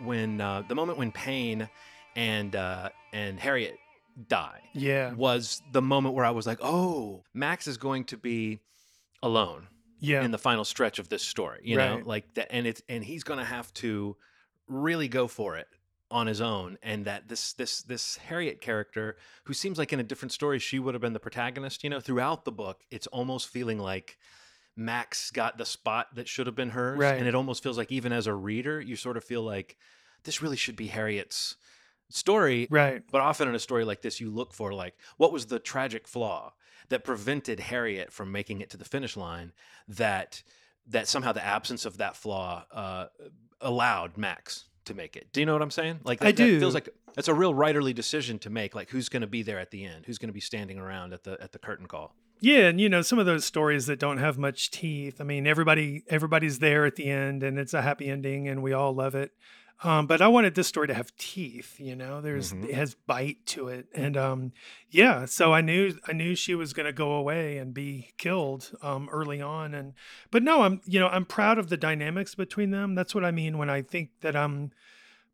When 0.03 0.41
uh, 0.41 0.63
the 0.67 0.75
moment 0.75 0.99
when 0.99 1.13
Payne 1.13 1.69
and 2.17 2.55
uh, 2.57 2.89
and 3.13 3.39
Harriet 3.39 3.79
die 4.29 4.61
Yeah. 4.73 5.13
was 5.15 5.63
the 5.73 5.83
moment 5.83 6.15
where 6.15 6.25
I 6.25 6.31
was 6.31 6.47
like, 6.47 6.59
oh, 6.63 7.23
Max 7.33 7.67
is 7.67 7.77
going 7.79 8.05
to 8.07 8.17
be 8.17 8.61
alone 9.23 9.69
Yeah. 10.01 10.23
in 10.25 10.31
the 10.31 10.39
final 10.39 10.65
stretch 10.65 10.99
of 10.99 11.09
this 11.09 11.23
story 11.23 11.61
you 11.65 11.77
know 11.79 12.03
like 12.05 12.35
that 12.35 12.49
and 12.51 12.67
it's 12.67 12.83
and 12.91 13.03
he's 13.03 13.25
gonna 13.25 13.45
have 13.45 13.73
to 13.75 14.17
really 14.69 15.09
go 15.09 15.27
for 15.27 15.57
it 15.57 15.67
on 16.15 16.27
his 16.29 16.41
own 16.41 16.79
and 16.83 17.05
that 17.05 17.29
this 17.29 17.53
this 17.55 17.83
this 17.83 18.17
harriet 18.29 18.61
character 18.61 19.17
who 19.45 19.53
seems 19.53 19.79
like 19.79 19.93
in 19.93 19.99
a 19.99 20.03
different 20.11 20.31
story 20.33 20.59
she 20.61 20.79
would 20.79 20.95
have 20.95 21.01
been 21.03 21.13
the 21.13 21.19
protagonist 21.29 21.83
you 21.83 21.91
know 21.91 21.99
throughout 22.01 22.45
the 22.45 22.53
book 22.53 22.83
it's 22.91 23.09
almost 23.09 23.49
feeling 23.49 23.79
like 23.81 24.17
max 24.77 25.31
got 25.33 25.59
the 25.59 25.65
spot 25.67 26.07
that 26.15 26.29
should 26.29 26.47
have 26.47 26.55
been 26.55 26.71
hers 26.71 26.99
Right. 26.99 27.19
and 27.19 27.27
it 27.27 27.35
almost 27.35 27.63
feels 27.63 27.77
like 27.77 27.91
even 27.91 28.13
as 28.13 28.27
a 28.29 28.35
reader 28.35 28.81
you 28.81 28.97
sort 28.97 29.17
of 29.17 29.25
feel 29.25 29.43
like 29.43 29.77
this 30.25 30.41
really 30.41 30.57
should 30.57 30.77
be 30.77 30.87
Harriet's 30.87 31.57
story. 32.11 32.67
Right. 32.71 33.03
But 33.13 33.21
often 33.21 33.47
in 33.49 33.55
a 33.55 33.59
story 33.59 33.85
like 33.85 34.01
this, 34.03 34.21
you 34.21 34.31
look 34.31 34.55
for 34.55 34.73
like 34.73 34.95
what 35.19 35.33
was 35.33 35.47
the 35.47 35.59
tragic 35.59 36.09
flaw 36.09 36.55
that 36.89 37.05
prevented 37.05 37.61
Harriet 37.61 38.13
from 38.13 38.33
making 38.33 38.61
it 38.63 38.71
to 38.71 38.77
the 38.79 38.85
finish 38.85 39.17
line 39.17 39.53
that 39.87 40.43
that 40.87 41.09
somehow 41.09 41.33
the 41.33 41.45
absence 41.45 41.85
of 41.85 41.99
that 41.99 42.17
flaw 42.17 42.65
uh, 42.73 43.07
allowed 43.61 44.17
Max 44.17 44.65
to 44.87 44.95
make 44.95 45.17
it. 45.17 45.29
Do 45.33 45.41
you 45.41 45.47
know 45.47 45.53
what 45.53 45.63
I'm 45.63 45.71
saying? 45.71 46.01
Like 46.05 46.23
I 46.23 46.27
that, 46.27 46.37
that 46.37 46.45
do. 46.45 46.61
feels 46.61 46.75
like 46.75 46.89
that's 47.15 47.29
a 47.29 47.35
real 47.35 47.55
writerly 47.55 47.95
decision 47.95 48.39
to 48.41 48.51
make. 48.51 48.75
Like 48.75 48.91
who's 48.91 49.09
going 49.09 49.23
to 49.23 49.27
be 49.27 49.43
there 49.43 49.59
at 49.59 49.71
the 49.71 49.85
end? 49.85 50.07
Who's 50.07 50.19
going 50.19 50.29
to 50.29 50.35
be 50.35 50.41
standing 50.41 50.79
around 50.79 51.13
at 51.13 51.25
the 51.25 51.37
at 51.41 51.53
the 51.53 51.59
curtain 51.59 51.87
call? 51.87 52.15
Yeah, 52.41 52.69
and 52.69 52.81
you 52.81 52.89
know 52.89 53.03
some 53.03 53.19
of 53.19 53.27
those 53.27 53.45
stories 53.45 53.87
that 53.87 53.99
don't 53.99 54.19
have 54.19 54.37
much 54.37 54.71
teeth. 54.71 55.21
I 55.21 55.25
mean, 55.25 55.47
everybody 55.47 56.03
everybody's 56.09 56.59
there 56.59 56.85
at 56.85 56.97
the 56.97 57.07
end, 57.07 57.43
and 57.43 57.59
it's 57.59 57.75
a 57.75 57.83
happy 57.83 58.09
ending, 58.09 58.49
and 58.49 58.63
we 58.63 58.73
all 58.73 58.95
love 58.95 59.15
it. 59.15 59.33
Um, 59.83 60.07
but 60.07 60.23
I 60.23 60.29
wanted 60.29 60.55
this 60.55 60.69
story 60.69 60.87
to 60.89 60.95
have 60.95 61.15
teeth. 61.17 61.79
You 61.79 61.97
know, 61.97 62.21
there's 62.21 62.53
Mhm. 62.53 62.65
it 62.69 62.75
has 62.75 62.95
bite 62.95 63.45
to 63.47 63.69
it, 63.69 63.87
and 63.95 64.17
um, 64.17 64.53
yeah. 64.89 65.25
So 65.27 65.53
I 65.53 65.61
knew 65.61 65.99
I 66.07 66.13
knew 66.13 66.35
she 66.35 66.55
was 66.55 66.73
going 66.73 66.87
to 66.87 66.93
go 66.93 67.13
away 67.13 67.59
and 67.59 67.75
be 67.75 68.13
killed 68.17 68.71
um, 68.83 69.09
early 69.13 69.43
on, 69.43 69.75
and 69.75 69.93
but 70.31 70.43
no, 70.43 70.63
I'm 70.63 70.81
you 70.87 71.01
know 71.01 71.09
I'm 71.09 71.27
proud 71.27 71.59
of 71.59 71.69
the 71.69 71.77
dynamics 71.77 72.35
between 72.35 72.71
them. 72.71 72.95
That's 72.95 73.15
what 73.15 73.25
I 73.25 73.31
mean 73.31 73.59
when 73.59 73.69
I 73.69 73.83
think 73.83 74.11
that 74.21 74.37
I'm 74.37 74.71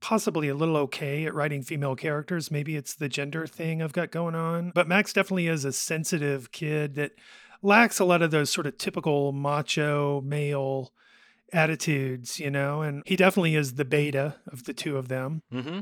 possibly 0.00 0.48
a 0.48 0.54
little 0.54 0.78
okay 0.78 1.26
at 1.26 1.34
writing 1.34 1.62
female 1.62 1.94
characters. 1.94 2.50
Maybe 2.50 2.74
it's 2.74 2.94
the 2.94 3.08
gender 3.08 3.46
thing 3.46 3.82
I've 3.82 3.92
got 3.92 4.10
going 4.10 4.34
on. 4.34 4.72
But 4.74 4.88
Max 4.88 5.12
definitely 5.12 5.46
is 5.46 5.66
a 5.66 5.72
sensitive 5.74 6.50
kid 6.52 6.94
that 6.94 7.12
lacks 7.62 7.98
a 7.98 8.06
lot 8.06 8.22
of 8.22 8.30
those 8.30 8.48
sort 8.50 8.66
of 8.66 8.78
typical 8.78 9.32
macho 9.32 10.22
male 10.22 10.92
attitudes, 11.52 12.38
you 12.38 12.50
know, 12.50 12.82
and 12.82 13.02
he 13.06 13.16
definitely 13.16 13.56
is 13.56 13.74
the 13.74 13.84
beta 13.84 14.36
of 14.46 14.64
the 14.64 14.72
two 14.72 14.96
of 14.96 15.08
them. 15.08 15.42
Mm-hmm. 15.52 15.80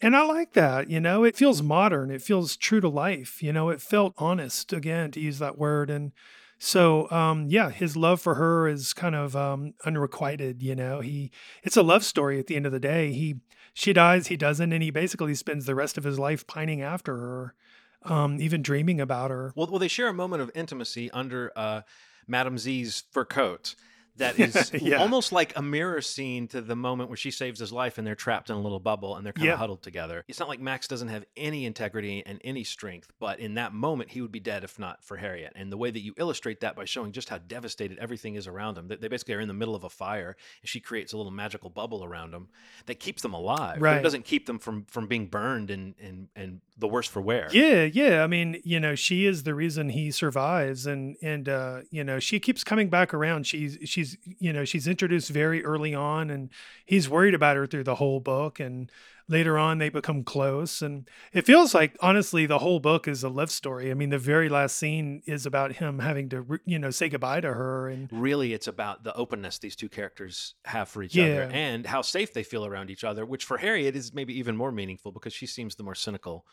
And 0.00 0.16
I 0.16 0.24
like 0.24 0.52
that, 0.52 0.90
you 0.90 1.00
know, 1.00 1.24
it 1.24 1.36
feels 1.36 1.62
modern, 1.62 2.10
it 2.10 2.22
feels 2.22 2.56
true 2.56 2.80
to 2.80 2.88
life, 2.88 3.42
you 3.42 3.52
know, 3.52 3.70
it 3.70 3.80
felt 3.80 4.14
honest 4.18 4.72
again 4.72 5.10
to 5.12 5.20
use 5.20 5.38
that 5.38 5.58
word 5.58 5.90
and 5.90 6.12
so 6.58 7.10
um 7.10 7.46
yeah, 7.48 7.70
his 7.70 7.96
love 7.96 8.20
for 8.20 8.36
her 8.36 8.68
is 8.68 8.92
kind 8.92 9.14
of 9.14 9.34
um 9.36 9.74
unrequited, 9.84 10.62
you 10.62 10.74
know. 10.74 11.00
He 11.00 11.30
it's 11.62 11.76
a 11.76 11.82
love 11.82 12.04
story 12.04 12.38
at 12.38 12.46
the 12.46 12.56
end 12.56 12.66
of 12.66 12.72
the 12.72 12.80
day. 12.80 13.12
He 13.12 13.36
she 13.72 13.92
dies, 13.92 14.28
he 14.28 14.36
doesn't 14.36 14.72
and 14.72 14.82
he 14.82 14.90
basically 14.90 15.34
spends 15.34 15.66
the 15.66 15.74
rest 15.74 15.98
of 15.98 16.04
his 16.04 16.18
life 16.18 16.46
pining 16.46 16.82
after 16.82 17.16
her. 17.16 17.54
Um 18.02 18.40
even 18.40 18.62
dreaming 18.62 19.00
about 19.00 19.30
her. 19.30 19.52
Well, 19.54 19.68
well, 19.68 19.78
they 19.78 19.88
share 19.88 20.08
a 20.08 20.14
moment 20.14 20.42
of 20.42 20.50
intimacy 20.54 21.10
under 21.10 21.52
uh, 21.56 21.82
Madame 22.26 22.58
Z's 22.58 23.04
fur 23.10 23.24
coat. 23.24 23.74
That 24.16 24.38
is 24.38 24.72
Yeah. 24.74 24.96
almost 24.98 25.32
like 25.32 25.52
a 25.56 25.62
mirror 25.62 26.00
scene 26.00 26.46
to 26.48 26.60
the 26.60 26.76
moment 26.76 27.08
where 27.10 27.16
she 27.16 27.30
saves 27.30 27.58
his 27.60 27.72
life 27.72 27.98
and 27.98 28.06
they're 28.06 28.14
trapped 28.14 28.48
in 28.50 28.56
a 28.56 28.60
little 28.60 28.78
bubble 28.80 29.16
and 29.16 29.24
they're 29.26 29.32
kind 29.32 29.48
of 29.50 29.58
huddled 29.58 29.82
together. 29.82 30.24
It's 30.28 30.38
not 30.38 30.48
like 30.48 30.60
Max 30.60 30.86
doesn't 30.86 31.08
have 31.08 31.24
any 31.36 31.64
integrity 31.66 32.22
and 32.24 32.40
any 32.44 32.64
strength, 32.64 33.10
but 33.18 33.40
in 33.40 33.54
that 33.54 33.72
moment, 33.74 34.10
he 34.10 34.20
would 34.20 34.32
be 34.32 34.40
dead 34.40 34.62
if 34.64 34.78
not 34.78 35.02
for 35.04 35.16
Harriet. 35.16 35.52
And 35.56 35.72
the 35.72 35.76
way 35.76 35.90
that 35.90 36.00
you 36.00 36.14
illustrate 36.16 36.60
that 36.60 36.76
by 36.76 36.84
showing 36.84 37.12
just 37.12 37.28
how 37.28 37.38
devastated 37.38 37.98
everything 37.98 38.36
is 38.36 38.46
around 38.46 38.74
them, 38.76 38.88
they 38.88 39.08
basically 39.08 39.34
are 39.34 39.40
in 39.40 39.48
the 39.48 39.54
middle 39.54 39.74
of 39.74 39.84
a 39.84 39.90
fire 39.90 40.36
and 40.62 40.68
she 40.68 40.80
creates 40.80 41.12
a 41.12 41.16
little 41.16 41.32
magical 41.32 41.70
bubble 41.70 42.04
around 42.04 42.30
them 42.32 42.48
that 42.86 43.00
keeps 43.00 43.22
them 43.22 43.34
alive. 43.34 43.76
But 43.80 43.82
Right. 43.82 43.96
it 43.98 44.02
doesn't 44.02 44.24
keep 44.24 44.46
them 44.46 44.58
from, 44.58 44.84
from 44.86 45.06
being 45.08 45.26
burned 45.26 45.70
and, 45.70 45.94
and, 46.00 46.28
and 46.36 46.60
the 46.78 46.88
worse 46.88 47.06
for 47.08 47.20
wear. 47.20 47.48
Yeah, 47.52 47.84
yeah. 47.84 48.22
I 48.24 48.26
mean, 48.26 48.60
you 48.64 48.78
know, 48.80 48.94
she 48.94 49.26
is 49.26 49.42
the 49.44 49.54
reason 49.54 49.88
he 49.90 50.10
survives 50.10 50.86
and 50.86 51.16
and 51.22 51.48
uh, 51.48 51.80
you 51.90 52.02
know, 52.02 52.18
she 52.18 52.40
keeps 52.40 52.64
coming 52.64 52.88
back 52.88 53.14
around. 53.14 53.46
She's 53.46 53.78
she's 53.84 54.03
you 54.38 54.52
know, 54.52 54.64
she's 54.64 54.86
introduced 54.86 55.30
very 55.30 55.64
early 55.64 55.94
on 55.94 56.30
and 56.30 56.50
he's 56.84 57.08
worried 57.08 57.34
about 57.34 57.56
her 57.56 57.66
through 57.66 57.84
the 57.84 57.96
whole 57.96 58.20
book 58.20 58.60
and 58.60 58.90
later 59.26 59.56
on 59.58 59.78
they 59.78 59.88
become 59.88 60.22
close 60.22 60.82
and 60.82 61.08
it 61.32 61.46
feels 61.46 61.72
like 61.72 61.96
honestly 62.00 62.44
the 62.44 62.58
whole 62.58 62.78
book 62.78 63.08
is 63.08 63.22
a 63.24 63.28
love 63.28 63.50
story. 63.50 63.90
I 63.90 63.94
mean, 63.94 64.10
the 64.10 64.18
very 64.18 64.48
last 64.50 64.76
scene 64.76 65.22
is 65.24 65.46
about 65.46 65.72
him 65.76 65.98
having 66.00 66.28
to 66.30 66.60
you 66.66 66.78
know, 66.78 66.90
say 66.90 67.08
goodbye 67.08 67.40
to 67.40 67.54
her 67.54 67.88
and 67.88 68.08
really 68.12 68.52
it's 68.52 68.66
about 68.68 69.02
the 69.04 69.14
openness 69.14 69.58
these 69.58 69.76
two 69.76 69.88
characters 69.88 70.54
have 70.66 70.88
for 70.90 71.02
each 71.02 71.16
Yeah. 71.16 71.24
other 71.24 71.48
and 71.52 71.86
how 71.86 72.02
safe 72.02 72.34
they 72.34 72.42
feel 72.42 72.66
around 72.66 72.90
each 72.90 73.04
other 73.04 73.24
which 73.24 73.44
for 73.44 73.56
harriet 73.56 73.96
is 73.96 74.12
maybe 74.12 74.38
even 74.38 74.56
more 74.56 74.72
meaningful 74.72 75.10
because 75.12 75.32
she 75.32 75.46
seems 75.46 75.74
the 75.76 75.82
more 75.82 75.94
cynical 75.94 76.44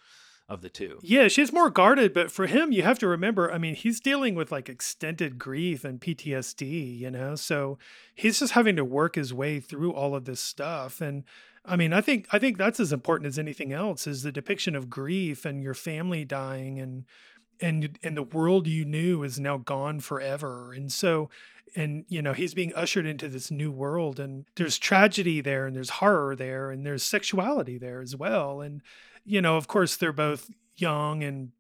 of 0.52 0.62
the 0.62 0.70
two 0.70 1.00
Yeah, 1.02 1.28
she's 1.28 1.54
more 1.54 1.70
guarded, 1.70 2.14
but 2.14 2.32
for 2.32 2.46
him, 2.46 2.72
you 2.72 2.84
have 2.84 3.00
to 3.00 3.08
remember, 3.08 3.52
I 3.52 3.58
mean, 3.58 3.76
he's 3.76 4.00
dealing 4.00 4.36
with 4.36 4.52
like 4.52 4.68
extended 4.68 5.40
grief 5.40 5.86
and 5.86 6.02
PTSD, 6.02 7.00
you 7.00 7.10
know? 7.10 7.36
So 7.36 7.78
he's 8.14 8.40
just 8.40 8.54
having 8.54 8.76
to 8.76 8.86
work 8.86 9.16
his 9.16 9.34
way 9.34 9.60
through 9.60 9.94
all 9.94 10.14
of 10.14 10.26
this 10.26 10.42
stuff. 10.42 11.00
And 11.00 11.24
I 11.64 11.76
mean, 11.76 11.94
I 11.94 12.02
think 12.02 12.28
I 12.32 12.40
think 12.40 12.58
that's 12.58 12.80
as 12.80 12.92
important 12.92 13.28
as 13.28 13.40
anything 13.40 13.72
else 13.72 14.08
is 14.08 14.24
the 14.24 14.32
depiction 14.32 14.76
of 14.76 14.90
grief 14.90 15.46
and 15.46 15.64
your 15.64 15.74
family 15.74 16.26
dying 16.26 16.80
and 16.80 17.06
and 17.62 18.00
and 18.04 18.18
the 18.18 18.24
world 18.24 18.68
you 18.68 18.84
knew 18.84 19.24
is 19.24 19.40
now 19.40 19.58
gone 19.58 20.00
forever. 20.00 20.74
And 20.74 20.92
so 20.92 21.30
and 21.76 22.04
you 22.10 22.22
know, 22.22 22.34
he's 22.34 22.54
being 22.54 22.74
ushered 22.74 23.06
into 23.06 23.30
this 23.30 23.52
new 23.52 23.72
world 23.72 24.20
and 24.20 24.46
there's 24.56 24.78
tragedy 24.78 25.40
there 25.40 25.68
and 25.68 25.76
there's 25.76 25.92
horror 25.92 26.36
there 26.36 26.72
and 26.72 26.86
there's 26.86 27.04
sexuality 27.04 27.78
there 27.78 28.02
as 28.02 28.16
well. 28.16 28.62
And 28.62 28.82
you 29.26 29.42
know, 29.42 29.58
of 29.58 29.68
course, 29.68 29.96
they're 29.98 30.14
both 30.14 30.50
young 30.78 31.24
and 31.24 31.52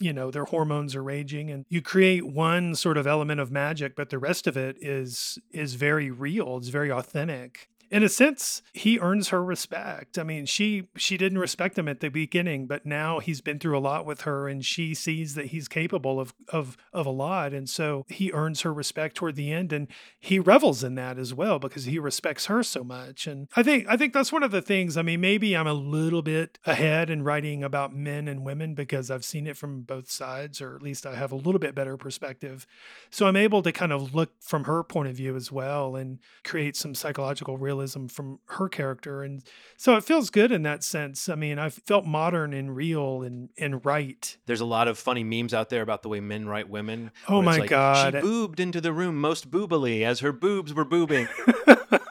you 0.00 0.12
know 0.12 0.30
their 0.30 0.44
hormones 0.44 0.96
are 0.96 1.02
raging 1.02 1.50
and 1.50 1.64
you 1.68 1.80
create 1.80 2.26
one 2.26 2.74
sort 2.74 2.96
of 2.96 3.06
element 3.06 3.38
of 3.40 3.52
magic 3.52 3.94
but 3.94 4.10
the 4.10 4.18
rest 4.18 4.48
of 4.48 4.56
it 4.56 4.76
is 4.80 5.38
is 5.52 5.74
very 5.74 6.10
real. 6.10 6.56
It's 6.56 6.68
very 6.68 6.90
authentic 6.90 7.68
in 7.90 8.02
a 8.02 8.08
sense 8.08 8.62
he 8.72 8.98
earns 8.98 9.28
her 9.28 9.42
respect. 9.42 10.18
I 10.18 10.22
mean 10.22 10.46
she 10.46 10.88
she 10.96 11.16
didn't 11.16 11.38
respect 11.38 11.78
him 11.78 11.88
at 11.88 12.00
the 12.00 12.08
beginning 12.08 12.66
but 12.66 12.86
now 12.86 13.18
he's 13.18 13.40
been 13.40 13.58
through 13.58 13.76
a 13.76 13.80
lot 13.80 14.06
with 14.06 14.22
her 14.22 14.48
and 14.48 14.64
she 14.64 14.94
sees 14.94 15.34
that 15.34 15.46
he's 15.46 15.68
capable 15.68 16.20
of 16.20 16.34
of 16.48 16.76
of 16.92 17.06
a 17.06 17.10
lot. 17.10 17.52
And 17.52 17.68
so 17.68 18.04
he 18.08 18.32
earns 18.32 18.62
her 18.62 18.72
respect 18.72 19.16
toward 19.16 19.36
the 19.36 19.52
end 19.52 19.72
and 19.72 19.88
he 20.18 20.38
revels 20.38 20.84
in 20.84 20.94
that 20.96 21.18
as 21.18 21.32
well 21.34 21.58
because 21.58 21.84
he 21.84 21.98
respects 21.98 22.46
her 22.46 22.62
so 22.62 22.84
much. 22.84 23.26
And 23.26 23.48
i 23.56 23.62
think 23.62 23.86
i 23.88 23.96
think 23.96 24.12
that's 24.12 24.32
one 24.32 24.42
of 24.42 24.50
the 24.50 24.62
things 24.62 24.96
i 24.96 25.02
mean 25.02 25.20
maybe 25.20 25.56
i'm 25.56 25.66
a 25.66 25.72
little 25.72 26.22
bit 26.22 26.58
ahead 26.64 27.10
in 27.10 27.22
writing 27.22 27.62
about 27.62 27.94
men 27.94 28.28
and 28.28 28.44
women 28.44 28.74
because 28.74 29.10
i've 29.10 29.24
seen 29.24 29.46
it 29.46 29.56
from 29.56 29.82
both 29.82 30.10
sides 30.10 30.60
or 30.60 30.74
at 30.76 30.82
least 30.82 31.06
i 31.06 31.14
have 31.14 31.32
a 31.32 31.36
little 31.36 31.58
bit 31.58 31.74
better 31.74 31.96
perspective. 31.96 32.66
So 33.10 33.26
i'm 33.26 33.36
able 33.36 33.62
to 33.62 33.72
kind 33.72 33.92
of 33.92 34.14
look 34.14 34.30
from 34.40 34.64
her 34.64 34.82
point 34.82 35.08
of 35.08 35.16
view 35.16 35.36
as 35.36 35.50
well 35.52 35.96
and 35.96 36.18
create 36.44 36.76
some 36.76 36.94
psychological 36.94 37.56
realism 37.56 37.77
from 38.08 38.38
her 38.46 38.68
character 38.68 39.22
and 39.22 39.42
so 39.76 39.96
it 39.96 40.04
feels 40.04 40.30
good 40.30 40.50
in 40.52 40.62
that 40.62 40.82
sense. 40.82 41.28
I 41.28 41.34
mean 41.34 41.58
i 41.58 41.68
felt 41.68 42.04
modern 42.04 42.52
and 42.52 42.74
real 42.74 43.22
and 43.22 43.48
and 43.58 43.84
right. 43.84 44.36
There's 44.46 44.60
a 44.60 44.64
lot 44.66 44.88
of 44.88 44.98
funny 44.98 45.24
memes 45.24 45.54
out 45.54 45.68
there 45.68 45.82
about 45.82 46.02
the 46.02 46.08
way 46.08 46.20
men 46.20 46.46
write 46.48 46.68
women 46.68 47.10
Oh 47.28 47.42
my 47.42 47.58
like, 47.58 47.70
God. 47.70 48.14
she 48.14 48.20
boobed 48.20 48.60
into 48.60 48.80
the 48.80 48.92
room 48.92 49.20
most 49.20 49.50
boobily 49.50 50.02
as 50.02 50.20
her 50.20 50.32
boobs 50.32 50.72
were 50.74 50.84
boobing 50.84 51.28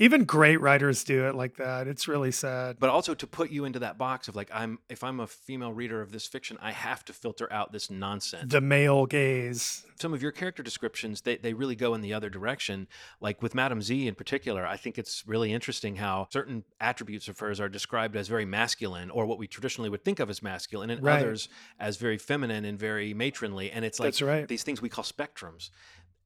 even 0.00 0.24
great 0.24 0.60
writers 0.62 1.04
do 1.04 1.26
it 1.26 1.34
like 1.34 1.58
that. 1.58 1.86
It's 1.86 2.08
really 2.08 2.32
sad. 2.32 2.78
But 2.80 2.88
also 2.88 3.14
to 3.14 3.26
put 3.26 3.50
you 3.50 3.66
into 3.66 3.78
that 3.80 3.98
box 3.98 4.28
of 4.28 4.34
like 4.34 4.50
i'm 4.52 4.78
if 4.88 5.04
i'm 5.04 5.20
a 5.20 5.26
female 5.26 5.72
reader 5.72 6.00
of 6.00 6.10
this 6.10 6.26
fiction 6.26 6.56
i 6.60 6.72
have 6.72 7.04
to 7.04 7.12
filter 7.12 7.46
out 7.52 7.70
this 7.70 7.90
nonsense. 7.90 8.50
The 8.50 8.60
male 8.62 9.06
gaze. 9.06 9.84
Some 10.00 10.14
of 10.14 10.22
your 10.22 10.32
character 10.32 10.62
descriptions 10.62 11.20
they, 11.20 11.36
they 11.36 11.52
really 11.52 11.76
go 11.76 11.92
in 11.94 12.00
the 12.00 12.14
other 12.14 12.30
direction. 12.30 12.88
Like 13.20 13.42
with 13.42 13.54
madame 13.54 13.82
z 13.82 14.08
in 14.08 14.14
particular 14.14 14.66
i 14.66 14.76
think 14.78 14.96
it's 14.98 15.22
really 15.26 15.52
interesting 15.52 15.96
how 15.96 16.28
certain 16.32 16.64
attributes 16.80 17.28
of 17.28 17.38
hers 17.38 17.60
are 17.60 17.68
described 17.68 18.16
as 18.16 18.26
very 18.26 18.46
masculine 18.46 19.10
or 19.10 19.26
what 19.26 19.38
we 19.38 19.46
traditionally 19.46 19.90
would 19.90 20.04
think 20.04 20.18
of 20.18 20.30
as 20.30 20.42
masculine 20.42 20.88
and 20.90 21.02
Right. 21.02 21.20
others 21.20 21.48
as 21.78 21.98
very 21.98 22.18
feminine 22.18 22.64
and 22.64 22.78
very 22.78 23.12
matronly. 23.14 23.70
And 23.70 23.84
it's 23.84 24.00
like 24.00 24.08
That's 24.08 24.22
right. 24.22 24.48
these 24.48 24.62
things 24.62 24.80
we 24.80 24.88
call 24.88 25.04
spectrums 25.04 25.70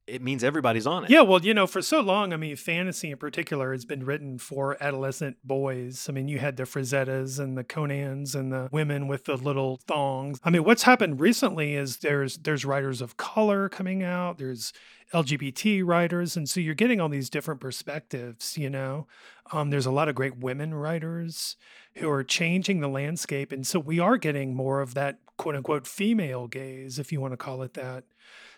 it 0.07 0.21
means 0.21 0.43
everybody's 0.43 0.85
on 0.85 1.05
it 1.05 1.09
Yeah, 1.09 1.21
well, 1.21 1.43
you 1.43 1.53
know, 1.53 1.67
for 1.67 1.81
so 1.81 1.99
long, 1.99 2.33
I 2.33 2.37
mean, 2.37 2.55
fantasy 2.55 3.11
in 3.11 3.17
particular 3.17 3.71
has 3.71 3.85
been 3.85 4.05
written 4.05 4.37
for 4.37 4.77
adolescent 4.81 5.37
boys. 5.43 6.07
I 6.07 6.11
mean, 6.11 6.27
you 6.27 6.39
had 6.39 6.57
the 6.57 6.63
Frazettas 6.63 7.39
and 7.39 7.57
the 7.57 7.63
Conans 7.63 8.35
and 8.35 8.51
the 8.51 8.69
women 8.71 9.07
with 9.07 9.25
the 9.25 9.35
little 9.35 9.79
thongs. 9.87 10.39
I 10.43 10.49
mean, 10.49 10.63
what's 10.63 10.83
happened 10.83 11.19
recently 11.19 11.75
is 11.75 11.97
there's 11.97 12.37
there's 12.37 12.65
writers 12.65 13.01
of 13.01 13.17
color 13.17 13.69
coming 13.69 14.03
out. 14.03 14.37
There's 14.37 14.73
LGBT 15.13 15.85
writers, 15.85 16.35
and 16.35 16.49
so 16.49 16.59
you're 16.59 16.75
getting 16.75 16.99
all 16.99 17.09
these 17.09 17.29
different 17.29 17.61
perspectives. 17.61 18.57
You 18.57 18.69
know, 18.69 19.07
um, 19.51 19.69
there's 19.69 19.85
a 19.85 19.91
lot 19.91 20.09
of 20.09 20.15
great 20.15 20.37
women 20.37 20.73
writers 20.73 21.55
who 21.95 22.09
are 22.09 22.23
changing 22.23 22.79
the 22.79 22.87
landscape, 22.87 23.51
and 23.51 23.65
so 23.65 23.79
we 23.79 23.99
are 23.99 24.17
getting 24.17 24.55
more 24.55 24.81
of 24.81 24.93
that 24.93 25.19
quote 25.37 25.55
unquote 25.55 25.87
female 25.87 26.47
gaze, 26.47 26.99
if 26.99 27.11
you 27.11 27.21
want 27.21 27.33
to 27.33 27.37
call 27.37 27.61
it 27.61 27.73
that. 27.73 28.03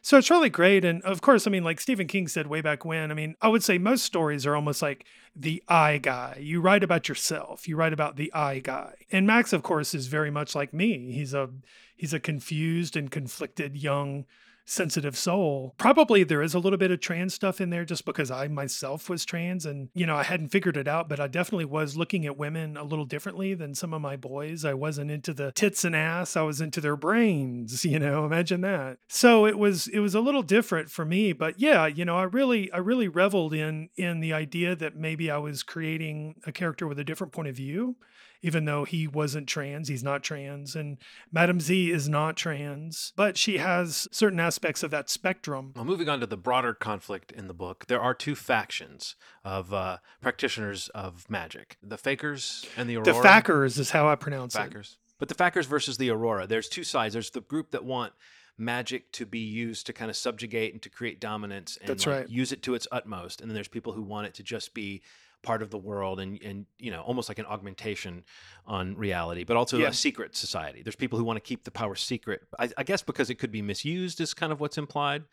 So 0.01 0.17
it's 0.17 0.29
really 0.29 0.49
great. 0.49 0.85
And 0.85 1.01
of 1.03 1.21
course, 1.21 1.47
I 1.47 1.49
mean, 1.49 1.63
like 1.63 1.81
Stephen 1.81 2.07
King 2.07 2.27
said 2.27 2.47
way 2.47 2.61
back 2.61 2.85
when, 2.85 3.11
I 3.11 3.13
mean, 3.13 3.35
I 3.41 3.49
would 3.49 3.63
say 3.63 3.77
most 3.77 4.05
stories 4.05 4.45
are 4.45 4.55
almost 4.55 4.81
like 4.81 5.05
the 5.35 5.61
I 5.67 5.97
guy. 5.97 6.37
You 6.39 6.61
write 6.61 6.83
about 6.83 7.09
yourself, 7.09 7.67
you 7.67 7.75
write 7.75 7.93
about 7.93 8.15
the 8.15 8.31
I 8.33 8.59
guy. 8.59 8.93
And 9.11 9.27
Max, 9.27 9.53
of 9.53 9.63
course, 9.63 9.93
is 9.93 10.07
very 10.07 10.31
much 10.31 10.55
like 10.55 10.73
me. 10.73 11.11
He's 11.11 11.33
a 11.33 11.49
he's 11.95 12.13
a 12.13 12.19
confused 12.19 12.95
and 12.95 13.11
conflicted 13.11 13.75
young 13.75 14.25
sensitive 14.67 15.17
soul. 15.17 15.73
Probably 15.77 16.23
there 16.23 16.41
is 16.41 16.53
a 16.53 16.59
little 16.59 16.77
bit 16.77 16.91
of 16.91 16.99
trans 16.99 17.33
stuff 17.33 17.59
in 17.61 17.69
there 17.69 17.85
just 17.85 18.05
because 18.05 18.29
I 18.29 18.47
myself 18.49 19.09
was 19.09 19.25
trans 19.25 19.65
and, 19.65 19.89
you 19.95 20.05
know, 20.05 20.15
I 20.15 20.23
hadn't 20.23 20.49
figured 20.49 20.77
it 20.77 20.87
out, 20.87 21.07
but 21.09 21.19
I 21.19 21.27
definitely 21.27 21.65
was 21.65 21.95
looking 21.95 22.25
at 22.25 22.37
women 22.37 22.75
a 22.75 22.83
little 22.83 23.05
differently 23.05 23.53
than 23.53 23.73
some 23.73 23.93
of 23.93 24.01
my 24.01 24.17
boys. 24.17 24.65
I 24.65 24.73
wasn't 24.73 25.09
into 25.09 25.33
the 25.33 25.53
tits 25.53 25.85
and 25.85 25.95
ass, 25.95 26.35
I 26.35 26.41
was 26.41 26.59
into 26.61 26.81
their 26.81 26.97
brains, 26.97 27.85
you 27.87 27.97
know, 27.97 28.25
imagine 28.25 28.61
that. 28.61 28.97
So 29.07 29.45
it 29.45 29.57
was 29.57 29.87
it 29.87 29.99
was 29.99 30.13
a 30.13 30.19
little 30.19 30.43
different 30.43 30.91
for 30.91 31.05
me, 31.05 31.31
but 31.31 31.59
yeah, 31.59 31.87
you 31.87 32.03
know, 32.03 32.17
I 32.17 32.23
really 32.23 32.71
I 32.71 32.77
really 32.77 33.07
reveled 33.07 33.53
in 33.53 33.89
in 33.95 34.19
the 34.19 34.33
idea 34.33 34.75
that 34.75 34.95
maybe 34.95 35.31
I 35.31 35.37
was 35.37 35.63
creating 35.63 36.35
a 36.45 36.51
character 36.51 36.85
with 36.85 36.99
a 36.99 37.03
different 37.05 37.31
point 37.31 37.47
of 37.47 37.55
view 37.55 37.95
even 38.41 38.65
though 38.65 38.83
he 38.83 39.07
wasn't 39.07 39.47
trans, 39.47 39.87
he's 39.87 40.03
not 40.03 40.23
trans. 40.23 40.75
And 40.75 40.97
Madam 41.31 41.59
Z 41.59 41.91
is 41.91 42.07
not 42.07 42.37
trans, 42.37 43.13
but 43.15 43.37
she 43.37 43.57
has 43.57 44.07
certain 44.11 44.39
aspects 44.39 44.83
of 44.83 44.91
that 44.91 45.09
spectrum. 45.09 45.73
Well, 45.75 45.85
moving 45.85 46.09
on 46.09 46.19
to 46.19 46.25
the 46.25 46.37
broader 46.37 46.73
conflict 46.73 47.31
in 47.31 47.47
the 47.47 47.53
book, 47.53 47.85
there 47.87 48.01
are 48.01 48.13
two 48.13 48.35
factions 48.35 49.15
of 49.43 49.73
uh, 49.73 49.97
practitioners 50.21 50.89
of 50.89 51.29
magic 51.29 51.77
the 51.81 51.97
Fakers 51.97 52.65
and 52.75 52.89
the 52.89 52.97
Aurora. 52.97 53.13
The 53.13 53.27
Fackers 53.27 53.77
is 53.79 53.91
how 53.91 54.07
I 54.07 54.15
pronounce 54.15 54.55
Fackers. 54.55 54.91
it. 54.93 54.97
But 55.19 55.29
the 55.29 55.35
Fackers 55.35 55.65
versus 55.65 55.97
the 55.97 56.09
Aurora, 56.09 56.45
there's 56.47 56.69
two 56.69 56.83
sides. 56.83 57.13
There's 57.13 57.31
the 57.31 57.41
group 57.41 57.71
that 57.71 57.83
want 57.83 58.13
magic 58.57 59.11
to 59.13 59.25
be 59.25 59.39
used 59.39 59.85
to 59.85 59.93
kind 59.93 60.09
of 60.09 60.17
subjugate 60.17 60.73
and 60.73 60.81
to 60.81 60.89
create 60.89 61.19
dominance 61.19 61.77
and 61.77 61.89
That's 61.89 62.07
like, 62.07 62.15
right. 62.15 62.29
use 62.29 62.51
it 62.51 62.63
to 62.63 62.73
its 62.73 62.87
utmost. 62.91 63.41
And 63.41 63.49
then 63.49 63.53
there's 63.55 63.67
people 63.67 63.93
who 63.93 64.01
want 64.01 64.27
it 64.27 64.33
to 64.35 64.43
just 64.43 64.73
be 64.73 65.01
part 65.43 65.61
of 65.61 65.69
the 65.69 65.77
world 65.77 66.19
and 66.19 66.41
and 66.43 66.65
you 66.79 66.91
know 66.91 67.01
almost 67.01 67.29
like 67.29 67.39
an 67.39 67.45
augmentation 67.45 68.23
on 68.65 68.95
reality 68.95 69.43
but 69.43 69.55
also 69.55 69.77
Yeah. 69.77 69.87
a 69.89 69.93
secret 69.93 70.35
society. 70.35 70.81
There's 70.81 70.95
people 70.95 71.17
who 71.19 71.25
want 71.25 71.37
to 71.37 71.41
keep 71.41 71.63
the 71.63 71.71
power 71.71 71.95
secret 71.95 72.41
I, 72.59 72.69
I 72.77 72.83
guess 72.83 73.01
because 73.01 73.29
it 73.29 73.35
could 73.35 73.51
be 73.51 73.61
misused 73.61 74.19
is 74.21 74.33
kind 74.33 74.51
of 74.51 74.59
what's 74.59 74.77
implied. 74.77 75.23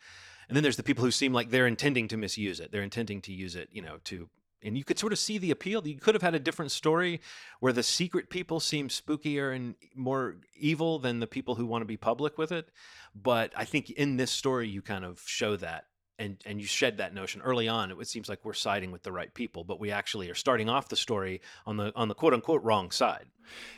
And 0.47 0.55
then 0.55 0.61
there's 0.63 0.77
the 0.77 0.83
people 0.83 1.03
who 1.03 1.11
seem 1.11 1.33
like 1.33 1.49
they're 1.49 1.65
intending 1.67 2.07
to 2.09 2.17
misuse 2.17 2.59
it. 2.59 2.71
They're 2.71 2.83
intending 2.83 3.21
to 3.23 3.33
use 3.33 3.55
it 3.55 3.69
you 3.71 3.81
know 3.81 3.97
to 4.05 4.29
and 4.63 4.75
you 4.77 4.83
could 4.83 4.97
sort 4.97 5.13
of 5.13 5.19
see 5.19 5.37
the 5.37 5.51
appeal. 5.51 5.85
You 5.87 5.99
could 5.99 6.15
have 6.15 6.23
had 6.23 6.33
a 6.33 6.39
different 6.39 6.71
story 6.71 7.19
where 7.59 7.73
the 7.73 7.83
secret 7.83 8.29
people 8.31 8.59
seem 8.59 8.87
spookier 8.87 9.55
and 9.55 9.75
more 9.95 10.37
evil 10.55 10.97
than 10.97 11.19
the 11.19 11.27
people 11.27 11.55
who 11.55 11.65
want 11.67 11.81
to 11.81 11.85
be 11.85 11.97
public 11.97 12.37
with 12.37 12.51
it 12.51 12.69
but 13.13 13.53
i 13.55 13.63
think 13.63 13.89
in 13.91 14.17
this 14.17 14.31
story 14.31 14.67
you 14.67 14.81
kind 14.81 15.05
of 15.05 15.21
show 15.25 15.55
that 15.55 15.85
and 16.17 16.37
and 16.45 16.61
you 16.61 16.67
shed 16.67 16.97
that 16.97 17.13
notion 17.13 17.41
early 17.41 17.67
on 17.67 17.91
it 17.91 18.07
seems 18.07 18.29
like 18.29 18.43
we're 18.43 18.53
siding 18.53 18.91
with 18.91 19.03
the 19.03 19.11
right 19.11 19.33
people 19.33 19.63
but 19.63 19.79
we 19.79 19.91
actually 19.91 20.29
are 20.29 20.35
starting 20.35 20.69
off 20.69 20.89
the 20.89 20.95
story 20.95 21.41
on 21.65 21.77
the 21.77 21.91
on 21.95 22.07
the 22.07 22.15
quote 22.15 22.33
unquote 22.33 22.63
wrong 22.63 22.91
side 22.91 23.25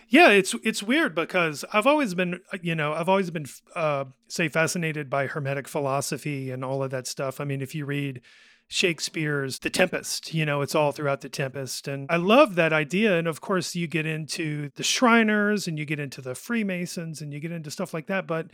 Yeah, 0.08 0.30
it's 0.30 0.56
it's 0.64 0.82
weird 0.82 1.14
because 1.14 1.66
I've 1.74 1.88
always 1.88 2.14
been, 2.14 2.40
you 2.62 2.76
know, 2.76 2.94
I've 2.94 3.10
always 3.10 3.30
been, 3.30 3.46
uh, 3.76 4.06
say, 4.30 4.48
fascinated 4.48 5.10
by 5.10 5.28
Hermetic 5.28 5.68
philosophy 5.68 6.50
and 6.50 6.64
all 6.64 6.82
of 6.82 6.92
that 6.92 7.08
stuff. 7.08 7.42
I 7.42 7.44
mean, 7.44 7.62
if 7.62 7.76
you 7.76 7.86
read 7.86 8.22
Shakespeare's 8.70 9.60
The 9.60 9.70
Tempest, 9.70 10.34
you 10.34 10.46
know, 10.46 10.62
it's 10.62 10.76
all 10.76 10.92
throughout 10.94 11.22
The 11.22 11.30
Tempest, 11.30 11.88
and 11.88 12.08
I 12.10 12.16
love 12.18 12.56
that 12.56 12.72
idea. 12.72 13.18
And 13.18 13.28
of 13.28 13.42
course, 13.42 13.76
you 13.76 13.88
get 13.88 14.06
into 14.06 14.70
the 14.76 14.84
Shriners 14.84 15.68
and 15.68 15.78
you 15.78 15.86
get 15.86 16.00
into 16.00 16.22
the 16.22 16.36
Freemasons 16.36 17.22
and 17.22 17.34
you 17.34 17.40
get 17.40 17.52
into 17.52 17.72
stuff 17.72 17.94
like 17.94 18.08
that. 18.08 18.28
But 18.28 18.48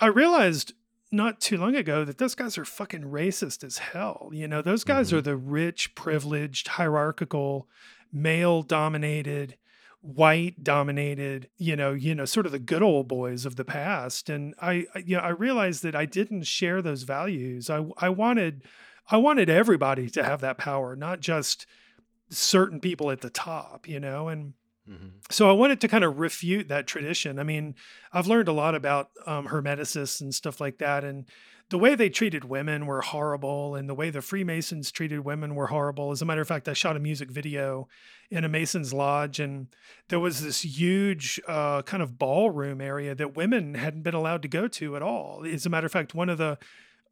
I 0.00 0.06
realized 0.06 0.72
not 1.10 1.40
too 1.40 1.56
long 1.56 1.74
ago 1.74 2.04
that 2.04 2.18
those 2.18 2.34
guys 2.34 2.58
are 2.58 2.64
fucking 2.64 3.02
racist 3.02 3.64
as 3.64 3.78
hell. 3.78 4.30
You 4.32 4.46
know, 4.48 4.60
those 4.62 4.84
guys 4.84 5.10
Mhm. 5.10 5.18
are 5.18 5.20
the 5.22 5.36
rich, 5.36 5.94
privileged, 5.94 6.68
hierarchical, 6.68 7.68
male 8.12 8.62
dominated 8.62 9.56
white 10.00 10.62
dominated 10.62 11.48
you 11.56 11.74
know 11.74 11.92
you 11.92 12.14
know 12.14 12.24
sort 12.24 12.46
of 12.46 12.52
the 12.52 12.58
good 12.60 12.82
old 12.84 13.08
boys 13.08 13.44
of 13.44 13.56
the 13.56 13.64
past 13.64 14.30
and 14.30 14.54
i 14.62 14.86
I- 14.94 15.00
you 15.04 15.16
know 15.16 15.22
i 15.22 15.30
realized 15.30 15.82
that 15.82 15.96
i 15.96 16.06
didn't 16.06 16.44
share 16.46 16.80
those 16.80 17.02
values 17.02 17.68
i 17.68 17.84
i 17.98 18.08
wanted 18.08 18.62
i 19.10 19.16
wanted 19.16 19.50
everybody 19.50 20.08
to 20.10 20.22
have 20.22 20.40
that 20.40 20.56
power 20.56 20.94
not 20.94 21.18
just 21.18 21.66
certain 22.30 22.78
people 22.80 23.10
at 23.10 23.20
the 23.22 23.28
top 23.28 23.88
you 23.88 23.98
know 23.98 24.28
and 24.28 24.54
mm-hmm. 24.88 25.08
so 25.30 25.48
I 25.48 25.52
wanted 25.52 25.80
to 25.82 25.88
kind 25.88 26.04
of 26.04 26.18
refute 26.18 26.68
that 26.68 26.86
tradition. 26.86 27.38
I 27.38 27.42
mean, 27.42 27.74
I've 28.12 28.26
learned 28.26 28.48
a 28.48 28.52
lot 28.52 28.74
about 28.74 29.10
um, 29.26 29.48
Hermeticists 29.48 30.20
and 30.20 30.34
stuff 30.34 30.60
like 30.60 30.78
that, 30.78 31.04
and 31.04 31.26
the 31.70 31.78
way 31.78 31.94
they 31.94 32.08
treated 32.08 32.44
women 32.44 32.86
were 32.86 33.02
horrible, 33.02 33.74
and 33.74 33.88
the 33.88 33.94
way 33.94 34.10
the 34.10 34.22
Freemasons 34.22 34.90
treated 34.90 35.20
women 35.20 35.54
were 35.54 35.66
horrible. 35.66 36.10
As 36.10 36.22
a 36.22 36.24
matter 36.24 36.40
of 36.40 36.48
fact, 36.48 36.68
I 36.68 36.72
shot 36.72 36.96
a 36.96 37.00
music 37.00 37.30
video 37.30 37.88
in 38.30 38.44
a 38.44 38.48
Mason's 38.48 38.94
lodge, 38.94 39.38
and 39.38 39.66
there 40.08 40.20
was 40.20 40.42
this 40.42 40.62
huge 40.62 41.40
uh, 41.46 41.82
kind 41.82 42.02
of 42.02 42.18
ballroom 42.18 42.80
area 42.80 43.14
that 43.14 43.36
women 43.36 43.74
hadn't 43.74 44.02
been 44.02 44.14
allowed 44.14 44.42
to 44.42 44.48
go 44.48 44.66
to 44.68 44.96
at 44.96 45.02
all. 45.02 45.44
As 45.44 45.66
a 45.66 45.70
matter 45.70 45.86
of 45.86 45.92
fact, 45.92 46.14
one 46.14 46.30
of 46.30 46.38
the 46.38 46.58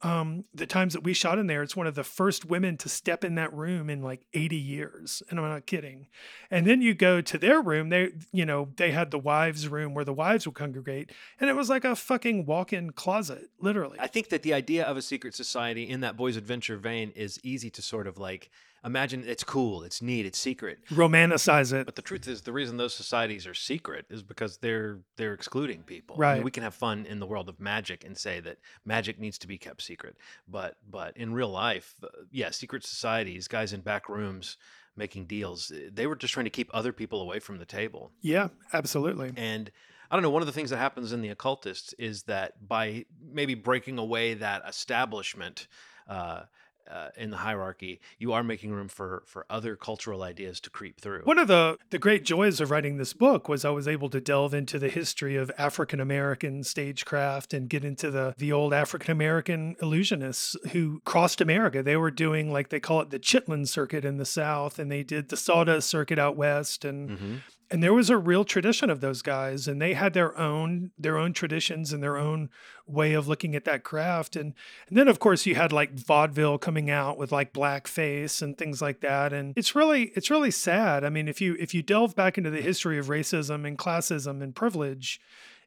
um, 0.01 0.45
the 0.53 0.67
times 0.67 0.93
that 0.93 1.03
we 1.03 1.13
shot 1.13 1.39
in 1.39 1.47
there, 1.47 1.63
it's 1.63 1.75
one 1.75 1.87
of 1.87 1.95
the 1.95 2.03
first 2.03 2.45
women 2.45 2.77
to 2.77 2.89
step 2.89 3.23
in 3.23 3.35
that 3.35 3.51
room 3.53 3.89
in 3.89 4.03
like 4.03 4.25
80 4.33 4.55
years. 4.55 5.23
And 5.29 5.39
I'm 5.39 5.49
not 5.49 5.65
kidding. 5.65 6.07
And 6.51 6.67
then 6.67 6.81
you 6.81 6.93
go 6.93 7.19
to 7.21 7.37
their 7.37 7.61
room, 7.61 7.89
they, 7.89 8.11
you 8.31 8.45
know, 8.45 8.69
they 8.77 8.91
had 8.91 9.09
the 9.09 9.17
wives' 9.17 9.67
room 9.67 9.95
where 9.95 10.05
the 10.05 10.13
wives 10.13 10.45
would 10.45 10.55
congregate. 10.55 11.11
And 11.39 11.49
it 11.49 11.55
was 11.55 11.69
like 11.69 11.83
a 11.83 11.95
fucking 11.95 12.45
walk 12.45 12.73
in 12.73 12.91
closet, 12.91 13.49
literally. 13.59 13.97
I 13.99 14.07
think 14.07 14.29
that 14.29 14.43
the 14.43 14.53
idea 14.53 14.85
of 14.85 14.97
a 14.97 15.01
secret 15.01 15.33
society 15.33 15.89
in 15.89 16.01
that 16.01 16.15
boys 16.15 16.37
adventure 16.37 16.77
vein 16.77 17.11
is 17.15 17.39
easy 17.43 17.71
to 17.71 17.81
sort 17.81 18.05
of 18.05 18.19
like 18.19 18.51
imagine 18.85 19.23
it's 19.27 19.43
cool, 19.43 19.83
it's 19.83 20.01
neat, 20.01 20.25
it's 20.25 20.37
secret. 20.39 20.79
Romanticize 20.89 21.73
it. 21.73 21.85
But 21.85 21.95
the 21.95 22.01
truth 22.01 22.27
is, 22.27 22.41
the 22.41 22.51
reason 22.53 22.77
those 22.77 22.93
societies 22.93 23.45
are 23.47 23.53
secret 23.53 24.05
is 24.09 24.23
because 24.23 24.57
they're 24.57 24.99
they're 25.17 25.33
excluding 25.33 25.83
people. 25.83 26.15
I 26.15 26.19
mean, 26.19 26.21
Right. 26.37 26.43
we 26.43 26.51
can 26.51 26.63
have 26.63 26.73
fun 26.75 27.05
in 27.05 27.19
the 27.19 27.25
world 27.25 27.49
of 27.49 27.59
magic 27.59 28.03
and 28.05 28.17
say 28.17 28.39
that 28.41 28.57
magic 28.85 29.19
needs 29.19 29.37
to 29.39 29.47
be 29.47 29.57
kept 29.57 29.81
secret, 29.81 30.15
but 30.47 30.77
but 30.89 31.15
in 31.17 31.33
real 31.33 31.49
life, 31.49 31.95
uh, 32.03 32.07
yeah, 32.31 32.49
secret 32.51 32.85
societies, 32.85 33.47
guys 33.47 33.73
in 33.73 33.81
back 33.81 34.09
rooms 34.09 34.57
making 34.95 35.25
deals, 35.25 35.71
eh, 35.71 35.89
they 35.93 36.07
were 36.07 36.15
just 36.15 36.33
trying 36.33 36.45
to 36.45 36.49
keep 36.49 36.69
other 36.73 36.91
people 36.91 37.21
away 37.21 37.39
from 37.39 37.57
the 37.59 37.65
table. 37.65 38.11
Yeah, 38.21 38.47
absolutely. 38.73 39.31
And 39.37 39.69
I 40.09 40.15
don't 40.15 40.23
know, 40.23 40.29
one 40.31 40.41
of 40.41 40.45
the 40.47 40.51
things 40.53 40.69
that 40.71 40.77
happens 40.77 41.11
in 41.11 41.21
the 41.21 41.29
occultists 41.29 41.93
is 41.99 42.23
that 42.23 42.67
by 42.67 43.05
maybe 43.21 43.53
breaking 43.53 43.97
away 43.99 44.33
that 44.35 44.63
establishment 44.67 45.67
uh, 46.07 46.43
uh, 46.89 47.09
in 47.15 47.31
the 47.31 47.37
hierarchy, 47.37 47.99
you 48.17 48.33
are 48.33 48.43
making 48.43 48.71
room 48.71 48.87
for 48.87 49.23
for 49.25 49.45
other 49.49 49.75
cultural 49.75 50.23
ideas 50.23 50.59
to 50.61 50.69
creep 50.69 50.99
through. 50.99 51.21
One 51.23 51.39
of 51.39 51.47
the, 51.47 51.77
the 51.89 51.99
great 51.99 52.23
joys 52.23 52.59
of 52.61 52.71
writing 52.71 52.97
this 52.97 53.13
book 53.13 53.49
was 53.49 53.65
I 53.65 53.69
was 53.69 53.87
able 53.87 54.09
to 54.09 54.21
delve 54.21 54.53
into 54.53 54.79
the 54.79 54.89
history 54.89 55.35
of 55.35 55.51
African 55.57 55.99
American 55.99 56.63
stagecraft 56.63 57.53
and 57.53 57.69
get 57.69 57.83
into 57.83 58.11
the, 58.11 58.33
the 58.37 58.51
old 58.51 58.73
African 58.73 59.11
American 59.11 59.75
illusionists 59.81 60.55
who 60.71 61.01
crossed 61.05 61.41
America. 61.41 61.83
They 61.83 61.97
were 61.97 62.11
doing, 62.11 62.51
like 62.51 62.69
they 62.69 62.79
call 62.79 63.01
it, 63.01 63.09
the 63.09 63.19
Chitlin 63.19 63.67
circuit 63.67 64.05
in 64.05 64.17
the 64.17 64.25
South, 64.25 64.79
and 64.79 64.91
they 64.91 65.03
did 65.03 65.29
the 65.29 65.37
sawdust 65.37 65.89
circuit 65.89 66.19
out 66.19 66.35
West. 66.35 66.85
And 66.85 67.17
hmm 67.17 67.35
and 67.69 67.83
there 67.83 67.93
was 67.93 68.09
a 68.09 68.17
real 68.17 68.45
tradition 68.45 68.89
of 68.89 69.01
those 69.01 69.21
guys 69.21 69.67
and 69.67 69.81
they 69.81 69.93
had 69.93 70.13
their 70.13 70.37
own 70.37 70.91
their 70.97 71.17
own 71.17 71.33
traditions 71.33 71.91
and 71.91 72.01
their 72.01 72.17
own 72.17 72.49
way 72.85 73.13
of 73.13 73.27
looking 73.27 73.55
at 73.55 73.65
that 73.65 73.83
craft 73.83 74.35
and 74.35 74.53
and 74.87 74.97
then 74.97 75.07
of 75.07 75.19
course 75.19 75.45
you 75.45 75.55
had 75.55 75.71
like 75.71 75.93
vaudeville 75.93 76.57
coming 76.57 76.89
out 76.89 77.17
with 77.17 77.31
like 77.31 77.53
blackface 77.53 78.41
and 78.41 78.57
things 78.57 78.81
like 78.81 79.01
that 79.01 79.33
and 79.33 79.53
it's 79.57 79.75
really 79.75 80.11
it's 80.15 80.29
really 80.29 80.51
sad. 80.51 81.03
I 81.03 81.09
mean 81.09 81.27
if 81.27 81.41
you 81.41 81.55
if 81.59 81.73
you 81.73 81.81
delve 81.81 82.15
back 82.15 82.37
into 82.37 82.49
the 82.49 82.61
history 82.61 82.97
of 82.97 83.07
racism 83.07 83.65
and 83.67 83.77
classism 83.77 84.41
and 84.41 84.55
privilege 84.55 85.19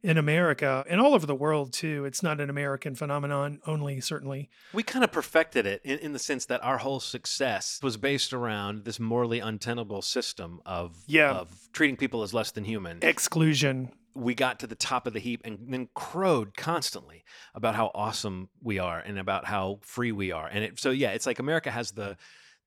in 0.03 0.16
america 0.18 0.84
and 0.88 1.01
all 1.01 1.14
over 1.14 1.26
the 1.26 1.34
world 1.34 1.72
too 1.72 2.05
it's 2.05 2.22
not 2.22 2.40
an 2.40 2.48
american 2.51 2.94
phenomenon 2.94 3.61
only 3.66 4.01
certainly 4.01 4.48
We 4.72 4.82
kind 4.82 5.05
of 5.05 5.12
perfected 5.12 5.66
it 5.66 5.80
in, 5.84 5.98
in 5.98 6.12
the 6.12 6.18
sense 6.18 6.46
that 6.46 6.62
our 6.64 6.78
whole 6.78 7.01
success 7.01 7.78
was 7.82 7.96
based 7.96 8.32
around 8.32 8.84
this 8.84 8.98
morally 8.98 9.40
untenable 9.40 10.03
system 10.03 10.61
of 10.64 10.96
Yeah. 11.07 11.32
of 11.32 11.68
treating 11.72 11.96
people 11.96 12.22
as 12.22 12.32
less 12.32 12.51
than 12.51 12.64
human. 12.64 12.98
exclusion 13.03 13.92
we 14.12 14.34
got 14.34 14.59
to 14.59 14.66
the 14.66 14.74
top 14.74 15.07
of 15.07 15.12
the 15.12 15.20
heap 15.20 15.40
and 15.44 15.59
then 15.72 15.88
crowed 15.94 16.57
constantly 16.57 17.22
about 17.55 17.76
how 17.76 17.92
awesome 17.94 18.48
we 18.61 18.76
are 18.78 18.98
and 18.98 19.18
about 19.20 19.44
how 19.44 19.78
free 19.82 20.11
we 20.11 20.32
are. 20.32 20.48
And 20.48 20.64
it, 20.64 20.80
so 20.80 20.90
yeah, 20.90 21.11
it's 21.12 21.26
like 21.26 21.38
America 21.38 21.70
has 21.70 21.92
the 21.92 22.16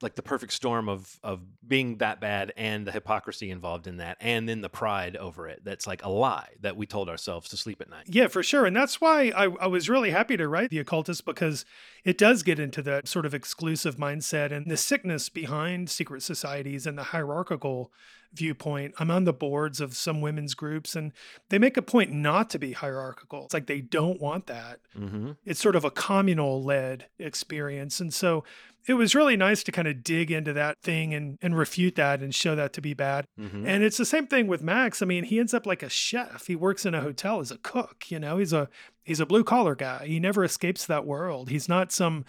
like 0.04 0.16
the 0.16 0.22
perfect 0.22 0.54
storm 0.54 0.90
of 0.90 1.20
of 1.24 1.42
being 1.68 1.98
that 1.98 2.20
bad 2.20 2.54
and 2.58 2.86
the 2.86 2.92
hypocrisy 2.92 3.50
involved 3.50 3.88
in 3.88 3.98
that 3.98 4.18
and 4.20 4.48
then 4.48 4.62
the 4.62 4.70
pride 4.70 5.16
over 5.16 5.48
it 5.48 5.62
that's 5.64 5.88
like 5.88 6.04
a 6.04 6.10
lie 6.10 6.50
that 6.62 6.76
we 6.76 6.86
told 6.86 7.10
ourselves 7.10 7.50
to 7.50 7.58
sleep 7.58 7.82
at 7.82 7.90
night. 7.90 8.06
Yeah, 8.08 8.28
for 8.28 8.44
sure. 8.44 8.66
And 8.66 8.76
that's 8.76 9.00
why 9.00 9.32
I, 9.36 9.46
I 9.62 9.68
was 9.68 9.90
really 9.90 10.12
happy 10.12 10.38
to 10.38 10.48
write 10.48 10.70
The 10.70 10.80
Occultist 10.80 11.26
because 11.26 11.66
it 12.04 12.18
does 12.18 12.44
get 12.44 12.60
into 12.60 12.82
that 12.84 13.08
sort 13.08 13.26
of 13.26 13.34
exclusive 13.34 13.96
mindset 13.96 14.52
and 14.52 14.70
the 14.70 14.78
sickness 14.78 15.30
behind 15.30 15.90
secret 15.90 16.22
societies 16.22 16.86
and 16.86 16.98
the 16.98 17.04
hierarchical 17.04 17.92
viewpoint. 18.34 18.96
I'm 18.98 19.12
on 19.12 19.26
the 19.26 19.34
boards 19.34 19.80
of 19.80 19.96
some 19.96 20.20
women's 20.20 20.56
groups 20.56 20.96
and 20.96 21.12
they 21.50 21.60
make 21.60 21.78
a 21.78 21.82
point 21.82 22.12
not 22.12 22.50
to 22.52 22.60
be 22.60 22.74
hierarchical. 22.74 23.46
It's 23.46 23.54
like 23.54 23.68
they 23.68 23.82
don't 23.82 24.20
want 24.20 24.48
that. 24.48 24.80
Mm-hmm. 24.98 25.32
It's 25.46 25.62
sort 25.62 25.76
of 25.76 25.86
a 25.86 25.92
communal 25.92 26.64
led 26.64 27.08
experience. 27.20 28.00
And 28.00 28.14
so 28.14 28.44
it 28.88 28.96
was 28.96 29.16
really 29.16 29.38
nice 29.38 29.64
to 29.64 29.72
kind 29.72 29.88
of 29.88 30.04
dig 30.04 30.30
into 30.32 30.54
that 30.54 30.82
thing 30.82 31.14
and, 31.14 31.38
and 31.42 31.58
refute 31.58 31.96
that 31.96 32.22
and 32.22 32.36
show 32.36 32.56
that 32.56 32.74
to 32.74 32.82
be 32.82 32.94
bad. 32.94 33.26
Mhm. 33.40 33.66
And 33.66 33.84
it's 33.84 33.98
the 33.98 34.06
same 34.06 34.28
thing 34.28 34.48
with 34.48 34.62
Max. 34.62 35.02
I 35.02 35.06
mean, 35.06 35.24
he 35.24 35.40
ends 35.40 35.54
up 35.54 35.66
like 35.66 35.84
a 35.84 35.90
chef. 35.90 36.48
He 36.48 36.56
works 36.56 36.86
in 36.86 36.94
a 36.94 37.02
hotel 37.02 37.40
as 37.40 37.52
a 37.52 37.58
cook. 37.58 38.06
You 38.12 38.20
know, 38.20 38.38
he's 38.38 38.54
a 38.54 38.68
he's 39.04 39.20
a 39.20 39.26
blue 39.26 39.44
collar 39.44 39.76
guy. 39.76 40.06
He 40.06 40.20
never 40.20 40.44
escapes 40.44 40.86
that 40.86 41.06
world. 41.06 41.50
He's 41.50 41.70
not 41.70 41.92
some 41.92 42.26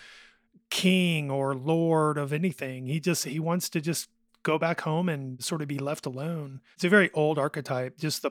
king 0.70 1.30
or 1.30 1.54
lord 1.54 2.18
of 2.18 2.32
anything. 2.32 2.86
He 2.86 3.00
just 3.00 3.24
he 3.24 3.40
wants 3.40 3.68
to 3.70 3.80
just 3.80 4.08
go 4.42 4.58
back 4.58 4.82
home 4.82 5.08
and 5.08 5.42
sort 5.42 5.62
of 5.62 5.68
be 5.68 5.78
left 5.78 6.04
alone. 6.06 6.60
It's 6.74 6.84
a 6.84 6.88
very 6.88 7.10
old 7.14 7.38
archetype. 7.38 7.98
Just 7.98 8.22
the 8.22 8.30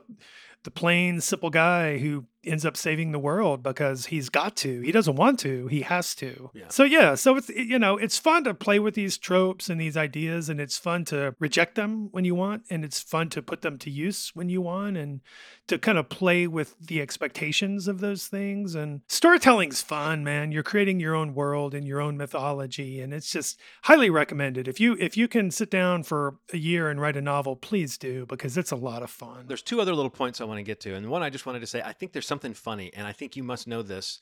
the 0.63 0.71
plain 0.71 1.21
simple 1.21 1.49
guy 1.49 1.97
who 1.97 2.25
ends 2.45 2.65
up 2.65 2.75
saving 2.75 3.11
the 3.11 3.19
world 3.19 3.63
because 3.63 4.07
he's 4.07 4.29
got 4.29 4.55
to. 4.57 4.81
He 4.81 4.91
doesn't 4.91 5.15
want 5.15 5.39
to. 5.39 5.67
He 5.67 5.81
has 5.81 6.13
to. 6.15 6.51
Yeah. 6.53 6.67
So 6.69 6.83
yeah, 6.83 7.15
so 7.15 7.37
it's 7.37 7.49
you 7.49 7.79
know, 7.79 7.97
it's 7.97 8.17
fun 8.17 8.43
to 8.43 8.53
play 8.53 8.79
with 8.79 8.95
these 8.95 9.17
tropes 9.17 9.69
and 9.69 9.79
these 9.79 9.95
ideas 9.95 10.49
and 10.49 10.59
it's 10.59 10.77
fun 10.77 11.05
to 11.05 11.35
reject 11.39 11.75
them 11.75 12.09
when 12.11 12.25
you 12.25 12.35
want 12.35 12.63
and 12.69 12.83
it's 12.83 13.01
fun 13.01 13.29
to 13.29 13.41
put 13.41 13.61
them 13.61 13.77
to 13.79 13.89
use 13.89 14.31
when 14.33 14.49
you 14.49 14.61
want 14.61 14.97
and 14.97 15.21
to 15.67 15.77
kind 15.77 15.97
of 15.97 16.09
play 16.09 16.45
with 16.47 16.75
the 16.79 17.01
expectations 17.01 17.87
of 17.87 17.99
those 17.99 18.27
things 18.27 18.75
and 18.75 19.01
storytelling's 19.07 19.81
fun, 19.81 20.23
man. 20.23 20.51
You're 20.51 20.63
creating 20.63 20.99
your 20.99 21.15
own 21.15 21.33
world 21.33 21.73
and 21.73 21.87
your 21.87 22.01
own 22.01 22.17
mythology 22.17 22.99
and 22.99 23.13
it's 23.13 23.31
just 23.31 23.59
highly 23.83 24.09
recommended. 24.09 24.67
If 24.67 24.79
you 24.79 24.97
if 24.99 25.15
you 25.15 25.27
can 25.27 25.51
sit 25.51 25.69
down 25.69 26.03
for 26.03 26.35
a 26.51 26.57
year 26.57 26.89
and 26.89 26.99
write 26.99 27.15
a 27.15 27.21
novel, 27.21 27.55
please 27.55 27.97
do 27.97 28.25
because 28.25 28.57
it's 28.57 28.71
a 28.71 28.75
lot 28.75 29.03
of 29.03 29.09
fun. 29.09 29.45
There's 29.47 29.61
two 29.61 29.79
other 29.79 29.95
little 29.95 30.11
points 30.11 30.41
I 30.41 30.43
want 30.43 30.52
to 30.57 30.63
get 30.63 30.79
to, 30.81 30.95
and 30.95 31.09
one 31.09 31.23
I 31.23 31.29
just 31.29 31.45
wanted 31.45 31.59
to 31.59 31.67
say. 31.67 31.81
I 31.83 31.93
think 31.93 32.11
there's 32.11 32.27
something 32.27 32.53
funny, 32.53 32.91
and 32.93 33.05
I 33.07 33.11
think 33.11 33.35
you 33.35 33.43
must 33.43 33.67
know 33.67 33.81
this. 33.81 34.19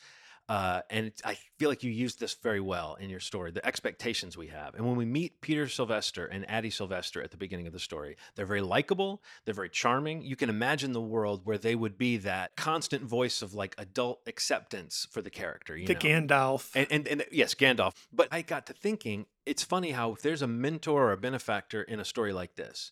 Uh, 0.49 0.81
and 0.89 1.13
I 1.23 1.37
feel 1.59 1.69
like 1.69 1.83
you 1.83 1.91
used 1.91 2.19
this 2.19 2.33
very 2.33 2.59
well 2.59 2.95
in 2.99 3.09
your 3.09 3.19
story. 3.21 3.51
The 3.51 3.65
expectations 3.65 4.35
we 4.35 4.47
have, 4.47 4.73
and 4.75 4.85
when 4.85 4.97
we 4.97 5.05
meet 5.05 5.39
Peter 5.39 5.69
Sylvester 5.69 6.25
and 6.25 6.49
Addie 6.49 6.71
Sylvester 6.71 7.21
at 7.21 7.31
the 7.31 7.37
beginning 7.37 7.67
of 7.67 7.73
the 7.73 7.79
story, 7.79 8.17
they're 8.35 8.45
very 8.45 8.59
likable. 8.59 9.23
They're 9.45 9.53
very 9.53 9.69
charming. 9.69 10.23
You 10.23 10.35
can 10.35 10.49
imagine 10.49 10.91
the 10.91 10.99
world 10.99 11.41
where 11.45 11.59
they 11.59 11.75
would 11.75 11.97
be 11.97 12.17
that 12.17 12.55
constant 12.57 13.03
voice 13.03 13.41
of 13.41 13.53
like 13.53 13.75
adult 13.77 14.21
acceptance 14.27 15.07
for 15.11 15.21
the 15.21 15.29
character. 15.29 15.77
You 15.77 15.87
the 15.87 15.93
know? 15.93 15.99
Gandalf. 15.99 16.71
And, 16.75 16.87
and 16.89 17.07
and 17.07 17.23
yes, 17.31 17.53
Gandalf. 17.53 17.93
But 18.11 18.27
I 18.31 18.41
got 18.41 18.65
to 18.65 18.73
thinking, 18.73 19.27
it's 19.45 19.63
funny 19.63 19.91
how 19.91 20.13
if 20.13 20.21
there's 20.21 20.41
a 20.41 20.47
mentor 20.47 21.03
or 21.03 21.11
a 21.13 21.17
benefactor 21.17 21.83
in 21.83 21.99
a 21.99 22.05
story 22.05 22.33
like 22.33 22.55
this, 22.55 22.91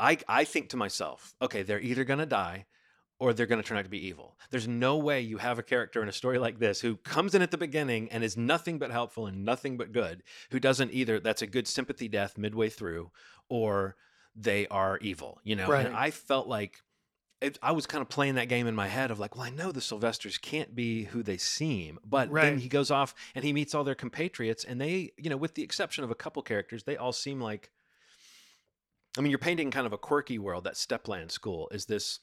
I 0.00 0.18
I 0.28 0.44
think 0.44 0.68
to 0.70 0.76
myself, 0.76 1.34
okay, 1.40 1.62
they're 1.62 1.80
either 1.80 2.04
gonna 2.04 2.26
die 2.26 2.66
or 3.20 3.32
they're 3.32 3.46
gonna 3.46 3.62
turn 3.64 3.78
out 3.78 3.84
to 3.84 3.90
be 3.90 4.06
evil. 4.06 4.36
There's 4.50 4.68
no 4.68 4.96
way 4.96 5.20
you 5.20 5.38
have 5.38 5.58
a 5.58 5.62
character 5.62 6.02
in 6.02 6.08
a 6.08 6.12
story 6.12 6.38
like 6.38 6.58
this 6.58 6.80
who 6.80 6.96
comes 6.96 7.34
in 7.34 7.42
at 7.42 7.50
the 7.50 7.58
beginning 7.58 8.08
and 8.10 8.22
is 8.22 8.36
nothing 8.36 8.78
but 8.78 8.92
helpful 8.92 9.26
and 9.26 9.44
nothing 9.44 9.76
but 9.76 9.92
good, 9.92 10.22
who 10.50 10.60
doesn't 10.60 10.92
either 10.92 11.18
that's 11.18 11.42
a 11.42 11.46
good 11.46 11.66
sympathy 11.66 12.06
death 12.08 12.38
midway 12.38 12.68
through, 12.68 13.10
or 13.48 13.96
they 14.36 14.68
are 14.68 14.98
evil, 14.98 15.40
you 15.42 15.56
know. 15.56 15.66
Right. 15.66 15.86
And 15.86 15.96
I 15.96 16.12
felt 16.12 16.46
like 16.46 16.80
it, 17.40 17.58
I 17.60 17.72
was 17.72 17.86
kind 17.86 18.02
of 18.02 18.08
playing 18.08 18.36
that 18.36 18.48
game 18.48 18.66
in 18.68 18.74
my 18.74 18.88
head 18.88 19.10
of 19.10 19.18
like, 19.18 19.34
well, 19.34 19.44
I 19.44 19.50
know 19.50 19.72
the 19.72 19.80
Sylvesters 19.80 20.40
can't 20.40 20.74
be 20.74 21.04
who 21.04 21.22
they 21.24 21.38
seem, 21.38 21.98
but 22.04 22.32
then 22.32 22.58
he 22.58 22.68
goes 22.68 22.90
off 22.90 23.14
and 23.34 23.44
he 23.44 23.52
meets 23.52 23.74
all 23.74 23.84
their 23.84 23.94
compatriots, 23.96 24.62
and 24.64 24.80
they, 24.80 25.12
you 25.16 25.30
know, 25.30 25.36
with 25.36 25.54
the 25.54 25.62
exception 25.62 26.04
of 26.04 26.10
a 26.10 26.16
couple 26.16 26.42
characters, 26.42 26.84
they 26.84 26.96
all 26.96 27.12
seem 27.12 27.40
like. 27.40 27.70
I 29.18 29.20
mean, 29.20 29.30
you're 29.30 29.38
painting 29.38 29.70
kind 29.70 29.86
of 29.86 29.92
a 29.92 29.98
quirky 29.98 30.38
world. 30.38 30.64
That 30.64 30.74
Stepland 30.74 31.32
School 31.32 31.68
is 31.72 31.86
this. 31.86 32.20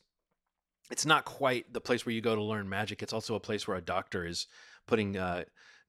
It's 0.89 1.05
not 1.05 1.25
quite 1.25 1.73
the 1.73 1.81
place 1.81 2.05
where 2.05 2.13
you 2.13 2.21
go 2.21 2.35
to 2.35 2.43
learn 2.43 2.69
magic. 2.69 3.03
It's 3.03 3.13
also 3.13 3.35
a 3.35 3.39
place 3.39 3.67
where 3.67 3.75
a 3.75 3.81
doctor 3.81 4.25
is 4.25 4.47
putting 4.87 5.17
uh, 5.17 5.43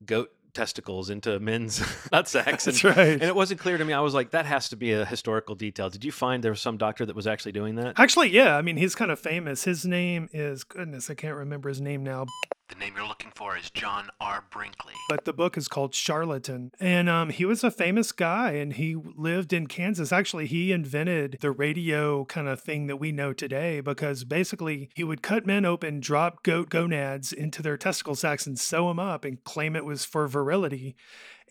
goat 0.05 0.31
testicles 0.57 1.11
into 1.11 1.39
men's 1.39 1.83
nut 2.13 2.27
sacks. 2.27 2.65
That's 2.65 2.83
and, 2.83 2.97
right. 2.97 3.09
and 3.09 3.23
it 3.23 3.37
wasn't 3.37 3.61
clear 3.61 3.79
to 3.79 3.85
me. 3.85 3.93
I 3.93 4.01
was 4.01 4.15
like, 4.15 4.31
that 4.31 4.47
has 4.47 4.71
to 4.71 4.77
be 4.77 4.93
a 4.93 5.05
historical 5.05 5.55
detail. 5.55 5.91
Did 5.91 6.05
you 6.05 6.11
find 6.11 6.43
there 6.43 6.51
was 6.51 6.63
some 6.63 6.79
doctor 6.79 7.07
that 7.07 7.15
was 7.15 7.27
actually 7.27 7.53
doing 7.53 7.77
that? 7.77 7.99
Actually, 7.99 8.31
yeah. 8.31 8.57
I 8.57 8.63
mean, 8.63 8.77
he's 8.77 8.95
kind 8.95 9.11
of 9.11 9.21
famous. 9.21 9.65
His 9.65 9.85
name 9.85 10.29
is 10.33 10.65
goodness, 10.65 11.11
I 11.11 11.15
can't 11.15 11.37
remember 11.37 11.69
his 11.69 11.81
name 11.81 12.03
now. 12.03 12.27
The 12.69 12.75
name 12.75 12.95
you're 12.97 13.07
looking 13.07 13.31
for 13.33 13.57
is 13.57 13.71
John 13.71 14.09
R. 14.21 14.45
Brinkley. 14.51 14.95
But 15.09 15.25
the 15.25 15.33
book 15.33 15.57
is 15.57 15.69
called 15.69 15.95
Charlatan, 15.95 16.73
and 16.81 17.09
um, 17.09 17.31
he 17.31 17.45
was 17.45 17.63
a 17.63 17.71
famous 17.71 18.11
guy, 18.11 18.53
and 18.53 18.73
he 18.73 18.97
lived 18.97 19.53
in 19.53 19.69
Kansas. 19.69 20.11
Actually, 20.11 20.47
he 20.47 20.73
invented 20.73 21.39
the 21.41 21.53
radio 21.53 22.25
kind 22.25 22.49
of 22.49 22.61
thing 22.61 22.89
that 22.89 22.97
we 22.97 23.13
know 23.13 23.33
today, 23.33 23.81
because 23.81 24.25
basically 24.25 24.91
he 24.97 25.05
would 25.05 25.23
cut 25.23 25.47
men 25.47 25.65
open, 25.65 26.01
drop 26.01 26.43
goat 26.43 26.69
gonads 26.69 27.33
into 27.33 27.63
their 27.63 27.77
testicle 27.77 28.17
sacs, 28.17 28.49
and 28.49 28.59
sew 28.59 28.89
them 28.89 28.99
up, 28.99 29.25
and 29.25 29.45
claim 29.45 29.77
it 29.77 29.85
was 29.85 30.05
for 30.05 30.27
virility. 30.27 30.97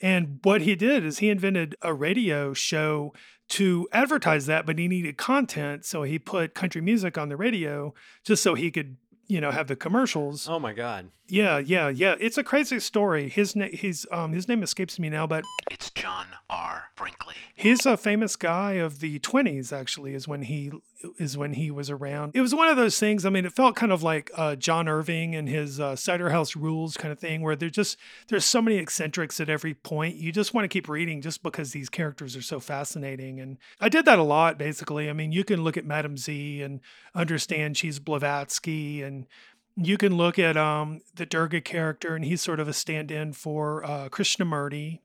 And 0.01 0.39
what 0.43 0.61
he 0.61 0.76
did 0.76 1.05
is 1.05 1.20
he 1.20 1.30
invented 1.30 1.78
a 1.82 1.93
radio 1.93 2.53
show 2.53 3.13
to 3.47 3.88
advertise 3.93 4.47
that, 4.47 4.66
but 4.66 4.78
he 4.78 4.88
needed 4.88 5.18
content. 5.18 5.86
So 5.86 6.03
he 6.03 6.20
put 6.20 6.55
country 6.55 6.82
music 6.82 7.18
on 7.18 7.30
the 7.30 7.38
radio 7.38 7.93
just 8.26 8.43
so 8.43 8.55
he 8.55 8.72
could, 8.72 8.97
you 9.28 9.41
know, 9.41 9.51
have 9.51 9.67
the 9.67 9.76
commercials. 9.76 10.47
Oh 10.47 10.59
my 10.59 10.73
God. 10.73 11.09
Yeah, 11.28 11.57
yeah, 11.57 11.89
yeah. 11.89 12.15
It's 12.19 12.38
a 12.38 12.43
crazy 12.43 12.80
story. 12.80 13.30
His 13.30 13.55
name, 13.55 13.71
his 13.73 14.07
um, 14.11 14.34
his 14.34 14.47
name 14.47 14.61
escapes 14.63 14.99
me 14.99 15.09
now, 15.09 15.26
but 15.26 15.43
It's 15.71 15.89
John 15.89 16.28
R. 16.49 16.86
Brinkley. 16.95 17.36
he's 17.55 17.86
a 17.86 17.97
famous 17.97 18.36
guy 18.36 18.73
of 18.73 18.99
the 18.99 19.17
twenties. 19.19 19.73
Actually, 19.73 20.13
is 20.13 20.28
when 20.28 20.43
he 20.43 20.71
is 21.17 21.36
when 21.38 21.53
he 21.53 21.71
was 21.71 21.89
around. 21.89 22.32
It 22.36 22.41
was 22.41 22.53
one 22.53 22.67
of 22.67 22.78
those 22.78 22.99
things. 22.99 23.26
I 23.26 23.30
mean, 23.32 23.45
it 23.45 23.53
felt 23.53 23.76
kind 23.76 23.91
of 23.91 24.03
like 24.03 24.30
uh, 24.36 24.55
John 24.55 24.88
Irving 24.88 25.36
and 25.36 25.49
his 25.49 25.80
uh, 25.80 25.95
Cider 25.95 26.30
House 26.30 26.55
Rules 26.55 26.95
kind 26.95 27.11
of 27.11 27.17
thing, 27.17 27.41
where 27.41 27.55
there's 27.55 27.71
just 27.71 27.97
there's 28.28 28.45
so 28.45 28.61
many 28.61 28.78
eccentrics 28.78 29.39
at 29.39 29.49
every 29.49 29.73
point. 29.73 30.17
You 30.17 30.32
just 30.32 30.53
want 30.53 30.65
to 30.65 30.69
keep 30.69 30.88
reading 30.88 31.21
just 31.21 31.41
because 31.41 31.71
these 31.71 31.89
characters 31.89 32.36
are 32.36 32.41
so 32.43 32.59
fascinating. 32.59 33.39
And 33.39 33.57
I 33.82 33.89
did 33.89 34.05
that 34.05 34.19
a 34.19 34.23
lot, 34.23 34.59
basically. 34.59 35.09
I 35.09 35.13
mean, 35.13 35.32
you 35.32 35.43
can 35.43 35.63
look 35.63 35.76
at 35.78 35.86
Madame 35.86 36.17
Z 36.17 36.61
and 36.61 36.82
understand 37.15 37.78
she's 37.78 37.97
Blavatsky 37.99 39.01
and 39.01 39.26
you 39.76 39.97
can 39.97 40.15
look 40.15 40.39
at 40.39 40.55
um, 40.57 41.01
the 41.15 41.26
Durga 41.26 41.61
character, 41.61 42.15
and 42.15 42.23
he's 42.23 42.41
sort 42.41 42.59
of 42.59 42.67
a 42.67 42.73
stand-in 42.73 43.34
for 43.34 43.84
uh, 43.86 44.09
Krishnamurti. 44.09 44.99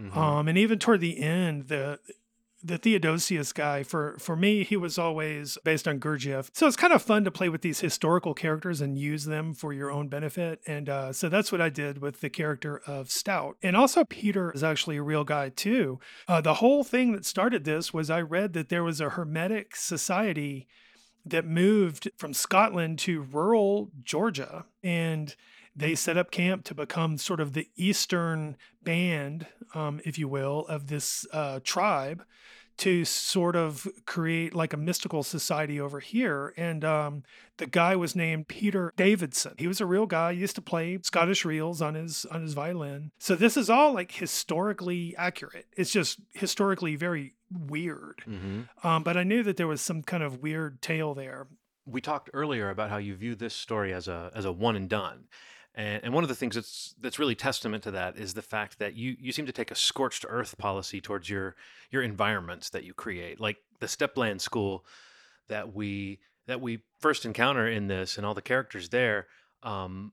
Mhm. 0.00 0.16
Um, 0.16 0.48
and 0.48 0.56
even 0.56 0.78
toward 0.78 1.00
the 1.00 1.20
end, 1.20 1.68
the 1.68 1.98
the 2.60 2.76
Theodosius 2.78 3.52
guy, 3.52 3.84
for 3.84 4.16
for 4.18 4.34
me, 4.34 4.64
he 4.64 4.76
was 4.76 4.98
always 4.98 5.58
based 5.64 5.86
on 5.86 6.00
Gurdjieff. 6.00 6.50
So 6.52 6.66
it's 6.66 6.76
kind 6.76 6.92
of 6.92 7.02
fun 7.02 7.24
to 7.24 7.30
play 7.30 7.48
with 7.48 7.62
these 7.62 7.80
historical 7.80 8.34
characters 8.34 8.80
and 8.80 8.98
use 8.98 9.24
them 9.24 9.54
for 9.54 9.72
your 9.72 9.90
own 9.92 10.08
benefit. 10.08 10.60
And 10.66 10.88
uh, 10.88 11.12
so 11.12 11.28
that's 11.28 11.52
what 11.52 11.60
I 11.60 11.68
did 11.68 11.98
with 11.98 12.20
the 12.20 12.30
character 12.30 12.80
of 12.86 13.10
Stout. 13.10 13.56
And 13.62 13.76
also, 13.76 14.04
Peter 14.04 14.50
is 14.52 14.64
actually 14.64 14.96
a 14.96 15.02
real 15.02 15.24
guy 15.24 15.50
too. 15.50 16.00
Uh, 16.26 16.40
the 16.40 16.54
whole 16.54 16.82
thing 16.82 17.12
that 17.12 17.24
started 17.24 17.64
this 17.64 17.94
was 17.94 18.10
I 18.10 18.22
read 18.22 18.54
that 18.54 18.68
there 18.68 18.84
was 18.84 19.00
a 19.00 19.10
Hermetic 19.10 19.76
society 19.76 20.66
that 21.30 21.46
moved 21.46 22.10
from 22.16 22.34
Scotland 22.34 22.98
to 23.00 23.22
rural 23.22 23.90
Georgia. 24.02 24.64
And 24.82 25.34
they 25.74 25.94
set 25.94 26.16
up 26.16 26.30
camp 26.30 26.64
to 26.64 26.74
become 26.74 27.18
sort 27.18 27.40
of 27.40 27.52
the 27.52 27.68
eastern 27.76 28.56
band, 28.82 29.46
um, 29.74 30.00
if 30.04 30.18
you 30.18 30.28
will, 30.28 30.66
of 30.66 30.88
this 30.88 31.26
uh, 31.32 31.60
tribe 31.62 32.24
to 32.78 33.04
sort 33.04 33.56
of 33.56 33.88
create 34.06 34.54
like 34.54 34.72
a 34.72 34.76
mystical 34.76 35.22
society 35.22 35.80
over 35.80 35.98
here. 36.00 36.54
And 36.56 36.84
um, 36.84 37.24
the 37.56 37.66
guy 37.66 37.96
was 37.96 38.14
named 38.14 38.48
Peter 38.48 38.92
Davidson. 38.96 39.54
He 39.58 39.66
was 39.66 39.80
a 39.80 39.86
real 39.86 40.06
guy. 40.06 40.32
He 40.32 40.40
used 40.40 40.54
to 40.54 40.62
play 40.62 40.98
Scottish 41.02 41.44
reels 41.44 41.82
on 41.82 41.94
his 41.94 42.24
on 42.30 42.42
his 42.42 42.54
violin. 42.54 43.10
So 43.18 43.34
this 43.34 43.56
is 43.56 43.68
all 43.68 43.92
like 43.92 44.12
historically 44.12 45.14
accurate. 45.16 45.66
It's 45.76 45.92
just 45.92 46.20
historically 46.34 46.94
very 46.94 47.34
weird. 47.50 48.22
Mhm. 48.26 48.68
Um, 48.84 49.02
but 49.02 49.16
I 49.16 49.24
knew 49.24 49.42
that 49.42 49.56
there 49.56 49.66
was 49.66 49.80
some 49.80 50.02
kind 50.02 50.22
of 50.22 50.42
weird 50.42 50.82
tale 50.82 51.14
there. 51.14 51.46
We 51.86 52.00
talked 52.00 52.30
earlier 52.34 52.70
about 52.70 52.90
how 52.90 52.98
you 52.98 53.14
view 53.16 53.34
this 53.34 53.54
story 53.54 53.92
as 53.92 54.08
a 54.08 54.30
as 54.34 54.44
a 54.44 54.52
one 54.52 54.76
and 54.76 54.88
done. 54.88 55.28
And, 55.74 56.02
and 56.04 56.14
one 56.14 56.24
of 56.24 56.28
the 56.28 56.34
things 56.34 56.54
that's 56.56 56.94
that's 57.00 57.18
really 57.18 57.34
testament 57.34 57.84
to 57.84 57.90
that 57.92 58.16
is 58.16 58.34
the 58.34 58.42
fact 58.42 58.78
that 58.78 58.94
you 58.94 59.16
you 59.18 59.32
seem 59.32 59.46
to 59.46 59.52
take 59.52 59.70
a 59.70 59.74
scorched 59.74 60.24
earth 60.28 60.58
policy 60.58 61.00
towards 61.00 61.30
your 61.30 61.56
your 61.90 62.02
environments 62.02 62.70
that 62.70 62.84
you 62.84 62.92
create, 62.94 63.40
like 63.40 63.58
the 63.80 63.86
Stepland 63.86 64.40
School 64.40 64.84
that 65.48 65.74
we 65.74 66.18
that 66.46 66.60
we 66.60 66.82
first 67.00 67.24
encounter 67.24 67.68
in 67.68 67.86
this, 67.88 68.16
and 68.16 68.26
all 68.26 68.34
the 68.34 68.42
characters 68.42 68.88
there. 68.88 69.26
Um, 69.62 70.12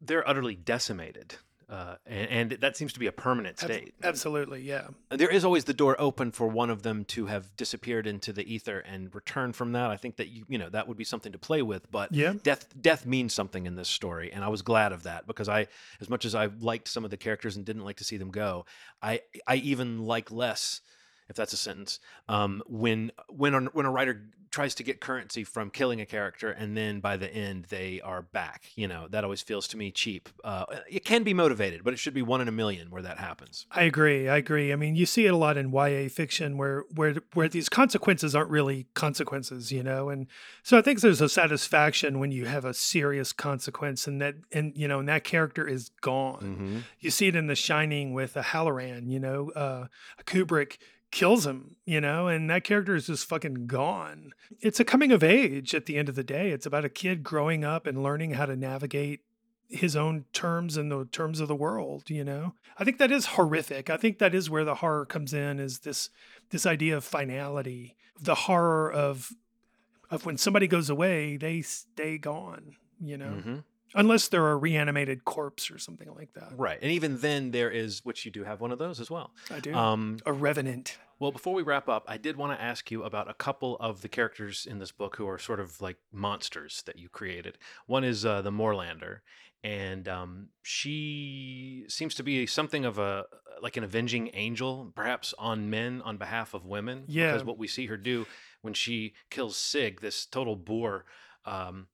they're 0.00 0.28
utterly 0.28 0.56
decimated, 0.56 1.36
uh, 1.72 1.96
and, 2.06 2.52
and 2.52 2.60
that 2.60 2.76
seems 2.76 2.92
to 2.92 3.00
be 3.00 3.06
a 3.06 3.12
permanent 3.12 3.62
Ab- 3.62 3.70
state. 3.70 3.94
Absolutely, 4.02 4.60
yeah. 4.60 4.88
There 5.10 5.30
is 5.30 5.42
always 5.42 5.64
the 5.64 5.72
door 5.72 5.96
open 5.98 6.30
for 6.30 6.46
one 6.46 6.68
of 6.68 6.82
them 6.82 7.04
to 7.06 7.26
have 7.26 7.56
disappeared 7.56 8.06
into 8.06 8.30
the 8.32 8.44
ether 8.54 8.80
and 8.80 9.12
return 9.14 9.54
from 9.54 9.72
that. 9.72 9.90
I 9.90 9.96
think 9.96 10.16
that 10.16 10.28
you 10.28 10.44
you 10.48 10.58
know 10.58 10.68
that 10.68 10.86
would 10.86 10.98
be 10.98 11.04
something 11.04 11.32
to 11.32 11.38
play 11.38 11.62
with, 11.62 11.90
but 11.90 12.12
Yeah. 12.12 12.34
death 12.42 12.68
death 12.80 13.06
means 13.06 13.32
something 13.32 13.64
in 13.66 13.74
this 13.76 13.88
story, 13.88 14.30
and 14.32 14.44
I 14.44 14.48
was 14.48 14.60
glad 14.60 14.92
of 14.92 15.04
that 15.04 15.26
because 15.26 15.48
I, 15.48 15.66
as 16.00 16.10
much 16.10 16.24
as 16.26 16.34
I 16.34 16.50
liked 16.60 16.88
some 16.88 17.04
of 17.06 17.10
the 17.10 17.16
characters 17.16 17.56
and 17.56 17.64
didn't 17.64 17.84
like 17.84 17.96
to 17.96 18.04
see 18.04 18.18
them 18.18 18.30
go, 18.30 18.66
I 19.02 19.22
I 19.46 19.56
even 19.56 20.04
like 20.04 20.30
less. 20.30 20.82
If 21.32 21.36
that's 21.36 21.54
a 21.54 21.56
sentence. 21.56 21.98
Um, 22.28 22.62
when 22.66 23.10
when 23.30 23.54
a, 23.54 23.60
when 23.72 23.86
a 23.86 23.90
writer 23.90 24.22
tries 24.50 24.74
to 24.74 24.82
get 24.82 25.00
currency 25.00 25.44
from 25.44 25.70
killing 25.70 25.98
a 25.98 26.04
character 26.04 26.50
and 26.50 26.76
then 26.76 27.00
by 27.00 27.16
the 27.16 27.34
end 27.34 27.64
they 27.70 28.02
are 28.02 28.20
back, 28.20 28.66
you 28.76 28.86
know, 28.86 29.08
that 29.08 29.24
always 29.24 29.40
feels 29.40 29.66
to 29.66 29.78
me 29.78 29.90
cheap. 29.90 30.28
Uh, 30.44 30.66
it 30.90 31.06
can 31.06 31.22
be 31.22 31.32
motivated, 31.32 31.82
but 31.82 31.94
it 31.94 31.96
should 31.96 32.12
be 32.12 32.20
one 32.20 32.42
in 32.42 32.48
a 32.48 32.52
million 32.52 32.90
where 32.90 33.00
that 33.00 33.16
happens. 33.16 33.66
I 33.70 33.84
agree. 33.84 34.28
I 34.28 34.36
agree. 34.36 34.70
I 34.70 34.76
mean, 34.76 34.94
you 34.94 35.06
see 35.06 35.24
it 35.24 35.32
a 35.32 35.36
lot 35.38 35.56
in 35.56 35.72
YA 35.72 36.10
fiction 36.10 36.58
where 36.58 36.84
where 36.94 37.14
where 37.32 37.48
these 37.48 37.70
consequences 37.70 38.34
aren't 38.34 38.50
really 38.50 38.86
consequences, 38.92 39.72
you 39.72 39.82
know. 39.82 40.10
And 40.10 40.26
so 40.62 40.76
I 40.76 40.82
think 40.82 41.00
there's 41.00 41.22
a 41.22 41.30
satisfaction 41.30 42.18
when 42.18 42.30
you 42.30 42.44
have 42.44 42.66
a 42.66 42.74
serious 42.74 43.32
consequence 43.32 44.06
and 44.06 44.20
that 44.20 44.34
and 44.52 44.76
you 44.76 44.86
know, 44.86 44.98
and 44.98 45.08
that 45.08 45.24
character 45.24 45.66
is 45.66 45.88
gone. 46.02 46.42
Mm-hmm. 46.42 46.78
You 47.00 47.10
see 47.10 47.28
it 47.28 47.34
in 47.34 47.46
The 47.46 47.56
Shining 47.56 48.12
with 48.12 48.36
a 48.36 48.42
Hallorann, 48.42 49.08
you 49.08 49.18
know, 49.18 49.50
uh, 49.52 49.86
Kubrick 50.26 50.76
kills 51.12 51.46
him, 51.46 51.76
you 51.84 52.00
know, 52.00 52.26
and 52.26 52.50
that 52.50 52.64
character 52.64 52.96
is 52.96 53.06
just 53.06 53.28
fucking 53.28 53.66
gone. 53.66 54.32
It's 54.60 54.80
a 54.80 54.84
coming 54.84 55.12
of 55.12 55.22
age 55.22 55.74
at 55.74 55.86
the 55.86 55.96
end 55.96 56.08
of 56.08 56.16
the 56.16 56.24
day. 56.24 56.50
It's 56.50 56.66
about 56.66 56.84
a 56.84 56.88
kid 56.88 57.22
growing 57.22 57.64
up 57.64 57.86
and 57.86 58.02
learning 58.02 58.32
how 58.32 58.46
to 58.46 58.56
navigate 58.56 59.20
his 59.68 59.94
own 59.94 60.24
terms 60.32 60.76
and 60.76 60.90
the 60.90 61.04
terms 61.06 61.38
of 61.40 61.48
the 61.48 61.54
world, 61.54 62.10
you 62.10 62.24
know. 62.24 62.54
I 62.78 62.84
think 62.84 62.98
that 62.98 63.12
is 63.12 63.26
horrific. 63.26 63.88
I 63.88 63.96
think 63.96 64.18
that 64.18 64.34
is 64.34 64.50
where 64.50 64.64
the 64.64 64.76
horror 64.76 65.06
comes 65.06 65.32
in 65.32 65.60
is 65.60 65.80
this 65.80 66.10
this 66.50 66.66
idea 66.66 66.96
of 66.96 67.04
finality, 67.04 67.96
the 68.20 68.34
horror 68.34 68.90
of 68.90 69.32
of 70.10 70.26
when 70.26 70.36
somebody 70.36 70.66
goes 70.66 70.90
away, 70.90 71.36
they 71.36 71.62
stay 71.62 72.18
gone, 72.18 72.76
you 73.00 73.16
know. 73.16 73.30
Mm-hmm. 73.30 73.56
Unless 73.94 74.28
they're 74.28 74.50
a 74.50 74.56
reanimated 74.56 75.24
corpse 75.24 75.70
or 75.70 75.78
something 75.78 76.08
like 76.14 76.32
that. 76.34 76.52
Right, 76.56 76.78
and 76.80 76.90
even 76.90 77.18
then, 77.18 77.50
there 77.50 77.70
is 77.70 78.04
which 78.04 78.24
you 78.24 78.30
do 78.30 78.44
have 78.44 78.60
one 78.60 78.72
of 78.72 78.78
those 78.78 79.00
as 79.00 79.10
well. 79.10 79.32
I 79.50 79.60
do. 79.60 79.74
Um, 79.74 80.18
a 80.26 80.32
revenant. 80.32 80.98
Well, 81.18 81.30
before 81.30 81.54
we 81.54 81.62
wrap 81.62 81.88
up, 81.88 82.04
I 82.08 82.16
did 82.16 82.36
want 82.36 82.58
to 82.58 82.62
ask 82.62 82.90
you 82.90 83.04
about 83.04 83.30
a 83.30 83.34
couple 83.34 83.76
of 83.76 84.02
the 84.02 84.08
characters 84.08 84.66
in 84.68 84.80
this 84.80 84.90
book 84.90 85.16
who 85.16 85.28
are 85.28 85.38
sort 85.38 85.60
of 85.60 85.80
like 85.80 85.96
monsters 86.12 86.82
that 86.86 86.98
you 86.98 87.08
created. 87.08 87.58
One 87.86 88.02
is 88.02 88.26
uh, 88.26 88.42
the 88.42 88.50
Moorlander, 88.50 89.18
and 89.62 90.08
um, 90.08 90.48
she 90.62 91.84
seems 91.88 92.14
to 92.16 92.22
be 92.22 92.46
something 92.46 92.84
of 92.84 92.98
a 92.98 93.26
like 93.60 93.76
an 93.76 93.84
avenging 93.84 94.30
angel, 94.34 94.92
perhaps 94.96 95.32
on 95.38 95.70
men 95.70 96.02
on 96.04 96.16
behalf 96.16 96.54
of 96.54 96.66
women. 96.66 97.04
Yeah. 97.06 97.32
because 97.32 97.44
what 97.44 97.58
we 97.58 97.68
see 97.68 97.86
her 97.86 97.96
do 97.96 98.26
when 98.62 98.74
she 98.74 99.14
kills 99.30 99.56
Sig, 99.56 100.00
this 100.00 100.26
total 100.26 100.56
boor 100.56 101.04
um, 101.44 101.86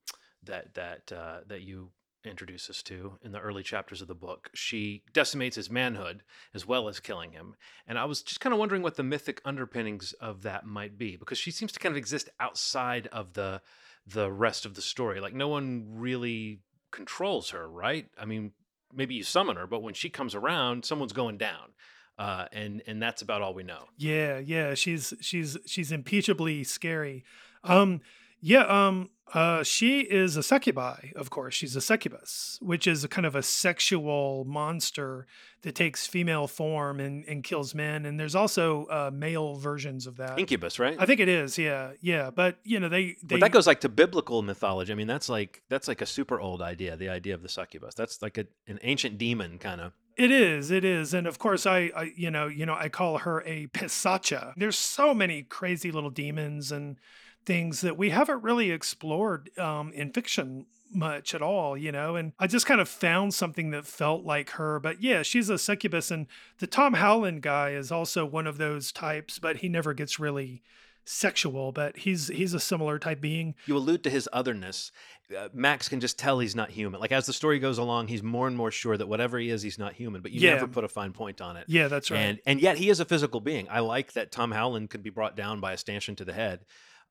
that 0.48 0.74
that 0.74 1.12
uh, 1.12 1.38
that 1.46 1.62
you 1.62 1.92
introduce 2.24 2.68
us 2.68 2.82
to 2.82 3.18
in 3.22 3.32
the 3.32 3.38
early 3.38 3.62
chapters 3.62 4.02
of 4.02 4.08
the 4.08 4.14
book. 4.14 4.50
She 4.54 5.02
decimates 5.12 5.56
his 5.56 5.70
manhood 5.70 6.22
as 6.54 6.66
well 6.66 6.88
as 6.88 7.00
killing 7.00 7.32
him. 7.32 7.54
And 7.86 7.98
I 7.98 8.04
was 8.04 8.22
just 8.22 8.40
kind 8.40 8.52
of 8.52 8.58
wondering 8.58 8.82
what 8.82 8.96
the 8.96 9.02
mythic 9.02 9.40
underpinnings 9.44 10.12
of 10.14 10.42
that 10.42 10.66
might 10.66 10.98
be 10.98 11.16
because 11.16 11.38
she 11.38 11.50
seems 11.50 11.72
to 11.72 11.78
kind 11.78 11.92
of 11.92 11.96
exist 11.96 12.28
outside 12.40 13.06
of 13.08 13.34
the 13.34 13.62
the 14.06 14.30
rest 14.30 14.64
of 14.64 14.74
the 14.74 14.82
story. 14.82 15.20
Like 15.20 15.34
no 15.34 15.48
one 15.48 15.86
really 15.90 16.60
controls 16.90 17.50
her, 17.50 17.68
right? 17.68 18.06
I 18.18 18.24
mean, 18.24 18.52
maybe 18.92 19.14
you 19.14 19.22
summon 19.22 19.56
her, 19.56 19.66
but 19.66 19.82
when 19.82 19.94
she 19.94 20.08
comes 20.08 20.34
around, 20.34 20.84
someone's 20.84 21.12
going 21.12 21.38
down. 21.38 21.74
Uh, 22.18 22.46
and 22.52 22.82
and 22.86 23.00
that's 23.00 23.22
about 23.22 23.42
all 23.42 23.54
we 23.54 23.62
know. 23.62 23.84
Yeah, 23.96 24.38
yeah, 24.38 24.74
she's 24.74 25.14
she's 25.20 25.56
she's 25.66 25.92
impeachably 25.92 26.64
scary. 26.64 27.24
Um 27.62 28.00
yeah, 28.40 28.62
um 28.62 29.10
uh 29.34 29.62
she 29.62 30.00
is 30.00 30.36
a 30.36 30.42
succubi, 30.42 31.12
of 31.14 31.28
course. 31.28 31.54
She's 31.54 31.76
a 31.76 31.80
succubus, 31.80 32.58
which 32.62 32.86
is 32.86 33.04
a 33.04 33.08
kind 33.08 33.26
of 33.26 33.34
a 33.34 33.42
sexual 33.42 34.44
monster 34.46 35.26
that 35.62 35.74
takes 35.74 36.06
female 36.06 36.46
form 36.46 37.00
and, 37.00 37.24
and 37.26 37.44
kills 37.44 37.74
men. 37.74 38.06
And 38.06 38.18
there's 38.18 38.34
also 38.34 38.86
uh 38.86 39.10
male 39.12 39.56
versions 39.56 40.06
of 40.06 40.16
that. 40.16 40.38
Incubus, 40.38 40.78
right? 40.78 40.96
I 40.98 41.04
think 41.04 41.20
it 41.20 41.28
is, 41.28 41.58
yeah, 41.58 41.92
yeah. 42.00 42.30
But 42.30 42.58
you 42.64 42.80
know, 42.80 42.88
they, 42.88 43.16
they 43.22 43.36
but 43.36 43.40
that 43.40 43.52
goes 43.52 43.66
like 43.66 43.80
to 43.80 43.88
biblical 43.88 44.42
mythology. 44.42 44.92
I 44.92 44.96
mean, 44.96 45.06
that's 45.06 45.28
like 45.28 45.62
that's 45.68 45.88
like 45.88 46.00
a 46.00 46.06
super 46.06 46.40
old 46.40 46.62
idea. 46.62 46.96
The 46.96 47.08
idea 47.08 47.34
of 47.34 47.42
the 47.42 47.48
succubus. 47.48 47.94
That's 47.94 48.22
like 48.22 48.38
a, 48.38 48.46
an 48.66 48.78
ancient 48.82 49.18
demon 49.18 49.58
kind 49.58 49.80
of. 49.80 49.92
It 50.16 50.32
is, 50.32 50.72
it 50.72 50.84
is, 50.84 51.14
and 51.14 51.28
of 51.28 51.38
course, 51.38 51.64
I, 51.64 51.92
I, 51.94 52.10
you 52.16 52.28
know, 52.28 52.48
you 52.48 52.66
know, 52.66 52.74
I 52.74 52.88
call 52.88 53.18
her 53.18 53.40
a 53.46 53.68
pisacha. 53.68 54.52
There's 54.56 54.76
so 54.76 55.14
many 55.14 55.44
crazy 55.44 55.92
little 55.92 56.10
demons 56.10 56.72
and 56.72 56.98
things 57.44 57.80
that 57.80 57.96
we 57.96 58.10
haven't 58.10 58.42
really 58.42 58.70
explored 58.70 59.50
um, 59.58 59.92
in 59.92 60.12
fiction 60.12 60.66
much 60.90 61.34
at 61.34 61.42
all, 61.42 61.76
you 61.76 61.92
know. 61.92 62.16
And 62.16 62.32
I 62.38 62.46
just 62.46 62.66
kind 62.66 62.80
of 62.80 62.88
found 62.88 63.34
something 63.34 63.70
that 63.70 63.86
felt 63.86 64.24
like 64.24 64.50
her. 64.50 64.80
But 64.80 65.02
yeah, 65.02 65.22
she's 65.22 65.50
a 65.50 65.58
succubus, 65.58 66.10
and 66.10 66.26
the 66.58 66.66
Tom 66.66 66.94
Howland 66.94 67.42
guy 67.42 67.70
is 67.70 67.92
also 67.92 68.24
one 68.24 68.46
of 68.46 68.58
those 68.58 68.90
types, 68.92 69.38
but 69.38 69.58
he 69.58 69.68
never 69.68 69.92
gets 69.94 70.18
really 70.18 70.62
sexual. 71.04 71.72
But 71.72 71.98
he's 71.98 72.28
he's 72.28 72.54
a 72.54 72.60
similar 72.60 72.98
type 72.98 73.20
being. 73.20 73.54
You 73.66 73.76
allude 73.76 74.02
to 74.04 74.10
his 74.10 74.28
otherness. 74.32 74.90
Uh, 75.36 75.48
Max 75.52 75.90
can 75.90 76.00
just 76.00 76.18
tell 76.18 76.38
he's 76.38 76.56
not 76.56 76.70
human. 76.70 77.00
Like 77.00 77.12
as 77.12 77.26
the 77.26 77.34
story 77.34 77.58
goes 77.58 77.76
along, 77.76 78.08
he's 78.08 78.22
more 78.22 78.46
and 78.46 78.56
more 78.56 78.70
sure 78.70 78.96
that 78.96 79.08
whatever 79.08 79.38
he 79.38 79.50
is, 79.50 79.60
he's 79.60 79.78
not 79.78 79.92
human. 79.92 80.22
But 80.22 80.32
you 80.32 80.40
Yeah. 80.40 80.54
never 80.54 80.68
put 80.68 80.84
a 80.84 80.88
fine 80.88 81.12
point 81.12 81.42
on 81.42 81.58
it. 81.58 81.64
Yeah, 81.68 81.88
that's 81.88 82.10
right. 82.10 82.18
And 82.20 82.38
and 82.46 82.60
yet 82.62 82.78
he 82.78 82.88
is 82.88 82.98
a 83.00 83.04
physical 83.04 83.40
being. 83.40 83.68
I 83.70 83.80
like 83.80 84.12
that 84.14 84.32
Tom 84.32 84.52
Howland 84.52 84.88
could 84.88 85.02
be 85.02 85.10
brought 85.10 85.36
down 85.36 85.60
by 85.60 85.72
a 85.74 85.76
stanchion 85.76 86.16
to 86.16 86.24
the 86.24 86.32
head. 86.32 86.60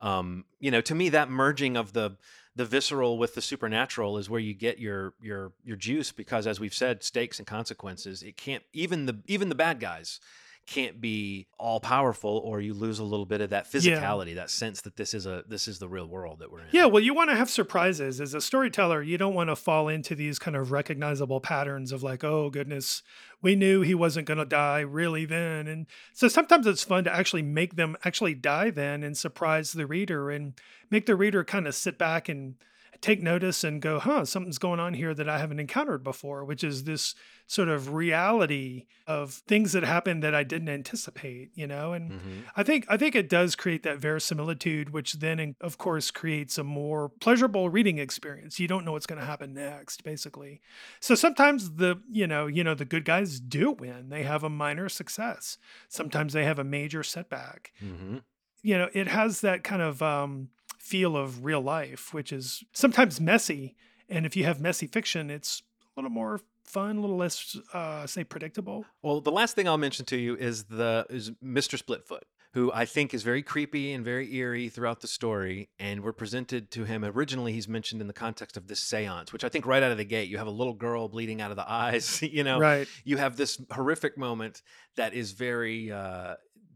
Um, 0.00 0.44
you 0.60 0.70
know, 0.70 0.80
to 0.80 0.94
me, 0.94 1.08
that 1.10 1.30
merging 1.30 1.76
of 1.76 1.92
the 1.92 2.16
the 2.56 2.64
visceral 2.64 3.18
with 3.18 3.34
the 3.36 3.42
supernatural 3.42 4.18
is 4.18 4.28
where 4.28 4.40
you 4.40 4.54
get 4.54 4.78
your 4.78 5.14
your 5.20 5.52
your 5.64 5.76
juice. 5.76 6.12
Because 6.12 6.46
as 6.46 6.60
we've 6.60 6.74
said, 6.74 7.02
stakes 7.02 7.38
and 7.38 7.46
consequences. 7.46 8.22
It 8.22 8.36
can't 8.36 8.62
even 8.72 9.06
the 9.06 9.18
even 9.26 9.48
the 9.48 9.54
bad 9.54 9.80
guys 9.80 10.20
can't 10.68 11.00
be 11.00 11.46
all 11.58 11.80
powerful, 11.80 12.42
or 12.44 12.60
you 12.60 12.74
lose 12.74 12.98
a 12.98 13.04
little 13.04 13.24
bit 13.24 13.40
of 13.40 13.50
that 13.50 13.66
Yeah. 13.72 14.00
physicality, 14.00 14.34
that 14.34 14.50
sense 14.50 14.82
that 14.82 14.96
this 14.96 15.14
is 15.14 15.24
a 15.24 15.42
this 15.48 15.66
is 15.66 15.78
the 15.78 15.88
real 15.88 16.06
world 16.06 16.40
that 16.40 16.52
we're 16.52 16.60
in. 16.60 16.66
Yeah, 16.72 16.84
well, 16.84 17.02
you 17.02 17.14
want 17.14 17.30
to 17.30 17.36
have 17.36 17.48
surprises. 17.48 18.20
As 18.20 18.34
a 18.34 18.40
storyteller, 18.40 19.02
you 19.02 19.16
don't 19.16 19.34
want 19.34 19.48
to 19.48 19.56
fall 19.56 19.88
into 19.88 20.14
these 20.14 20.38
kind 20.38 20.56
of 20.56 20.70
recognizable 20.70 21.40
patterns 21.40 21.90
of 21.90 22.02
like, 22.02 22.22
oh, 22.22 22.50
goodness, 22.50 23.02
we 23.40 23.56
knew 23.56 23.80
he 23.80 23.94
wasn't 23.94 24.26
going 24.26 24.38
to 24.38 24.44
die 24.44 24.80
really 24.80 25.24
then. 25.24 25.66
And 25.66 25.86
so 26.12 26.28
sometimes 26.28 26.66
it's 26.66 26.84
fun 26.84 27.04
to 27.04 27.14
actually 27.14 27.42
make 27.42 27.76
them 27.76 27.96
actually 28.04 28.34
die 28.34 28.70
then 28.70 29.02
and 29.02 29.16
surprise 29.16 29.72
the 29.72 29.86
reader 29.86 30.30
and 30.30 30.52
make 30.90 31.06
the 31.06 31.16
reader 31.16 31.44
kind 31.44 31.66
of 31.66 31.74
sit 31.74 31.96
back 31.98 32.28
and 32.28 32.56
take 33.00 33.22
notice 33.22 33.62
and 33.64 33.80
go, 33.80 33.98
huh, 33.98 34.24
something's 34.24 34.58
going 34.58 34.80
on 34.80 34.94
here 34.94 35.14
that 35.14 35.28
I 35.28 35.38
haven't 35.38 35.60
encountered 35.60 36.02
before, 36.02 36.44
which 36.44 36.64
is 36.64 36.84
this 36.84 37.14
sort 37.46 37.68
of 37.68 37.92
reality 37.94 38.86
of 39.06 39.32
things 39.46 39.72
that 39.72 39.84
happened 39.84 40.22
that 40.22 40.34
I 40.34 40.42
didn't 40.42 40.68
anticipate, 40.68 41.50
you 41.54 41.66
know? 41.66 41.92
And 41.92 42.12
Mhm. 42.12 42.42
I 42.56 42.62
think 42.62 42.84
I 42.88 42.96
think 42.96 43.14
it 43.14 43.28
does 43.28 43.54
create 43.56 43.82
that 43.84 43.98
verisimilitude, 43.98 44.90
which 44.90 45.14
then, 45.14 45.54
of 45.60 45.78
course, 45.78 46.10
creates 46.10 46.58
a 46.58 46.64
more 46.64 47.08
pleasurable 47.08 47.70
reading 47.70 47.98
experience. 47.98 48.58
You 48.58 48.68
don't 48.68 48.84
know 48.84 48.92
what's 48.92 49.06
going 49.06 49.20
to 49.20 49.24
happen 49.26 49.54
next, 49.54 50.02
basically. 50.04 50.60
So 51.00 51.14
sometimes 51.14 51.74
the 51.76 52.02
you 52.10 52.26
know 52.26 52.46
you 52.46 52.64
know 52.64 52.74
the 52.74 52.84
good 52.84 53.04
guys 53.04 53.40
do 53.40 53.70
win; 53.70 54.08
they 54.08 54.24
have 54.24 54.42
a 54.44 54.50
minor 54.50 54.88
success. 54.88 55.56
Sometimes 55.88 56.32
they 56.32 56.44
have 56.44 56.58
a 56.58 56.64
major 56.64 57.02
setback. 57.02 57.72
Mhm. 57.82 58.22
You 58.62 58.76
know, 58.76 58.88
it 58.92 59.06
has 59.06 59.40
that 59.42 59.62
kind 59.62 59.80
of 59.82 60.02
um, 60.02 60.50
feel 60.78 61.16
of 61.16 61.44
real 61.44 61.60
life, 61.60 62.14
which 62.14 62.32
is 62.32 62.64
sometimes 62.72 63.20
messy. 63.20 63.76
And 64.08 64.24
if 64.24 64.36
you 64.36 64.44
have 64.44 64.60
messy 64.60 64.86
fiction, 64.86 65.30
it's 65.30 65.62
a 65.96 66.00
little 66.00 66.10
more 66.10 66.40
fun, 66.64 66.98
a 66.98 67.00
little 67.00 67.16
less, 67.16 67.56
uh, 67.74 68.06
say, 68.06 68.24
predictable. 68.24 68.84
Well, 69.02 69.20
the 69.20 69.32
last 69.32 69.54
thing 69.54 69.66
I'll 69.68 69.78
mention 69.78 70.04
to 70.06 70.16
you 70.16 70.36
is 70.36 70.64
the 70.64 71.06
is 71.10 71.30
Mr. 71.44 71.82
Splitfoot, 71.82 72.22
who 72.54 72.70
I 72.72 72.84
think 72.86 73.12
is 73.12 73.22
very 73.22 73.42
creepy 73.42 73.92
and 73.92 74.04
very 74.04 74.34
eerie 74.34 74.68
throughout 74.68 75.00
the 75.00 75.08
story. 75.08 75.68
And 75.78 76.02
we're 76.02 76.12
presented 76.12 76.70
to 76.72 76.84
him 76.84 77.04
originally. 77.04 77.52
He's 77.52 77.68
mentioned 77.68 78.00
in 78.00 78.06
the 78.06 78.12
context 78.14 78.56
of 78.56 78.68
this 78.68 78.80
séance, 78.80 79.32
which 79.32 79.44
I 79.44 79.48
think 79.48 79.66
right 79.66 79.82
out 79.82 79.92
of 79.92 79.98
the 79.98 80.04
gate, 80.04 80.28
you 80.28 80.38
have 80.38 80.46
a 80.46 80.50
little 80.52 80.74
girl 80.74 81.08
bleeding 81.08 81.40
out 81.40 81.50
of 81.50 81.56
the 81.56 81.70
eyes. 81.70 82.22
You 82.22 82.44
know, 82.44 82.58
Right. 82.58 82.88
you 83.04 83.16
have 83.16 83.36
this 83.36 83.60
horrific 83.70 84.16
moment 84.16 84.62
that 84.96 85.12
is 85.14 85.32
very, 85.32 85.90
uh, 85.90 86.34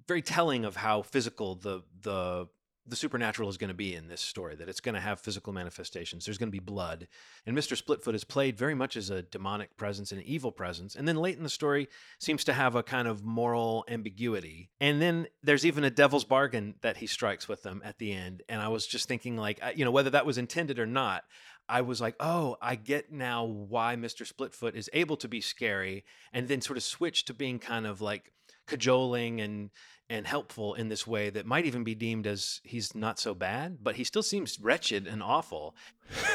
very 0.09 0.23
telling 0.23 0.65
of 0.65 0.77
how 0.77 1.03
physical 1.03 1.55
the 1.57 1.83
the 2.03 2.49
the 2.87 2.97
supernatural 2.97 3.49
is 3.49 3.57
going 3.57 3.69
to 3.69 3.75
be 3.75 3.95
in 3.95 4.09
this 4.09 4.21
story. 4.21 4.57
That 4.57 4.69
it's 4.69 4.81
going 4.81 4.95
to 4.95 5.01
have 5.01 5.21
physical 5.21 5.53
manifestations. 5.53 6.25
There's 6.25 6.39
going 6.39 6.49
to 6.49 6.53
be 6.53 6.59
blood, 6.59 7.09
and 7.47 7.57
Mr. 7.57 7.81
Splitfoot 7.81 8.15
is 8.15 8.25
played 8.25 8.57
very 8.57 8.75
much 8.75 8.97
as 8.97 9.11
a 9.11 9.23
demonic 9.23 9.77
presence 9.77 10.13
and 10.13 10.21
an 10.21 10.27
evil 10.27 10.53
presence. 10.53 10.97
And 10.97 11.07
then 11.07 11.17
late 11.17 11.37
in 11.37 11.43
the 11.43 11.49
story, 11.49 11.89
seems 12.19 12.45
to 12.45 12.53
have 12.53 12.75
a 12.75 12.83
kind 12.83 13.09
of 13.09 13.25
moral 13.25 13.85
ambiguity. 13.89 14.71
And 14.81 15.01
then 15.01 15.27
there's 15.43 15.67
even 15.67 15.85
a 15.85 15.91
devil's 15.91 16.25
bargain 16.25 16.75
that 16.83 16.97
he 16.97 17.07
strikes 17.07 17.49
with 17.49 17.63
them 17.63 17.83
at 17.85 17.99
the 17.99 18.13
end. 18.13 18.43
And 18.49 18.61
I 18.61 18.69
was 18.69 18.87
just 18.87 19.09
thinking, 19.09 19.37
like, 19.37 19.61
you 19.77 19.85
know, 19.85 19.91
whether 19.91 20.11
that 20.11 20.27
was 20.27 20.39
intended 20.39 20.79
or 20.79 20.87
not. 20.87 21.25
I 21.69 21.83
was 21.83 22.01
like, 22.01 22.17
oh, 22.21 22.57
I 22.61 22.75
get 22.75 23.13
now 23.13 23.45
why 23.45 23.97
Mr. 23.97 24.31
Splitfoot 24.31 24.75
is 24.75 24.91
able 24.93 25.17
to 25.19 25.29
be 25.29 25.41
scary 25.41 26.05
and 26.33 26.49
then 26.49 26.61
sort 26.61 26.77
of 26.77 26.83
switch 26.83 27.25
to 27.27 27.35
being 27.35 27.61
kind 27.61 27.87
of 27.87 28.01
like 28.01 28.33
cajoling 28.67 29.41
and 29.41 29.71
and 30.11 30.27
helpful 30.27 30.75
in 30.75 30.89
this 30.89 31.07
way 31.07 31.31
that 31.31 31.47
might 31.47 31.65
even 31.65 31.85
be 31.85 31.95
deemed 31.95 32.27
as 32.27 32.61
he's 32.65 32.95
not 32.95 33.19
so 33.19 33.35
bad, 33.35 33.79
but 33.83 33.97
he 33.97 34.05
still 34.05 34.23
seems 34.23 34.61
wretched 34.61 35.07
and 35.07 35.23
awful. 35.23 35.75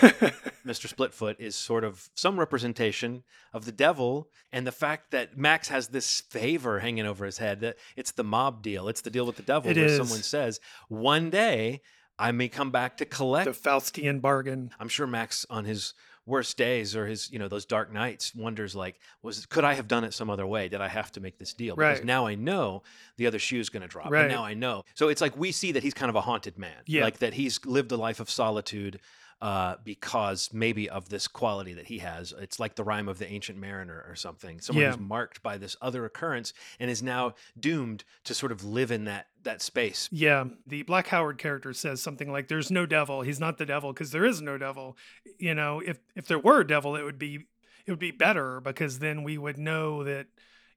Mr. 0.02 0.88
Splitfoot 0.94 1.35
is 1.39 1.56
sort 1.56 1.84
of 1.84 2.10
some 2.15 2.39
representation 2.39 3.23
of 3.53 3.65
the 3.65 3.72
devil 3.72 4.30
and 4.52 4.65
the 4.65 4.72
fact 4.72 5.11
that 5.11 5.38
Max 5.38 5.68
has 5.69 5.89
this 5.89 6.22
favor 6.22 6.80
hanging 6.80 7.06
over 7.06 7.26
his 7.26 7.38
head 7.38 7.61
that 7.61 7.77
it's 7.95 8.11
the 8.11 8.23
mob 8.23 8.61
deal. 8.61 8.88
It's 8.88 9.02
the 9.02 9.10
deal 9.10 9.26
with 9.26 9.35
the 9.35 9.44
devil 9.44 9.69
It 9.69 9.77
where 9.77 9.85
is. 9.85 9.98
someone 9.98 10.23
says, 10.23 10.60
"One 10.88 11.30
day 11.30 11.81
I 12.19 12.31
may 12.31 12.48
come 12.49 12.72
back 12.72 12.98
to 12.98 13.06
collect 13.06 13.45
the 13.45 13.52
Faustian 13.52 14.22
bargain. 14.22 14.72
I'm 14.80 14.89
sure 14.89 15.06
Max 15.07 15.45
on 15.49 15.65
his 15.65 15.94
worst 16.27 16.57
days 16.57 16.95
or 16.95 17.07
his, 17.07 17.31
you 17.31 17.39
know, 17.39 17.47
those 17.47 17.65
dark 17.65 17.91
nights 17.91 18.35
wonders 18.35 18.75
like, 18.75 18.99
was 19.23 19.45
could 19.47 19.63
I 19.63 19.73
have 19.73 19.87
done 19.87 20.03
it 20.03 20.13
some 20.13 20.29
other 20.29 20.45
way? 20.45 20.67
Did 20.67 20.81
I 20.81 20.89
have 20.89 21.11
to 21.13 21.21
make 21.21 21.39
this 21.39 21.53
deal? 21.53 21.75
Because 21.75 21.99
Right. 21.99 22.05
now 22.05 22.27
I 22.27 22.35
know 22.35 22.83
the 23.15 23.25
other 23.25 23.39
shoe 23.39 23.59
is 23.59 23.69
going 23.69 23.81
to 23.81 23.87
drop. 23.87 24.11
Right. 24.11 24.25
And 24.25 24.31
now 24.31 24.43
I 24.43 24.53
know. 24.53 24.83
So 24.93 25.07
it's 25.07 25.21
like 25.21 25.35
we 25.37 25.51
see 25.51 25.71
that 25.71 25.81
he's 25.83 25.93
kind 25.93 26.09
of 26.09 26.15
a 26.15 26.21
haunted 26.21 26.57
man. 26.59 26.75
Yeah. 26.85 27.03
Like 27.03 27.19
that 27.19 27.33
he's 27.33 27.65
lived 27.65 27.91
a 27.93 27.97
life 27.97 28.19
of 28.19 28.29
solitude 28.29 28.99
uh, 29.41 29.76
because 29.84 30.49
maybe 30.51 30.89
of 30.89 31.09
this 31.09 31.27
quality 31.27 31.73
that 31.73 31.85
he 31.85 31.99
has. 31.99 32.34
It's 32.39 32.59
like 32.59 32.76
the 32.76 32.84
rhyme 32.84 33.07
of 33.07 33.19
the 33.19 33.31
ancient 33.31 33.59
mariner 33.59 34.03
or 34.07 34.15
something. 34.15 34.59
Someone 34.61 34.81
Yeah. 34.84 34.91
who's 34.91 34.99
marked 34.99 35.43
by 35.43 35.57
this 35.59 35.76
other 35.81 36.05
occurrence 36.05 36.53
and 36.80 36.89
is 36.89 37.03
now 37.03 37.35
doomed 37.59 38.03
to 38.23 38.34
sort 38.34 38.51
of 38.51 38.64
live 38.64 38.91
in 38.91 39.05
that 39.05 39.27
that 39.43 39.61
space. 39.61 40.09
Yeah, 40.11 40.45
the 40.65 40.81
Black 40.84 41.07
Howard 41.07 41.38
character 41.38 41.72
says 41.72 42.01
something 42.01 42.31
like, 42.31 42.47
"There's 42.47 42.69
no 42.72 42.85
devil. 42.85 43.22
He's 43.22 43.39
not 43.39 43.57
the 43.57 43.65
devil 43.65 43.93
because 43.93 44.11
there 44.11 44.26
is 44.26 44.41
no 44.41 44.57
devil." 44.57 44.97
You 45.38 45.53
know, 45.53 45.80
if 45.85 45.99
if 46.15 46.27
there 46.27 46.39
were 46.39 46.61
a 46.61 46.68
devil, 46.68 46.95
it 46.95 47.03
would 47.03 47.19
be 47.19 47.45
it 47.85 47.91
would 47.91 47.99
be 47.99 48.11
better 48.11 48.59
because 48.59 48.99
then 48.99 49.23
we 49.23 49.38
would 49.38 49.57
know 49.57 50.03
that 50.03 50.27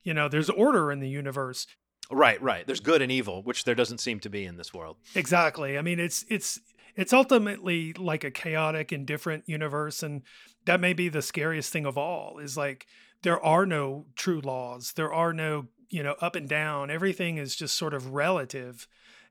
you 0.05 0.13
know 0.15 0.29
there's 0.29 0.51
order 0.51 0.93
in 0.93 1.01
the 1.01 1.09
universe. 1.09 1.67
Right, 2.13 2.43
right. 2.43 2.67
There's 2.67 2.81
good 2.81 3.03
and 3.03 3.13
evil, 3.13 3.43
which 3.45 3.63
there 3.63 3.75
doesn't 3.77 3.99
seem 3.99 4.19
to 4.21 4.29
be 4.29 4.45
in 4.45 4.57
this 4.57 4.75
world. 4.75 4.97
Exactly. 5.15 5.79
I 5.79 5.83
mean, 5.83 5.99
it's 6.01 6.25
it's 6.29 6.61
it's 6.97 7.13
ultimately 7.13 7.93
like 7.93 8.25
a 8.25 8.31
chaotic 8.31 8.93
and 8.93 9.07
different 9.07 9.49
universe, 9.49 10.03
and 10.03 10.23
that 10.65 10.81
may 10.81 10.93
be 10.93 11.09
the 11.09 11.23
scariest 11.23 11.73
thing 11.73 11.87
of 11.87 11.97
all. 11.99 12.39
Is 12.39 12.57
like 12.57 12.87
there 13.23 13.43
are 13.45 13.67
no 13.67 14.07
true 14.17 14.41
laws. 14.41 14.93
There 14.93 15.13
are 15.13 15.33
no 15.33 15.69
you 15.89 16.03
know 16.03 16.17
up 16.21 16.37
and 16.37 16.49
down. 16.49 16.91
Everything 16.91 17.37
is 17.37 17.57
just 17.57 17.77
sort 17.77 17.95
of 17.95 18.13
relative, 18.13 18.87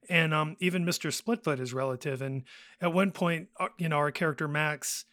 and 0.10 0.34
um, 0.34 0.56
even 0.60 0.86
Mister 0.86 1.10
Splitfoot 1.10 1.60
is 1.60 1.74
relative. 1.74 2.22
And 2.22 2.44
at 2.82 2.94
one 2.94 3.12
point, 3.12 3.50
uh, 3.60 3.68
you 3.78 3.90
know, 3.90 3.98
our 3.98 4.12
character 4.12 4.48
Max 4.48 5.06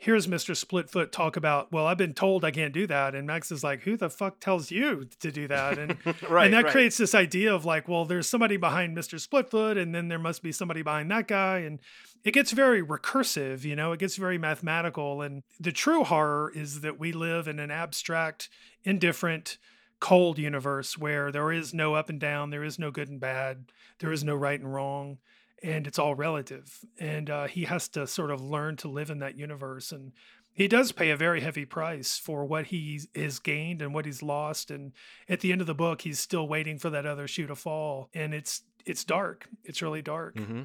hears 0.00 0.26
Mister 0.26 0.54
Splitfoot 0.54 1.12
talk 1.12 1.36
about, 1.36 1.70
"Well, 1.70 1.86
I've 1.86 1.98
been 1.98 2.14
told 2.14 2.44
I 2.44 2.50
can't 2.50 2.74
do 2.74 2.86
that," 2.88 3.14
and 3.14 3.26
Max 3.26 3.52
is 3.52 3.62
like, 3.62 3.82
"Who 3.82 3.96
the 3.96 4.10
fuck 4.10 4.40
tells 4.40 4.70
you 4.70 5.08
to 5.20 5.30
do 5.30 5.46
that?" 5.46 5.78
And 5.78 5.96
right. 6.28 6.46
and 6.46 6.54
that 6.54 6.64
right. 6.64 6.72
creates 6.72 6.96
this 6.96 7.14
idea 7.14 7.54
of 7.54 7.64
like, 7.64 7.86
well, 7.86 8.04
there's 8.04 8.28
somebody 8.28 8.56
behind 8.56 8.96
Mr. 8.96 9.24
Splitfoot, 9.24 9.80
and 9.80 9.94
then 9.94 10.08
there 10.08 10.18
must 10.18 10.42
be 10.42 10.50
somebody 10.50 10.82
behind 10.82 11.10
that 11.10 11.28
guy, 11.28 11.58
and 11.58 11.78
it 12.24 12.32
gets 12.32 12.52
very 12.52 12.82
recursive, 12.82 13.64
you 13.64 13.76
know, 13.76 13.92
it 13.92 14.00
gets 14.00 14.16
very 14.16 14.38
mathematical. 14.38 15.22
And 15.22 15.42
the 15.58 15.72
true 15.72 16.04
horror 16.04 16.52
is 16.54 16.80
that 16.80 16.98
we 16.98 17.12
live 17.12 17.48
in 17.48 17.58
an 17.58 17.70
abstract, 17.70 18.48
indifferent, 18.84 19.58
cold 20.00 20.38
universe 20.38 20.96
where 20.96 21.30
there 21.30 21.52
is 21.52 21.74
no 21.74 21.94
up 21.94 22.08
and 22.08 22.18
down, 22.18 22.50
there 22.50 22.64
is 22.64 22.78
no 22.78 22.90
good 22.90 23.08
and 23.08 23.20
bad, 23.20 23.66
there 23.98 24.12
is 24.12 24.24
no 24.24 24.34
right 24.34 24.58
and 24.58 24.72
wrong, 24.72 25.18
and 25.62 25.86
it's 25.86 25.98
all 25.98 26.14
relative. 26.14 26.78
And 26.98 27.30
uh, 27.30 27.46
he 27.46 27.64
has 27.64 27.88
to 27.90 28.06
sort 28.06 28.30
of 28.30 28.40
learn 28.40 28.76
to 28.78 28.88
live 28.88 29.10
in 29.10 29.18
that 29.20 29.36
universe 29.36 29.92
and. 29.92 30.12
He 30.52 30.66
does 30.66 30.90
pay 30.90 31.10
a 31.10 31.16
very 31.16 31.40
heavy 31.40 31.64
price 31.64 32.18
for 32.18 32.44
what 32.44 32.66
he 32.66 33.00
has 33.14 33.38
gained 33.38 33.80
and 33.80 33.94
what 33.94 34.04
he's 34.04 34.20
lost, 34.20 34.70
and 34.72 34.92
at 35.28 35.40
the 35.40 35.52
end 35.52 35.60
of 35.60 35.68
the 35.68 35.76
book 35.76 36.02
he's 36.02 36.18
still 36.18 36.48
waiting 36.48 36.76
for 36.76 36.90
that 36.90 37.06
other 37.06 37.28
shoe 37.28 37.46
to 37.46 37.54
fall 37.54 38.10
and 38.12 38.34
it's 38.34 38.62
it's 38.84 39.04
dark 39.04 39.48
it's 39.64 39.80
really 39.80 40.02
dark 40.02 40.36
hmm 40.38 40.62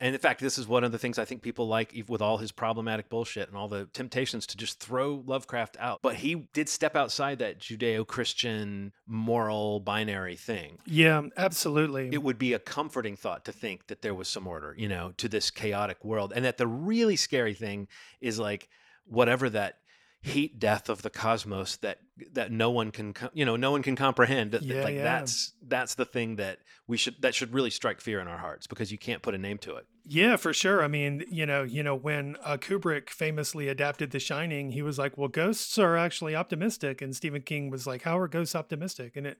And 0.00 0.14
in 0.14 0.20
fact, 0.20 0.40
this 0.40 0.58
is 0.58 0.66
one 0.66 0.84
of 0.84 0.92
the 0.92 0.98
things 0.98 1.18
I 1.18 1.24
think 1.24 1.42
people 1.42 1.68
like 1.68 2.04
with 2.08 2.20
all 2.20 2.38
his 2.38 2.52
problematic 2.52 3.08
bullshit 3.08 3.48
and 3.48 3.56
all 3.56 3.68
the 3.68 3.86
temptations 3.92 4.46
to 4.48 4.56
just 4.56 4.80
throw 4.80 5.22
Lovecraft 5.26 5.76
out. 5.78 6.00
But 6.02 6.16
he 6.16 6.48
did 6.52 6.68
step 6.68 6.96
outside 6.96 7.38
that 7.38 7.58
Judeo 7.58 8.06
Christian 8.06 8.92
moral 9.06 9.80
binary 9.80 10.36
thing. 10.36 10.78
yeah 10.86 11.22
absolutely 11.36 12.10
It 12.12 12.22
would 12.22 12.38
be 12.38 12.52
a 12.52 12.58
comforting 12.58 13.16
thought 13.16 13.44
to 13.44 13.52
think 13.52 13.86
that 13.86 14.02
there 14.02 14.14
was 14.14 14.28
some 14.28 14.46
order, 14.46 14.74
you 14.76 14.88
know, 14.88 15.12
to 15.18 15.28
this 15.28 15.50
chaotic 15.50 16.04
world. 16.04 16.32
And 16.34 16.44
that 16.44 16.56
the 16.56 16.66
really 16.66 17.16
scary 17.16 17.54
thing 17.54 17.88
is 18.20 18.38
like 18.38 18.68
whatever 19.04 19.48
that 19.50 19.78
heat 20.20 20.58
death 20.58 20.88
of 20.88 21.02
the 21.02 21.10
cosmos 21.10 21.76
that 21.76 22.00
that 22.32 22.50
no 22.50 22.70
one 22.70 22.90
can 22.90 23.14
you 23.34 23.44
know 23.44 23.56
no 23.56 23.70
one 23.70 23.82
can 23.82 23.96
comprehend 23.96 24.52
that, 24.52 24.62
Yeah, 24.62 24.82
like 24.82 24.94
yeah. 24.94 25.02
that's 25.02 25.52
that's 25.66 25.94
the 25.94 26.04
thing 26.04 26.36
that 26.36 26.58
we 26.86 26.96
should 26.96 27.20
that 27.20 27.34
should 27.34 27.52
really 27.52 27.70
strike 27.70 28.00
fear 28.00 28.20
in 28.20 28.28
our 28.28 28.38
hearts 28.38 28.66
because 28.66 28.90
you 28.90 28.98
can't 28.98 29.22
put 29.22 29.34
a 29.34 29.38
name 29.38 29.58
to 29.58 29.76
it. 29.76 29.86
Yeah 30.04 30.36
for 30.36 30.52
sure. 30.54 30.82
I 30.82 30.88
mean 30.88 31.24
you 31.28 31.44
know 31.44 31.62
you 31.62 31.82
know 31.82 31.94
when 31.94 32.36
uh, 32.42 32.56
kubrick 32.56 33.10
famously 33.10 33.68
adapted 33.68 34.12
the 34.12 34.20
shining 34.20 34.70
he 34.70 34.82
was 34.82 34.98
like 34.98 35.18
well 35.18 35.28
ghosts 35.28 35.78
are 35.78 35.96
actually 35.96 36.34
optimistic 36.34 37.02
and 37.02 37.14
stephen 37.14 37.42
king 37.42 37.70
was 37.70 37.86
like 37.86 38.02
how 38.02 38.18
are 38.18 38.28
ghosts 38.28 38.54
optimistic? 38.54 39.16
And 39.16 39.26
it 39.26 39.38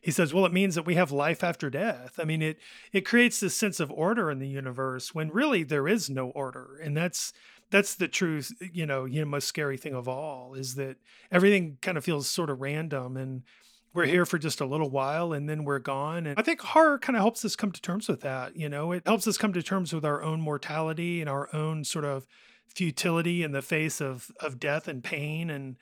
he 0.00 0.10
says 0.10 0.32
well 0.32 0.46
it 0.46 0.52
means 0.52 0.74
that 0.76 0.86
we 0.86 0.94
have 0.94 1.10
life 1.10 1.42
after 1.42 1.70
death. 1.70 2.20
I 2.20 2.24
mean 2.24 2.42
it 2.42 2.58
it 2.92 3.00
creates 3.06 3.40
this 3.40 3.56
sense 3.56 3.80
of 3.80 3.90
order 3.90 4.30
in 4.30 4.38
the 4.38 4.48
universe 4.48 5.12
when 5.14 5.30
really 5.30 5.64
there 5.64 5.88
is 5.88 6.08
no 6.08 6.28
order 6.30 6.78
and 6.82 6.96
that's 6.96 7.32
that's 7.72 7.96
the 7.96 8.06
truth 8.06 8.52
you 8.72 8.86
know 8.86 9.04
you 9.04 9.20
know 9.20 9.26
most 9.26 9.48
scary 9.48 9.76
thing 9.76 9.94
of 9.94 10.06
all 10.06 10.54
is 10.54 10.76
that 10.76 10.96
everything 11.32 11.78
kind 11.82 11.98
of 11.98 12.04
feels 12.04 12.28
sort 12.28 12.50
of 12.50 12.60
random 12.60 13.16
and 13.16 13.42
we're 13.94 14.06
here 14.06 14.24
for 14.24 14.38
just 14.38 14.60
a 14.60 14.64
little 14.64 14.88
while 14.88 15.32
and 15.32 15.48
then 15.48 15.64
we're 15.64 15.80
gone 15.80 16.26
and 16.26 16.38
i 16.38 16.42
think 16.42 16.60
horror 16.60 16.98
kind 16.98 17.16
of 17.16 17.20
helps 17.20 17.44
us 17.44 17.56
come 17.56 17.72
to 17.72 17.80
terms 17.80 18.08
with 18.08 18.20
that 18.20 18.54
you 18.54 18.68
know? 18.68 18.92
It 18.92 19.02
helps 19.06 19.26
us 19.26 19.38
come 19.38 19.52
to 19.54 19.62
terms 19.62 19.92
with 19.92 20.04
our 20.04 20.22
own 20.22 20.40
mortality 20.40 21.20
and 21.20 21.28
our 21.28 21.48
own 21.54 21.84
sort 21.84 22.04
of 22.04 22.26
futility 22.68 23.42
in 23.42 23.52
the 23.52 23.62
face 23.62 24.00
of 24.00 24.30
of 24.40 24.60
death 24.60 24.86
and 24.86 25.02
pain 25.02 25.50
and 25.50 25.76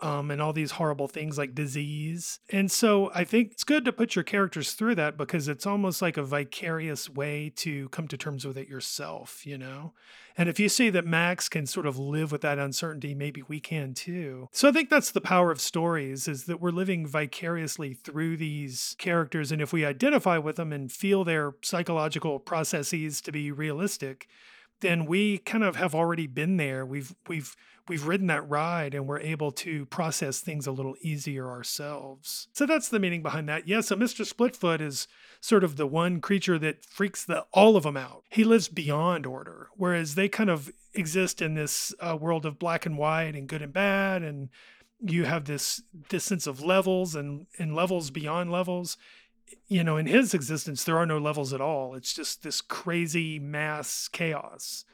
um, 0.00 0.30
and 0.30 0.40
all 0.40 0.52
these 0.52 0.72
horrible 0.72 1.08
things 1.08 1.36
like 1.38 1.54
disease. 1.54 2.38
And 2.50 2.70
so 2.70 3.10
I 3.14 3.24
think 3.24 3.52
it's 3.52 3.64
good 3.64 3.84
to 3.84 3.92
put 3.92 4.14
your 4.14 4.22
characters 4.22 4.72
through 4.72 4.94
that 4.96 5.16
because 5.16 5.48
it's 5.48 5.66
almost 5.66 6.00
like 6.00 6.16
a 6.16 6.22
vicarious 6.22 7.10
way 7.10 7.52
to 7.56 7.88
come 7.88 8.06
to 8.08 8.16
terms 8.16 8.46
with 8.46 8.56
it 8.56 8.68
yourself, 8.68 9.44
you 9.44 9.58
know? 9.58 9.94
And 10.36 10.48
if 10.48 10.60
you 10.60 10.68
see 10.68 10.88
that 10.90 11.04
Max 11.04 11.48
can 11.48 11.66
sort 11.66 11.86
of 11.86 11.98
live 11.98 12.30
with 12.30 12.42
that 12.42 12.60
uncertainty, 12.60 13.12
maybe 13.12 13.42
we 13.48 13.58
can 13.58 13.92
too. 13.92 14.48
So 14.52 14.68
I 14.68 14.72
think 14.72 14.88
that's 14.88 15.10
the 15.10 15.20
power 15.20 15.50
of 15.50 15.60
stories 15.60 16.28
is 16.28 16.44
that 16.44 16.60
we're 16.60 16.70
living 16.70 17.04
vicariously 17.04 17.94
through 17.94 18.36
these 18.36 18.94
characters. 18.98 19.50
And 19.50 19.60
if 19.60 19.72
we 19.72 19.84
identify 19.84 20.38
with 20.38 20.54
them 20.54 20.72
and 20.72 20.92
feel 20.92 21.24
their 21.24 21.54
psychological 21.62 22.38
processes 22.38 23.20
to 23.22 23.32
be 23.32 23.50
realistic, 23.50 24.28
then 24.80 25.06
we 25.06 25.38
kind 25.38 25.64
of 25.64 25.74
have 25.74 25.94
already 25.94 26.28
been 26.28 26.56
there. 26.56 26.86
We've 26.86 27.14
we've 27.26 27.56
we've 27.88 28.06
ridden 28.06 28.26
that 28.28 28.48
ride 28.48 28.94
and 28.94 29.06
we're 29.06 29.20
able 29.20 29.50
to 29.52 29.86
process 29.86 30.40
things 30.40 30.66
a 30.66 30.72
little 30.72 30.94
easier 31.00 31.48
ourselves. 31.48 32.48
So 32.52 32.66
that's 32.66 32.88
the 32.88 32.98
meaning 32.98 33.22
behind 33.22 33.48
that. 33.48 33.66
Yeah, 33.66 33.80
so 33.80 33.96
Mr. 33.96 34.26
Splitfoot 34.26 34.80
is 34.80 35.08
sort 35.40 35.64
of 35.64 35.76
the 35.76 35.86
one 35.86 36.20
creature 36.20 36.58
that 36.58 36.84
freaks 36.84 37.24
the 37.24 37.46
all 37.52 37.76
of 37.76 37.84
them 37.84 37.96
out. 37.96 38.24
He 38.30 38.44
lives 38.44 38.68
beyond 38.68 39.26
order, 39.26 39.68
whereas 39.76 40.14
they 40.14 40.28
kind 40.28 40.50
of 40.50 40.70
exist 40.94 41.40
in 41.40 41.54
this 41.54 41.94
uh, 42.00 42.16
world 42.16 42.44
of 42.44 42.58
black 42.58 42.86
and 42.86 42.98
white 42.98 43.34
and 43.34 43.48
good 43.48 43.62
and 43.62 43.72
bad 43.72 44.22
and 44.22 44.48
you 45.00 45.24
have 45.24 45.44
this 45.44 45.82
this 46.08 46.24
sense 46.24 46.46
of 46.46 46.62
levels 46.62 47.14
and 47.14 47.46
and 47.58 47.74
levels 47.74 48.10
beyond 48.10 48.50
levels 48.50 48.96
you 49.68 49.84
know 49.84 49.96
in 49.96 50.06
his 50.06 50.34
existence 50.34 50.84
there 50.84 50.98
are 50.98 51.06
no 51.06 51.18
levels 51.18 51.52
at 51.52 51.60
all 51.60 51.94
it's 51.94 52.12
just 52.12 52.42
this 52.42 52.60
crazy 52.60 53.38
mass 53.38 54.08
chaos 54.08 54.84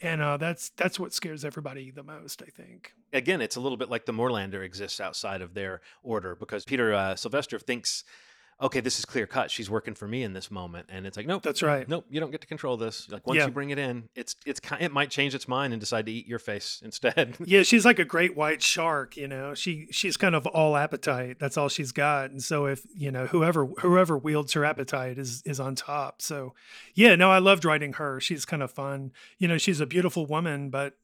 and 0.00 0.22
uh, 0.22 0.36
that's 0.36 0.70
that's 0.70 0.98
what 0.98 1.12
scares 1.12 1.44
everybody 1.44 1.90
the 1.90 2.02
most 2.02 2.42
i 2.42 2.50
think. 2.50 2.92
Again 3.12 3.40
it's 3.40 3.56
a 3.56 3.60
little 3.60 3.78
bit 3.78 3.90
like 3.90 4.06
the 4.06 4.12
Moorlander 4.12 4.64
exists 4.64 5.00
outside 5.00 5.42
of 5.42 5.54
their 5.54 5.80
order 6.02 6.34
because 6.34 6.64
Peter 6.64 6.92
uh, 6.94 7.16
Sylvester 7.16 7.58
thinks 7.58 8.04
okay 8.60 8.80
this 8.80 8.98
is 8.98 9.04
clear 9.04 9.26
cut. 9.26 9.50
She's 9.50 9.70
working 9.70 9.94
for 9.94 10.06
me 10.06 10.22
in 10.22 10.32
this 10.32 10.50
moment. 10.50 10.86
And 10.90 11.06
it's 11.06 11.16
like 11.16 11.26
nope 11.26 11.42
that's 11.42 11.62
right. 11.62 11.88
nope 11.88 12.04
you 12.10 12.20
don't 12.20 12.30
get 12.30 12.40
to 12.42 12.46
control 12.46 12.76
this. 12.76 13.08
Like 13.10 13.26
once 13.26 13.38
Yeah. 13.38 13.46
you 13.46 13.50
bring 13.52 13.70
it 13.70 13.78
in 13.78 14.08
it's 14.14 14.36
it's 14.46 14.60
it 14.78 14.92
might 14.92 15.10
change 15.10 15.34
its 15.34 15.48
mind 15.48 15.72
and 15.72 15.80
decide 15.80 16.06
to 16.06 16.12
eat 16.12 16.26
your 16.26 16.38
face 16.38 16.80
instead. 16.84 17.36
Yeah 17.44 17.62
she's 17.62 17.84
like 17.84 17.98
a 17.98 18.04
great 18.04 18.36
white 18.36 18.62
shark 18.62 19.16
you 19.16 19.26
know? 19.28 19.54
She 19.54 19.88
she's 19.90 20.16
kind 20.16 20.34
of 20.34 20.46
all 20.46 20.76
appetite. 20.76 21.38
That's 21.38 21.56
all 21.56 21.68
she's 21.68 21.92
got. 21.92 22.30
And 22.30 22.42
so 22.42 22.66
if 22.66 22.86
you 22.94 23.10
know 23.10 23.26
whoever 23.26 23.66
whoever 23.80 24.16
wields 24.18 24.52
her 24.52 24.64
appetite 24.64 25.18
is 25.18 25.42
is 25.44 25.58
on 25.60 25.74
top. 25.74 26.22
So 26.22 26.54
yeah 26.94 27.14
no 27.16 27.30
i 27.30 27.38
loved 27.38 27.64
writing 27.64 27.94
her. 27.94 28.20
She's 28.20 28.44
kind 28.44 28.62
of 28.62 28.70
fun. 28.70 29.12
You 29.38 29.48
know 29.48 29.58
she's 29.58 29.80
a 29.80 29.86
beautiful 29.86 30.26
woman 30.26 30.70
but 30.70 30.94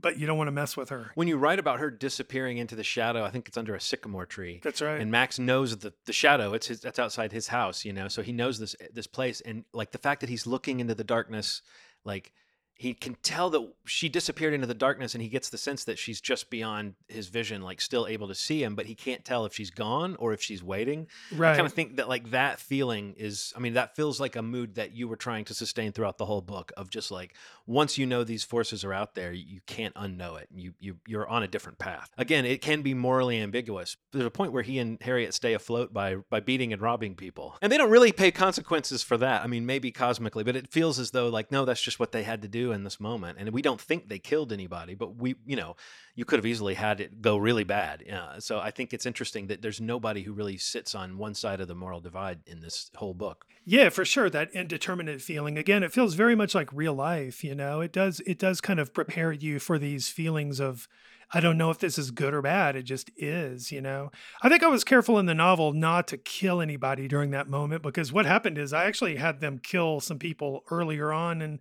but 0.00 0.18
you 0.18 0.26
don't 0.26 0.38
want 0.38 0.48
to 0.48 0.52
mess 0.52 0.76
with 0.76 0.88
her 0.88 1.10
when 1.14 1.28
you 1.28 1.36
write 1.36 1.58
about 1.58 1.78
her 1.80 1.90
disappearing 1.90 2.58
into 2.58 2.74
the 2.74 2.84
shadow 2.84 3.24
i 3.24 3.30
think 3.30 3.48
it's 3.48 3.56
under 3.56 3.74
a 3.74 3.80
sycamore 3.80 4.26
tree 4.26 4.60
that's 4.62 4.80
right 4.80 5.00
and 5.00 5.10
Max 5.10 5.38
knows 5.38 5.76
the 5.78 5.92
the 6.06 6.12
shadow. 6.12 6.52
It's 6.52 6.68
his, 6.68 6.80
that's 6.80 6.98
outside 6.98 7.32
his 7.32 7.48
house, 7.48 7.84
you 7.84 7.92
know. 7.92 8.08
So 8.08 8.22
he 8.22 8.32
knows 8.32 8.58
this 8.58 8.76
this 8.92 9.06
place, 9.06 9.40
and 9.40 9.64
like 9.72 9.92
the 9.92 9.98
fact 9.98 10.20
that 10.20 10.30
he's 10.30 10.46
looking 10.46 10.80
into 10.80 10.94
the 10.94 11.04
darkness, 11.04 11.62
like 12.04 12.32
he 12.80 12.94
can 12.94 13.14
tell 13.22 13.50
that 13.50 13.74
she 13.84 14.08
disappeared 14.08 14.54
into 14.54 14.66
the 14.66 14.72
darkness 14.72 15.14
and 15.14 15.20
he 15.22 15.28
gets 15.28 15.50
the 15.50 15.58
sense 15.58 15.84
that 15.84 15.98
she's 15.98 16.18
just 16.18 16.48
beyond 16.48 16.94
his 17.08 17.28
vision 17.28 17.60
like 17.60 17.78
still 17.78 18.06
able 18.06 18.26
to 18.26 18.34
see 18.34 18.62
him 18.62 18.74
but 18.74 18.86
he 18.86 18.94
can't 18.94 19.22
tell 19.22 19.44
if 19.44 19.52
she's 19.52 19.70
gone 19.70 20.16
or 20.18 20.32
if 20.32 20.40
she's 20.40 20.62
waiting. 20.62 21.06
Right. 21.36 21.52
i 21.52 21.56
kind 21.56 21.66
of 21.66 21.74
think 21.74 21.96
that 21.96 22.08
like 22.08 22.30
that 22.30 22.58
feeling 22.58 23.14
is 23.18 23.52
i 23.54 23.60
mean 23.60 23.74
that 23.74 23.96
feels 23.96 24.18
like 24.18 24.34
a 24.34 24.40
mood 24.40 24.76
that 24.76 24.92
you 24.92 25.08
were 25.08 25.16
trying 25.16 25.44
to 25.44 25.54
sustain 25.54 25.92
throughout 25.92 26.16
the 26.16 26.24
whole 26.24 26.40
book 26.40 26.72
of 26.78 26.88
just 26.88 27.10
like 27.10 27.34
once 27.66 27.98
you 27.98 28.06
know 28.06 28.24
these 28.24 28.44
forces 28.44 28.82
are 28.82 28.94
out 28.94 29.14
there 29.14 29.30
you 29.30 29.60
can't 29.66 29.94
unknow 29.94 30.40
it. 30.40 30.48
You, 30.54 30.72
you 30.80 30.96
you're 31.06 31.28
on 31.28 31.42
a 31.42 31.48
different 31.48 31.78
path. 31.78 32.10
Again 32.16 32.46
it 32.46 32.62
can 32.62 32.80
be 32.80 32.94
morally 32.94 33.38
ambiguous. 33.38 33.98
There's 34.12 34.24
a 34.24 34.30
point 34.30 34.52
where 34.52 34.62
he 34.62 34.78
and 34.78 34.96
harriet 35.02 35.34
stay 35.34 35.52
afloat 35.52 35.92
by 35.92 36.16
by 36.30 36.40
beating 36.40 36.72
and 36.72 36.80
robbing 36.80 37.14
people. 37.14 37.56
And 37.60 37.70
they 37.70 37.76
don't 37.76 37.90
really 37.90 38.10
pay 38.10 38.30
consequences 38.30 39.02
for 39.02 39.18
that 39.18 39.44
i 39.44 39.46
mean 39.46 39.66
maybe 39.66 39.92
cosmically 39.92 40.44
but 40.44 40.56
it 40.56 40.66
feels 40.66 40.98
as 40.98 41.10
though 41.10 41.28
like 41.28 41.52
no 41.52 41.66
that's 41.66 41.82
just 41.82 42.00
what 42.00 42.12
they 42.12 42.22
had 42.22 42.40
to 42.42 42.48
do 42.48 42.69
in 42.70 42.84
this 42.84 43.00
moment 43.00 43.38
and 43.38 43.50
we 43.50 43.62
don't 43.62 43.80
think 43.80 44.08
they 44.08 44.18
killed 44.18 44.52
anybody 44.52 44.94
but 44.94 45.16
we 45.16 45.34
you 45.46 45.56
know 45.56 45.76
you 46.14 46.24
could 46.24 46.38
have 46.38 46.46
easily 46.46 46.74
had 46.74 47.00
it 47.00 47.20
go 47.20 47.36
really 47.36 47.64
bad 47.64 48.04
uh, 48.10 48.38
so 48.38 48.58
i 48.58 48.70
think 48.70 48.92
it's 48.92 49.06
interesting 49.06 49.46
that 49.46 49.62
there's 49.62 49.80
nobody 49.80 50.22
who 50.22 50.32
really 50.32 50.56
sits 50.56 50.94
on 50.94 51.18
one 51.18 51.34
side 51.34 51.60
of 51.60 51.68
the 51.68 51.74
moral 51.74 52.00
divide 52.00 52.40
in 52.46 52.60
this 52.60 52.90
whole 52.96 53.14
book 53.14 53.46
Yeah, 53.64 53.90
for 53.90 54.04
sure. 54.04 54.30
That 54.30 54.50
indeterminate 54.52 55.20
feeling. 55.20 55.58
Again, 55.58 55.82
it 55.82 55.92
feels 55.92 56.14
very 56.14 56.34
much 56.34 56.54
like 56.54 56.72
real 56.72 56.94
life, 56.94 57.44
you 57.44 57.54
know. 57.54 57.80
It 57.82 57.92
does 57.92 58.20
it 58.26 58.38
does 58.38 58.60
kind 58.60 58.80
of 58.80 58.92
prepare 58.94 59.32
you 59.32 59.58
for 59.58 59.78
these 59.78 60.08
feelings 60.08 60.60
of 60.60 60.88
I 61.32 61.40
don't 61.40 61.58
know 61.58 61.70
if 61.70 61.78
this 61.78 61.96
is 61.96 62.10
good 62.10 62.34
or 62.34 62.42
bad. 62.42 62.74
It 62.74 62.82
just 62.82 63.10
is, 63.16 63.70
you 63.70 63.80
know. 63.80 64.10
I 64.42 64.48
think 64.48 64.64
I 64.64 64.68
was 64.68 64.82
careful 64.82 65.18
in 65.18 65.26
the 65.26 65.34
novel 65.34 65.72
not 65.72 66.08
to 66.08 66.16
kill 66.16 66.60
anybody 66.60 67.06
during 67.06 67.30
that 67.30 67.48
moment 67.48 67.82
because 67.82 68.12
what 68.12 68.26
happened 68.26 68.58
is 68.58 68.72
I 68.72 68.84
actually 68.84 69.16
had 69.16 69.40
them 69.40 69.60
kill 69.62 70.00
some 70.00 70.18
people 70.18 70.64
earlier 70.70 71.12
on 71.12 71.40
and 71.40 71.60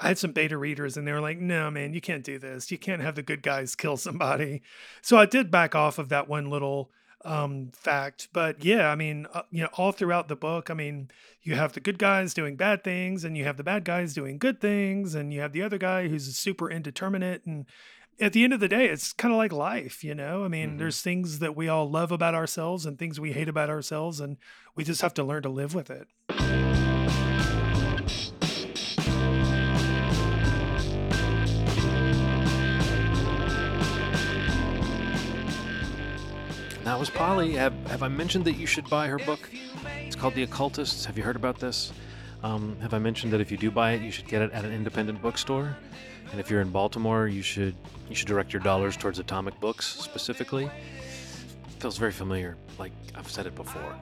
I 0.00 0.08
had 0.08 0.18
some 0.18 0.32
beta 0.32 0.56
readers 0.56 0.96
and 0.96 1.06
they 1.06 1.12
were 1.12 1.20
like, 1.20 1.38
no, 1.38 1.70
man, 1.70 1.92
you 1.92 2.00
can't 2.00 2.22
do 2.24 2.38
this. 2.38 2.70
You 2.70 2.78
can't 2.78 3.02
have 3.02 3.16
the 3.16 3.22
good 3.22 3.42
guys 3.42 3.74
kill 3.74 3.96
somebody. 3.96 4.62
So 5.02 5.16
I 5.16 5.26
did 5.26 5.50
back 5.50 5.74
off 5.74 5.98
of 5.98 6.08
that 6.10 6.28
one 6.28 6.48
little 6.50 6.90
um, 7.24 7.70
fact. 7.72 8.28
But 8.32 8.64
yeah, 8.64 8.90
I 8.90 8.94
mean, 8.94 9.26
uh, 9.34 9.42
you 9.50 9.62
know, 9.62 9.70
all 9.74 9.90
throughout 9.90 10.28
the 10.28 10.36
book, 10.36 10.70
I 10.70 10.74
mean, 10.74 11.10
you 11.42 11.56
have 11.56 11.72
the 11.72 11.80
good 11.80 11.98
guys 11.98 12.32
doing 12.32 12.54
bad 12.54 12.84
things 12.84 13.24
and 13.24 13.36
you 13.36 13.44
have 13.44 13.56
the 13.56 13.64
bad 13.64 13.84
guys 13.84 14.14
doing 14.14 14.38
good 14.38 14.60
things 14.60 15.14
and 15.16 15.34
you 15.34 15.40
have 15.40 15.52
the 15.52 15.62
other 15.62 15.78
guy 15.78 16.06
who's 16.06 16.36
super 16.36 16.70
indeterminate. 16.70 17.44
And 17.44 17.66
at 18.20 18.32
the 18.32 18.44
end 18.44 18.52
of 18.52 18.60
the 18.60 18.68
day, 18.68 18.86
it's 18.86 19.12
kind 19.12 19.32
of 19.34 19.38
like 19.38 19.52
life, 19.52 20.04
you 20.04 20.14
know? 20.14 20.44
I 20.44 20.48
mean, 20.48 20.74
Mhm. 20.74 20.78
there's 20.78 21.02
things 21.02 21.40
that 21.40 21.56
we 21.56 21.68
all 21.68 21.90
love 21.90 22.12
about 22.12 22.34
ourselves 22.36 22.86
and 22.86 22.98
things 22.98 23.18
we 23.18 23.32
hate 23.32 23.48
about 23.48 23.68
ourselves. 23.70 24.20
And 24.20 24.36
we 24.76 24.84
just 24.84 25.02
have 25.02 25.14
to 25.14 25.24
learn 25.24 25.42
to 25.42 25.48
live 25.48 25.74
with 25.74 25.90
it. 25.90 26.06
That 36.88 36.98
was 36.98 37.10
Polly. 37.10 37.52
Have, 37.52 37.74
have 37.88 38.02
I 38.02 38.08
mentioned 38.08 38.46
that 38.46 38.54
you 38.54 38.64
should 38.66 38.88
buy 38.88 39.08
her 39.08 39.18
book? 39.18 39.50
It's 40.06 40.16
called 40.16 40.34
The 40.34 40.44
Occultists. 40.44 41.04
Have 41.04 41.18
you 41.18 41.22
heard 41.22 41.36
about 41.36 41.58
this? 41.58 41.92
Um, 42.42 42.78
have 42.80 42.94
I 42.94 42.98
mentioned 42.98 43.30
that 43.34 43.42
if 43.42 43.50
you 43.50 43.58
do 43.58 43.70
buy 43.70 43.92
it, 43.92 44.00
you 44.00 44.10
should 44.10 44.26
get 44.26 44.40
it 44.40 44.50
at 44.52 44.64
an 44.64 44.72
independent 44.72 45.20
bookstore? 45.20 45.76
And 46.30 46.40
if 46.40 46.50
you're 46.50 46.62
in 46.62 46.70
Baltimore, 46.70 47.28
you 47.28 47.42
should 47.42 47.74
you 48.08 48.14
should 48.14 48.26
direct 48.26 48.54
your 48.54 48.62
dollars 48.62 48.96
towards 48.96 49.18
Atomic 49.18 49.60
Books 49.60 49.86
specifically. 49.86 50.70
feels 51.78 51.98
very 51.98 52.12
familiar, 52.12 52.56
like 52.78 52.92
I've 53.14 53.30
said 53.30 53.44
it 53.44 53.54
before. 53.54 53.94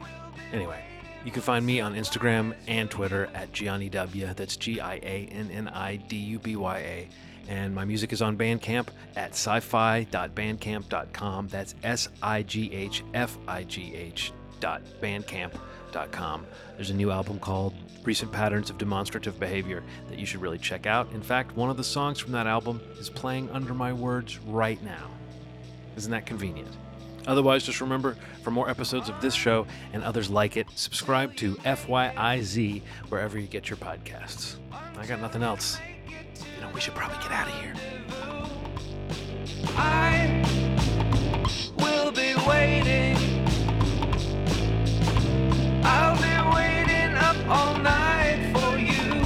Anyway, 0.52 0.80
you 1.24 1.32
can 1.32 1.42
find 1.42 1.66
me 1.66 1.80
on 1.80 1.92
Instagram 1.96 2.54
and 2.68 2.88
Twitter 2.88 3.28
at 3.34 3.52
Gianni 3.52 3.88
W. 3.88 4.28
That's 4.36 4.56
G 4.56 4.78
I 4.78 4.94
A 4.94 5.28
N 5.32 5.50
N 5.50 5.66
I 5.68 5.96
D 5.96 6.14
U 6.16 6.38
B 6.38 6.54
Y 6.54 6.78
A. 6.78 7.08
And 7.48 7.74
my 7.74 7.84
music 7.84 8.12
is 8.12 8.22
on 8.22 8.36
Bandcamp 8.36 8.88
at 9.14 9.32
sighfigh.bandcamp.com. 9.32 11.48
That's 11.48 11.74
S-I-G-H-F-I-G-H 11.82 12.32
dot 14.58 14.80
bandcamp.com. 15.02 16.46
There's 16.76 16.88
a 16.90 16.94
new 16.94 17.10
album 17.10 17.38
called 17.38 17.74
Recent 18.04 18.32
Patterns 18.32 18.70
of 18.70 18.78
Demonstrative 18.78 19.38
Behavior 19.38 19.82
that 20.08 20.18
you 20.18 20.24
should 20.26 20.40
really 20.40 20.58
check 20.58 20.86
out. 20.86 21.12
In 21.12 21.22
fact, 21.22 21.56
one 21.56 21.70
of 21.70 21.76
the 21.76 21.84
songs 21.84 22.18
from 22.18 22.32
that 22.32 22.46
album 22.46 22.80
is 22.98 23.10
playing 23.10 23.50
under 23.50 23.74
my 23.74 23.92
words 23.92 24.38
right 24.40 24.82
now. 24.82 25.10
Isn't 25.96 26.12
that 26.12 26.26
convenient? 26.26 26.68
Otherwise, 27.26 27.64
just 27.64 27.80
remember 27.80 28.16
for 28.42 28.52
more 28.52 28.70
episodes 28.70 29.08
of 29.08 29.20
this 29.20 29.34
show 29.34 29.66
and 29.92 30.04
others 30.04 30.30
like 30.30 30.56
it, 30.56 30.68
subscribe 30.76 31.34
to 31.36 31.56
FYIZ 31.56 32.82
wherever 33.08 33.36
you 33.38 33.48
get 33.48 33.68
your 33.68 33.78
podcasts. 33.78 34.56
I 34.96 35.06
got 35.06 35.20
nothing 35.20 35.42
else. 35.42 35.78
You 36.54 36.60
know, 36.62 36.70
we 36.74 36.80
should 36.80 36.94
probably 36.94 37.18
get 37.22 37.32
out 37.32 37.48
of 37.48 37.54
here. 37.60 37.74
I 39.76 40.42
will 41.78 42.10
be 42.12 42.34
waiting. 42.46 43.16
I'll 45.84 46.16
be 46.16 46.36
waiting 46.56 47.14
up 47.16 47.36
all 47.48 47.78
night 47.78 48.52
for 48.54 48.78
you. 48.78 49.22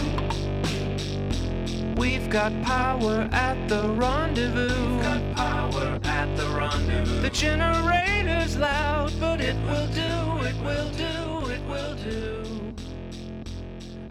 We've 1.96 2.28
got 2.30 2.52
power 2.62 3.28
at 3.32 3.68
the 3.68 3.88
rendezvous. 3.88 4.68
We've 4.68 5.02
got 5.02 5.36
power 5.36 6.00
at 6.04 6.36
the 6.36 6.46
rendezvous. 6.48 7.20
The 7.22 7.30
generator's 7.30 8.56
loud, 8.56 9.12
but 9.20 9.40
it 9.40 9.56
will 9.66 9.86
do, 9.88 10.46
it 10.46 10.56
will 10.64 10.90
do, 10.90 11.50
it 11.50 11.62
will 11.68 11.94
do. 11.96 12.74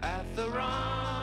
At 0.02 0.24
the 0.36 0.48
rendezvous. 0.50 1.19